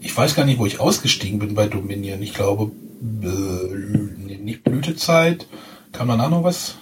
Ich 0.00 0.16
weiß 0.16 0.34
gar 0.34 0.46
nicht, 0.46 0.58
wo 0.58 0.64
ich 0.64 0.80
ausgestiegen 0.80 1.38
bin 1.38 1.54
bei 1.54 1.66
Dominion. 1.66 2.22
Ich 2.22 2.32
glaube, 2.32 2.72
äh, 3.22 4.36
nicht 4.38 4.64
Blütezeit. 4.64 5.46
Kam 5.92 6.08
danach 6.08 6.30
noch 6.30 6.42
was? 6.44 6.76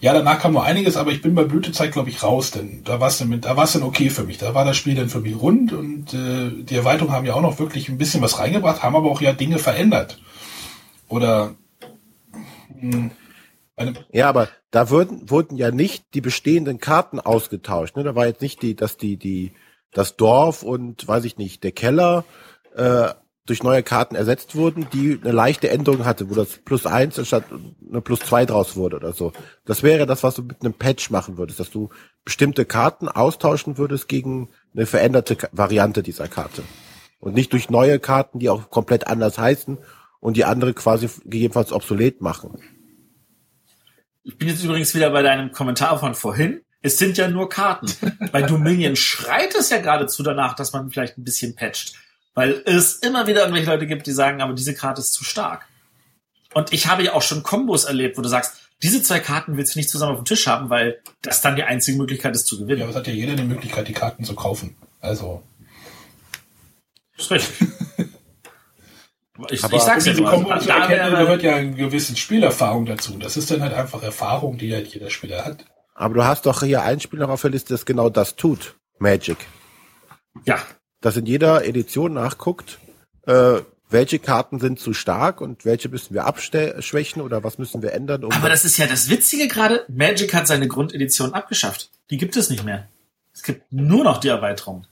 Ja, 0.00 0.12
danach 0.12 0.38
kam 0.38 0.52
noch 0.52 0.64
einiges, 0.64 0.96
aber 0.96 1.10
ich 1.10 1.22
bin 1.22 1.34
bei 1.34 1.44
Blütezeit, 1.44 1.92
glaube 1.92 2.08
ich, 2.08 2.22
raus, 2.22 2.52
denn 2.52 2.82
da 2.84 3.00
war 3.00 3.08
es 3.08 3.18
dann, 3.18 3.40
da 3.40 3.56
war 3.56 3.64
es 3.64 3.72
dann 3.72 3.82
okay 3.82 4.10
für 4.10 4.24
mich. 4.24 4.38
Da 4.38 4.54
war 4.54 4.64
das 4.64 4.76
Spiel 4.76 4.94
dann 4.94 5.08
für 5.08 5.20
mich 5.20 5.40
rund 5.40 5.72
und 5.72 6.14
äh, 6.14 6.50
die 6.62 6.76
Erweiterungen 6.76 7.14
haben 7.14 7.26
ja 7.26 7.34
auch 7.34 7.40
noch 7.40 7.58
wirklich 7.58 7.88
ein 7.88 7.98
bisschen 7.98 8.22
was 8.22 8.38
reingebracht, 8.38 8.82
haben 8.82 8.94
aber 8.94 9.10
auch 9.10 9.20
ja 9.20 9.32
Dinge 9.32 9.58
verändert. 9.58 10.20
Oder 11.08 11.54
mh, 12.80 12.92
hm, 12.92 13.10
ja, 14.12 14.28
aber 14.28 14.48
da 14.70 14.90
wurden, 14.90 15.30
wurden 15.30 15.56
ja 15.56 15.70
nicht 15.70 16.14
die 16.14 16.20
bestehenden 16.20 16.78
Karten 16.78 17.20
ausgetauscht. 17.20 17.96
Ne? 17.96 18.02
Da 18.02 18.14
war 18.14 18.26
jetzt 18.26 18.42
nicht 18.42 18.62
die, 18.62 18.74
dass 18.74 18.96
die, 18.96 19.16
die, 19.16 19.52
das 19.92 20.16
Dorf 20.16 20.62
und 20.62 21.06
weiß 21.06 21.24
ich 21.24 21.36
nicht, 21.38 21.62
der 21.62 21.72
Keller 21.72 22.24
äh, 22.74 23.10
durch 23.48 23.62
neue 23.62 23.82
Karten 23.82 24.14
ersetzt 24.14 24.54
wurden, 24.54 24.86
die 24.92 25.18
eine 25.22 25.32
leichte 25.32 25.70
Änderung 25.70 26.04
hatte, 26.04 26.28
wo 26.28 26.34
das 26.34 26.58
plus 26.64 26.86
eins 26.86 27.24
statt 27.26 27.44
eine 27.88 28.00
plus 28.00 28.20
zwei 28.20 28.44
draus 28.44 28.76
wurde 28.76 28.96
oder 28.96 29.12
so. 29.12 29.32
Das 29.64 29.82
wäre 29.82 30.06
das, 30.06 30.22
was 30.22 30.34
du 30.34 30.42
mit 30.42 30.62
einem 30.62 30.74
Patch 30.74 31.10
machen 31.10 31.38
würdest, 31.38 31.58
dass 31.58 31.70
du 31.70 31.88
bestimmte 32.24 32.64
Karten 32.64 33.08
austauschen 33.08 33.78
würdest 33.78 34.08
gegen 34.08 34.50
eine 34.74 34.86
veränderte 34.86 35.36
Variante 35.52 36.02
dieser 36.02 36.28
Karte. 36.28 36.62
Und 37.20 37.34
nicht 37.34 37.52
durch 37.52 37.70
neue 37.70 37.98
Karten, 37.98 38.38
die 38.38 38.50
auch 38.50 38.70
komplett 38.70 39.06
anders 39.06 39.38
heißen 39.38 39.78
und 40.20 40.36
die 40.36 40.44
andere 40.44 40.74
quasi 40.74 41.08
gegebenenfalls 41.24 41.72
obsolet 41.72 42.20
machen. 42.20 42.60
Ich 44.22 44.36
bin 44.36 44.48
jetzt 44.48 44.62
übrigens 44.62 44.94
wieder 44.94 45.10
bei 45.10 45.22
deinem 45.22 45.52
Kommentar 45.52 45.98
von 45.98 46.14
vorhin. 46.14 46.60
Es 46.82 46.98
sind 46.98 47.16
ja 47.16 47.28
nur 47.28 47.48
Karten. 47.48 47.90
bei 48.32 48.42
Dominion 48.42 48.94
schreit 48.94 49.54
es 49.54 49.70
ja 49.70 49.78
geradezu 49.78 50.22
danach, 50.22 50.54
dass 50.54 50.72
man 50.72 50.90
vielleicht 50.90 51.18
ein 51.18 51.24
bisschen 51.24 51.54
patcht. 51.56 51.94
Weil 52.38 52.62
es 52.66 52.94
immer 52.94 53.26
wieder 53.26 53.40
irgendwelche 53.40 53.68
Leute 53.68 53.88
gibt, 53.88 54.06
die 54.06 54.12
sagen, 54.12 54.40
aber 54.40 54.52
diese 54.52 54.72
Karte 54.72 55.00
ist 55.00 55.12
zu 55.12 55.24
stark. 55.24 55.66
Und 56.54 56.72
ich 56.72 56.86
habe 56.86 57.02
ja 57.02 57.14
auch 57.14 57.22
schon 57.22 57.42
Kombos 57.42 57.82
erlebt, 57.82 58.16
wo 58.16 58.22
du 58.22 58.28
sagst, 58.28 58.70
diese 58.80 59.02
zwei 59.02 59.18
Karten 59.18 59.56
willst 59.56 59.74
du 59.74 59.80
nicht 59.80 59.90
zusammen 59.90 60.12
auf 60.12 60.20
dem 60.20 60.24
Tisch 60.24 60.46
haben, 60.46 60.70
weil 60.70 61.02
das 61.20 61.40
dann 61.40 61.56
die 61.56 61.64
einzige 61.64 61.98
Möglichkeit 61.98 62.36
ist 62.36 62.46
zu 62.46 62.56
gewinnen. 62.60 62.78
Ja, 62.78 62.84
aber 62.84 62.92
es 62.92 62.96
hat 62.96 63.08
ja 63.08 63.12
jeder 63.12 63.34
die 63.34 63.42
Möglichkeit, 63.42 63.88
die 63.88 63.92
Karten 63.92 64.22
zu 64.22 64.36
kaufen. 64.36 64.76
Also. 65.00 65.42
Das 67.16 67.26
ist 67.26 67.30
richtig. 67.32 67.68
ich, 69.50 69.64
aber 69.64 69.74
ich 69.74 69.82
sag's 69.82 70.06
ja 70.06 70.12
nur. 70.12 70.30
Kombo 70.30 70.50
also, 70.50 70.68
da 70.68 70.86
gehört 70.86 71.42
ja 71.42 71.56
eine 71.56 71.72
gewisse 71.72 72.16
Spielerfahrung 72.16 72.86
dazu. 72.86 73.18
Das 73.18 73.36
ist 73.36 73.50
dann 73.50 73.62
halt 73.62 73.74
einfach 73.74 74.04
Erfahrung, 74.04 74.58
die 74.58 74.72
halt 74.72 74.86
jeder 74.86 75.10
Spieler 75.10 75.44
hat. 75.44 75.64
Aber 75.96 76.14
du 76.14 76.24
hast 76.24 76.46
doch 76.46 76.62
hier 76.62 76.82
ein 76.82 77.00
Spiel 77.00 77.18
noch 77.18 77.30
auf 77.30 77.42
der 77.42 77.50
Liste, 77.50 77.74
das 77.74 77.84
genau 77.84 78.10
das 78.10 78.36
tut. 78.36 78.76
Magic. 79.00 79.38
Ja, 80.44 80.60
dass 81.00 81.16
in 81.16 81.26
jeder 81.26 81.64
Edition 81.64 82.14
nachguckt, 82.14 82.78
äh, 83.26 83.60
welche 83.90 84.18
Karten 84.18 84.60
sind 84.60 84.78
zu 84.78 84.92
stark 84.92 85.40
und 85.40 85.64
welche 85.64 85.88
müssen 85.88 86.14
wir 86.14 86.26
abschwächen 86.26 87.22
oder 87.22 87.42
was 87.42 87.58
müssen 87.58 87.82
wir 87.82 87.92
ändern. 87.92 88.24
Um 88.24 88.32
Aber 88.32 88.48
das 88.48 88.64
ist 88.64 88.76
ja 88.76 88.86
das 88.86 89.08
Witzige 89.08 89.48
gerade. 89.48 89.84
Magic 89.88 90.34
hat 90.34 90.46
seine 90.46 90.68
Grundedition 90.68 91.32
abgeschafft. 91.32 91.90
Die 92.10 92.18
gibt 92.18 92.36
es 92.36 92.50
nicht 92.50 92.64
mehr. 92.64 92.88
Es 93.32 93.42
gibt 93.42 93.72
nur 93.72 94.04
noch 94.04 94.18
die 94.18 94.28
Erweiterung. 94.28 94.86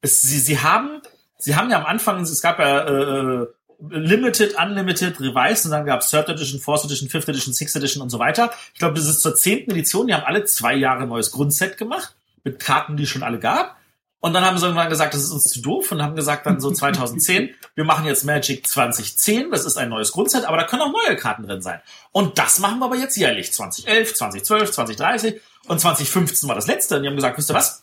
Es, 0.00 0.22
sie, 0.22 0.38
sie 0.38 0.60
haben, 0.60 1.02
sie 1.38 1.56
haben 1.56 1.70
ja 1.70 1.78
am 1.78 1.86
Anfang, 1.86 2.22
es 2.22 2.40
gab 2.40 2.58
ja 2.58 3.42
äh, 3.42 3.46
Limited, 3.90 4.54
Unlimited, 4.58 5.20
Revised 5.20 5.66
und 5.66 5.72
dann 5.72 5.84
gab 5.84 6.00
es 6.00 6.10
Third 6.10 6.28
Edition, 6.28 6.60
Fourth 6.60 6.84
Edition, 6.84 7.08
Fifth 7.08 7.28
Edition, 7.28 7.52
Sixth 7.52 7.76
Edition 7.76 8.02
und 8.02 8.10
so 8.10 8.18
weiter. 8.18 8.50
Ich 8.72 8.78
glaube, 8.78 8.94
das 8.94 9.06
ist 9.06 9.20
zur 9.20 9.34
zehnten 9.34 9.72
Edition. 9.72 10.06
Die 10.06 10.14
haben 10.14 10.24
alle 10.24 10.44
zwei 10.44 10.74
Jahre 10.74 11.02
ein 11.02 11.08
neues 11.08 11.30
Grundset 11.30 11.76
gemacht 11.76 12.14
mit 12.44 12.60
Karten, 12.60 12.96
die 12.96 13.02
es 13.02 13.08
schon 13.08 13.22
alle 13.22 13.38
gab. 13.38 13.76
Und 14.24 14.32
dann 14.32 14.42
haben 14.42 14.56
sie 14.56 14.64
irgendwann 14.64 14.88
gesagt, 14.88 15.12
das 15.12 15.22
ist 15.22 15.32
uns 15.32 15.44
zu 15.44 15.60
doof 15.60 15.92
und 15.92 16.02
haben 16.02 16.16
gesagt 16.16 16.46
dann 16.46 16.58
so 16.58 16.70
2010, 16.72 17.54
wir 17.74 17.84
machen 17.84 18.06
jetzt 18.06 18.24
Magic 18.24 18.66
2010, 18.66 19.50
das 19.50 19.66
ist 19.66 19.76
ein 19.76 19.90
neues 19.90 20.12
Grundset, 20.12 20.46
aber 20.46 20.56
da 20.56 20.64
können 20.64 20.80
auch 20.80 20.92
neue 20.92 21.14
Karten 21.14 21.46
drin 21.46 21.60
sein. 21.60 21.82
Und 22.10 22.38
das 22.38 22.58
machen 22.58 22.78
wir 22.78 22.86
aber 22.86 22.96
jetzt 22.96 23.18
jährlich. 23.18 23.52
2011, 23.52 24.14
2012, 24.14 24.70
2030 24.70 25.40
und 25.66 25.78
2015 25.78 26.48
war 26.48 26.54
das 26.54 26.66
letzte. 26.66 26.96
Und 26.96 27.02
die 27.02 27.08
haben 27.10 27.16
gesagt, 27.16 27.36
wisst 27.36 27.50
ihr 27.50 27.54
was? 27.54 27.82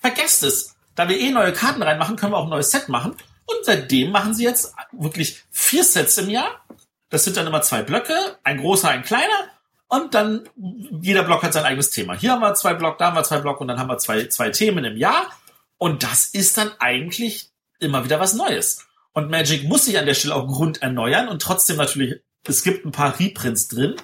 Vergesst 0.00 0.42
es. 0.44 0.74
Da 0.94 1.10
wir 1.10 1.18
eh 1.18 1.30
neue 1.30 1.52
Karten 1.52 1.82
reinmachen, 1.82 2.16
können 2.16 2.32
wir 2.32 2.38
auch 2.38 2.44
ein 2.44 2.48
neues 2.48 2.70
Set 2.70 2.88
machen. 2.88 3.10
Und 3.44 3.58
seitdem 3.64 4.12
machen 4.12 4.32
sie 4.32 4.44
jetzt 4.44 4.72
wirklich 4.92 5.44
vier 5.50 5.84
Sets 5.84 6.16
im 6.16 6.30
Jahr. 6.30 6.64
Das 7.10 7.24
sind 7.24 7.36
dann 7.36 7.46
immer 7.46 7.60
zwei 7.60 7.82
Blöcke, 7.82 8.14
ein 8.44 8.56
großer, 8.56 8.88
ein 8.88 9.02
kleiner. 9.02 9.50
Und 9.88 10.14
dann 10.14 10.48
jeder 11.02 11.22
Block 11.22 11.42
hat 11.42 11.52
sein 11.52 11.66
eigenes 11.66 11.90
Thema. 11.90 12.14
Hier 12.14 12.32
haben 12.32 12.40
wir 12.40 12.54
zwei 12.54 12.72
Block, 12.72 12.96
da 12.96 13.08
haben 13.08 13.16
wir 13.16 13.24
zwei 13.24 13.40
Block 13.40 13.60
und 13.60 13.68
dann 13.68 13.78
haben 13.78 13.90
wir 13.90 13.98
zwei, 13.98 14.24
zwei 14.28 14.48
Themen 14.48 14.86
im 14.86 14.96
Jahr. 14.96 15.26
Und 15.82 16.04
das 16.04 16.28
ist 16.28 16.58
dann 16.58 16.70
eigentlich 16.78 17.50
immer 17.80 18.04
wieder 18.04 18.20
was 18.20 18.34
Neues. 18.34 18.86
Und 19.14 19.32
Magic 19.32 19.64
muss 19.64 19.86
sich 19.86 19.98
an 19.98 20.06
der 20.06 20.14
Stelle 20.14 20.36
auch 20.36 20.46
Grund 20.46 20.80
erneuern 20.80 21.26
und 21.26 21.42
trotzdem 21.42 21.76
natürlich, 21.76 22.20
es 22.46 22.62
gibt 22.62 22.86
ein 22.86 22.92
paar 22.92 23.18
Reprints 23.18 23.66
drin. 23.66 23.96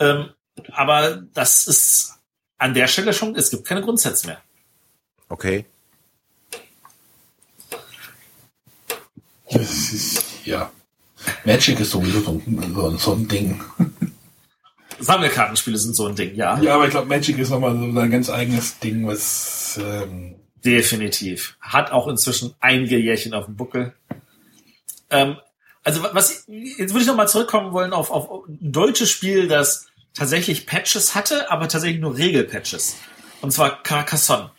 Ähm, 0.00 0.30
aber 0.72 1.22
das 1.32 1.68
ist 1.68 2.14
an 2.58 2.74
der 2.74 2.88
Stelle 2.88 3.12
schon, 3.12 3.36
es 3.36 3.50
gibt 3.50 3.64
keine 3.64 3.80
Grundsätze 3.80 4.26
mehr. 4.26 4.42
Okay. 5.28 5.66
Das 9.52 9.92
ist, 9.92 10.24
ja. 10.44 10.72
Magic 11.44 11.78
ist 11.78 11.92
sowieso 11.92 12.22
so 12.22 12.42
ein, 12.44 12.98
so 12.98 13.12
ein 13.12 13.28
Ding. 13.28 13.62
Sammelkartenspiele 14.98 15.78
sind 15.78 15.94
so 15.94 16.08
ein 16.08 16.16
Ding, 16.16 16.34
ja. 16.34 16.60
Ja, 16.60 16.74
aber 16.74 16.86
ich 16.86 16.90
glaube, 16.90 17.06
Magic 17.06 17.38
ist 17.38 17.50
nochmal 17.50 17.78
so 17.78 18.00
ein 18.00 18.10
ganz 18.10 18.28
eigenes 18.30 18.80
Ding, 18.80 19.06
was 19.06 19.78
ähm, 19.80 20.34
Definitiv. 20.64 21.56
Hat 21.60 21.90
auch 21.90 22.08
inzwischen 22.08 22.54
einige 22.60 22.98
Jährchen 22.98 23.34
auf 23.34 23.46
dem 23.46 23.56
Buckel. 23.56 23.94
Ähm, 25.10 25.36
also 25.84 26.02
was 26.12 26.44
jetzt 26.46 26.92
würde 26.92 27.00
ich 27.00 27.06
noch 27.06 27.16
mal 27.16 27.28
zurückkommen 27.28 27.72
wollen 27.72 27.92
auf, 27.92 28.10
auf 28.10 28.46
ein 28.46 28.72
deutsches 28.72 29.10
Spiel, 29.10 29.48
das 29.48 29.86
tatsächlich 30.14 30.66
Patches 30.66 31.14
hatte, 31.14 31.50
aber 31.50 31.68
tatsächlich 31.68 32.00
nur 32.00 32.16
Regelpatches. 32.16 32.96
Und 33.40 33.52
zwar 33.52 33.82
Carcassonne. 33.82 34.50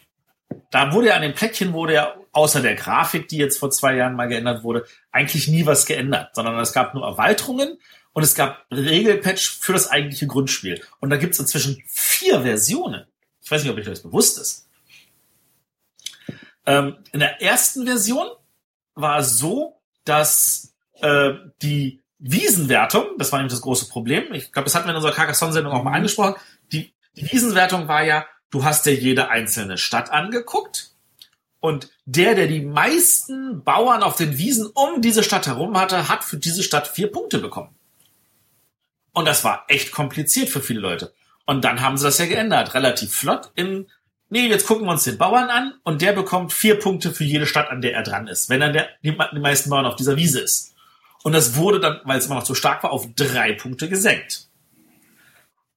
Da 0.71 0.91
wurde 0.93 1.07
ja 1.07 1.15
an 1.15 1.21
dem 1.21 1.33
Plättchen 1.33 1.73
wurde 1.73 1.93
ja 1.93 2.15
außer 2.31 2.61
der 2.61 2.75
Grafik, 2.75 3.27
die 3.27 3.37
jetzt 3.37 3.59
vor 3.59 3.71
zwei 3.71 3.95
Jahren 3.95 4.15
mal 4.15 4.27
geändert 4.27 4.63
wurde, 4.63 4.85
eigentlich 5.11 5.47
nie 5.47 5.65
was 5.65 5.85
geändert, 5.85 6.29
sondern 6.33 6.57
es 6.59 6.73
gab 6.73 6.93
nur 6.93 7.05
Erweiterungen 7.05 7.77
und 8.13 8.23
es 8.23 8.35
gab 8.35 8.65
Regelpatch 8.71 9.59
für 9.59 9.73
das 9.73 9.89
eigentliche 9.89 10.27
Grundspiel. 10.27 10.81
Und 10.99 11.09
da 11.09 11.17
gibt 11.17 11.33
es 11.33 11.39
inzwischen 11.39 11.81
vier 11.87 12.41
Versionen. 12.41 13.05
Ich 13.43 13.51
weiß 13.51 13.63
nicht, 13.63 13.71
ob 13.71 13.77
euch 13.77 13.85
das 13.85 14.01
bewusst 14.01 14.39
ist. 14.39 14.67
Ähm, 16.65 16.97
in 17.11 17.19
der 17.19 17.41
ersten 17.41 17.85
Version 17.85 18.27
war 18.95 19.19
es 19.19 19.37
so, 19.37 19.81
dass 20.05 20.73
äh, 21.01 21.33
die 21.61 22.01
Wiesenwertung, 22.19 23.05
das 23.17 23.31
war 23.31 23.39
nämlich 23.39 23.53
das 23.53 23.61
große 23.61 23.89
Problem, 23.89 24.31
ich 24.33 24.51
glaube, 24.51 24.65
das 24.65 24.75
hatten 24.75 24.85
wir 24.85 24.91
in 24.91 24.97
unserer 24.97 25.13
Carcassonne-Sendung 25.13 25.73
auch 25.73 25.83
mal 25.83 25.93
angesprochen, 25.93 26.35
die, 26.71 26.93
die 27.15 27.31
Wiesenwertung 27.31 27.87
war 27.87 28.03
ja, 28.03 28.25
du 28.51 28.63
hast 28.63 28.85
dir 28.85 28.93
jede 28.93 29.29
einzelne 29.29 29.77
Stadt 29.77 30.11
angeguckt 30.11 30.91
und 31.59 31.89
der, 32.05 32.35
der 32.35 32.47
die 32.47 32.61
meisten 32.61 33.63
Bauern 33.63 34.03
auf 34.03 34.17
den 34.17 34.37
Wiesen 34.37 34.67
um 34.67 35.01
diese 35.01 35.23
Stadt 35.23 35.47
herum 35.47 35.79
hatte, 35.79 36.09
hat 36.09 36.23
für 36.23 36.37
diese 36.37 36.63
Stadt 36.63 36.87
vier 36.87 37.11
Punkte 37.11 37.39
bekommen. 37.39 37.75
Und 39.13 39.25
das 39.25 39.43
war 39.43 39.65
echt 39.67 39.91
kompliziert 39.91 40.49
für 40.49 40.61
viele 40.61 40.79
Leute. 40.79 41.13
Und 41.45 41.63
dann 41.63 41.81
haben 41.81 41.97
sie 41.97 42.05
das 42.05 42.17
ja 42.17 42.25
geändert, 42.25 42.73
relativ 42.73 43.13
flott 43.13 43.51
in 43.55 43.87
nee, 44.31 44.47
jetzt 44.47 44.65
gucken 44.65 44.85
wir 44.85 44.91
uns 44.91 45.03
den 45.03 45.17
Bauern 45.17 45.49
an 45.49 45.73
und 45.83 46.01
der 46.01 46.13
bekommt 46.13 46.53
vier 46.53 46.79
Punkte 46.79 47.11
für 47.11 47.23
jede 47.23 47.45
Stadt, 47.45 47.69
an 47.69 47.81
der 47.81 47.93
er 47.93 48.03
dran 48.03 48.27
ist, 48.27 48.49
wenn 48.49 48.61
er 48.61 48.71
der, 48.71 48.89
die, 49.03 49.11
die 49.11 49.39
meisten 49.39 49.69
Bauern 49.69 49.85
auf 49.85 49.95
dieser 49.95 50.15
Wiese 50.15 50.39
ist. 50.39 50.73
Und 51.23 51.33
das 51.33 51.55
wurde 51.55 51.79
dann, 51.79 51.99
weil 52.05 52.17
es 52.17 52.25
immer 52.25 52.35
noch 52.35 52.45
so 52.45 52.55
stark 52.55 52.81
war, 52.83 52.91
auf 52.91 53.07
drei 53.15 53.53
Punkte 53.53 53.89
gesenkt. 53.89 54.47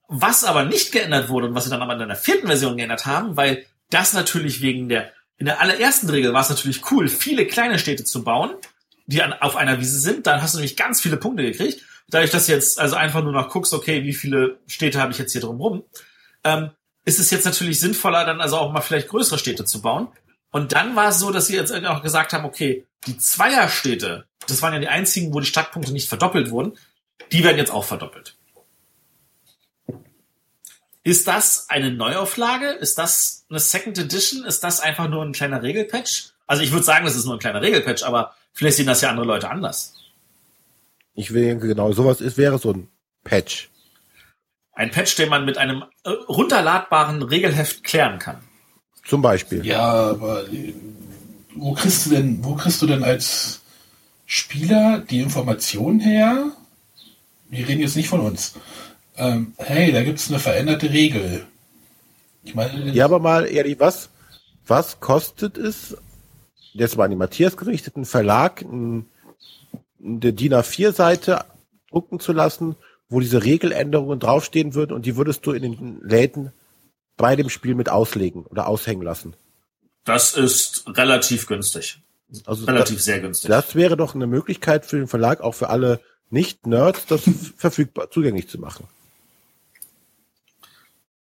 Was 0.09 0.45
aber 0.45 0.65
nicht 0.65 0.93
geändert 0.93 1.29
wurde 1.29 1.49
und 1.49 1.55
was 1.55 1.65
sie 1.65 1.71
dann 1.71 1.83
aber 1.83 2.01
in 2.01 2.09
der 2.09 2.17
vierten 2.17 2.47
Version 2.47 2.77
geändert 2.77 3.05
haben, 3.05 3.37
weil 3.37 3.67
das 3.91 4.13
natürlich 4.13 4.63
wegen 4.63 4.89
der, 4.89 5.13
in 5.37 5.47
der 5.47 5.61
allerersten 5.61 6.09
Regel 6.09 6.33
war 6.33 6.43
es 6.43 6.49
natürlich 6.49 6.91
cool, 6.91 7.09
viele 7.09 7.47
kleine 7.47 7.79
Städte 7.79 8.05
zu 8.05 8.25
bauen, 8.25 8.51
die 9.07 9.23
an, 9.23 9.33
auf 9.33 9.57
einer 9.57 9.81
Wiese 9.81 9.99
sind, 9.99 10.27
dann 10.27 10.41
hast 10.41 10.55
du 10.55 10.59
nämlich 10.59 10.77
ganz 10.77 11.01
viele 11.01 11.17
Punkte 11.17 11.43
gekriegt. 11.43 11.83
Dadurch, 12.09 12.31
dass 12.31 12.47
du 12.47 12.53
jetzt 12.53 12.79
also 12.79 12.97
einfach 12.97 13.23
nur 13.23 13.33
noch 13.33 13.49
guckst, 13.49 13.75
okay, 13.75 14.05
wie 14.05 14.15
viele 14.15 14.59
Städte 14.67 15.01
habe 15.01 15.13
ich 15.13 15.19
jetzt 15.19 15.33
hier 15.33 15.41
drumherum, 15.41 15.85
ähm, 16.45 16.71
ist 17.05 17.19
es 17.19 17.31
jetzt 17.31 17.45
natürlich 17.45 17.81
sinnvoller, 17.81 18.25
dann 18.25 18.41
also 18.41 18.57
auch 18.57 18.73
mal 18.73 18.81
vielleicht 18.81 19.09
größere 19.09 19.39
Städte 19.39 19.65
zu 19.65 19.83
bauen. 19.83 20.09
Und 20.51 20.73
dann 20.73 20.97
war 20.97 21.09
es 21.09 21.19
so, 21.19 21.31
dass 21.31 21.49
sie 21.49 21.57
jetzt 21.57 21.73
auch 21.73 22.03
gesagt 22.03 22.33
haben, 22.33 22.45
okay, 22.45 22.87
die 23.07 23.19
Zweierstädte, 23.19 24.27
das 24.47 24.63
waren 24.63 24.73
ja 24.73 24.79
die 24.79 24.89
einzigen, 24.89 25.35
wo 25.35 25.41
die 25.41 25.47
Stadtpunkte 25.47 25.93
nicht 25.93 26.09
verdoppelt 26.09 26.51
wurden, 26.51 26.79
Die 27.33 27.45
werden 27.45 27.59
jetzt 27.59 27.71
auch 27.71 27.85
verdoppelt. 27.85 28.37
Ist 31.03 31.29
das 31.29 31.67
eine 31.69 31.93
Neuauflage? 31.93 32.71
Ist 32.71 32.99
das 32.99 33.45
eine 33.51 33.61
Second 33.61 33.99
Edition? 33.99 34.45
Ist 34.45 34.65
das 34.65 34.81
einfach 34.81 35.09
nur 35.09 35.23
ein 35.23 35.33
kleiner 35.33 35.63
Regelpatch? 35.63 36.31
Also 36.47 36.63
ich 36.63 36.73
würde 36.73 36.85
sagen, 36.85 37.05
das 37.05 37.15
ist 37.15 37.25
nur 37.25 37.35
ein 37.35 37.41
kleiner 37.41 37.63
Regelpatch, 37.63 38.03
aber 38.03 38.35
vielleicht 38.53 38.79
sehen 38.79 38.87
das 38.87 39.01
ja 39.01 39.11
andere 39.11 39.27
Leute 39.27 39.51
anders. 39.51 39.95
Ich 41.15 41.29
denke, 41.29 41.69
genau, 41.69 41.93
sowas 41.93 42.21
ist, 42.21 42.37
wäre 42.37 42.59
so 42.59 42.73
ein 42.73 42.89
Patch. 43.23 43.71
Ein 44.75 44.91
Patch, 44.91 45.17
den 45.17 45.29
man 45.29 45.45
mit 45.45 45.57
einem 45.59 45.85
äh, 46.05 46.11
runterladbaren 46.11 47.23
Regelheft 47.23 47.85
klären 47.85 48.19
kann. 48.19 48.39
Zum 49.05 49.23
Beispiel. 49.23 49.65
Ja, 49.65 49.83
aber 49.83 50.45
wo 51.55 51.73
kriegst 51.75 52.07
du 52.07 52.11
denn, 52.11 52.45
wo 52.45 52.55
kriegst 52.55 52.83
du 52.83 52.87
denn 52.87 53.05
als 53.05 53.61
Spieler 54.27 54.99
die 54.99 55.21
Informationen 55.21 56.01
her? 56.01 56.53
Wir 57.49 57.69
reden 57.69 57.83
jetzt 57.83 57.97
nicht 57.97 58.09
von 58.09 58.21
uns. 58.21 58.55
Ähm, 59.17 59.55
hey, 59.59 59.93
da 59.93 60.03
gibt's 60.03 60.29
eine 60.29 60.41
veränderte 60.41 60.91
Regel. 60.91 61.47
Ich 62.43 62.55
meine, 62.55 62.91
ja, 62.91 63.05
aber 63.05 63.21
mal 63.21 63.47
ehrlich, 63.47 63.79
was, 63.79 64.11
was 64.67 65.01
kostet 65.01 65.57
es, 65.57 65.97
jetzt 66.73 66.97
mal 66.97 67.05
an 67.05 67.11
die 67.11 67.17
Matthias 67.17 67.57
gerichteten 67.57 68.05
Verlag, 68.05 68.63
eine 68.63 69.05
DIN 70.01 70.55
A4-Seite 70.55 71.45
drucken 71.91 72.19
zu 72.19 72.33
lassen, 72.33 72.77
wo 73.15 73.21
diese 73.21 73.45
Regeländerungen 73.45 74.19
draufstehen 74.19 74.75
würden 74.75 74.93
und 74.93 75.07
die 75.07 75.17
würdest 75.17 75.47
du 75.47 75.53
in 75.53 75.63
den 75.63 76.01
Läden 76.03 76.53
bei 77.17 77.37
dem 77.37 77.49
Spiel 77.49 77.75
mit 77.75 77.89
auslegen 77.89 78.45
oder 78.45 78.67
aushängen 78.67 79.05
lassen. 79.05 79.35
Das 80.05 80.35
ist 80.35 80.85
relativ 80.89 81.47
günstig. 81.47 82.01
Also 82.45 82.67
relativ 82.67 82.97
das, 82.97 83.05
sehr 83.05 83.21
günstig. 83.21 83.49
Das 83.49 83.75
wäre 83.75 83.97
doch 83.97 84.15
eine 84.15 84.27
Möglichkeit 84.27 84.85
für 84.85 84.97
den 84.97 85.07
Verlag, 85.07 85.41
auch 85.41 85.55
für 85.55 85.71
alle 85.71 86.01
Nicht-Nerds, 86.31 87.07
das 87.07 87.23
verfügbar 87.57 88.11
zugänglich 88.11 88.49
zu 88.49 88.59
machen. 88.59 88.87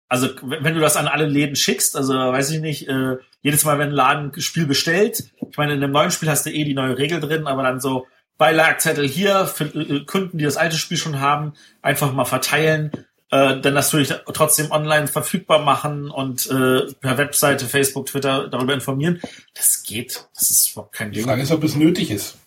Also 0.08 0.28
wenn 0.42 0.74
du 0.74 0.80
das 0.80 0.96
an 0.96 1.06
alle 1.06 1.26
Läden 1.26 1.56
schickst, 1.56 1.96
also 1.96 2.12
weiß 2.12 2.50
ich 2.50 2.60
nicht, 2.60 2.88
äh, 2.88 3.16
jedes 3.42 3.64
Mal, 3.64 3.78
wenn 3.78 3.88
ein 3.88 3.94
Laden 3.94 4.32
ein 4.34 4.40
Spiel 4.42 4.66
bestellt, 4.66 5.30
ich 5.48 5.56
meine, 5.56 5.72
in 5.72 5.82
einem 5.82 5.92
neuen 5.92 6.10
Spiel 6.10 6.28
hast 6.28 6.44
du 6.44 6.50
eh 6.50 6.64
die 6.64 6.74
neue 6.74 6.98
Regel 6.98 7.20
drin, 7.20 7.46
aber 7.46 7.62
dann 7.62 7.80
so 7.80 8.06
Beilagzettel 8.40 9.06
hier 9.06 9.46
für 9.46 9.66
äh, 9.66 10.04
Kunden, 10.04 10.38
die 10.38 10.44
das 10.44 10.56
alte 10.56 10.76
Spiel 10.76 10.96
schon 10.96 11.20
haben, 11.20 11.52
einfach 11.82 12.12
mal 12.12 12.24
verteilen 12.24 12.90
äh, 13.30 13.60
dann 13.60 13.74
natürlich 13.74 14.12
trotzdem 14.32 14.70
online 14.72 15.06
verfügbar 15.06 15.60
machen 15.60 16.10
und 16.10 16.50
äh, 16.50 16.92
per 17.00 17.16
Webseite, 17.16 17.66
Facebook, 17.66 18.06
Twitter 18.06 18.48
darüber 18.48 18.74
informieren. 18.74 19.20
Das 19.54 19.84
geht. 19.84 20.26
Das 20.34 20.50
ist 20.50 20.72
überhaupt 20.72 20.94
kein 20.94 21.12
Ding. 21.12 21.22
Die 21.22 21.28
Frage 21.28 21.42
ist, 21.42 21.52
ob 21.52 21.62
es 21.62 21.76
nötig 21.76 22.10
ist. 22.10 22.38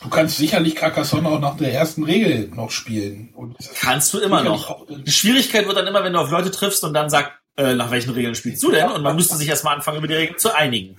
Du 0.00 0.08
kannst 0.08 0.38
sicherlich 0.38 0.76
Carcassonne 0.76 1.28
auch 1.28 1.40
nach 1.40 1.56
der 1.56 1.74
ersten 1.74 2.04
Regel 2.04 2.48
noch 2.54 2.70
spielen. 2.70 3.34
kannst 3.80 4.14
du 4.14 4.18
immer 4.20 4.42
noch. 4.42 4.86
Die 4.88 5.10
Schwierigkeit 5.10 5.66
wird 5.66 5.76
dann 5.76 5.86
immer, 5.86 6.04
wenn 6.04 6.12
du 6.12 6.20
auf 6.20 6.30
Leute 6.30 6.50
triffst 6.50 6.84
und 6.84 6.94
dann 6.94 7.10
sagst, 7.10 7.32
äh, 7.56 7.74
nach 7.74 7.90
welchen 7.90 8.12
Regeln 8.12 8.36
spielst 8.36 8.62
du 8.62 8.70
denn? 8.70 8.88
Und 8.88 9.02
man 9.02 9.16
müsste 9.16 9.36
sich 9.36 9.48
erstmal 9.48 9.74
anfangen, 9.74 9.98
über 9.98 10.06
die 10.06 10.14
Regeln 10.14 10.38
zu 10.38 10.54
einigen. 10.54 10.96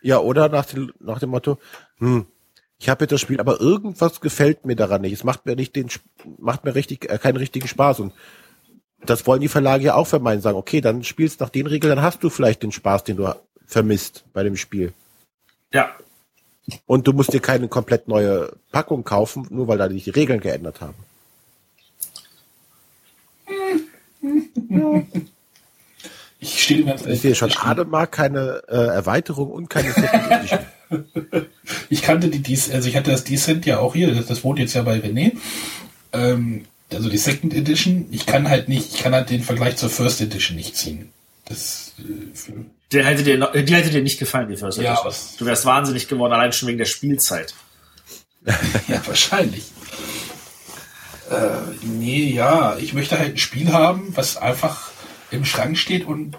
Ja, 0.00 0.18
oder 0.18 0.48
nach 0.48 0.66
dem, 0.66 0.92
nach 1.00 1.18
dem 1.18 1.30
Motto, 1.30 1.58
hm, 1.98 2.26
ich 2.78 2.88
habe 2.88 3.04
jetzt 3.04 3.12
das 3.12 3.20
Spiel, 3.20 3.40
aber 3.40 3.60
irgendwas 3.60 4.20
gefällt 4.20 4.64
mir 4.64 4.76
daran 4.76 5.00
nicht. 5.00 5.12
Es 5.12 5.24
macht 5.24 5.46
mir 5.46 5.56
nicht 5.56 5.74
den, 5.74 5.88
macht 6.38 6.64
mir 6.64 6.74
richtig, 6.74 7.10
äh, 7.10 7.18
keinen 7.18 7.36
richtigen 7.36 7.66
Spaß 7.66 8.00
und 8.00 8.12
das 9.04 9.26
wollen 9.26 9.40
die 9.40 9.48
Verlage 9.48 9.84
ja 9.84 9.94
auch 9.94 10.06
vermeiden, 10.06 10.42
sagen, 10.42 10.58
okay, 10.58 10.80
dann 10.80 11.04
spielst 11.04 11.40
nach 11.40 11.50
den 11.50 11.66
Regeln, 11.66 11.94
dann 11.94 12.04
hast 12.04 12.22
du 12.22 12.30
vielleicht 12.30 12.62
den 12.62 12.72
Spaß, 12.72 13.04
den 13.04 13.16
du 13.16 13.32
vermisst 13.66 14.24
bei 14.32 14.42
dem 14.42 14.56
Spiel. 14.56 14.92
Ja. 15.72 15.90
Und 16.86 17.06
du 17.06 17.12
musst 17.12 17.32
dir 17.32 17.40
keine 17.40 17.68
komplett 17.68 18.08
neue 18.08 18.52
Packung 18.72 19.04
kaufen, 19.04 19.46
nur 19.50 19.68
weil 19.68 19.78
da 19.78 19.88
die 19.88 20.10
Regeln 20.10 20.40
geändert 20.40 20.80
haben. 20.80 20.96
Ich 26.40 26.62
stehe 26.62 26.84
ganz 26.84 27.04
Ich 27.04 27.20
sehe 27.20 27.34
schon, 27.34 27.52
Ademar 27.52 28.06
keine 28.06 28.62
äh, 28.68 28.76
Erweiterung 28.76 29.50
und 29.50 29.68
keine 29.68 29.92
ich 31.90 32.02
kannte 32.02 32.28
die, 32.28 32.40
Dec 32.40 32.72
also 32.72 32.88
ich 32.88 32.96
hatte 32.96 33.10
das 33.10 33.24
Descent 33.24 33.66
ja 33.66 33.78
auch 33.78 33.94
hier, 33.94 34.14
das, 34.14 34.26
das 34.26 34.44
wohnt 34.44 34.58
jetzt 34.58 34.74
ja 34.74 34.82
bei 34.82 34.98
René. 34.98 35.32
Ähm, 36.12 36.64
also 36.92 37.10
die 37.10 37.18
Second 37.18 37.52
Edition, 37.54 38.06
ich 38.10 38.24
kann 38.24 38.48
halt 38.48 38.68
nicht, 38.68 38.94
ich 38.94 39.02
kann 39.02 39.12
halt 39.12 39.30
den 39.30 39.42
Vergleich 39.42 39.76
zur 39.76 39.90
First 39.90 40.20
Edition 40.20 40.56
nicht 40.56 40.76
ziehen. 40.76 41.10
Das, 41.46 41.92
äh, 41.98 42.52
der 42.92 43.04
hätte 43.04 43.24
dir, 43.24 43.36
noch, 43.36 43.52
die 43.52 43.74
hätte 43.74 43.90
dir 43.90 44.02
nicht 44.02 44.18
gefallen, 44.18 44.48
die 44.48 44.56
First 44.56 44.78
Edition. 44.78 45.10
Ja, 45.10 45.18
du 45.38 45.46
wärst 45.46 45.66
wahnsinnig 45.66 46.08
geworden, 46.08 46.32
allein 46.32 46.52
schon 46.52 46.68
wegen 46.68 46.78
der 46.78 46.86
Spielzeit. 46.86 47.54
ja, 48.88 49.02
wahrscheinlich. 49.06 49.64
Äh, 51.30 51.76
nee, 51.82 52.32
ja, 52.32 52.78
ich 52.78 52.94
möchte 52.94 53.18
halt 53.18 53.32
ein 53.32 53.38
Spiel 53.38 53.72
haben, 53.72 54.16
was 54.16 54.38
einfach 54.38 54.87
im 55.30 55.44
Schrank 55.44 55.78
steht 55.78 56.06
und 56.06 56.36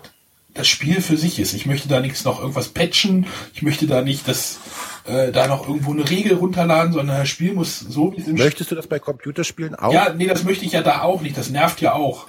das 0.53 0.67
Spiel 0.67 1.01
für 1.01 1.17
sich 1.17 1.39
ist. 1.39 1.53
Ich 1.53 1.65
möchte 1.65 1.87
da 1.87 1.99
nichts 1.99 2.25
noch 2.25 2.39
irgendwas 2.39 2.69
patchen. 2.69 3.27
Ich 3.53 3.61
möchte 3.61 3.87
da 3.87 4.01
nicht, 4.01 4.27
dass 4.27 4.59
äh, 5.05 5.31
da 5.31 5.47
noch 5.47 5.67
irgendwo 5.67 5.91
eine 5.91 6.09
Regel 6.09 6.33
runterladen, 6.35 6.93
sondern 6.93 7.17
das 7.17 7.29
Spiel 7.29 7.53
muss 7.53 7.79
so 7.79 8.13
wie 8.13 8.21
es 8.21 8.27
im 8.27 8.35
Möchtest 8.35 8.71
du 8.71 8.75
das 8.75 8.87
bei 8.87 8.99
Computerspielen 8.99 9.75
auch? 9.75 9.93
Ja, 9.93 10.13
nee, 10.13 10.27
das 10.27 10.43
möchte 10.43 10.65
ich 10.65 10.71
ja 10.71 10.81
da 10.81 11.03
auch 11.03 11.21
nicht. 11.21 11.37
Das 11.37 11.49
nervt 11.49 11.81
ja 11.81 11.93
auch. 11.93 12.27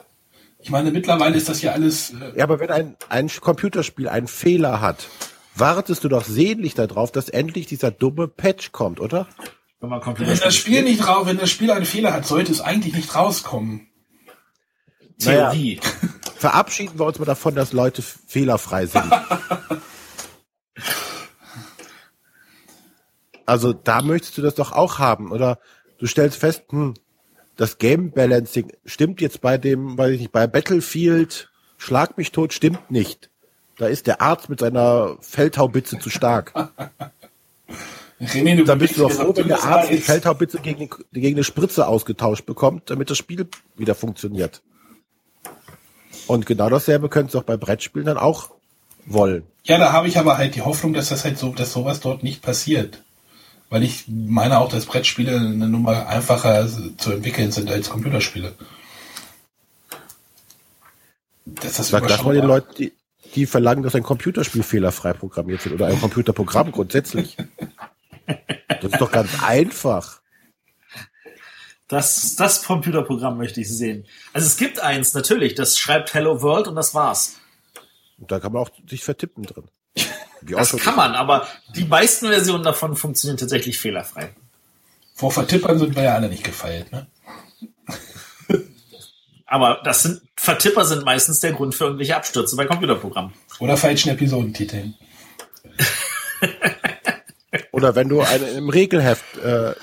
Ich 0.62 0.70
meine, 0.70 0.90
mittlerweile 0.90 1.36
ist 1.36 1.48
das 1.48 1.62
ja 1.62 1.72
alles. 1.72 2.10
Äh 2.10 2.38
ja, 2.38 2.44
aber 2.44 2.60
wenn 2.60 2.70
ein, 2.70 2.96
ein 3.08 3.28
Computerspiel 3.28 4.08
einen 4.08 4.28
Fehler 4.28 4.80
hat, 4.80 5.08
wartest 5.54 6.04
du 6.04 6.08
doch 6.08 6.24
sehnlich 6.24 6.74
darauf, 6.74 7.10
dass 7.10 7.28
endlich 7.28 7.66
dieser 7.66 7.90
dumme 7.90 8.28
Patch 8.28 8.72
kommt, 8.72 9.00
oder? 9.00 9.26
Wenn, 9.80 9.88
man 9.88 10.02
wenn 10.04 10.38
das 10.38 10.54
Spiel 10.54 10.82
nicht 10.82 11.06
drauf, 11.06 11.26
wenn 11.26 11.38
das 11.38 11.50
Spiel 11.50 11.70
einen 11.70 11.86
Fehler 11.86 12.12
hat, 12.12 12.26
sollte 12.26 12.52
es 12.52 12.60
eigentlich 12.60 12.94
nicht 12.94 13.14
rauskommen. 13.14 13.89
Theorie. 15.20 15.76
Naja, 15.76 16.14
verabschieden 16.36 16.98
wir 16.98 17.06
uns 17.06 17.18
mal 17.18 17.24
davon, 17.24 17.54
dass 17.54 17.72
Leute 17.72 18.02
fehlerfrei 18.02 18.86
sind. 18.86 19.12
also 23.46 23.72
da 23.72 24.02
möchtest 24.02 24.36
du 24.38 24.42
das 24.42 24.54
doch 24.54 24.72
auch 24.72 24.98
haben, 24.98 25.30
oder? 25.30 25.58
Du 25.98 26.06
stellst 26.06 26.38
fest, 26.38 26.64
hm, 26.70 26.94
das 27.56 27.78
Game 27.78 28.10
Balancing 28.10 28.72
stimmt 28.84 29.20
jetzt 29.20 29.40
bei 29.40 29.58
dem, 29.58 29.98
weiß 29.98 30.12
ich 30.12 30.20
nicht, 30.20 30.32
bei 30.32 30.46
Battlefield 30.46 31.50
Schlag 31.80 32.18
mich 32.18 32.30
tot 32.30 32.52
stimmt 32.52 32.90
nicht. 32.90 33.30
Da 33.78 33.86
ist 33.86 34.06
der 34.06 34.20
Arzt 34.20 34.50
mit 34.50 34.60
seiner 34.60 35.16
Feldhaubitze 35.20 35.98
zu 35.98 36.10
stark. 36.10 36.52
René, 38.20 38.56
du 38.56 38.64
Dann 38.64 38.78
bist 38.78 38.98
du 38.98 39.00
doch 39.00 39.10
froh, 39.10 39.32
wenn 39.34 39.48
der 39.48 39.64
Arzt 39.64 39.90
die 39.90 39.96
Feldhaubitze 39.96 40.58
gegen, 40.58 40.90
gegen 41.10 41.36
eine 41.36 41.44
Spritze 41.44 41.86
ausgetauscht 41.86 42.44
bekommt, 42.44 42.90
damit 42.90 43.08
das 43.08 43.16
Spiel 43.16 43.48
wieder 43.76 43.94
funktioniert. 43.94 44.60
Und 46.26 46.46
genau 46.46 46.68
dasselbe 46.68 47.08
könntest 47.08 47.34
du 47.34 47.38
auch 47.38 47.44
bei 47.44 47.56
Brettspielen 47.56 48.06
dann 48.06 48.18
auch 48.18 48.50
wollen. 49.06 49.44
Ja, 49.64 49.78
da 49.78 49.92
habe 49.92 50.08
ich 50.08 50.18
aber 50.18 50.38
halt 50.38 50.54
die 50.54 50.62
Hoffnung, 50.62 50.92
dass 50.92 51.08
das 51.08 51.24
halt 51.24 51.38
so, 51.38 51.52
dass 51.52 51.72
sowas 51.72 52.00
dort 52.00 52.22
nicht 52.22 52.42
passiert. 52.42 53.02
Weil 53.68 53.82
ich 53.84 54.04
meine 54.08 54.58
auch, 54.58 54.68
dass 54.68 54.86
Brettspiele 54.86 55.36
eine 55.36 55.68
Nummer 55.68 56.08
einfacher 56.08 56.68
zu 56.96 57.12
entwickeln 57.12 57.52
sind 57.52 57.70
als 57.70 57.90
Computerspiele. 57.90 58.54
Das 61.44 61.76
Sag 61.76 62.06
das 62.06 62.22
mal 62.22 62.34
den 62.34 62.46
Leuten, 62.46 62.74
die, 62.76 62.92
die 63.34 63.46
verlangen, 63.46 63.82
dass 63.82 63.94
ein 63.94 64.02
Computerspiel 64.02 64.62
fehlerfrei 64.62 65.12
programmiert 65.12 65.64
wird 65.64 65.74
oder 65.74 65.86
ein 65.86 66.00
Computerprogramm 66.00 66.72
grundsätzlich. 66.72 67.36
Das 68.80 68.92
ist 68.92 69.00
doch 69.00 69.10
ganz 69.10 69.42
einfach. 69.42 70.19
Das, 71.90 72.36
das 72.36 72.62
Computerprogramm 72.62 73.36
möchte 73.36 73.60
ich 73.60 73.68
sehen. 73.68 74.06
Also 74.32 74.46
es 74.46 74.56
gibt 74.56 74.78
eins, 74.78 75.12
natürlich, 75.12 75.56
das 75.56 75.76
schreibt 75.76 76.14
Hello 76.14 76.40
World 76.40 76.68
und 76.68 76.76
das 76.76 76.94
war's. 76.94 77.40
Und 78.16 78.30
da 78.30 78.38
kann 78.38 78.52
man 78.52 78.62
auch 78.62 78.70
sich 78.88 79.02
vertippen 79.02 79.42
drin. 79.42 79.64
das 80.42 80.76
kann 80.76 80.94
man, 80.94 81.16
aber 81.16 81.48
die 81.74 81.84
meisten 81.84 82.28
Versionen 82.28 82.62
davon 82.62 82.94
funktionieren 82.94 83.38
tatsächlich 83.38 83.76
fehlerfrei. 83.76 84.30
Vor 85.16 85.32
Vertippern 85.32 85.80
sind 85.80 85.96
wir 85.96 86.04
ja 86.04 86.14
alle 86.14 86.28
nicht 86.28 86.44
gefeilt, 86.44 86.92
ne? 86.92 87.08
aber 89.46 89.80
das 89.82 90.04
sind, 90.04 90.22
Vertipper 90.36 90.84
sind 90.84 91.04
meistens 91.04 91.40
der 91.40 91.54
Grund 91.54 91.74
für 91.74 91.86
irgendwelche 91.86 92.16
Abstürze 92.16 92.54
bei 92.54 92.66
Computerprogrammen. 92.66 93.32
Oder 93.58 93.76
falschen 93.76 94.10
Episodentiteln. 94.10 94.94
Oder 97.72 97.96
wenn 97.96 98.08
du 98.08 98.20
eine, 98.20 98.46
im 98.50 98.68
Regelheft 98.68 99.38
äh, 99.38 99.74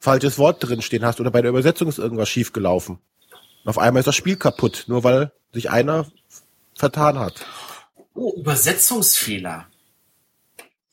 falsches 0.00 0.38
Wort 0.38 0.66
drinstehen 0.66 1.04
hast 1.04 1.20
oder 1.20 1.30
bei 1.30 1.42
der 1.42 1.50
Übersetzung 1.50 1.88
ist 1.88 1.98
irgendwas 1.98 2.28
schiefgelaufen. 2.28 2.98
auf 3.64 3.78
einmal 3.78 4.00
ist 4.00 4.06
das 4.06 4.16
Spiel 4.16 4.36
kaputt, 4.36 4.84
nur 4.88 5.04
weil 5.04 5.32
sich 5.52 5.70
einer 5.70 6.06
vertan 6.74 7.18
hat. 7.18 7.34
Oh, 8.14 8.32
Übersetzungsfehler. 8.36 9.66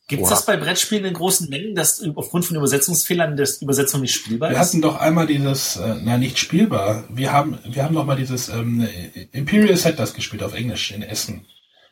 Gibt 0.10 0.24
es 0.24 0.30
das 0.30 0.46
bei 0.46 0.56
Brettspielen 0.56 1.04
in 1.04 1.14
großen 1.14 1.50
Mengen, 1.50 1.76
dass 1.76 2.02
aufgrund 2.16 2.46
von 2.46 2.56
Übersetzungsfehlern 2.56 3.36
das 3.36 3.62
Übersetzung 3.62 4.00
nicht 4.00 4.14
spielbar 4.14 4.50
ist? 4.50 4.56
Wir 4.56 4.60
hatten 4.60 4.82
doch 4.82 4.98
einmal 4.98 5.28
dieses, 5.28 5.76
äh, 5.76 5.96
na 6.02 6.18
nicht 6.18 6.38
spielbar. 6.38 7.04
Wir 7.10 7.34
haben, 7.34 7.60
wir 7.66 7.84
haben 7.84 7.94
doch 7.94 8.06
mal 8.06 8.16
dieses 8.16 8.48
ähm, 8.48 8.88
Imperial 9.34 9.76
Settlers 9.76 10.14
gespielt 10.14 10.44
auf 10.44 10.54
Englisch 10.54 10.92
in 10.92 11.04
Essen. 11.04 11.46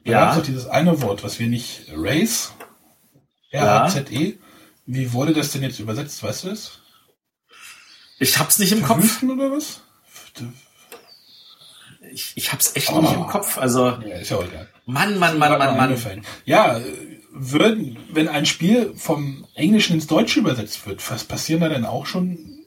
Da 0.06 0.12
ja. 0.12 0.20
gab 0.20 0.30
es 0.32 0.38
doch 0.38 0.46
dieses 0.46 0.68
eine 0.68 1.02
Wort, 1.02 1.24
was 1.24 1.40
wir 1.40 1.48
nicht 1.48 1.88
Race, 1.94 2.54
R-A-Z-E. 3.52 4.38
Wie 4.86 5.12
wurde 5.12 5.34
das 5.34 5.52
denn 5.52 5.64
jetzt 5.64 5.80
übersetzt, 5.80 6.24
weißt 6.24 6.46
du 6.46 6.50
es? 6.50 6.80
Ich 8.20 8.38
hab's 8.40 8.60
nicht 8.60 8.72
im 8.72 8.82
Kopf. 8.82 8.98
Verwüsten 9.00 9.32
oder 9.32 9.52
was? 9.52 9.82
Ich, 12.14 12.34
ich 12.36 12.52
hab's 12.54 12.76
echt 12.76 12.92
nicht 12.94 13.14
im 13.14 13.28
Kopf. 13.28 13.58
Also, 13.58 13.88
Ja, 13.90 14.18
ist 14.18 14.30
ja 14.30 14.38
auch 14.38 14.46
egal. 14.46 14.70
Mann, 14.86 15.18
Mann, 15.20 15.38
Mann, 15.38 15.58
Mann, 15.58 15.76
Mann. 15.78 16.22
Ja, 16.46 16.80
würden, 17.32 17.98
wenn 18.12 18.28
ein 18.30 18.46
Spiel 18.46 18.94
vom 18.96 19.46
Englischen 19.56 19.96
ins 19.96 20.08
Deutsche 20.08 20.40
übersetzt 20.40 20.86
wird, 20.88 21.10
was 21.12 21.24
passieren 21.26 21.62
da 21.62 21.70
denn 21.70 21.86
auch 21.86 22.06
schon 22.06 22.60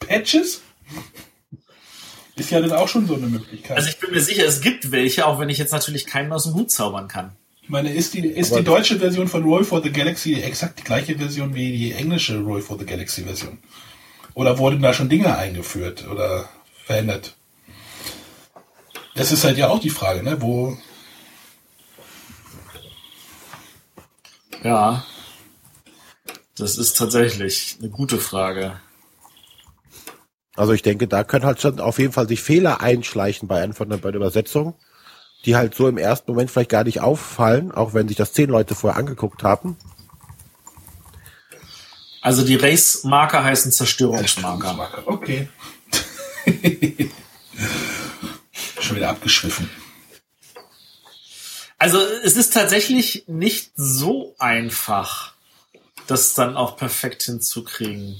Patches? 0.00 0.60
Ist 2.36 2.50
ja 2.50 2.60
dann 2.60 2.72
auch 2.72 2.88
schon 2.88 3.06
so 3.06 3.14
eine 3.14 3.28
Möglichkeit. 3.28 3.76
Also 3.76 3.88
ich 3.88 3.98
bin 4.00 4.10
mir 4.10 4.20
sicher, 4.20 4.44
es 4.44 4.60
gibt 4.60 4.90
welche, 4.90 5.26
auch 5.26 5.38
wenn 5.38 5.48
ich 5.48 5.56
jetzt 5.58 5.72
natürlich 5.72 6.04
keinen 6.04 6.32
aus 6.32 6.44
dem 6.44 6.54
Hut 6.54 6.70
zaubern 6.70 7.06
kann. 7.08 7.36
ich 7.62 7.68
meine, 7.70 7.94
ist 7.94 8.12
die, 8.12 8.26
ist 8.26 8.50
Aber- 8.52 8.60
die 8.60 8.64
deutsche 8.66 8.98
Version 8.98 9.28
von 9.28 9.44
Roll 9.44 9.64
for 9.64 9.82
the 9.82 9.90
Galaxy 9.92 10.34
exakt 10.34 10.80
die 10.80 10.84
gleiche 10.84 11.16
Version 11.16 11.54
wie 11.54 11.70
die 11.78 11.92
englische 11.92 12.40
Roll 12.40 12.60
for 12.60 12.76
the 12.78 12.84
Galaxy 12.84 13.22
Version? 13.22 13.58
Oder 14.34 14.58
wurden 14.58 14.82
da 14.82 14.92
schon 14.92 15.08
Dinge 15.08 15.36
eingeführt 15.36 16.06
oder 16.08 16.48
verändert? 16.84 17.36
Das 19.14 19.30
ist 19.30 19.44
halt 19.44 19.56
ja 19.56 19.68
auch 19.68 19.78
die 19.78 19.90
Frage, 19.90 20.22
ne? 20.22 20.42
Wo, 20.42 20.76
Ja. 24.64 25.04
Das 26.56 26.78
ist 26.78 26.96
tatsächlich 26.96 27.76
eine 27.78 27.90
gute 27.90 28.18
Frage. 28.18 28.80
Also 30.56 30.72
ich 30.72 30.82
denke, 30.82 31.06
da 31.06 31.22
können 31.22 31.44
halt 31.44 31.60
schon 31.60 31.80
auf 31.80 31.98
jeden 31.98 32.12
Fall 32.12 32.28
sich 32.28 32.40
Fehler 32.40 32.80
einschleichen 32.80 33.48
bei 33.48 33.60
einfach 33.60 33.84
bei 33.86 33.96
der 34.10 34.14
Übersetzung, 34.14 34.74
die 35.44 35.56
halt 35.56 35.74
so 35.74 35.88
im 35.88 35.98
ersten 35.98 36.30
Moment 36.30 36.50
vielleicht 36.50 36.70
gar 36.70 36.84
nicht 36.84 37.00
auffallen, 37.00 37.72
auch 37.72 37.92
wenn 37.92 38.08
sich 38.08 38.16
das 38.16 38.32
zehn 38.32 38.48
Leute 38.48 38.74
vorher 38.74 38.98
angeguckt 38.98 39.42
haben. 39.42 39.76
Also 42.24 42.42
die 42.42 42.56
Race-Marker 42.56 43.44
heißen 43.44 43.70
Zerstörungsmarker. 43.70 45.02
Okay. 45.04 45.50
Schon 48.80 48.96
wieder 48.96 49.10
abgeschwiffen. 49.10 49.68
Also 51.76 51.98
es 51.98 52.38
ist 52.38 52.54
tatsächlich 52.54 53.24
nicht 53.26 53.72
so 53.76 54.34
einfach, 54.38 55.34
das 56.06 56.32
dann 56.32 56.56
auch 56.56 56.78
perfekt 56.78 57.24
hinzukriegen. 57.24 58.18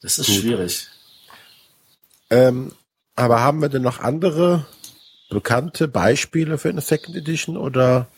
Das 0.00 0.18
ist 0.18 0.28
Gut. 0.28 0.36
schwierig. 0.36 0.88
Ähm, 2.30 2.72
aber 3.14 3.40
haben 3.40 3.60
wir 3.60 3.68
denn 3.68 3.82
noch 3.82 4.00
andere 4.00 4.66
bekannte 5.28 5.88
Beispiele 5.88 6.56
für 6.56 6.70
eine 6.70 6.80
Second 6.80 7.14
Edition 7.16 7.58
oder 7.58 8.08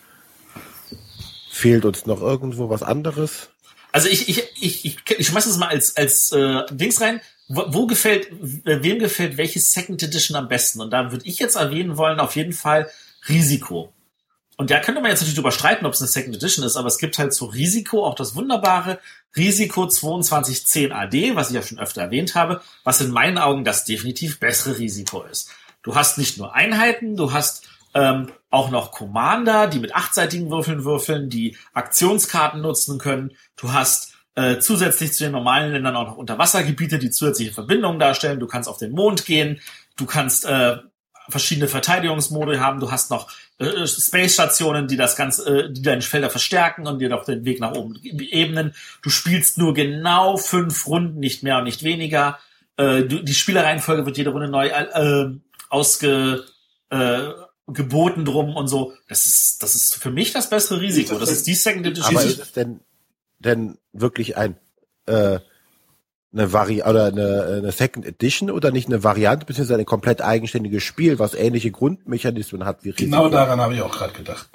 fehlt 1.58 1.84
uns 1.84 2.06
noch 2.06 2.22
irgendwo 2.22 2.70
was 2.70 2.82
anderes? 2.82 3.50
Also 3.92 4.08
ich, 4.08 4.28
ich, 4.28 4.44
ich, 4.60 4.84
ich, 4.84 4.98
ich 5.18 5.26
schmeiß 5.26 5.44
das 5.44 5.58
mal 5.58 5.68
als, 5.68 5.96
als 5.96 6.32
äh, 6.32 6.62
Dings 6.70 7.00
rein. 7.00 7.20
Wo, 7.48 7.64
wo 7.68 7.86
gefällt, 7.86 8.30
äh, 8.66 8.82
wem 8.82 8.98
gefällt 8.98 9.36
welche 9.36 9.60
Second 9.60 10.02
Edition 10.02 10.36
am 10.36 10.48
besten? 10.48 10.80
Und 10.80 10.90
da 10.90 11.10
würde 11.10 11.26
ich 11.26 11.38
jetzt 11.38 11.56
erwähnen 11.56 11.96
wollen, 11.96 12.20
auf 12.20 12.36
jeden 12.36 12.52
Fall 12.52 12.90
Risiko. 13.28 13.92
Und 14.56 14.70
da 14.70 14.80
könnte 14.80 15.00
man 15.00 15.10
jetzt 15.10 15.20
natürlich 15.20 15.36
drüber 15.36 15.52
streiten, 15.52 15.86
ob 15.86 15.94
es 15.94 16.00
eine 16.00 16.08
Second 16.08 16.36
Edition 16.36 16.64
ist, 16.64 16.76
aber 16.76 16.88
es 16.88 16.98
gibt 16.98 17.16
halt 17.16 17.32
zu 17.32 17.46
Risiko 17.46 18.04
auch 18.04 18.16
das 18.16 18.34
wunderbare 18.34 18.98
Risiko 19.36 19.86
2210 19.86 20.92
AD, 20.92 21.36
was 21.36 21.50
ich 21.50 21.54
ja 21.54 21.62
schon 21.62 21.78
öfter 21.78 22.02
erwähnt 22.02 22.34
habe, 22.34 22.60
was 22.82 23.00
in 23.00 23.12
meinen 23.12 23.38
Augen 23.38 23.64
das 23.64 23.84
definitiv 23.84 24.40
bessere 24.40 24.78
Risiko 24.78 25.22
ist. 25.22 25.50
Du 25.82 25.94
hast 25.94 26.18
nicht 26.18 26.38
nur 26.38 26.54
Einheiten, 26.54 27.16
du 27.16 27.32
hast 27.32 27.68
ähm, 27.94 28.30
auch 28.50 28.70
noch 28.70 28.92
Commander, 28.92 29.66
die 29.66 29.78
mit 29.78 29.94
achtseitigen 29.94 30.50
Würfeln 30.50 30.84
würfeln, 30.84 31.28
die 31.28 31.56
Aktionskarten 31.74 32.60
nutzen 32.60 32.98
können. 32.98 33.32
Du 33.56 33.72
hast 33.72 34.14
äh, 34.34 34.58
zusätzlich 34.58 35.12
zu 35.12 35.24
den 35.24 35.32
normalen 35.32 35.72
Ländern 35.72 35.96
auch 35.96 36.06
noch 36.06 36.16
Unterwassergebiete, 36.16 36.98
die 36.98 37.10
zusätzliche 37.10 37.52
Verbindungen 37.52 37.98
darstellen. 37.98 38.40
Du 38.40 38.46
kannst 38.46 38.68
auf 38.68 38.78
den 38.78 38.92
Mond 38.92 39.26
gehen, 39.26 39.60
du 39.96 40.06
kannst 40.06 40.44
äh, 40.44 40.76
verschiedene 41.28 41.68
Verteidigungsmodi 41.68 42.56
haben. 42.56 42.80
Du 42.80 42.90
hast 42.90 43.10
noch 43.10 43.30
äh, 43.58 43.86
Space-Stationen, 43.86 44.88
die 44.88 44.96
das 44.96 45.16
Ganze, 45.16 45.64
äh, 45.64 45.72
die 45.72 45.82
deine 45.82 46.02
Felder 46.02 46.30
verstärken 46.30 46.86
und 46.86 47.00
dir 47.00 47.08
doch 47.08 47.24
den 47.24 47.44
Weg 47.44 47.60
nach 47.60 47.72
oben 47.72 47.98
ebnen. 48.02 48.74
Du 49.02 49.10
spielst 49.10 49.58
nur 49.58 49.74
genau 49.74 50.36
fünf 50.36 50.86
Runden, 50.86 51.18
nicht 51.18 51.42
mehr 51.42 51.58
und 51.58 51.64
nicht 51.64 51.82
weniger. 51.82 52.38
Äh, 52.76 53.02
du, 53.02 53.22
die 53.22 53.34
Spielereihenfolge 53.34 54.06
wird 54.06 54.16
jede 54.16 54.30
Runde 54.30 54.48
neu 54.48 54.68
äh, 54.68 55.30
ausge 55.68 56.44
äh, 56.90 57.20
geboten 57.68 58.24
drum 58.24 58.56
und 58.56 58.68
so. 58.68 58.92
Das 59.08 59.26
ist, 59.26 59.62
das 59.62 59.74
ist 59.74 59.94
für 59.96 60.10
mich 60.10 60.32
das 60.32 60.50
bessere 60.50 60.80
Risiko. 60.80 61.18
Das 61.18 61.30
ist 61.30 61.46
die 61.46 61.54
Second 61.54 61.86
Edition. 61.86 62.16
Aber 62.16 62.24
ist 62.24 62.40
es 62.40 62.52
denn, 62.52 62.80
denn 63.38 63.78
wirklich 63.92 64.36
ein 64.36 64.56
äh, 65.06 65.40
eine 66.32 66.52
Vari 66.52 66.82
oder 66.82 67.06
eine, 67.06 67.58
eine 67.58 67.72
Second 67.72 68.04
Edition 68.04 68.50
oder 68.50 68.70
nicht 68.70 68.86
eine 68.86 69.02
Variante 69.02 69.46
beziehungsweise 69.46 69.80
ein 69.80 69.86
komplett 69.86 70.20
eigenständiges 70.20 70.82
Spiel, 70.82 71.18
was 71.18 71.34
ähnliche 71.34 71.70
Grundmechanismen 71.70 72.64
hat 72.64 72.84
wie 72.84 72.90
Risiko? 72.90 73.04
Genau 73.06 73.28
daran 73.30 73.60
habe 73.60 73.74
ich 73.74 73.80
auch 73.80 73.92
gerade 73.92 74.12
gedacht. 74.12 74.48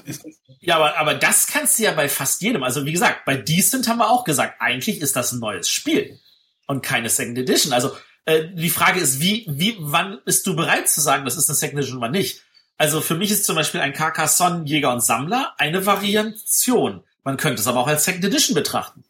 Ja, 0.59 0.75
aber, 0.75 0.97
aber 0.97 1.15
das 1.15 1.47
kannst 1.47 1.79
du 1.79 1.83
ja 1.83 1.93
bei 1.93 2.09
fast 2.09 2.41
jedem. 2.41 2.63
Also 2.63 2.85
wie 2.85 2.91
gesagt, 2.91 3.25
bei 3.25 3.35
Decent 3.35 3.87
haben 3.87 3.97
wir 3.97 4.09
auch 4.09 4.23
gesagt, 4.23 4.55
eigentlich 4.59 5.01
ist 5.01 5.15
das 5.15 5.31
ein 5.31 5.39
neues 5.39 5.67
Spiel 5.67 6.19
und 6.67 6.83
keine 6.83 7.09
Second 7.09 7.39
Edition. 7.39 7.73
Also 7.73 7.91
äh, 8.25 8.43
die 8.53 8.69
Frage 8.69 8.99
ist, 8.99 9.19
wie, 9.19 9.45
wie, 9.49 9.75
wann 9.79 10.19
bist 10.25 10.45
du 10.45 10.55
bereit 10.55 10.87
zu 10.87 11.01
sagen, 11.01 11.25
das 11.25 11.37
ist 11.37 11.49
eine 11.49 11.55
Second 11.55 11.79
Edition 11.79 11.97
oder 11.97 12.09
nicht? 12.09 12.43
Also 12.77 13.01
für 13.01 13.15
mich 13.15 13.31
ist 13.31 13.45
zum 13.45 13.55
Beispiel 13.55 13.81
ein 13.81 13.93
Carcassonne 13.93 14.65
Jäger 14.65 14.91
und 14.91 15.03
Sammler 15.03 15.53
eine 15.57 15.85
Variation. 15.85 17.03
Man 17.23 17.37
könnte 17.37 17.61
es 17.61 17.67
aber 17.67 17.79
auch 17.79 17.87
als 17.87 18.03
Second 18.05 18.25
Edition 18.25 18.55
betrachten. 18.55 19.03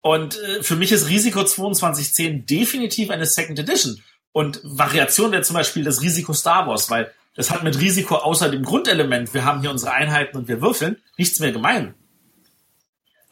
Und 0.00 0.38
äh, 0.38 0.62
für 0.62 0.76
mich 0.76 0.92
ist 0.92 1.08
Risiko 1.08 1.44
2210 1.44 2.46
definitiv 2.46 3.10
eine 3.10 3.26
Second 3.26 3.58
Edition. 3.58 4.02
Und 4.32 4.60
Variation 4.64 5.32
wäre 5.32 5.42
zum 5.42 5.54
Beispiel 5.54 5.84
das 5.84 6.00
Risiko 6.00 6.32
Star 6.32 6.66
Wars, 6.66 6.90
weil 6.90 7.12
das 7.34 7.50
hat 7.50 7.62
mit 7.62 7.80
Risiko 7.80 8.16
außer 8.16 8.50
dem 8.50 8.62
Grundelement, 8.62 9.32
wir 9.32 9.44
haben 9.44 9.60
hier 9.60 9.70
unsere 9.70 9.92
Einheiten 9.92 10.36
und 10.36 10.48
wir 10.48 10.60
würfeln, 10.60 11.00
nichts 11.16 11.40
mehr 11.40 11.52
gemein. 11.52 11.94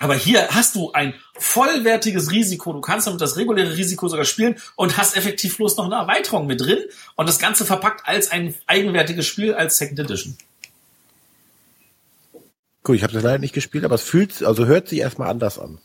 Aber 0.01 0.15
hier 0.15 0.49
hast 0.49 0.77
du 0.77 0.93
ein 0.93 1.13
vollwertiges 1.35 2.31
Risiko. 2.31 2.73
Du 2.73 2.81
kannst 2.81 3.07
damit 3.07 3.21
das 3.21 3.37
reguläre 3.37 3.77
Risiko 3.77 4.09
sogar 4.09 4.25
spielen 4.25 4.57
und 4.75 4.97
hast 4.97 5.15
effektiv 5.15 5.59
bloß 5.59 5.77
noch 5.77 5.85
eine 5.85 5.97
Erweiterung 5.97 6.47
mit 6.47 6.63
drin 6.63 6.79
und 7.17 7.29
das 7.29 7.39
Ganze 7.39 7.67
verpackt 7.67 8.09
als 8.09 8.31
ein 8.31 8.55
eigenwertiges 8.67 9.27
Spiel 9.27 9.55
als 9.55 9.77
Second 9.77 9.99
Edition. 10.01 10.39
Gut, 12.83 12.97
ich 12.97 13.03
habe 13.03 13.13
das 13.13 13.23
leider 13.23 13.39
nicht 13.39 13.53
gespielt, 13.53 13.85
aber 13.85 13.97
es 13.97 14.03
fühlt, 14.03 14.43
also 14.43 14.65
hört 14.65 14.89
sich 14.89 15.01
erstmal 15.01 15.29
anders 15.29 15.59
an. 15.59 15.79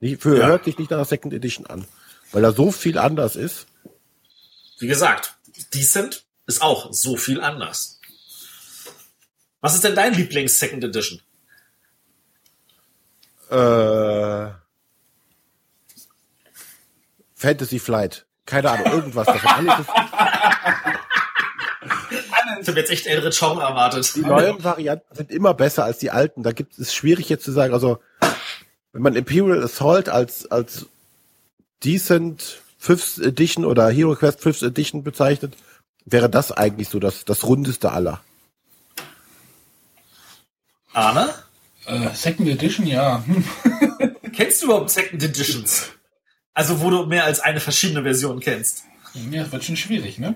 Nicht, 0.00 0.22
für, 0.22 0.38
Ja. 0.38 0.46
Hört 0.46 0.64
sich 0.64 0.78
nicht 0.78 0.90
nach 0.90 0.96
der 0.96 1.04
Second 1.04 1.34
Edition 1.34 1.66
an, 1.66 1.84
weil 2.32 2.40
da 2.40 2.52
so 2.52 2.72
viel 2.72 2.96
anders 2.96 3.36
ist. 3.36 3.66
Wie 4.78 4.86
gesagt, 4.86 5.34
Decent 5.74 6.24
ist 6.46 6.62
auch 6.62 6.90
so 6.90 7.18
viel 7.18 7.42
anders. 7.42 8.00
Was 9.60 9.74
ist 9.74 9.84
denn 9.84 9.94
dein 9.94 10.14
Lieblings-Second 10.14 10.82
Edition? 10.84 11.20
Äh, 13.52 14.50
Fantasy 17.34 17.78
Flight. 17.78 18.26
Keine 18.46 18.70
Ahnung, 18.70 18.86
irgendwas 18.92 19.26
davon. 19.26 19.50
Alles 19.50 19.80
ist, 19.80 19.88
Ich 22.60 22.68
habe 22.68 22.78
jetzt 22.80 22.90
echt 22.90 23.06
ältere 23.06 23.30
Genre 23.30 23.62
erwartet. 23.62 24.14
die 24.14 24.20
neuen 24.20 24.62
Varianten 24.62 25.14
sind 25.14 25.30
immer 25.30 25.52
besser 25.54 25.84
als 25.84 25.98
die 25.98 26.10
alten. 26.10 26.42
Da 26.42 26.52
gibt 26.52 26.78
es 26.78 26.94
schwierig 26.94 27.28
jetzt 27.28 27.44
zu 27.44 27.52
sagen. 27.52 27.74
Also 27.74 27.98
wenn 28.92 29.02
man 29.02 29.16
Imperial 29.16 29.62
Assault 29.62 30.08
als 30.08 30.50
als 30.50 30.86
decent 31.84 32.60
Fifth 32.78 33.18
Edition 33.18 33.64
oder 33.64 33.88
Hero 33.90 34.14
Quest 34.14 34.40
Fifth 34.40 34.62
Edition 34.62 35.02
bezeichnet, 35.02 35.54
wäre 36.04 36.30
das 36.30 36.52
eigentlich 36.52 36.88
so 36.88 36.98
das 37.00 37.24
das 37.24 37.44
rundeste 37.44 37.90
aller. 37.92 38.20
Arne? 40.92 41.34
Äh, 41.86 42.14
Second 42.14 42.48
Edition, 42.48 42.86
ja. 42.86 43.24
Hm. 43.26 43.44
Kennst 44.32 44.62
du 44.62 44.66
überhaupt 44.66 44.90
Second 44.90 45.22
Editions? 45.22 45.90
Also 46.54 46.80
wo 46.80 46.90
du 46.90 47.06
mehr 47.06 47.24
als 47.24 47.40
eine 47.40 47.60
verschiedene 47.60 48.02
Version 48.02 48.40
kennst. 48.40 48.84
Ja, 49.14 49.42
das 49.42 49.52
wird 49.52 49.64
schon 49.64 49.76
schwierig, 49.76 50.18
ne? 50.18 50.34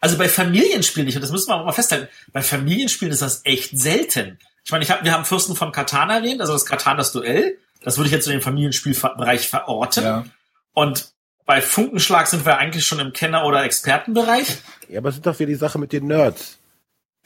Also 0.00 0.18
bei 0.18 0.28
Familienspielen 0.28 1.06
nicht, 1.06 1.16
und 1.16 1.22
das 1.22 1.30
müssen 1.30 1.48
wir 1.48 1.56
auch 1.56 1.64
mal 1.64 1.72
festhalten, 1.72 2.08
bei 2.32 2.42
Familienspielen 2.42 3.12
ist 3.12 3.22
das 3.22 3.40
echt 3.44 3.78
selten. 3.78 4.38
Ich 4.64 4.70
meine, 4.70 4.84
ich 4.84 4.90
hab, 4.90 5.04
wir 5.04 5.12
haben 5.12 5.24
Fürsten 5.24 5.56
von 5.56 5.72
Katan 5.72 6.10
erwähnt, 6.10 6.40
also 6.40 6.52
das 6.52 6.66
Katan 6.66 6.96
das 6.96 7.12
Duell. 7.12 7.58
Das 7.82 7.96
würde 7.96 8.08
ich 8.08 8.12
jetzt 8.12 8.26
in 8.26 8.32
den 8.32 8.40
Familienspielbereich 8.40 9.48
verorten. 9.48 10.04
Ja. 10.04 10.24
Und 10.72 11.12
bei 11.46 11.60
Funkenschlag 11.60 12.26
sind 12.26 12.46
wir 12.46 12.58
eigentlich 12.58 12.86
schon 12.86 12.98
im 12.98 13.12
Kenner- 13.12 13.44
oder 13.44 13.64
Expertenbereich. 13.64 14.58
Ja, 14.88 15.00
aber 15.00 15.10
es 15.10 15.16
ist 15.16 15.26
doch 15.26 15.38
wieder 15.38 15.48
die 15.48 15.54
Sache 15.54 15.78
mit 15.78 15.92
den 15.92 16.06
Nerds. 16.06 16.58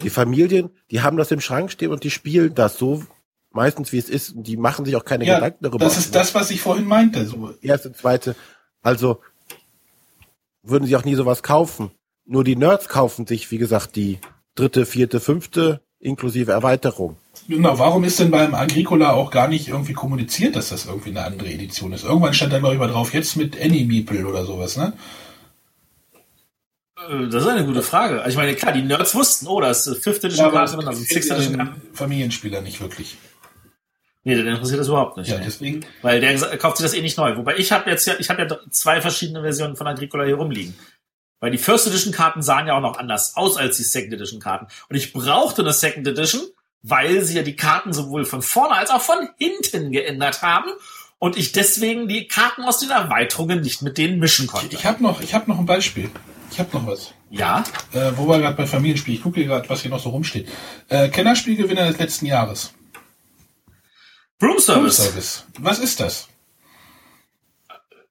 Die 0.03 0.11
Familien, 0.11 0.71
die 0.91 1.03
haben 1.03 1.17
das 1.17 1.31
im 1.31 1.41
Schrank 1.41 1.71
stehen 1.73 1.91
und 1.91 2.05
die 2.05 2.11
spielen 2.11 2.55
das 2.55 2.79
so 2.79 3.03
meistens 3.51 3.93
wie 3.93 3.99
es 3.99 4.09
ist 4.09 4.31
und 4.31 4.47
die 4.47 4.57
machen 4.57 4.85
sich 4.85 4.95
auch 4.95 5.05
keine 5.05 5.25
Ja, 5.25 5.37
Gedanken 5.37 5.65
darüber. 5.65 5.85
das 5.85 5.99
ist 5.99 6.15
das, 6.15 6.35
was 6.35 6.51
ich 6.51 6.61
vorhin 6.61 6.87
meinte. 6.87 7.25
So, 7.27 7.53
erste, 7.63 7.93
zweite. 7.93 8.37
Also 8.83 9.21
würden 10.63 10.87
sie 10.87 10.95
auch 10.97 11.05
nie 11.05 11.15
sowas 11.15 11.43
kaufen. 11.43 11.91
Nur 12.25 12.45
die 12.45 12.57
Nerds 12.57 12.89
kaufen 12.89 13.27
sich, 13.27 13.51
wie 13.51 13.59
gesagt, 13.59 13.97
die 13.97 14.19
dritte, 14.55 14.87
vierte, 14.87 15.19
fünfte 15.19 15.81
inklusive 15.99 16.53
Erweiterung. 16.53 17.17
Genau, 17.49 17.79
warum 17.79 18.05
ist 18.05 18.21
denn 18.21 18.31
beim 18.31 18.55
Agricola 18.55 19.13
auch 19.15 19.31
gar 19.31 19.49
nicht 19.49 19.69
irgendwie 19.69 19.95
kommuniziert, 19.95 20.55
dass 20.55 20.69
das 20.69 20.87
irgendwie 20.87 21.11
eine 21.11 21.25
andere 21.25 21.49
Edition 21.51 21.93
ist? 21.93 22.05
Irgendwann 22.05 22.35
stand 22.35 22.53
da, 22.53 22.59
glaube 22.59 22.75
ich, 22.75 22.81
mal 22.81 22.89
drauf, 22.89 23.15
jetzt 23.15 23.37
mit 23.37 23.61
Annie 23.61 23.85
Meeple 23.87 24.27
oder 24.27 24.45
sowas, 24.45 24.77
ne? 24.77 24.93
Äh, 27.09 27.29
Das 27.29 27.43
ist 27.43 27.49
eine 27.49 27.65
gute 27.65 27.83
Frage. 27.83 28.19
Also 28.19 28.31
ich 28.31 28.37
meine, 28.37 28.55
klar, 28.55 28.73
die 28.73 28.83
Nerds 28.83 29.15
wussten, 29.15 29.47
oh, 29.47 29.61
da 29.61 29.71
ist 29.71 29.89
Fifth 30.03 30.25
Edition 30.25 30.51
Karte 30.51 30.77
drin, 30.77 30.89
also 30.89 31.03
Sixth 31.03 31.31
Edition 31.31 31.59
den 31.59 31.83
Familienspieler 31.95 32.61
nicht 32.61 32.81
wirklich. 32.81 33.17
Nee, 34.25 34.35
den 34.35 34.47
interessiert 34.47 34.81
das 34.81 34.89
überhaupt 34.89 35.17
nicht. 35.17 35.31
Ja, 35.31 35.39
deswegen. 35.39 35.87
Weil 36.03 36.21
der 36.21 36.37
kauft 36.59 36.77
sich 36.77 36.85
das 36.85 36.93
eh 36.93 37.01
nicht 37.01 37.17
neu. 37.17 37.37
Wobei 37.37 37.57
ich 37.57 37.73
habe 37.73 37.89
jetzt 37.89 38.07
ja, 38.07 38.15
ich 38.19 38.29
habe 38.29 38.43
ja 38.43 38.59
zwei 38.71 39.01
verschiedene 39.01 39.41
Versionen 39.41 39.77
von 39.77 39.87
Agricola 39.87 40.25
hier 40.25 40.35
rumliegen. 40.35 40.77
Weil 41.41 41.51
die 41.53 41.59
First 41.59 41.87
Edition 41.87 42.13
Karten 42.13 42.43
sahen 42.43 42.67
ja 42.67 42.77
auch 42.77 42.83
noch 42.83 42.99
anders 42.99 43.37
aus 43.37 43.57
als 43.57 43.77
die 43.77 43.85
Second 43.85 44.13
Edition 44.13 44.41
Karten. 44.41 44.67
Und 44.89 44.97
ich 44.97 45.13
brauchte 45.13 45.63
eine 45.63 45.73
Second 45.73 46.07
Edition, 46.07 46.43
weil 46.83 47.23
sie 47.23 47.37
ja 47.37 47.43
die 47.43 47.57
Karten 47.57 47.93
sowohl 47.93 48.25
von 48.25 48.43
vorne 48.43 48.75
als 48.75 48.91
auch 48.91 49.01
von 49.01 49.29
hinten 49.39 49.93
geändert 49.93 50.43
haben. 50.43 50.71
Und 51.21 51.37
ich 51.37 51.53
deswegen 51.53 52.07
die 52.09 52.29
Karten 52.29 52.63
aus 52.63 52.81
den 52.81 52.91
Erweiterungen 52.91 53.61
nicht 53.61 53.83
mit 53.83 53.99
denen 53.99 54.19
mischen 54.19 54.47
konnte. 54.47 54.75
Ich 54.77 54.85
habe 54.85 55.03
noch, 55.03 55.21
ich 55.21 55.33
habe 55.35 55.51
noch 55.51 55.59
ein 55.59 55.67
Beispiel. 55.67 56.11
Ich 56.59 56.65
habe 56.65 56.77
noch 56.77 56.89
was. 56.89 57.15
Ja, 57.31 57.63
Äh, 57.93 58.11
wo 58.17 58.27
wir 58.27 58.41
gerade 58.41 58.57
bei 58.57 58.67
Familienspiel, 58.67 59.15
ich 59.15 59.23
gucke 59.23 59.45
gerade, 59.45 59.69
was 59.69 59.83
hier 59.83 59.93
noch 59.93 60.03
so 60.03 60.09
rumsteht. 60.11 60.49
Äh, 60.89 61.09
Kennerspielgewinner 61.09 61.87
des 61.87 61.99
letzten 61.99 62.27
Jahres. 62.27 62.73
Broom 64.41 64.59
Service. 64.59 64.97
Service. 64.97 65.45
Was 65.61 65.79
ist 65.79 66.01
das? 66.01 66.27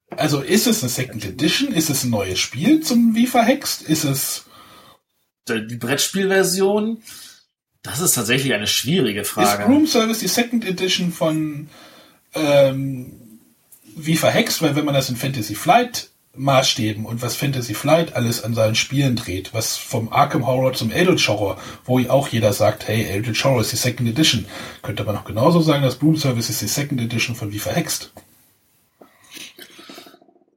Also 0.08 0.40
ist 0.40 0.66
es 0.66 0.82
eine 0.82 0.88
Second 0.88 1.26
Edition? 1.26 1.72
Ist 1.72 1.90
es 1.90 2.04
ein 2.04 2.10
neues 2.10 2.38
Spiel 2.38 2.80
zum 2.80 3.14
Wie 3.14 3.26
verhext? 3.26 3.82
Ist 3.82 4.04
es 4.04 4.46
Die 5.46 5.76
Brettspielversion, 5.76 7.02
das 7.82 8.00
ist 8.00 8.14
tatsächlich 8.14 8.54
eine 8.54 8.66
schwierige 8.66 9.20
ist 9.20 9.28
Frage. 9.28 9.64
Room 9.64 9.86
Service 9.86 10.20
die 10.20 10.28
Second 10.28 10.64
Edition 10.64 11.12
von 11.12 11.68
ähm, 12.32 13.12
Wie 13.94 14.16
verhext? 14.16 14.62
Weil 14.62 14.74
wenn 14.74 14.86
man 14.86 14.94
das 14.94 15.10
in 15.10 15.16
Fantasy 15.16 15.54
Flight 15.54 16.08
Maßstäben 16.38 17.04
und 17.06 17.20
was 17.22 17.36
Fantasy 17.36 17.74
Flight 17.74 18.14
alles 18.14 18.42
an 18.44 18.54
seinen 18.54 18.74
Spielen 18.74 19.16
dreht, 19.16 19.52
was 19.54 19.76
vom 19.76 20.12
Arkham 20.12 20.46
Horror 20.46 20.72
zum 20.72 20.90
Eldritch 20.90 21.28
Horror, 21.28 21.58
wo 21.84 22.00
auch 22.08 22.28
jeder 22.28 22.52
sagt, 22.52 22.86
hey, 22.88 23.04
Eldritch 23.04 23.44
Horror 23.44 23.60
ist 23.60 23.72
die 23.72 23.76
Second 23.76 24.08
Edition, 24.08 24.46
könnte 24.82 25.04
man 25.04 25.16
auch 25.16 25.24
genauso 25.24 25.60
sagen, 25.60 25.82
dass 25.82 25.96
Broom 25.96 26.16
Service 26.16 26.50
ist 26.50 26.62
die 26.62 26.68
Second 26.68 27.00
Edition 27.00 27.34
von 27.36 27.52
Wie 27.52 27.58
verhext. 27.58 28.12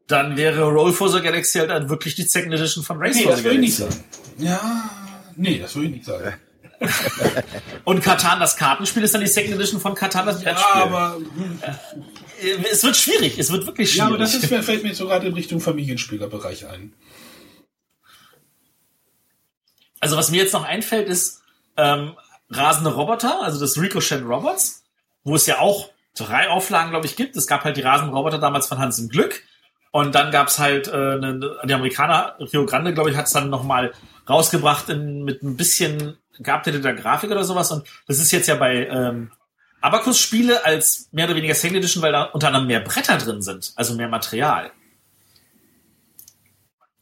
Dann 0.08 0.36
wäre 0.36 0.64
Roll 0.64 0.92
for 0.92 1.10
the 1.10 1.22
Galaxy 1.22 1.60
halt 1.60 1.70
dann 1.70 1.90
wirklich 1.90 2.16
die 2.16 2.24
Second 2.24 2.54
Edition 2.54 2.84
von 2.84 2.98
Race 2.98 3.16
Nee, 3.16 3.24
for 3.24 3.32
das 3.32 3.40
the 3.40 3.46
würde 3.46 3.56
ich 3.56 3.62
nicht 3.62 3.78
Galaxy. 3.80 4.00
sagen. 4.00 4.10
Ja, 4.40 4.90
nee, 5.38 5.58
das 5.60 5.76
würde 5.76 5.88
ich 5.88 5.94
nicht 5.94 6.06
sagen. 6.06 6.34
Und 7.86 8.02
Katan, 8.04 8.40
das 8.40 8.58
Kartenspiel, 8.58 9.04
ist 9.04 9.14
dann 9.14 9.22
die 9.22 9.28
Second 9.28 9.54
Edition 9.56 9.80
von 9.80 9.94
Katan, 9.96 10.26
das 10.26 10.42
Brettspiel. 10.44 10.82
aber, 10.82 11.18
es 12.72 12.84
wird 12.84 12.96
schwierig, 12.96 13.38
es 13.38 13.52
wird 13.52 13.66
wirklich 13.66 13.96
ja, 13.96 14.06
schwierig. 14.06 14.22
aber 14.22 14.24
das 14.24 14.36
ist, 14.36 14.66
fällt 14.66 14.84
mir 14.84 14.96
so 14.96 15.08
gerade 15.08 15.28
in 15.28 15.34
Richtung 15.34 15.60
Familienspielerbereich 15.60 16.68
ein. 16.68 16.94
also 20.02 20.18
was 20.18 20.32
mir 20.32 20.38
jetzt 20.38 20.54
noch 20.54 20.66
einfällt, 20.66 21.08
ist 21.08 21.42
ähm, 21.78 22.14
rasende 22.50 22.94
Roboter, 22.94 23.42
also 23.44 23.60
das 23.60 23.78
Ricochet 23.78 24.24
Robots, 24.24 24.84
wo 25.24 25.36
es 25.36 25.46
ja 25.46 25.60
auch 25.60 25.92
drei 26.18 26.50
Auflagen, 26.50 26.90
glaube 26.90 27.06
ich, 27.06 27.16
gibt. 27.16 27.38
Es 27.38 27.48
gab 27.48 27.64
halt 27.64 27.78
die 27.78 27.82
rasenden 27.82 28.14
Roboter 28.14 28.40
damals 28.40 28.68
von 28.68 28.80
Hans 28.80 29.00
im 29.00 29.08
Glück. 29.08 29.44
Und 29.92 30.16
dann 30.16 30.32
gab's 30.32 30.58
halt 30.58 30.88
äh, 30.88 31.18
ne, 31.18 31.40
die 31.66 31.74
Amerikaner, 31.74 32.36
Rio 32.40 32.66
Grande, 32.66 32.94
glaube 32.94 33.12
ich, 33.12 33.18
hat's 33.18 33.34
dann 33.34 33.50
nochmal 33.50 33.94
rausgebracht 34.28 34.90
in, 34.90 35.24
mit 35.24 35.44
ein 35.44 35.56
bisschen 35.56 36.18
geupdateter 36.40 36.94
Grafik 36.94 37.30
oder 37.30 37.44
sowas. 37.44 37.72
Und 37.72 37.86
das 38.08 38.20
ist 38.20 38.32
jetzt 38.32 38.48
ja 38.48 38.56
bei 38.56 38.88
ähm, 38.88 39.32
Abacus 39.82 40.20
Spiele 40.20 40.64
als 40.64 41.10
mehr 41.12 41.26
oder 41.26 41.36
weniger 41.36 41.56
Second 41.56 41.78
Edition, 41.78 42.04
weil 42.04 42.12
da 42.12 42.24
unter 42.26 42.48
anderem 42.48 42.68
mehr 42.68 42.82
Bretter 42.82 43.18
drin 43.18 43.42
sind, 43.42 43.74
also 43.76 43.96
mehr 43.96 44.08
Material. 44.08 44.72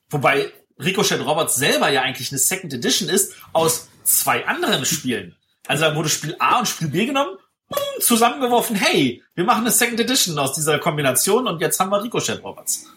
Wobei 0.10 0.52
Ricochet 0.80 1.20
Robots 1.20 1.56
selber 1.56 1.90
ja 1.90 2.02
eigentlich 2.02 2.32
eine 2.32 2.40
Second 2.40 2.74
Edition 2.74 3.10
ist 3.10 3.36
aus 3.52 3.90
zwei 4.04 4.48
anderen 4.48 4.86
Spielen. 4.86 5.36
Also 5.68 5.84
da 5.84 5.96
wurde 5.96 6.10
Spiel 6.10 6.36
A 6.40 6.60
und 6.60 6.68
Spiel 6.68 6.88
B 6.88 7.06
genommen, 7.06 7.38
boom, 7.68 8.02
zusammengeworfen, 8.02 8.76
hey, 8.76 9.22
wir 9.36 9.44
machen 9.44 9.62
eine 9.62 9.72
Second 9.72 10.00
Edition 10.00 10.40
aus 10.40 10.54
dieser 10.54 10.80
Kombination 10.80 11.48
und 11.48 11.62
jetzt 11.62 11.80
haben 11.80 11.92
wir 11.92 12.02
Ricochet 12.02 12.42
Robots. 12.44 12.88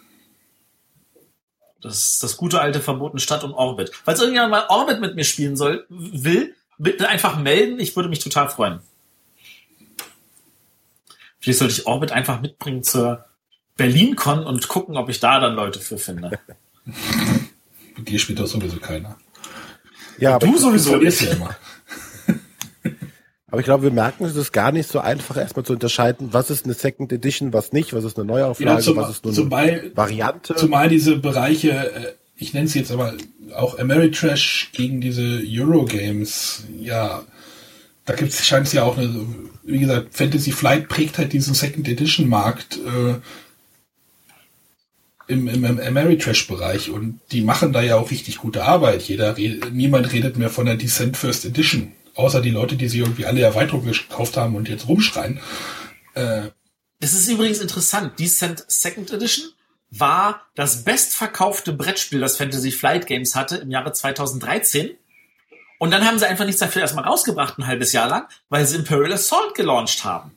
Das 1.81 1.99
ist 1.99 2.23
das 2.23 2.37
gute 2.37 2.61
alte 2.61 2.79
verbotene 2.79 3.19
Stadt 3.19 3.43
und 3.43 3.53
Orbit. 3.53 3.91
Falls 4.05 4.19
irgendjemand 4.19 4.51
mal 4.51 4.65
Orbit 4.69 5.01
mit 5.01 5.15
mir 5.15 5.25
spielen 5.25 5.57
soll, 5.57 5.85
will, 5.89 6.55
bitte 6.77 7.09
einfach 7.09 7.37
melden, 7.37 7.79
ich 7.79 7.93
würde 7.97 8.07
mich 8.07 8.19
total 8.19 8.49
freuen. 8.49 8.79
Vielleicht 11.43 11.59
sollte 11.59 11.73
ich 11.73 11.85
Orbit 11.87 12.13
einfach 12.13 12.39
mitbringen 12.39 12.83
zur 12.83 13.25
BerlinCon 13.75 14.45
und 14.45 14.69
gucken, 14.69 14.95
ob 14.95 15.09
ich 15.09 15.19
da 15.19 15.41
dann 15.41 15.55
Leute 15.55 15.81
für 15.81 15.97
finde. 15.97 16.39
Mit 17.97 18.07
dir 18.07 18.17
spielt 18.17 18.39
doch 18.39 18.47
sowieso 18.47 18.77
keiner. 18.77 19.17
Ja, 20.19 20.35
aber, 20.35 20.47
Du 20.47 20.55
ich, 20.55 20.61
sowieso 20.61 20.95
nicht. 20.95 21.19
ja 21.19 21.31
immer. 21.33 21.53
aber 23.47 23.59
ich 23.59 23.65
glaube, 23.65 23.83
wir 23.83 23.91
merken, 23.91 24.23
es 24.23 24.37
ist 24.37 24.53
gar 24.53 24.71
nicht 24.71 24.89
so 24.89 24.99
einfach, 24.99 25.35
erstmal 25.35 25.65
zu 25.65 25.73
unterscheiden, 25.73 26.29
was 26.31 26.49
ist 26.49 26.63
eine 26.63 26.75
Second 26.75 27.11
Edition, 27.11 27.51
was 27.51 27.73
nicht, 27.73 27.91
was 27.93 28.05
ist 28.05 28.17
eine 28.17 28.25
Neuauflage, 28.25 28.77
Ja, 28.77 28.79
zum, 28.79 28.95
was 28.95 29.09
ist 29.09 29.25
nur 29.25 29.33
zumal, 29.33 29.69
eine 29.69 29.97
Variante. 29.97 30.55
zumal 30.55 30.87
diese 30.87 31.17
Bereiche, 31.17 31.71
äh, 31.93 32.13
ich 32.37 32.53
nenne 32.53 32.67
es 32.67 32.73
jetzt 32.73 32.89
aber 32.93 33.15
auch 33.53 33.77
Ameritrash 33.79 34.69
gegen 34.71 35.01
diese 35.01 35.41
Eurogames, 35.45 36.63
ja, 36.79 37.23
da 38.05 38.13
gibt 38.15 38.33
es 38.33 38.45
scheint 38.45 38.67
es 38.67 38.73
ja 38.73 38.83
auch 38.83 38.97
eine, 38.97 39.25
wie 39.63 39.79
gesagt, 39.79 40.13
Fantasy 40.13 40.51
Flight 40.51 40.89
prägt 40.89 41.17
halt 41.17 41.33
diesen 41.33 41.53
Second 41.53 41.87
Edition 41.87 42.27
Markt 42.27 42.77
äh, 42.77 43.15
im, 45.27 45.47
im, 45.47 45.63
im 45.63 45.79
Ameritrash-Bereich 45.79 46.89
und 46.89 47.19
die 47.31 47.41
machen 47.41 47.71
da 47.71 47.81
ja 47.81 47.95
auch 47.95 48.11
richtig 48.11 48.37
gute 48.37 48.65
Arbeit. 48.65 49.03
Jeder, 49.03 49.35
niemand 49.71 50.11
redet 50.11 50.37
mehr 50.37 50.49
von 50.49 50.65
der 50.65 50.75
Descent 50.75 51.15
First 51.15 51.45
Edition, 51.45 51.93
außer 52.15 52.41
die 52.41 52.49
Leute, 52.49 52.75
die 52.75 52.89
sich 52.89 52.99
irgendwie 52.99 53.25
alle 53.25 53.41
Erweiterungen 53.41 53.91
gekauft 53.91 54.35
haben 54.35 54.55
und 54.55 54.67
jetzt 54.67 54.87
rumschreien. 54.87 55.39
Äh, 56.13 56.49
Das 56.99 57.13
ist 57.13 57.29
übrigens 57.29 57.59
interessant. 57.59 58.19
Descent 58.19 58.65
Second 58.67 59.11
Edition 59.11 59.47
war 59.89 60.41
das 60.55 60.83
bestverkaufte 60.83 61.71
Brettspiel, 61.71 62.19
das 62.19 62.35
Fantasy 62.35 62.71
Flight 62.71 63.07
Games 63.07 63.35
hatte 63.35 63.57
im 63.57 63.71
Jahre 63.71 63.93
2013. 63.93 64.91
Und 65.83 65.91
dann 65.91 66.07
haben 66.07 66.17
sie 66.17 66.25
einfach 66.25 66.45
nichts 66.45 66.61
dafür 66.61 66.81
erstmal 66.81 67.03
rausgebracht, 67.03 67.57
ein 67.57 67.67
halbes 67.67 67.91
Jahr 67.91 68.07
lang, 68.07 68.29
weil 68.47 68.65
sie 68.65 68.77
Imperial 68.77 69.11
Assault 69.11 69.53
gelauncht 69.53 70.05
haben. 70.05 70.31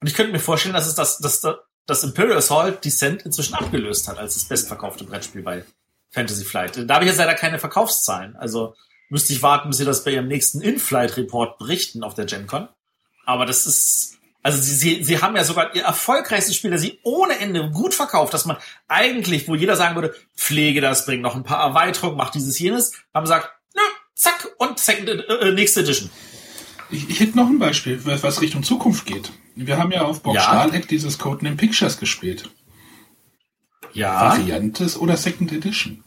Und 0.00 0.06
ich 0.06 0.14
könnte 0.14 0.30
mir 0.30 0.38
vorstellen, 0.38 0.76
dass 0.76 0.86
es 0.86 0.94
das, 0.94 1.18
dass 1.18 1.44
das 1.86 2.04
Imperial 2.04 2.36
Assault 2.36 2.84
Descent 2.84 3.22
inzwischen 3.22 3.54
abgelöst 3.54 4.06
hat 4.06 4.20
als 4.20 4.34
das 4.34 4.44
bestverkaufte 4.44 5.02
Brettspiel 5.02 5.42
bei 5.42 5.64
Fantasy 6.12 6.44
Flight. 6.44 6.88
Da 6.88 6.94
habe 6.94 7.04
ich 7.04 7.10
jetzt 7.10 7.18
leider 7.18 7.34
keine 7.34 7.58
Verkaufszahlen. 7.58 8.36
Also 8.36 8.76
müsste 9.08 9.32
ich 9.32 9.42
warten, 9.42 9.70
bis 9.70 9.78
sie 9.78 9.84
das 9.84 10.04
bei 10.04 10.12
ihrem 10.12 10.28
nächsten 10.28 10.60
In-Flight-Report 10.60 11.58
berichten 11.58 12.04
auf 12.04 12.14
der 12.14 12.26
GenCon. 12.26 12.68
Aber 13.26 13.46
das 13.46 13.66
ist, 13.66 14.18
also 14.44 14.62
sie, 14.62 14.76
sie, 14.76 15.02
sie 15.02 15.20
haben 15.20 15.34
ja 15.34 15.42
sogar 15.42 15.74
ihr 15.74 15.82
erfolgreichstes 15.82 16.54
Spiel, 16.54 16.70
das 16.70 16.82
sie 16.82 17.00
ohne 17.02 17.40
Ende 17.40 17.70
gut 17.70 17.92
verkauft, 17.92 18.34
dass 18.34 18.44
man 18.44 18.56
eigentlich, 18.86 19.48
wo 19.48 19.56
jeder 19.56 19.74
sagen 19.74 19.96
würde, 19.96 20.14
pflege 20.36 20.80
das, 20.80 21.06
bring 21.06 21.22
noch 21.22 21.34
ein 21.34 21.42
paar 21.42 21.60
Erweiterungen, 21.60 22.16
mach 22.16 22.30
dieses, 22.30 22.56
jenes, 22.60 22.92
haben 23.12 23.24
gesagt, 23.24 23.50
zack, 24.20 24.48
und 24.58 24.78
second, 24.78 25.08
äh, 25.08 25.52
nächste 25.52 25.80
Edition. 25.80 26.10
Ich, 26.90 27.08
ich 27.08 27.20
hätte 27.20 27.36
noch 27.36 27.48
ein 27.48 27.58
Beispiel, 27.58 28.00
was 28.04 28.40
Richtung 28.40 28.62
Zukunft 28.62 29.06
geht. 29.06 29.30
Wir 29.54 29.78
haben 29.78 29.92
ja 29.92 30.02
auf 30.02 30.22
Bob 30.22 30.34
Ja. 30.34 30.42
Stahleck 30.42 30.88
dieses 30.88 31.18
Codename 31.18 31.56
Pictures 31.56 31.98
gespielt. 31.98 32.50
Ja, 33.92 34.30
Variantes 34.30 34.96
oder 34.96 35.16
Second 35.16 35.52
Edition? 35.52 36.04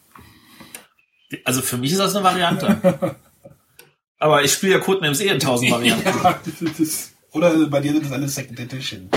also 1.45 1.61
für 1.61 1.77
mich 1.77 1.91
ist 1.91 1.99
das 1.99 2.15
eine 2.15 2.23
Variante. 2.23 3.15
Aber 4.19 4.43
ich 4.43 4.53
spiele 4.53 4.73
ja 4.73 4.79
Codenames 4.79 5.19
eh 5.19 5.27
in 5.27 5.39
tausend 5.39 5.71
Varianten. 5.71 6.07
Ja, 6.23 6.39
ist, 6.79 7.13
oder 7.31 7.67
bei 7.67 7.81
dir 7.81 7.93
sind 7.93 8.05
das 8.05 8.11
alles 8.11 8.35
Second 8.35 8.59
Edition. 8.59 9.09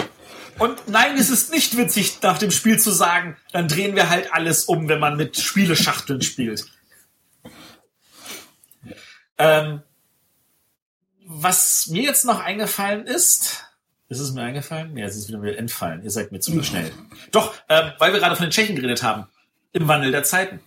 Und 0.58 0.88
nein, 0.88 1.16
es 1.18 1.28
ist 1.28 1.52
nicht 1.52 1.76
witzig, 1.76 2.18
nach 2.22 2.38
dem 2.38 2.50
Spiel 2.50 2.78
zu 2.78 2.90
sagen, 2.90 3.36
dann 3.52 3.68
drehen 3.68 3.94
wir 3.94 4.08
halt 4.08 4.32
alles 4.32 4.64
um, 4.64 4.88
wenn 4.88 4.98
man 4.98 5.16
mit 5.16 5.36
Spieleschachteln 5.36 6.22
spielt. 6.22 6.66
Ähm, 9.38 9.82
was 11.26 11.88
mir 11.88 12.02
jetzt 12.02 12.24
noch 12.24 12.40
eingefallen 12.40 13.06
ist, 13.06 13.64
ist 14.08 14.20
es 14.20 14.32
mir 14.32 14.42
eingefallen? 14.42 14.94
Nee, 14.94 15.02
es 15.02 15.16
ist 15.16 15.28
wieder 15.28 15.38
mir 15.38 15.56
entfallen. 15.56 16.02
Ihr 16.02 16.10
seid 16.10 16.30
mir 16.30 16.40
zu 16.40 16.62
schnell. 16.62 16.92
Doch, 17.32 17.54
ähm, 17.68 17.92
weil 17.98 18.12
wir 18.12 18.20
gerade 18.20 18.36
von 18.36 18.46
den 18.46 18.52
Tschechen 18.52 18.76
geredet 18.76 19.02
haben. 19.02 19.26
Im 19.72 19.88
Wandel 19.88 20.12
der 20.12 20.22
Zeiten. 20.22 20.60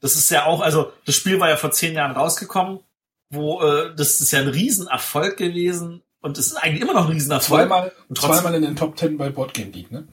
Das 0.00 0.16
ist 0.16 0.30
ja 0.30 0.46
auch, 0.46 0.60
also 0.60 0.92
das 1.06 1.14
Spiel 1.14 1.38
war 1.38 1.48
ja 1.48 1.56
vor 1.56 1.70
zehn 1.70 1.94
Jahren 1.94 2.12
rausgekommen, 2.12 2.80
wo 3.28 3.62
äh, 3.62 3.94
das 3.94 4.20
ist 4.20 4.32
ja 4.32 4.40
ein 4.40 4.48
Riesenerfolg 4.48 5.36
gewesen 5.36 6.02
und 6.20 6.38
es 6.38 6.48
ist 6.48 6.56
eigentlich 6.56 6.82
immer 6.82 6.94
noch 6.94 7.06
ein 7.06 7.12
Riesenerfolg. 7.12 7.68
Zweimal, 7.68 7.92
und 8.08 8.18
trotzdem, 8.18 8.42
zweimal 8.42 8.54
in 8.56 8.62
den 8.62 8.76
Top 8.76 8.96
Ten 8.96 9.16
bei 9.16 9.30
Boardgame 9.30 9.70
Geek, 9.70 9.90
ne? 9.90 10.08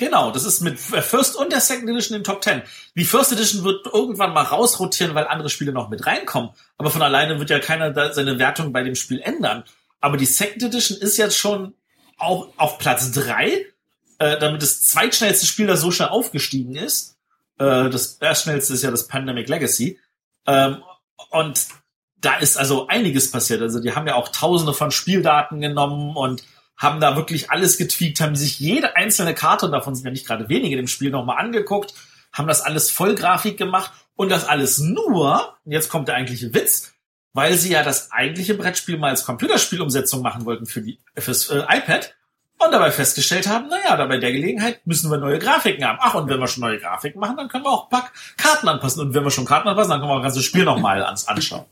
Genau, 0.00 0.30
das 0.30 0.46
ist 0.46 0.62
mit 0.62 0.80
First 0.80 1.36
und 1.36 1.52
der 1.52 1.60
Second 1.60 1.90
Edition 1.90 2.16
in 2.16 2.22
den 2.22 2.24
Top 2.24 2.42
10. 2.42 2.62
Die 2.96 3.04
First 3.04 3.32
Edition 3.32 3.64
wird 3.64 3.84
irgendwann 3.84 4.32
mal 4.32 4.44
rausrotieren, 4.44 5.14
weil 5.14 5.26
andere 5.26 5.50
Spiele 5.50 5.72
noch 5.72 5.90
mit 5.90 6.06
reinkommen. 6.06 6.52
Aber 6.78 6.90
von 6.90 7.02
alleine 7.02 7.38
wird 7.38 7.50
ja 7.50 7.58
keiner 7.58 8.14
seine 8.14 8.38
Wertung 8.38 8.72
bei 8.72 8.82
dem 8.82 8.94
Spiel 8.94 9.20
ändern. 9.20 9.62
Aber 10.00 10.16
die 10.16 10.24
Second 10.24 10.62
Edition 10.62 10.96
ist 10.96 11.18
jetzt 11.18 11.36
schon 11.36 11.74
auch 12.16 12.48
auf 12.56 12.78
Platz 12.78 13.12
drei, 13.12 13.66
äh, 14.18 14.38
damit 14.38 14.62
das 14.62 14.80
zweitschnellste 14.84 15.44
Spiel, 15.44 15.66
das 15.66 15.82
so 15.82 15.90
schnell 15.90 16.08
aufgestiegen 16.08 16.76
ist. 16.76 17.18
Äh, 17.58 17.90
das 17.90 18.14
erstschnellste 18.22 18.72
ist 18.72 18.82
ja 18.82 18.90
das 18.90 19.06
Pandemic 19.06 19.50
Legacy. 19.50 19.98
Ähm, 20.46 20.82
und 21.28 21.66
da 22.22 22.36
ist 22.36 22.56
also 22.56 22.86
einiges 22.88 23.30
passiert. 23.30 23.60
Also 23.60 23.80
die 23.80 23.94
haben 23.94 24.06
ja 24.06 24.14
auch 24.14 24.28
tausende 24.28 24.72
von 24.72 24.92
Spieldaten 24.92 25.60
genommen 25.60 26.16
und 26.16 26.42
haben 26.80 26.98
da 26.98 27.14
wirklich 27.14 27.50
alles 27.50 27.76
getweakt, 27.76 28.20
haben 28.20 28.34
sich 28.34 28.58
jede 28.58 28.96
einzelne 28.96 29.34
Karte, 29.34 29.66
und 29.66 29.72
davon 29.72 29.94
sind 29.94 30.06
ja 30.06 30.10
nicht 30.10 30.26
gerade 30.26 30.48
wenige 30.48 30.78
im 30.78 30.88
Spiel, 30.88 31.10
nochmal 31.10 31.38
angeguckt, 31.38 31.94
haben 32.32 32.48
das 32.48 32.62
alles 32.62 32.90
Vollgrafik 32.90 33.58
gemacht 33.58 33.92
und 34.16 34.30
das 34.30 34.48
alles 34.48 34.78
nur, 34.78 35.56
jetzt 35.64 35.90
kommt 35.90 36.08
der 36.08 36.16
eigentliche 36.16 36.52
Witz, 36.54 36.94
weil 37.34 37.54
sie 37.54 37.70
ja 37.70 37.82
das 37.82 38.10
eigentliche 38.10 38.54
Brettspiel 38.54 38.98
mal 38.98 39.10
als 39.10 39.24
Computerspielumsetzung 39.24 40.22
machen 40.22 40.46
wollten 40.46 40.66
für 40.66 40.80
die 40.80 40.98
fürs 41.16 41.50
äh, 41.50 41.62
iPad 41.68 42.14
und 42.58 42.72
dabei 42.72 42.90
festgestellt 42.90 43.46
haben, 43.46 43.68
naja, 43.68 43.96
da 43.96 44.06
bei 44.06 44.18
der 44.18 44.32
Gelegenheit 44.32 44.86
müssen 44.86 45.10
wir 45.10 45.18
neue 45.18 45.38
Grafiken 45.38 45.84
haben. 45.84 45.98
Ach, 46.00 46.14
und 46.14 46.28
wenn 46.28 46.40
wir 46.40 46.46
schon 46.46 46.62
neue 46.62 46.78
Grafiken 46.78 47.20
machen, 47.20 47.36
dann 47.36 47.48
können 47.48 47.64
wir 47.64 47.70
auch 47.70 47.84
ein 47.84 47.90
paar 47.90 48.10
Karten 48.36 48.68
anpassen. 48.68 49.00
Und 49.00 49.14
wenn 49.14 49.24
wir 49.24 49.30
schon 49.30 49.46
Karten 49.46 49.68
anpassen, 49.68 49.90
dann 49.90 50.00
können 50.00 50.10
wir 50.10 50.16
auch 50.16 50.22
das 50.22 50.34
ganze 50.34 50.42
Spiel 50.42 50.64
nochmal 50.64 51.02
ans 51.02 51.26
anschauen. 51.26 51.64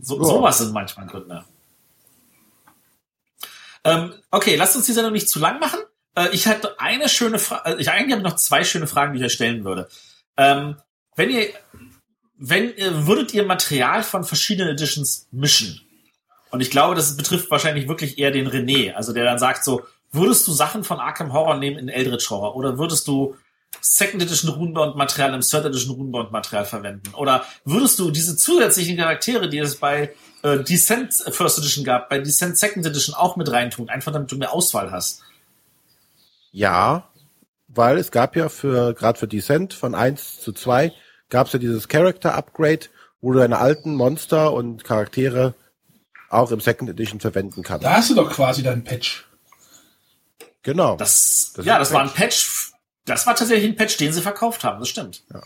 So, 0.00 0.18
ja. 0.18 0.24
Sowas 0.24 0.58
sind 0.58 0.72
manchmal 0.72 1.06
Gründe. 1.06 1.44
Ähm, 3.86 4.14
okay, 4.30 4.56
lasst 4.56 4.76
uns 4.76 4.86
die 4.86 4.92
Sendung 4.92 5.12
nicht 5.12 5.28
zu 5.28 5.38
lang 5.38 5.60
machen. 5.60 5.80
Äh, 6.16 6.28
ich 6.32 6.46
hatte 6.46 6.80
eine 6.80 7.08
schöne 7.08 7.38
Frage, 7.38 7.70
äh, 7.70 7.80
ich 7.80 7.90
eigentlich 7.90 8.12
habe 8.12 8.22
noch 8.22 8.36
zwei 8.36 8.64
schöne 8.64 8.86
Fragen, 8.86 9.12
die 9.12 9.20
ich 9.20 9.24
euch 9.24 9.32
stellen 9.32 9.64
würde. 9.64 9.88
Ähm, 10.36 10.76
wenn 11.14 11.30
ihr, 11.30 11.48
wenn 12.36 12.74
ihr, 12.76 13.06
würdet 13.06 13.32
ihr 13.32 13.44
Material 13.44 14.02
von 14.02 14.24
verschiedenen 14.24 14.72
Editions 14.72 15.28
mischen? 15.30 15.80
Und 16.50 16.60
ich 16.60 16.70
glaube, 16.70 16.94
das 16.94 17.16
betrifft 17.16 17.50
wahrscheinlich 17.50 17.88
wirklich 17.88 18.18
eher 18.18 18.30
den 18.30 18.48
René, 18.48 18.92
also 18.92 19.12
der 19.12 19.24
dann 19.24 19.38
sagt 19.38 19.64
so, 19.64 19.82
würdest 20.12 20.46
du 20.46 20.52
Sachen 20.52 20.84
von 20.84 21.00
Arkham 21.00 21.32
Horror 21.32 21.56
nehmen 21.56 21.78
in 21.78 21.88
Eldritch 21.88 22.30
Horror 22.30 22.56
oder 22.56 22.78
würdest 22.78 23.08
du 23.08 23.36
Second 23.80 24.22
Edition 24.22 24.50
Runenbound-Material 24.50 25.34
im 25.34 25.40
Third 25.40 25.66
Edition 25.66 25.94
Runenbound-Material 25.96 26.64
verwenden? 26.64 27.14
Oder 27.14 27.44
würdest 27.64 27.98
du 27.98 28.10
diese 28.10 28.36
zusätzlichen 28.36 28.96
Charaktere, 28.96 29.48
die 29.48 29.58
es 29.58 29.76
bei 29.76 30.14
äh, 30.46 30.62
Descent 30.62 31.12
First 31.12 31.58
Edition 31.58 31.84
gab, 31.84 32.08
bei 32.08 32.18
Descent 32.18 32.56
Second 32.56 32.86
Edition 32.86 33.14
auch 33.14 33.36
mit 33.36 33.50
reintun, 33.50 33.88
einfach 33.88 34.12
damit 34.12 34.30
du 34.30 34.36
mehr 34.36 34.52
Auswahl 34.52 34.90
hast? 34.92 35.22
Ja, 36.52 37.08
weil 37.68 37.98
es 37.98 38.10
gab 38.10 38.36
ja 38.36 38.48
für, 38.48 38.94
gerade 38.94 39.18
für 39.18 39.28
Descent 39.28 39.74
von 39.74 39.94
1 39.94 40.40
zu 40.40 40.52
2, 40.52 40.92
gab 41.28 41.48
es 41.48 41.52
ja 41.52 41.58
dieses 41.58 41.88
Character 41.88 42.34
Upgrade, 42.34 42.86
wo 43.20 43.32
du 43.32 43.40
deine 43.40 43.58
alten 43.58 43.94
Monster 43.94 44.52
und 44.52 44.84
Charaktere 44.84 45.54
auch 46.30 46.50
im 46.50 46.60
Second 46.60 46.90
Edition 46.90 47.20
verwenden 47.20 47.62
kannst. 47.62 47.84
Da 47.84 47.96
hast 47.96 48.10
du 48.10 48.14
doch 48.14 48.30
quasi 48.30 48.62
dein 48.62 48.84
Patch. 48.84 49.26
Genau. 50.62 50.96
Das, 50.96 51.52
das 51.54 51.64
ja, 51.64 51.78
das 51.78 51.92
war 51.92 52.02
ein 52.02 52.10
Patch. 52.10 52.72
Das 53.04 53.26
war 53.26 53.36
tatsächlich 53.36 53.70
ein 53.70 53.76
Patch, 53.76 53.96
den 53.96 54.12
sie 54.12 54.20
verkauft 54.20 54.64
haben. 54.64 54.80
Das 54.80 54.88
stimmt. 54.88 55.22
Ja. 55.32 55.40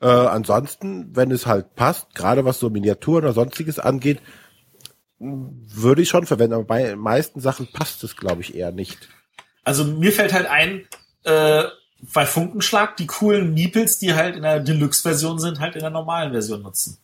Äh, 0.00 0.08
ansonsten, 0.08 1.16
wenn 1.16 1.30
es 1.30 1.46
halt 1.46 1.74
passt, 1.74 2.14
gerade 2.14 2.44
was 2.44 2.58
so 2.58 2.70
Miniaturen 2.70 3.24
oder 3.24 3.32
sonstiges 3.32 3.78
angeht, 3.78 4.20
würde 5.18 6.02
ich 6.02 6.08
schon 6.08 6.26
verwenden. 6.26 6.54
Aber 6.54 6.64
bei 6.64 6.82
den 6.82 6.98
meisten 6.98 7.40
Sachen 7.40 7.66
passt 7.72 8.04
es, 8.04 8.16
glaube 8.16 8.42
ich, 8.42 8.54
eher 8.54 8.72
nicht. 8.72 9.08
Also 9.64 9.84
mir 9.84 10.12
fällt 10.12 10.32
halt 10.32 10.46
ein, 10.46 10.86
äh, 11.24 11.64
bei 12.12 12.26
Funkenschlag 12.26 12.96
die 12.96 13.06
coolen 13.06 13.54
Meeples, 13.54 13.98
die 13.98 14.14
halt 14.14 14.36
in 14.36 14.42
der 14.42 14.60
Deluxe-Version 14.60 15.38
sind, 15.38 15.60
halt 15.60 15.74
in 15.74 15.80
der 15.80 15.90
normalen 15.90 16.32
Version 16.32 16.62
nutzen. 16.62 16.98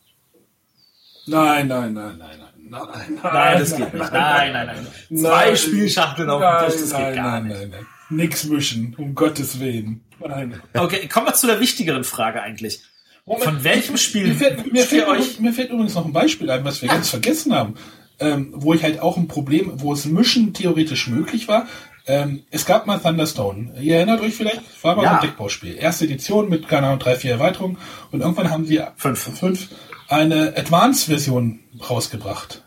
Nein, 1.25 1.67
nein, 1.67 1.93
nein, 1.93 2.17
nein, 2.17 2.39
nein. 2.39 2.49
Nein, 2.65 3.19
nein, 3.21 3.33
nein 3.33 3.59
das 3.59 3.75
geht 3.75 3.93
nicht. 3.93 4.11
Nein, 4.11 4.53
nein, 4.53 4.67
nein. 4.67 5.19
Zwei 5.19 5.45
nein, 5.47 5.57
Spielschachteln 5.57 6.29
auf 6.29 6.41
dem 6.41 6.71
Tisch, 6.71 6.81
das 6.81 6.91
nein, 6.91 7.05
geht 7.05 7.15
gar 7.15 7.31
nein, 7.31 7.47
nicht. 7.47 7.59
Nein, 7.59 7.69
nein. 7.69 7.87
Nix 8.15 8.45
mischen, 8.45 8.95
um 8.97 9.15
Gottes 9.15 9.59
Willen. 9.59 10.03
Nein. 10.19 10.61
Okay, 10.73 11.07
kommen 11.07 11.27
wir 11.27 11.33
zu 11.33 11.47
der 11.47 11.59
wichtigeren 11.59 12.03
Frage 12.03 12.41
eigentlich. 12.41 12.81
Moment, 13.25 13.43
Von 13.43 13.63
welchem 13.63 13.97
Spiel 13.97 14.27
mir 14.27 14.35
fällt, 14.35 14.73
mir, 14.73 14.83
fällt, 14.83 15.07
euch 15.07 15.39
mir 15.39 15.53
fällt 15.53 15.69
übrigens 15.69 15.95
noch 15.95 16.05
ein 16.05 16.11
Beispiel 16.11 16.49
ein, 16.49 16.65
was 16.65 16.81
wir 16.81 16.89
ganz 16.89 17.09
vergessen 17.09 17.53
haben, 17.53 17.75
ähm, 18.19 18.51
wo 18.53 18.73
ich 18.73 18.83
halt 18.83 18.99
auch 18.99 19.15
ein 19.15 19.27
Problem, 19.27 19.71
wo 19.75 19.93
es 19.93 20.05
Mischen 20.05 20.53
theoretisch 20.53 21.07
möglich 21.07 21.47
war. 21.47 21.67
Ähm, 22.05 22.43
es 22.51 22.65
gab 22.65 22.85
mal 22.85 22.99
Thunderstone. 22.99 23.79
Ihr 23.79 23.95
erinnert 23.95 24.19
euch 24.19 24.35
vielleicht? 24.35 24.61
War 24.83 24.97
mal 24.97 25.03
ja. 25.03 25.15
ein 25.15 25.21
Deckbauspiel. 25.21 25.75
Erste 25.75 26.03
Edition 26.03 26.49
mit, 26.49 26.67
keine 26.67 26.87
Ahnung, 26.87 26.99
drei, 26.99 27.15
vier 27.15 27.31
Erweiterungen. 27.31 27.77
Und 28.11 28.19
irgendwann 28.19 28.49
haben 28.49 28.65
sie 28.65 28.81
fünf, 28.97 29.19
fünf 29.39 29.69
eine 30.09 30.53
Advanced-Version 30.57 31.59
rausgebracht. 31.89 32.63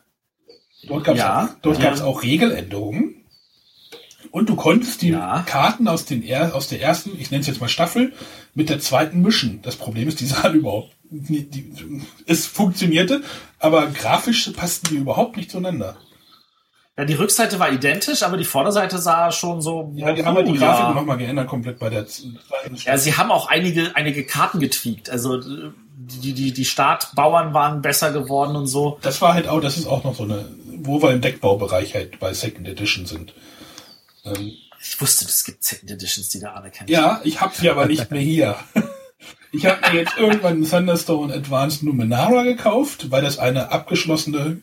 Dort 0.88 1.04
gab 1.04 1.16
es 1.16 1.20
ja, 1.20 1.56
dort 1.60 1.82
ja. 1.82 2.04
auch 2.04 2.22
Regeländerungen. 2.22 3.15
Und 4.30 4.48
du 4.48 4.56
konntest 4.56 5.02
die 5.02 5.10
ja. 5.10 5.42
Karten 5.46 5.88
aus, 5.88 6.04
den, 6.04 6.24
aus 6.52 6.68
der 6.68 6.80
ersten, 6.80 7.18
ich 7.18 7.30
nenne 7.30 7.40
es 7.40 7.46
jetzt 7.46 7.60
mal 7.60 7.68
Staffel, 7.68 8.12
mit 8.54 8.68
der 8.68 8.80
zweiten 8.80 9.22
mischen. 9.22 9.60
Das 9.62 9.76
Problem 9.76 10.08
ist, 10.08 10.20
die 10.20 10.26
sahen 10.26 10.54
überhaupt, 10.54 10.92
die, 11.10 11.48
die, 11.48 11.72
es 12.26 12.46
funktionierte, 12.46 13.22
aber 13.58 13.86
grafisch 13.86 14.50
passten 14.50 14.88
die 14.88 14.96
überhaupt 14.96 15.36
nicht 15.36 15.50
zueinander. 15.50 15.96
Ja, 16.98 17.04
die 17.04 17.14
Rückseite 17.14 17.58
war 17.58 17.70
identisch, 17.70 18.22
aber 18.22 18.38
die 18.38 18.44
Vorderseite 18.44 18.98
sah 18.98 19.30
schon 19.30 19.60
so. 19.60 19.92
Ja, 19.94 20.12
die 20.12 20.22
oh, 20.22 20.24
haben 20.24 20.36
halt 20.36 20.48
die 20.48 20.54
Grafik 20.54 20.86
ja. 20.86 20.94
nochmal 20.94 21.18
geändert, 21.18 21.46
komplett 21.46 21.78
bei 21.78 21.90
der. 21.90 22.06
Ja, 22.84 22.96
sie 22.96 23.14
haben 23.14 23.30
auch 23.30 23.48
einige, 23.48 23.94
einige 23.94 24.24
Karten 24.24 24.60
getweakt. 24.60 25.10
Also 25.10 25.38
die, 25.96 26.32
die, 26.32 26.52
die 26.52 26.64
Startbauern 26.64 27.52
waren 27.52 27.82
besser 27.82 28.12
geworden 28.12 28.56
und 28.56 28.66
so. 28.66 28.98
Das 29.02 29.20
war 29.20 29.34
halt 29.34 29.46
auch, 29.46 29.60
das 29.60 29.76
ist 29.76 29.86
auch 29.86 30.04
noch 30.04 30.14
so 30.14 30.22
eine, 30.22 30.46
wo 30.78 31.02
wir 31.02 31.10
im 31.10 31.20
Deckbaubereich 31.20 31.94
halt 31.94 32.18
bei 32.18 32.32
Second 32.32 32.66
Edition 32.66 33.04
sind. 33.04 33.34
Ähm, 34.26 34.52
ich 34.80 35.00
wusste, 35.00 35.24
es 35.24 35.44
gibt 35.44 35.64
Second 35.64 35.90
Editions, 35.90 36.28
die 36.28 36.40
da 36.40 36.52
anerkennen. 36.52 36.90
Ja, 36.90 37.20
ich 37.24 37.40
habe 37.40 37.54
sie 37.56 37.70
aber 37.70 37.86
nicht 37.86 38.10
mehr 38.10 38.20
hier. 38.20 38.56
Ich 39.52 39.64
habe 39.64 39.80
mir 39.90 40.00
jetzt 40.00 40.18
irgendwann 40.18 40.68
Thunderstone 40.68 41.32
Advanced 41.32 41.82
Numenara 41.82 42.42
gekauft, 42.42 43.10
weil 43.10 43.22
das 43.22 43.38
eine 43.38 43.70
abgeschlossene 43.70 44.60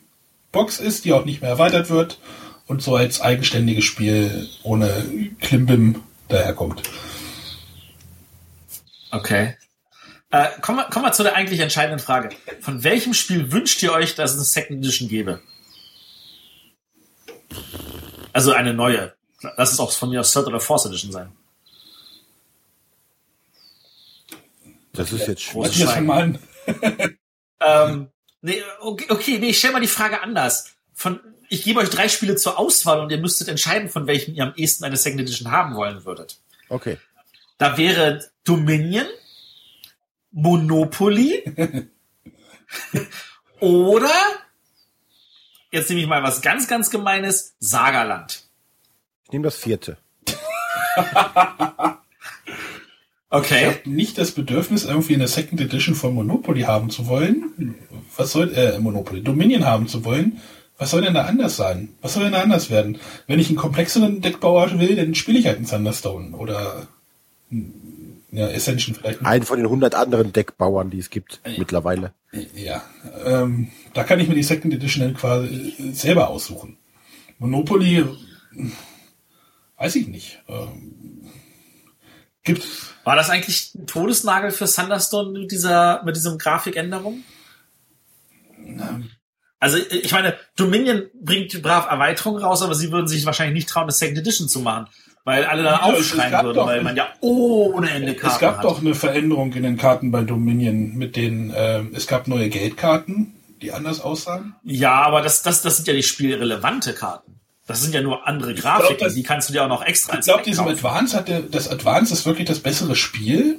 Box 0.52 0.78
ist, 0.78 1.04
die 1.04 1.12
auch 1.12 1.24
nicht 1.24 1.40
mehr 1.40 1.50
erweitert 1.50 1.90
wird 1.90 2.18
und 2.66 2.82
so 2.82 2.94
als 2.94 3.20
eigenständiges 3.20 3.84
Spiel 3.84 4.48
ohne 4.62 5.32
Klimbim 5.40 6.02
daherkommt. 6.28 6.82
Okay. 9.10 9.56
Äh, 10.30 10.46
kommen, 10.60 10.78
wir, 10.78 10.84
kommen 10.84 11.04
wir 11.04 11.12
zu 11.12 11.22
der 11.22 11.36
eigentlich 11.36 11.60
entscheidenden 11.60 12.00
Frage. 12.00 12.30
Von 12.60 12.84
welchem 12.84 13.14
Spiel 13.14 13.52
wünscht 13.52 13.82
ihr 13.82 13.92
euch, 13.92 14.14
dass 14.14 14.32
es 14.32 14.36
eine 14.36 14.44
Second 14.44 14.78
Edition 14.78 15.08
gäbe? 15.08 15.40
Also 18.32 18.52
eine 18.52 18.74
neue. 18.74 19.14
Lass 19.56 19.72
es 19.72 19.80
auch 19.80 19.92
von 19.92 20.10
mir 20.10 20.20
aus 20.20 20.32
Third 20.32 20.46
oder 20.46 20.60
Fourth 20.60 20.86
Edition 20.86 21.12
sein. 21.12 21.32
Das 24.92 25.12
ist 25.12 25.26
jetzt 25.26 25.42
schwierig. 25.42 25.84
ähm, 27.60 28.08
Nee, 28.44 28.62
okay, 28.80 29.06
okay, 29.08 29.38
nee, 29.38 29.48
ich 29.48 29.58
stell 29.58 29.72
mal 29.72 29.80
die 29.80 29.86
Frage 29.86 30.20
anders. 30.20 30.74
Von, 30.92 31.18
ich 31.48 31.62
gebe 31.64 31.80
euch 31.80 31.88
drei 31.88 32.10
Spiele 32.10 32.36
zur 32.36 32.58
Auswahl 32.58 33.00
und 33.00 33.10
ihr 33.10 33.16
müsstet 33.16 33.48
entscheiden, 33.48 33.88
von 33.88 34.06
welchem 34.06 34.34
ihr 34.34 34.42
am 34.42 34.52
ehesten 34.54 34.84
eine 34.84 34.98
Second 34.98 35.22
Edition 35.22 35.50
haben 35.50 35.76
wollen 35.76 36.04
würdet. 36.04 36.38
Okay. 36.68 36.98
Da 37.56 37.78
wäre 37.78 38.22
Dominion, 38.44 39.06
Monopoly 40.30 41.42
oder 43.60 44.12
jetzt 45.72 45.88
nehme 45.88 46.02
ich 46.02 46.06
mal 46.06 46.22
was 46.22 46.42
ganz, 46.42 46.68
ganz 46.68 46.90
Gemeines, 46.90 47.54
Sagerland. 47.60 48.43
Nehme 49.34 49.46
das 49.46 49.56
vierte. 49.56 49.96
Okay. 53.28 53.62
Ich 53.62 53.66
habe 53.66 53.90
nicht 53.90 54.16
das 54.16 54.30
Bedürfnis, 54.30 54.84
irgendwie 54.84 55.14
eine 55.14 55.26
Second 55.26 55.60
Edition 55.60 55.96
von 55.96 56.14
Monopoly 56.14 56.60
haben 56.60 56.88
zu 56.88 57.08
wollen. 57.08 57.74
Was 58.16 58.30
soll, 58.30 58.54
äh, 58.54 58.78
Monopoly, 58.78 59.24
Dominion 59.24 59.64
haben 59.64 59.88
zu 59.88 60.04
wollen. 60.04 60.40
Was 60.78 60.92
soll 60.92 61.02
denn 61.02 61.14
da 61.14 61.24
anders 61.24 61.56
sein? 61.56 61.88
Was 62.00 62.14
soll 62.14 62.22
denn 62.22 62.34
da 62.34 62.42
anders 62.42 62.70
werden? 62.70 62.98
Wenn 63.26 63.40
ich 63.40 63.48
einen 63.48 63.56
komplexeren 63.56 64.20
Deckbauer 64.20 64.78
will, 64.78 64.94
dann 64.94 65.16
spiele 65.16 65.40
ich 65.40 65.46
halt 65.46 65.56
einen 65.56 65.66
Thunderstone 65.66 66.36
oder 66.36 66.86
ja, 68.30 68.46
Ascension 68.46 68.94
vielleicht. 68.94 69.26
Einen 69.26 69.42
von 69.42 69.56
den 69.56 69.66
100 69.66 69.96
anderen 69.96 70.32
Deckbauern, 70.32 70.90
die 70.90 71.00
es 71.00 71.10
gibt 71.10 71.40
äh, 71.42 71.58
mittlerweile. 71.58 72.12
Ja, 72.54 72.84
ähm, 73.24 73.72
da 73.94 74.04
kann 74.04 74.20
ich 74.20 74.28
mir 74.28 74.36
die 74.36 74.44
Second 74.44 74.72
Edition 74.74 75.02
dann 75.04 75.14
quasi 75.14 75.74
selber 75.92 76.28
aussuchen. 76.28 76.76
Monopoly, 77.40 78.04
weiß 79.84 79.96
ich 79.96 80.08
nicht. 80.08 80.42
Ähm, 80.48 81.20
gibt's 82.42 82.94
war 83.04 83.16
das 83.16 83.28
eigentlich 83.28 83.74
ein 83.74 83.86
Todesnagel 83.86 84.50
für 84.50 84.64
Thunderstone 84.64 85.38
mit 85.38 85.52
dieser, 85.52 86.02
mit 86.04 86.16
diesem 86.16 86.38
Grafikänderung? 86.38 87.22
Na, 88.58 89.02
Also 89.60 89.76
ich 89.76 90.10
meine, 90.10 90.36
Dominion 90.56 91.02
bringt 91.20 91.60
brav 91.62 91.86
Erweiterungen 91.90 92.42
raus, 92.42 92.62
aber 92.62 92.74
sie 92.74 92.90
würden 92.90 93.08
sich 93.08 93.26
wahrscheinlich 93.26 93.54
nicht 93.54 93.68
trauen, 93.68 93.84
eine 93.84 93.92
Second 93.92 94.18
Edition 94.18 94.48
zu 94.48 94.60
machen. 94.60 94.86
Weil 95.24 95.44
alle 95.44 95.62
dann 95.62 95.80
Ja, 95.80 95.92
es 95.92 95.98
aufschreien 95.98 96.30
gab 96.30 96.44
würden, 96.44 96.64
weil 96.66 96.82
man 96.82 96.96
ja 96.96 97.08
ohne 97.20 97.90
Ende 97.90 98.14
Karten 98.14 98.34
Es 98.34 98.40
gab 98.40 98.56
hat. 98.58 98.64
doch 98.64 98.80
eine 98.80 98.94
Veränderung 98.94 99.52
in 99.52 99.62
den 99.62 99.76
Karten 99.76 100.10
bei 100.10 100.22
Dominion 100.22 100.94
mit 100.96 101.16
den, 101.16 101.52
ähm, 101.54 101.92
es 101.94 102.06
gab 102.06 102.26
neue 102.26 102.48
Geldkarten, 102.48 103.34
die 103.60 103.72
anders 103.72 104.00
aussahen. 104.00 104.54
Ja, 104.64 105.02
aber 105.02 105.20
das, 105.22 105.42
das, 105.42 105.60
das 105.62 105.76
sind 105.76 105.88
ja 105.88 105.94
nicht 105.94 106.08
spielrelevante 106.08 106.94
Karten. 106.94 107.33
Das 107.66 107.80
sind 107.82 107.94
ja 107.94 108.02
nur 108.02 108.26
andere 108.26 108.54
Grafiken, 108.54 108.98
das- 109.00 109.14
die 109.14 109.22
kannst 109.22 109.48
du 109.48 109.52
dir 109.54 109.64
auch 109.64 109.68
noch 109.68 109.82
extra 109.82 110.18
Ich 110.18 110.24
glaube, 110.24 110.42
diesem. 110.42 110.66
Advance 110.68 111.16
hat 111.16 111.28
der, 111.28 111.40
das 111.40 111.68
Advance 111.68 112.12
ist 112.12 112.26
wirklich 112.26 112.46
das 112.46 112.58
bessere 112.60 112.94
Spiel. 112.94 113.58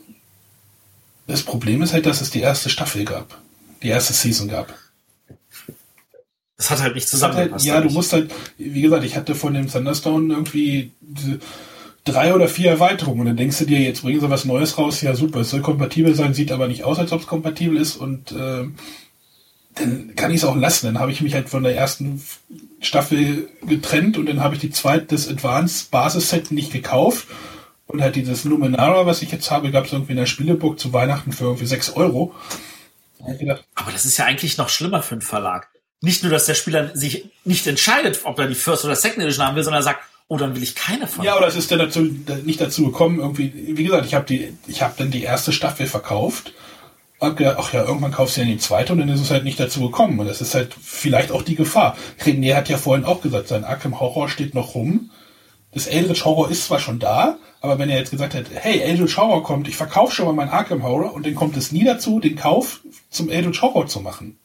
Das 1.28 1.42
Problem 1.42 1.82
ist 1.82 1.94
halt, 1.94 2.06
dass 2.06 2.22
es 2.22 2.30
die 2.30 2.42
erste 2.42 2.70
Staffel 2.70 3.04
gab. 3.04 3.40
Die 3.82 3.88
erste 3.90 4.14
Season 4.14 4.48
gab. 4.48 4.74
Das 6.58 6.70
hat 6.72 6.82
halt 6.82 6.96
nicht 6.96 7.04
halt, 7.04 7.10
zusammengepasst. 7.10 7.66
ja, 7.66 7.82
du 7.82 7.90
musst 7.90 8.14
halt, 8.14 8.32
wie 8.58 8.82
gesagt, 8.82 9.04
ich 9.04 9.16
hatte 9.18 9.36
von 9.36 9.54
dem 9.54 9.70
Thunderstone 9.70 10.34
irgendwie 10.34 10.92
drei 12.06 12.34
oder 12.34 12.48
vier 12.48 12.70
Erweiterungen 12.70 13.22
und 13.22 13.26
dann 13.26 13.38
denkst 13.38 13.58
du 13.58 13.66
dir, 13.66 13.80
jetzt 13.80 14.04
bringen 14.04 14.22
sie 14.22 14.30
was 14.30 14.46
Neues 14.46 14.78
raus, 14.78 15.02
ja 15.02 15.16
super, 15.16 15.40
es 15.42 15.50
soll 15.50 15.62
kompatibel 15.62 16.16
sein, 16.16 16.34
sieht 16.34 16.52
aber 16.52 16.68
nicht 16.68 16.84
aus, 16.84 17.00
als 17.00 17.12
ob 17.12 17.22
es 17.22 17.28
kompatibel 17.28 17.78
ist 17.78 17.98
und 17.98 18.32
ähm, 18.32 18.76
dann 19.76 20.16
kann 20.16 20.32
ich 20.32 20.38
es 20.38 20.46
auch 20.46 20.56
lassen. 20.56 20.88
Dann 20.88 21.00
habe 21.00 21.12
ich 21.12 21.22
mich 21.22 21.34
halt 21.34 21.50
von 21.50 21.64
der 21.64 21.76
ersten 21.76 22.24
Staffel 22.82 23.50
getrennt 23.66 24.18
und 24.18 24.28
dann 24.28 24.42
habe 24.42 24.56
ich 24.56 24.62
die 24.62 24.72
zweite, 24.72 25.06
das 25.08 25.28
Advanced 25.28 25.92
Basisset 25.92 26.52
nicht 26.52 26.72
gekauft 26.72 27.28
und 27.88 28.02
halt 28.02 28.16
dieses 28.16 28.46
Numenara, 28.46 29.06
was 29.06 29.22
ich 29.22 29.32
jetzt 29.32 29.52
habe, 29.52 29.72
gab 29.72 29.86
es 29.86 29.94
irgendwie 29.94 30.14
in 30.14 30.18
der 30.18 30.26
Spielebook 30.26 30.80
zu 30.80 30.94
Weihnachten 30.94 31.32
für 31.32 31.46
irgendwie 31.46 31.66
6 31.66 31.92
Euro. 31.92 32.34
Gedacht, 33.40 33.64
Aber 33.76 33.92
das 33.92 34.06
ist 34.06 34.18
ja 34.18 34.26
eigentlich 34.26 34.58
noch 34.58 34.70
schlimmer 34.70 35.02
für 35.02 35.16
einen 35.16 35.22
Verlag. 35.22 35.68
Nicht 36.02 36.24
nur, 36.24 36.32
dass 36.32 36.46
der 36.46 36.54
Spieler 36.54 36.96
sich 36.96 37.32
nicht 37.44 37.66
entscheidet, 37.66 38.22
ob 38.24 38.38
er 38.38 38.48
die 38.48 38.56
First 38.56 38.86
oder 38.86 38.96
Second 38.96 39.24
Edition 39.24 39.46
haben 39.46 39.56
will, 39.56 39.64
sondern 39.64 39.82
sagt, 39.82 40.02
oh, 40.28 40.38
dann 40.38 40.56
will 40.56 40.62
ich 40.62 40.76
keine 40.76 41.08
von. 41.08 41.26
Ja, 41.26 41.38
oder 41.38 41.48
es 41.48 41.56
ist 41.56 41.72
dann 41.72 41.80
dazu, 41.80 42.02
nicht 42.44 42.62
dazu 42.62 42.86
gekommen, 42.86 43.20
irgendwie, 43.20 43.52
wie 43.76 43.84
gesagt, 43.84 44.06
ich 44.06 44.14
habe 44.14 44.26
die, 44.26 44.54
ich 44.68 44.82
habe 44.82 44.94
dann 44.98 45.12
die 45.12 45.24
erste 45.24 45.52
Staffel 45.52 45.88
verkauft. 45.88 46.54
Gedacht, 47.20 47.56
ach 47.60 47.74
ja, 47.74 47.84
irgendwann 47.84 48.12
kaufst 48.12 48.38
du 48.38 48.42
ja 48.42 48.48
die 48.48 48.58
zweite 48.58 48.94
und 48.94 49.00
dann 49.00 49.10
ist 49.10 49.22
es 49.22 49.32
halt 49.32 49.44
nicht 49.46 49.60
dazu 49.60 49.82
gekommen. 49.82 50.20
Und 50.20 50.28
das 50.28 50.42
ist 50.42 50.54
halt 50.54 50.76
vielleicht 50.80 51.32
auch 51.32 51.42
die 51.42 51.56
Gefahr. 51.56 51.96
René 52.24 52.56
hat 52.56 52.70
ja 52.70 52.78
vorhin 52.78 53.06
auch 53.06 53.22
gesagt, 53.22 53.48
sein 53.48 53.64
Arkham 53.64 54.00
Horror 54.00 54.30
steht 54.30 54.54
noch 54.54 54.76
rum. 54.76 55.10
Das 55.72 55.88
Eldritch 55.88 56.24
Horror 56.24 56.50
ist 56.50 56.66
zwar 56.66 56.80
schon 56.80 57.00
da, 57.00 57.38
aber 57.62 57.80
wenn 57.80 57.90
er 57.90 57.98
jetzt 57.98 58.12
gesagt 58.12 58.34
hätte, 58.34 58.52
hey, 58.54 58.80
Eldritch 58.80 59.18
Horror 59.18 59.44
kommt, 59.44 59.68
ich 59.68 59.76
verkaufe 59.76 60.14
schon 60.14 60.26
mal 60.26 60.34
mein 60.34 60.50
Arkham 60.50 60.84
Horror 60.84 61.14
und 61.14 61.26
dann 61.26 61.36
kommt 61.36 61.58
es 61.58 61.72
nie 61.72 61.84
dazu, 61.84 62.20
den 62.20 62.36
Kauf 62.36 62.82
zum 63.10 63.30
Eldritch 63.30 63.62
Horror 63.62 63.88
zu 63.88 64.00
machen. 64.02 64.38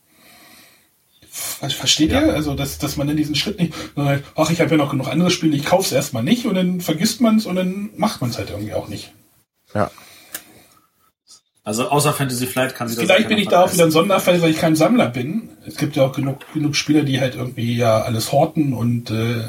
Ver- 1.30 1.70
Versteht 1.70 2.10
ihr? 2.10 2.32
Also, 2.34 2.54
dass, 2.54 2.78
dass 2.78 2.96
man 2.96 3.06
dann 3.06 3.16
diesen 3.16 3.34
Schritt 3.36 3.60
nicht, 3.60 3.74
sondern 3.94 4.14
halt, 4.14 4.24
ach, 4.34 4.50
ich 4.50 4.60
habe 4.60 4.70
ja 4.70 4.76
noch 4.76 4.90
genug 4.90 5.08
andere 5.08 5.30
Spiele, 5.30 5.56
ich 5.56 5.64
kaufe 5.64 5.84
es 5.84 5.92
erstmal 5.92 6.22
nicht 6.24 6.46
und 6.46 6.54
dann 6.54 6.80
vergisst 6.80 7.20
man 7.20 7.36
es 7.36 7.46
und 7.46 7.54
dann 7.56 7.90
macht 7.96 8.20
man 8.20 8.30
es 8.30 8.38
halt 8.38 8.50
irgendwie 8.50 8.74
auch 8.74 8.88
nicht. 8.88 9.12
Ja. 9.74 9.90
Also 11.62 11.88
außer 11.88 12.12
Fantasy 12.14 12.46
Flight 12.46 12.74
kann 12.74 12.88
sie 12.88 12.96
das 12.96 13.04
Vielleicht 13.04 13.28
bin 13.28 13.38
ich 13.38 13.48
da 13.48 13.62
auch 13.64 13.72
wieder 13.72 13.84
ein. 13.84 13.90
Sonderfall, 13.90 14.40
weil 14.40 14.50
ich 14.50 14.58
kein 14.58 14.76
Sammler 14.76 15.08
bin. 15.08 15.50
Es 15.66 15.76
gibt 15.76 15.94
ja 15.94 16.04
auch 16.04 16.12
genug, 16.12 16.38
genug 16.54 16.74
Spieler, 16.74 17.02
die 17.02 17.20
halt 17.20 17.34
irgendwie 17.34 17.76
ja 17.76 18.00
alles 18.02 18.32
horten 18.32 18.72
und 18.72 19.10
äh, 19.10 19.44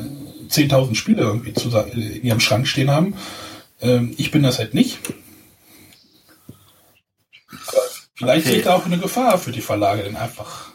10.000 0.49 0.95
Spiele 0.95 1.21
irgendwie 1.21 1.53
zu, 1.53 1.69
in 1.69 2.23
ihrem 2.23 2.39
Schrank 2.41 2.67
stehen 2.67 2.91
haben. 2.91 3.15
Ähm, 3.81 4.13
ich 4.17 4.29
bin 4.31 4.43
das 4.43 4.59
halt 4.59 4.73
nicht. 4.73 4.99
Aber 7.47 7.81
vielleicht 8.15 8.41
Okay. 8.45 8.49
sehe 8.49 8.57
ich 8.59 8.65
da 8.65 8.75
auch 8.75 8.85
eine 8.85 8.97
Gefahr 8.97 9.37
für 9.37 9.51
die 9.51 9.61
Verlage, 9.61 10.03
denn 10.03 10.15
einfach. 10.17 10.71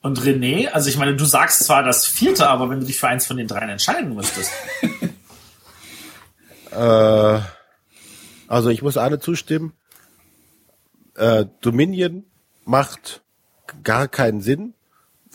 Und 0.00 0.20
René, 0.20 0.68
also 0.68 0.88
ich 0.88 0.96
meine, 0.96 1.14
du 1.16 1.24
sagst 1.24 1.64
zwar 1.64 1.82
das 1.82 2.06
vierte, 2.06 2.48
aber 2.48 2.70
wenn 2.70 2.80
du 2.80 2.86
dich 2.86 2.98
für 2.98 3.08
eins 3.08 3.26
von 3.26 3.36
den 3.36 3.46
dreien 3.48 3.68
entscheiden 3.68 4.14
müsstest. 4.14 4.50
Äh, 6.70 7.40
also 8.52 8.68
ich 8.68 8.82
muss 8.82 8.98
Arne 8.98 9.18
zustimmen. 9.18 9.72
Äh, 11.14 11.46
Dominion 11.62 12.26
macht 12.66 13.22
gar 13.82 14.08
keinen 14.08 14.42
Sinn, 14.42 14.74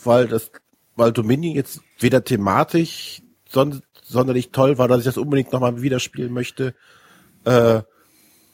weil 0.04 0.28
das, 0.28 0.52
weil 0.94 1.10
Dominion 1.10 1.56
jetzt 1.56 1.80
weder 1.98 2.22
thematisch 2.22 3.22
son 3.48 3.82
sonderlich 4.04 4.52
toll 4.52 4.78
war, 4.78 4.86
dass 4.86 5.00
ich 5.00 5.04
das 5.04 5.18
unbedingt 5.18 5.52
nochmal 5.52 5.82
wieder 5.82 5.98
spielen 5.98 6.32
möchte. 6.32 6.76
Äh, 7.44 7.82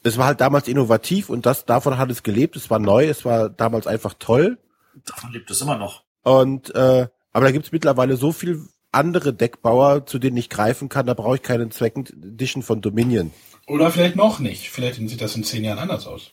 es 0.03 0.16
war 0.16 0.28
halt 0.28 0.41
damals 0.41 0.66
innovativ 0.66 1.28
und 1.28 1.45
das 1.45 1.66
davon 1.66 1.99
hat 1.99 2.11
es 2.11 2.23
gelebt. 2.23 2.57
Es 2.57 2.70
war 2.70 2.78
neu, 2.78 3.07
es 3.07 3.27
war 3.27 3.51
damals 3.51 3.86
einfach 3.86 4.15
toll. 4.19 4.57
Davon 5.05 5.31
lebt 5.31 5.51
es 5.51 5.61
immer 5.61 5.77
noch. 5.77 6.05
Und 6.23 6.74
äh, 6.74 7.07
aber 7.35 7.45
da 7.45 7.51
gibt's 7.51 7.70
mittlerweile 7.70 8.16
so 8.16 8.32
viel 8.32 8.62
andere 8.93 9.35
Deckbauer, 9.35 10.07
zu 10.07 10.19
denen 10.19 10.39
ich 10.39 10.49
greifen 10.49 10.89
kann. 10.89 11.05
Da 11.05 11.12
brauche 11.12 11.36
ich 11.36 11.43
keinen 11.43 11.70
Edition 11.70 12.62
von 12.62 12.81
Dominion. 12.81 13.31
Oder 13.66 13.91
vielleicht 13.91 14.16
noch 14.16 14.39
nicht. 14.39 14.70
Vielleicht 14.70 14.97
sieht 14.97 15.20
das 15.20 15.36
in 15.36 15.45
zehn 15.45 15.65
Jahren 15.65 15.78
anders 15.78 16.07
aus. 16.07 16.32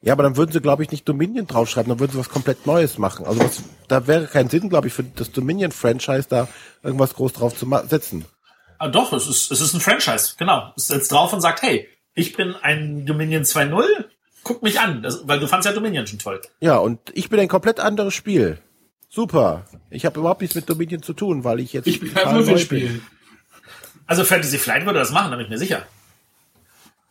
Ja, 0.00 0.12
aber 0.12 0.22
dann 0.22 0.36
würden 0.36 0.52
sie, 0.52 0.60
glaube 0.60 0.84
ich, 0.84 0.90
nicht 0.92 1.08
Dominion 1.08 1.46
draufschreiben, 1.46 1.88
dann 1.88 1.98
würden 1.98 2.12
sie 2.12 2.18
was 2.18 2.28
komplett 2.28 2.66
Neues 2.66 2.98
machen. 2.98 3.26
Also 3.26 3.40
was, 3.40 3.62
da 3.88 4.06
wäre 4.06 4.28
kein 4.28 4.48
Sinn, 4.48 4.68
glaube 4.68 4.86
ich, 4.86 4.92
für 4.92 5.02
das 5.02 5.32
Dominion-Franchise 5.32 6.26
da 6.28 6.48
irgendwas 6.82 7.14
groß 7.14 7.32
drauf 7.32 7.56
zu 7.56 7.68
setzen. 7.88 8.24
Ah, 8.78 8.88
doch, 8.88 9.12
es 9.12 9.26
ist, 9.26 9.50
es 9.50 9.60
ist 9.60 9.74
ein 9.74 9.80
Franchise, 9.80 10.34
genau. 10.38 10.72
Es 10.76 10.86
setzt 10.86 11.10
drauf 11.10 11.32
und 11.32 11.40
sagt, 11.40 11.62
hey, 11.62 11.88
ich 12.14 12.36
bin 12.36 12.54
ein 12.54 13.06
Dominion 13.06 13.42
2.0, 13.42 13.84
guck 14.44 14.62
mich 14.62 14.78
an, 14.78 15.02
das, 15.02 15.26
weil 15.26 15.40
du 15.40 15.48
fandst 15.48 15.66
ja 15.66 15.72
Dominion 15.72 16.06
schon 16.06 16.20
toll. 16.20 16.40
Ja, 16.60 16.76
und 16.76 17.00
ich 17.12 17.28
bin 17.28 17.40
ein 17.40 17.48
komplett 17.48 17.80
anderes 17.80 18.14
Spiel. 18.14 18.58
Super. 19.08 19.66
Ich 19.90 20.06
habe 20.06 20.20
überhaupt 20.20 20.42
nichts 20.42 20.54
mit 20.54 20.68
Dominion 20.68 21.02
zu 21.02 21.12
tun, 21.12 21.42
weil 21.42 21.58
ich 21.58 21.72
jetzt 21.72 21.88
Ich 21.88 21.98
bin 21.98 22.10
total 22.10 22.26
ein 22.26 22.34
neu 22.34 22.40
Würfelspiel. 22.46 23.02
Also 24.06 24.22
Fantasy 24.22 24.58
Flight 24.58 24.86
würde 24.86 25.00
das 25.00 25.10
machen, 25.10 25.32
da 25.32 25.36
bin 25.36 25.46
ich 25.46 25.50
mir 25.50 25.58
sicher. 25.58 25.86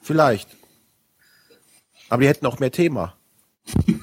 Vielleicht. 0.07 0.47
Aber 2.07 2.21
die 2.21 2.29
hätten 2.29 2.45
auch 2.45 2.59
mehr 2.59 2.71
Thema. 2.71 3.17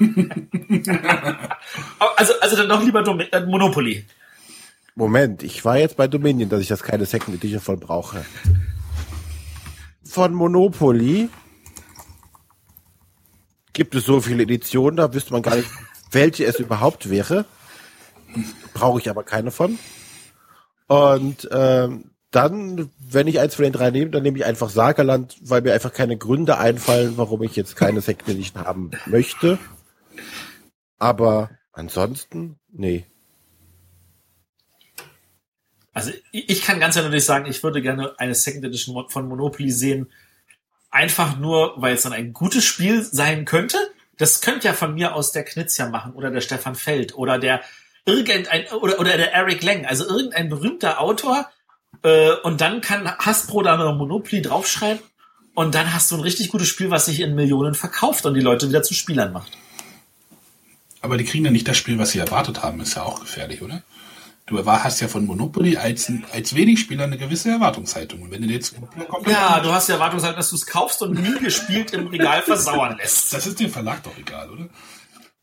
Also, 2.17 2.35
also 2.41 2.57
dann 2.57 2.69
doch 2.69 2.83
lieber 2.83 3.03
Domi 3.03 3.25
äh, 3.33 3.41
Monopoly. 3.41 4.05
Moment, 4.95 5.43
ich 5.43 5.65
war 5.65 5.79
jetzt 5.79 5.97
bei 5.97 6.07
Dominion, 6.07 6.49
dass 6.49 6.61
ich 6.61 6.69
das 6.69 6.83
keine 6.83 7.07
Second 7.07 7.37
Edition 7.37 7.61
von 7.61 7.81
brauche. 7.81 8.25
Von 10.05 10.35
Monopoly 10.35 11.31
gibt 13.73 13.95
es 13.95 14.05
so 14.05 14.21
viele 14.21 14.43
Editionen, 14.43 14.99
da 14.99 15.13
wüsste 15.13 15.33
man 15.33 15.43
gar 15.43 15.57
nicht, 15.57 15.69
welche 16.13 16.45
es 16.45 16.61
überhaupt 16.61 17.09
wäre. 17.09 17.47
Brauche 18.75 19.01
ich 19.01 19.09
aber 19.09 19.25
keine 19.25 19.51
von. 19.51 19.79
Und 20.87 21.49
ähm, 21.51 22.11
dann, 22.31 22.91
wenn 23.11 23.27
ich 23.27 23.41
eins 23.41 23.55
von 23.55 23.65
den 23.65 23.73
drei 23.73 23.91
nehme, 23.91 24.11
dann 24.11 24.23
nehme 24.23 24.39
ich 24.39 24.45
einfach 24.45 24.71
Sagerland, 24.71 25.37
weil 25.41 25.63
mir 25.63 25.73
einfach 25.73 25.93
keine 25.93 26.17
Gründe 26.17 26.59
einfallen, 26.59 27.17
warum 27.17 27.43
ich 27.43 27.57
jetzt 27.57 27.77
keine 27.77 28.01
Second 28.01 28.29
Edition 28.29 28.65
haben 28.65 28.91
möchte. 29.07 29.59
Aber 30.99 31.51
ansonsten, 31.73 32.59
nee. 32.73 33.07
Also 35.93 36.11
ich 36.33 36.63
kann 36.63 36.81
ganz 36.81 36.97
ehrlich 36.97 37.25
sagen, 37.25 37.47
ich 37.47 37.63
würde 37.63 37.81
gerne 37.81 38.19
eine 38.19 38.35
Second 38.35 38.65
Edition 38.65 39.09
von 39.09 39.29
Monopoly 39.29 39.71
sehen. 39.71 40.11
Einfach 40.91 41.39
nur, 41.39 41.75
weil 41.77 41.95
es 41.95 42.03
dann 42.03 42.13
ein 42.13 42.33
gutes 42.33 42.65
Spiel 42.65 43.03
sein 43.03 43.45
könnte. 43.45 43.79
Das 44.19 44.41
könnte 44.41 44.69
ja 44.69 44.75
von 44.75 44.95
mir 44.95 45.15
aus 45.15 45.33
der 45.33 45.45
Knitz 45.45 45.77
ja 45.77 45.89
machen 45.89 46.13
oder 46.13 46.31
der 46.31 46.41
Stefan 46.41 46.75
Feld 46.75 47.17
oder 47.17 47.39
der 47.39 47.63
irgendein 48.07 48.67
oder, 48.69 48.99
oder 49.01 49.17
der 49.17 49.33
Eric 49.33 49.63
Lang, 49.63 49.87
also 49.87 50.07
irgendein 50.07 50.49
berühmter 50.49 51.01
Autor. 51.01 51.49
Äh, 52.03 52.33
und 52.43 52.61
dann 52.61 52.81
kann 52.81 53.11
Hasbro 53.19 53.63
da 53.63 53.77
noch 53.77 53.97
Monopoly 53.97 54.43
draufschreiben 54.43 55.03
und 55.55 55.75
dann 55.75 55.93
hast 55.95 56.11
du 56.11 56.17
ein 56.17 56.21
richtig 56.21 56.49
gutes 56.49 56.69
Spiel, 56.69 56.91
was 56.91 57.07
sich 57.07 57.21
in 57.21 57.35
Millionen 57.35 57.75
verkauft 57.75 58.27
und 58.27 58.35
die 58.35 58.41
Leute 58.41 58.69
wieder 58.69 58.83
zu 58.83 58.95
Spielern 58.95 59.33
macht. 59.33 59.53
Aber 61.01 61.17
die 61.17 61.25
kriegen 61.25 61.45
ja 61.45 61.51
nicht 61.51 61.69
das 61.69 61.77
Spiel, 61.77 61.99
was 61.99 62.11
sie 62.11 62.19
erwartet 62.19 62.63
haben. 62.63 62.81
Ist 62.81 62.97
ja 62.97 63.03
auch 63.03 63.21
gefährlich, 63.21 63.63
oder? 63.63 63.83
Du 64.47 64.63
hast 64.67 65.01
ja 65.01 65.09
von 65.09 65.25
Monopoly 65.25 65.79
als, 65.79 66.13
als 66.33 66.55
wenig 66.55 66.81
Spieler 66.81 67.05
eine 67.05 67.17
gewisse 67.17 67.51
Erwartungshaltung. 67.51 68.23
Und 68.23 68.31
wenn 68.31 68.43
du 68.43 68.49
jetzt 68.49 68.75
Ja, 69.27 69.61
du 69.61 69.73
hast 69.73 69.89
die 69.89 69.93
Erwartungshaltung, 69.93 70.37
dass 70.37 70.51
du 70.51 70.57
es 70.57 70.67
kaufst 70.67 71.01
und 71.03 71.15
nie 71.23 71.39
gespielt 71.39 71.93
im 71.93 72.09
Regal 72.09 72.43
versauern 72.43 72.97
lässt. 72.99 73.33
das 73.33 73.47
ist 73.47 73.59
dem 73.61 73.71
Verlag 73.71 74.03
doch 74.03 74.17
egal, 74.19 74.51
oder? 74.51 74.69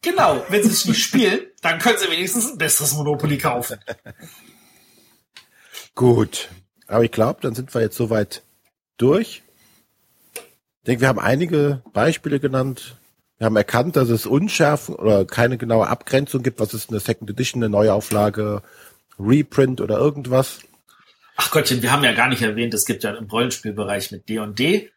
Genau, 0.04 0.44
wenn 0.50 0.64
sie 0.64 0.70
es 0.70 0.86
nicht 0.86 1.02
spielen, 1.02 1.42
dann 1.62 1.80
können 1.80 1.98
sie 2.00 2.10
wenigstens 2.10 2.52
ein 2.52 2.58
besseres 2.58 2.94
Monopoly 2.94 3.38
kaufen. 3.38 3.80
Gut. 5.96 6.50
Aber 6.88 7.04
ich 7.04 7.12
glaube, 7.12 7.40
dann 7.42 7.56
sind 7.56 7.74
wir 7.74 7.82
jetzt 7.82 7.98
soweit 7.98 8.44
durch. 8.98 9.44
Ich 10.34 10.86
denke, 10.88 11.02
wir 11.02 11.08
haben 11.08 11.20
einige 11.20 11.82
Beispiele 11.94 12.40
genannt. 12.40 12.98
Wir 13.38 13.46
haben 13.46 13.56
erkannt, 13.56 13.96
dass 13.96 14.10
es 14.10 14.26
Unschärfen 14.26 14.96
oder 14.96 15.26
keine 15.26 15.58
genaue 15.58 15.88
Abgrenzung 15.88 16.44
gibt. 16.44 16.60
Was 16.60 16.74
ist 16.74 16.90
eine 16.90 17.00
Second 17.00 17.30
Edition, 17.30 17.64
eine 17.64 17.70
Neuauflage, 17.70 18.62
Reprint 19.20 19.82
oder 19.82 19.98
irgendwas? 19.98 20.60
Ach 21.38 21.50
Gottchen, 21.52 21.82
wir 21.82 21.92
haben 21.92 22.04
ja 22.04 22.14
gar 22.14 22.30
nicht 22.30 22.42
erwähnt, 22.42 22.74
es 22.74 22.86
gibt 22.86 23.04
ja 23.04 23.12
im 23.12 23.26
Rollenspielbereich 23.26 24.12
mit 24.12 24.28
D&D 24.30 24.92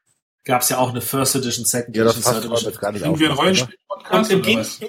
gab 0.44 0.62
es 0.62 0.68
ja 0.68 0.78
auch 0.78 0.90
eine 0.90 1.00
First 1.00 1.34
Edition, 1.36 1.64
Second 1.64 1.96
Ja, 1.96 2.04
das 2.04 2.14
Edition, 2.16 2.34
passt 2.34 2.42
Third 2.42 2.52
Edition. 2.52 2.72
jetzt 2.72 2.80
gar 2.80 2.92
nicht 2.92 3.02
wir 3.02 3.10
auf. 3.10 3.38
Geg 4.42 4.56
was? 4.56 4.80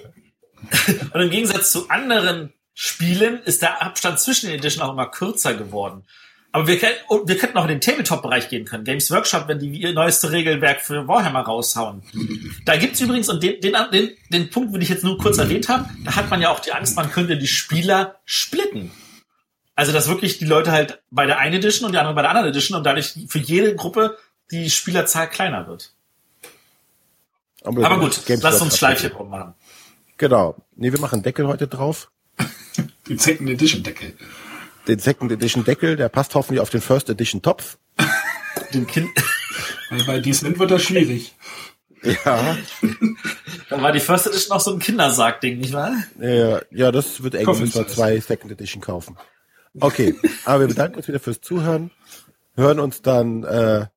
Und 1.13 1.21
im 1.21 1.29
Gegensatz 1.29 1.71
zu 1.71 1.89
anderen 1.89 2.53
Spielen 2.75 3.41
ist 3.43 3.61
der 3.61 3.81
Abstand 3.81 4.19
zwischen 4.19 4.47
den 4.47 4.59
Edition 4.59 4.83
auch 4.83 4.91
immer 4.91 5.07
kürzer 5.07 5.53
geworden. 5.53 6.03
Aber 6.51 6.67
wir, 6.67 6.81
wir 6.81 7.37
könnten 7.37 7.57
auch 7.57 7.63
in 7.63 7.69
den 7.69 7.81
Tabletop-Bereich 7.81 8.49
gehen 8.49 8.65
können. 8.65 8.83
Games 8.83 9.09
Workshop, 9.11 9.47
wenn 9.47 9.59
die 9.59 9.69
ihr 9.69 9.93
neueste 9.93 10.31
Regelwerk 10.31 10.81
für 10.81 11.07
Warhammer 11.07 11.41
raushauen. 11.41 12.03
Da 12.65 12.77
gibt's 12.77 13.01
übrigens, 13.01 13.29
und 13.29 13.43
den, 13.43 13.59
den, 13.59 13.75
den, 13.91 14.11
den 14.29 14.49
Punkt 14.49 14.73
will 14.73 14.81
ich 14.81 14.89
jetzt 14.89 15.03
nur 15.03 15.17
kurz 15.17 15.37
erwähnt 15.37 15.67
haben, 15.67 15.85
da 16.05 16.15
hat 16.15 16.29
man 16.29 16.41
ja 16.41 16.51
auch 16.51 16.59
die 16.59 16.71
Angst, 16.71 16.95
man 16.95 17.11
könnte 17.11 17.37
die 17.37 17.47
Spieler 17.47 18.19
splitten. 18.23 18.91
Also, 19.75 19.91
dass 19.91 20.07
wirklich 20.07 20.37
die 20.37 20.45
Leute 20.45 20.71
halt 20.71 21.01
bei 21.11 21.25
der 21.25 21.39
einen 21.39 21.55
Edition 21.55 21.87
und 21.87 21.91
die 21.91 21.97
anderen 21.97 22.15
bei 22.15 22.21
der 22.21 22.31
anderen 22.31 22.49
Edition 22.49 22.77
und 22.77 22.85
dadurch 22.85 23.13
für 23.27 23.39
jede 23.39 23.75
Gruppe 23.75 24.17
die 24.51 24.69
Spielerzahl 24.69 25.29
kleiner 25.29 25.67
wird. 25.67 25.93
Aber 27.63 27.99
gut, 27.99 28.25
Games 28.25 28.43
lass 28.43 28.61
uns. 28.61 28.77
Schleifchen 28.77 29.11
rummachen. 29.11 29.55
Genau. 30.17 30.55
Nee, 30.75 30.93
wir 30.93 30.99
machen 30.99 31.23
Deckel 31.23 31.47
heute 31.47 31.67
drauf. 31.67 32.09
Den 33.07 33.17
Second 33.19 33.49
Edition 33.49 33.83
Deckel. 33.83 34.13
Den 34.87 34.99
Second 34.99 35.31
Edition 35.31 35.63
Deckel, 35.63 35.95
der 35.95 36.09
passt 36.09 36.35
hoffentlich 36.35 36.59
auf 36.59 36.69
den 36.69 36.81
First 36.81 37.09
Edition 37.09 37.41
Topf. 37.41 37.77
Den 38.73 38.87
Kind, 38.87 39.09
Weil 39.89 40.03
bei 40.05 40.19
Decent 40.19 40.57
wird 40.59 40.71
das 40.71 40.83
schwierig. 40.83 41.35
Ja. 42.03 42.57
da 43.69 43.81
war 43.81 43.91
die 43.91 43.99
First 43.99 44.27
Edition 44.27 44.55
noch 44.55 44.63
so 44.63 44.73
ein 44.73 44.79
Kindersarg-Ding, 44.79 45.59
nicht 45.59 45.73
wahr? 45.73 45.93
Ja, 46.19 46.61
ja, 46.71 46.91
das 46.91 47.23
wird 47.23 47.35
eng, 47.35 47.45
müssen 47.45 47.73
wir 47.73 47.87
zwei 47.87 48.19
Second 48.19 48.51
Edition 48.51 48.81
kaufen. 48.81 49.17
Okay, 49.79 50.15
aber 50.45 50.61
wir 50.61 50.67
bedanken 50.67 50.97
uns 50.97 51.07
wieder 51.07 51.19
fürs 51.19 51.41
Zuhören. 51.41 51.91
Hören 52.55 52.79
uns 52.79 53.01
dann 53.01 53.43
äh, 53.43 53.87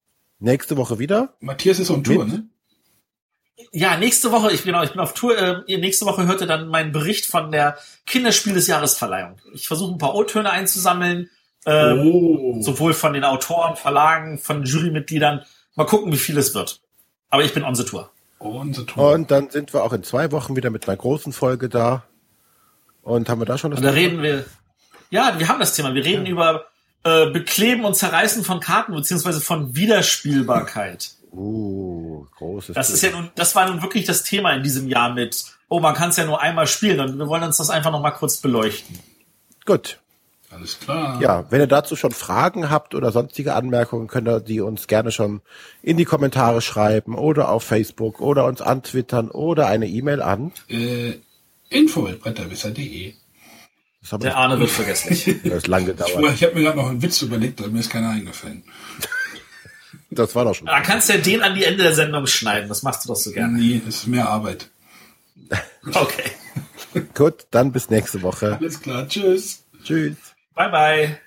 nächste 0.41 0.77
Woche 0.77 0.99
wieder. 0.99 1.37
Matthias 1.41 1.79
ist 1.79 1.91
on 1.91 2.03
Tour, 2.03 2.25
ne? 2.25 2.49
Ja, 3.73 3.97
nächste 3.97 4.33
Woche, 4.33 4.53
ich 4.53 4.63
genau, 4.63 4.83
ich 4.83 4.91
bin 4.91 5.01
auf 5.01 5.15
Tour. 5.15 5.37
Äh, 5.37 5.57
ihr 5.67 5.79
nächste 5.79 6.07
Woche 6.07 6.27
hört 6.27 6.41
ihr 6.41 6.47
dann 6.47 6.69
meinen 6.69 6.93
Bericht 6.93 7.27
von 7.27 7.51
der 7.51 7.77
Kinderspiel 8.07 8.55
des 8.55 8.67
Jahresverleihung. 8.67 9.37
Ich 9.53 9.67
versuche 9.67 9.93
ein 9.93 9.99
paar 9.99 10.15
O-Töne 10.15 10.51
einzusammeln, 10.51 11.29
äh, 11.65 11.93
Oh. 11.93 12.61
sowohl 12.63 12.95
von 12.95 13.13
den 13.13 13.25
Autoren, 13.25 13.77
Verlagen, 13.77 14.39
von 14.39 14.65
Jurymitgliedern. 14.65 15.45
Mal 15.75 15.85
gucken, 15.87 16.13
wie 16.13 16.17
viel 16.19 16.39
es 16.39 16.55
wird. 16.55 16.81
Aber 17.31 17.45
ich 17.45 17.53
bin 17.53 17.63
on 17.65 17.75
the 17.75 17.85
Tour. 17.85 18.11
Unsere 18.39 18.87
Tour. 18.87 19.13
Und 19.13 19.31
dann 19.31 19.51
sind 19.51 19.75
wir 19.75 19.83
auch 19.83 19.93
in 19.93 20.03
zwei 20.03 20.31
Wochen 20.33 20.57
wieder 20.57 20.71
mit 20.71 20.89
einer 20.89 20.97
großen 20.97 21.33
Folge 21.33 21.69
da. 21.69 22.05
Und 23.03 23.29
haben 23.29 23.41
wir 23.41 23.47
da 23.47 23.59
schon 23.59 23.71
das 23.73 23.81
Und 23.81 23.85
da 23.87 23.91
reden 23.91 24.23
wir, 24.23 24.45
ja, 25.11 25.35
wir 25.39 25.49
haben 25.49 25.59
das 25.61 25.75
Thema. 25.75 25.95
Wir 25.95 26.05
reden 26.05 26.27
über 26.27 26.67
äh, 27.05 27.31
Bekleben 27.31 27.85
und 27.85 27.95
Zerreißen 27.95 28.45
von 28.45 28.61
Karten 28.61 28.95
beziehungsweise 28.95 29.41
von 29.41 29.75
Wiederspielbarkeit. 29.75 31.11
Uh, 31.39 32.27
großes 32.37 32.75
Das 32.75 32.91
ist 32.91 33.01
ja 33.03 33.11
nun, 33.11 33.31
das 33.37 33.55
war 33.55 33.69
nun 33.71 33.81
wirklich 33.81 34.05
das 34.07 34.25
Thema 34.25 34.53
in 34.55 34.65
diesem 34.65 34.89
Jahr 34.89 35.15
mit, 35.15 35.45
oh, 35.69 35.79
man 35.79 35.95
kann 35.95 36.11
es 36.11 36.17
ja 36.17 36.25
nur 36.25 36.41
einmal 36.41 36.67
spielen 36.67 36.99
und 36.99 37.17
wir 37.17 37.29
wollen 37.29 37.45
uns 37.45 37.59
das 37.59 37.71
einfach 37.71 37.93
noch 37.93 38.01
mal 38.01 38.11
kurz 38.11 38.39
beleuchten. 38.39 38.99
Gut. 39.65 40.01
Alles 40.51 40.81
klar. 40.81 41.21
Ja, 41.21 41.45
wenn 41.51 41.61
ihr 41.61 41.67
dazu 41.67 41.95
schon 41.95 42.11
Fragen 42.11 42.71
habt 42.71 42.95
oder 42.95 43.13
sonstige 43.13 43.55
Anmerkungen, 43.55 44.09
könnt 44.09 44.27
ihr 44.27 44.41
die 44.41 44.61
uns 44.61 44.87
gerne 44.89 45.13
schon 45.13 45.43
in 45.83 45.97
die 45.97 46.07
Kommentare 46.07 46.61
schreiben 46.61 47.15
oder 47.15 47.51
auf 47.51 47.63
Facebook 47.63 48.21
oder 48.21 48.47
uns 48.47 48.61
antwittern 48.61 49.31
oder 49.31 49.67
eine 49.67 49.87
E-Mail 49.87 50.23
an. 50.23 50.53
Äh, 50.69 51.17
info.bretterwisser.de 51.69 53.13
Der 54.23 54.37
Arne 54.37 54.59
wird 54.59 54.71
vergesslich. 54.81 55.37
das 55.45 55.53
ist 55.53 55.67
lang 55.67 55.83
Ich, 55.83 55.87
gedauert. 55.89 56.35
ich 56.35 56.43
habe 56.43 56.55
mir 56.55 56.63
gerade 56.63 56.79
noch 56.79 56.89
einen 56.89 57.03
Witz 57.03 57.21
überlegt, 57.23 57.61
aber 57.61 57.69
mir 57.69 57.81
ist 57.81 57.91
keiner 57.91 58.11
eingefallen. 58.11 58.65
Das 60.11 60.35
war 60.35 60.45
doch 60.45 60.55
schon. 60.55 60.67
Da 60.67 60.81
kannst 60.81 61.09
du 61.09 61.15
ja 61.15 61.19
den 61.21 61.43
an 61.43 61.55
die 61.55 61.65
Ende 61.65 61.83
der 61.83 61.95
Sendung 61.95 62.27
schneiden. 62.27 62.69
Das 62.69 62.83
machst 62.83 63.05
du 63.05 63.09
doch 63.09 63.17
so 63.17 63.31
gerne. 63.31 63.59
Nee, 63.59 63.83
das 63.85 63.97
ist 63.97 64.07
mehr 64.07 64.29
Arbeit. 64.29 64.71
Okay. 65.95 66.31
Gut, 67.15 67.47
dann 67.51 67.73
bis 67.73 67.89
nächste 67.89 68.21
Woche. 68.21 68.59
Alles 68.61 68.81
klar, 68.81 69.09
tschüss. 69.09 69.65
Tschüss. 69.83 70.17
Bye, 70.55 70.69
bye. 70.71 71.21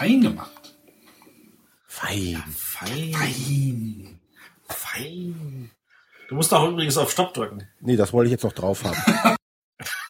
Fein 0.00 0.20
gemacht. 0.22 0.74
Fein. 1.86 2.42
Fein. 2.56 3.12
Fein. 3.12 4.20
Fein. 4.66 5.70
Du 6.28 6.34
musst 6.36 6.52
doch 6.52 6.66
übrigens 6.66 6.96
auf 6.96 7.10
Stopp 7.10 7.34
drücken. 7.34 7.68
Nee, 7.80 7.96
das 7.96 8.12
wollte 8.12 8.28
ich 8.28 8.32
jetzt 8.32 8.44
noch 8.44 8.52
drauf 8.52 8.82
haben. 8.84 9.36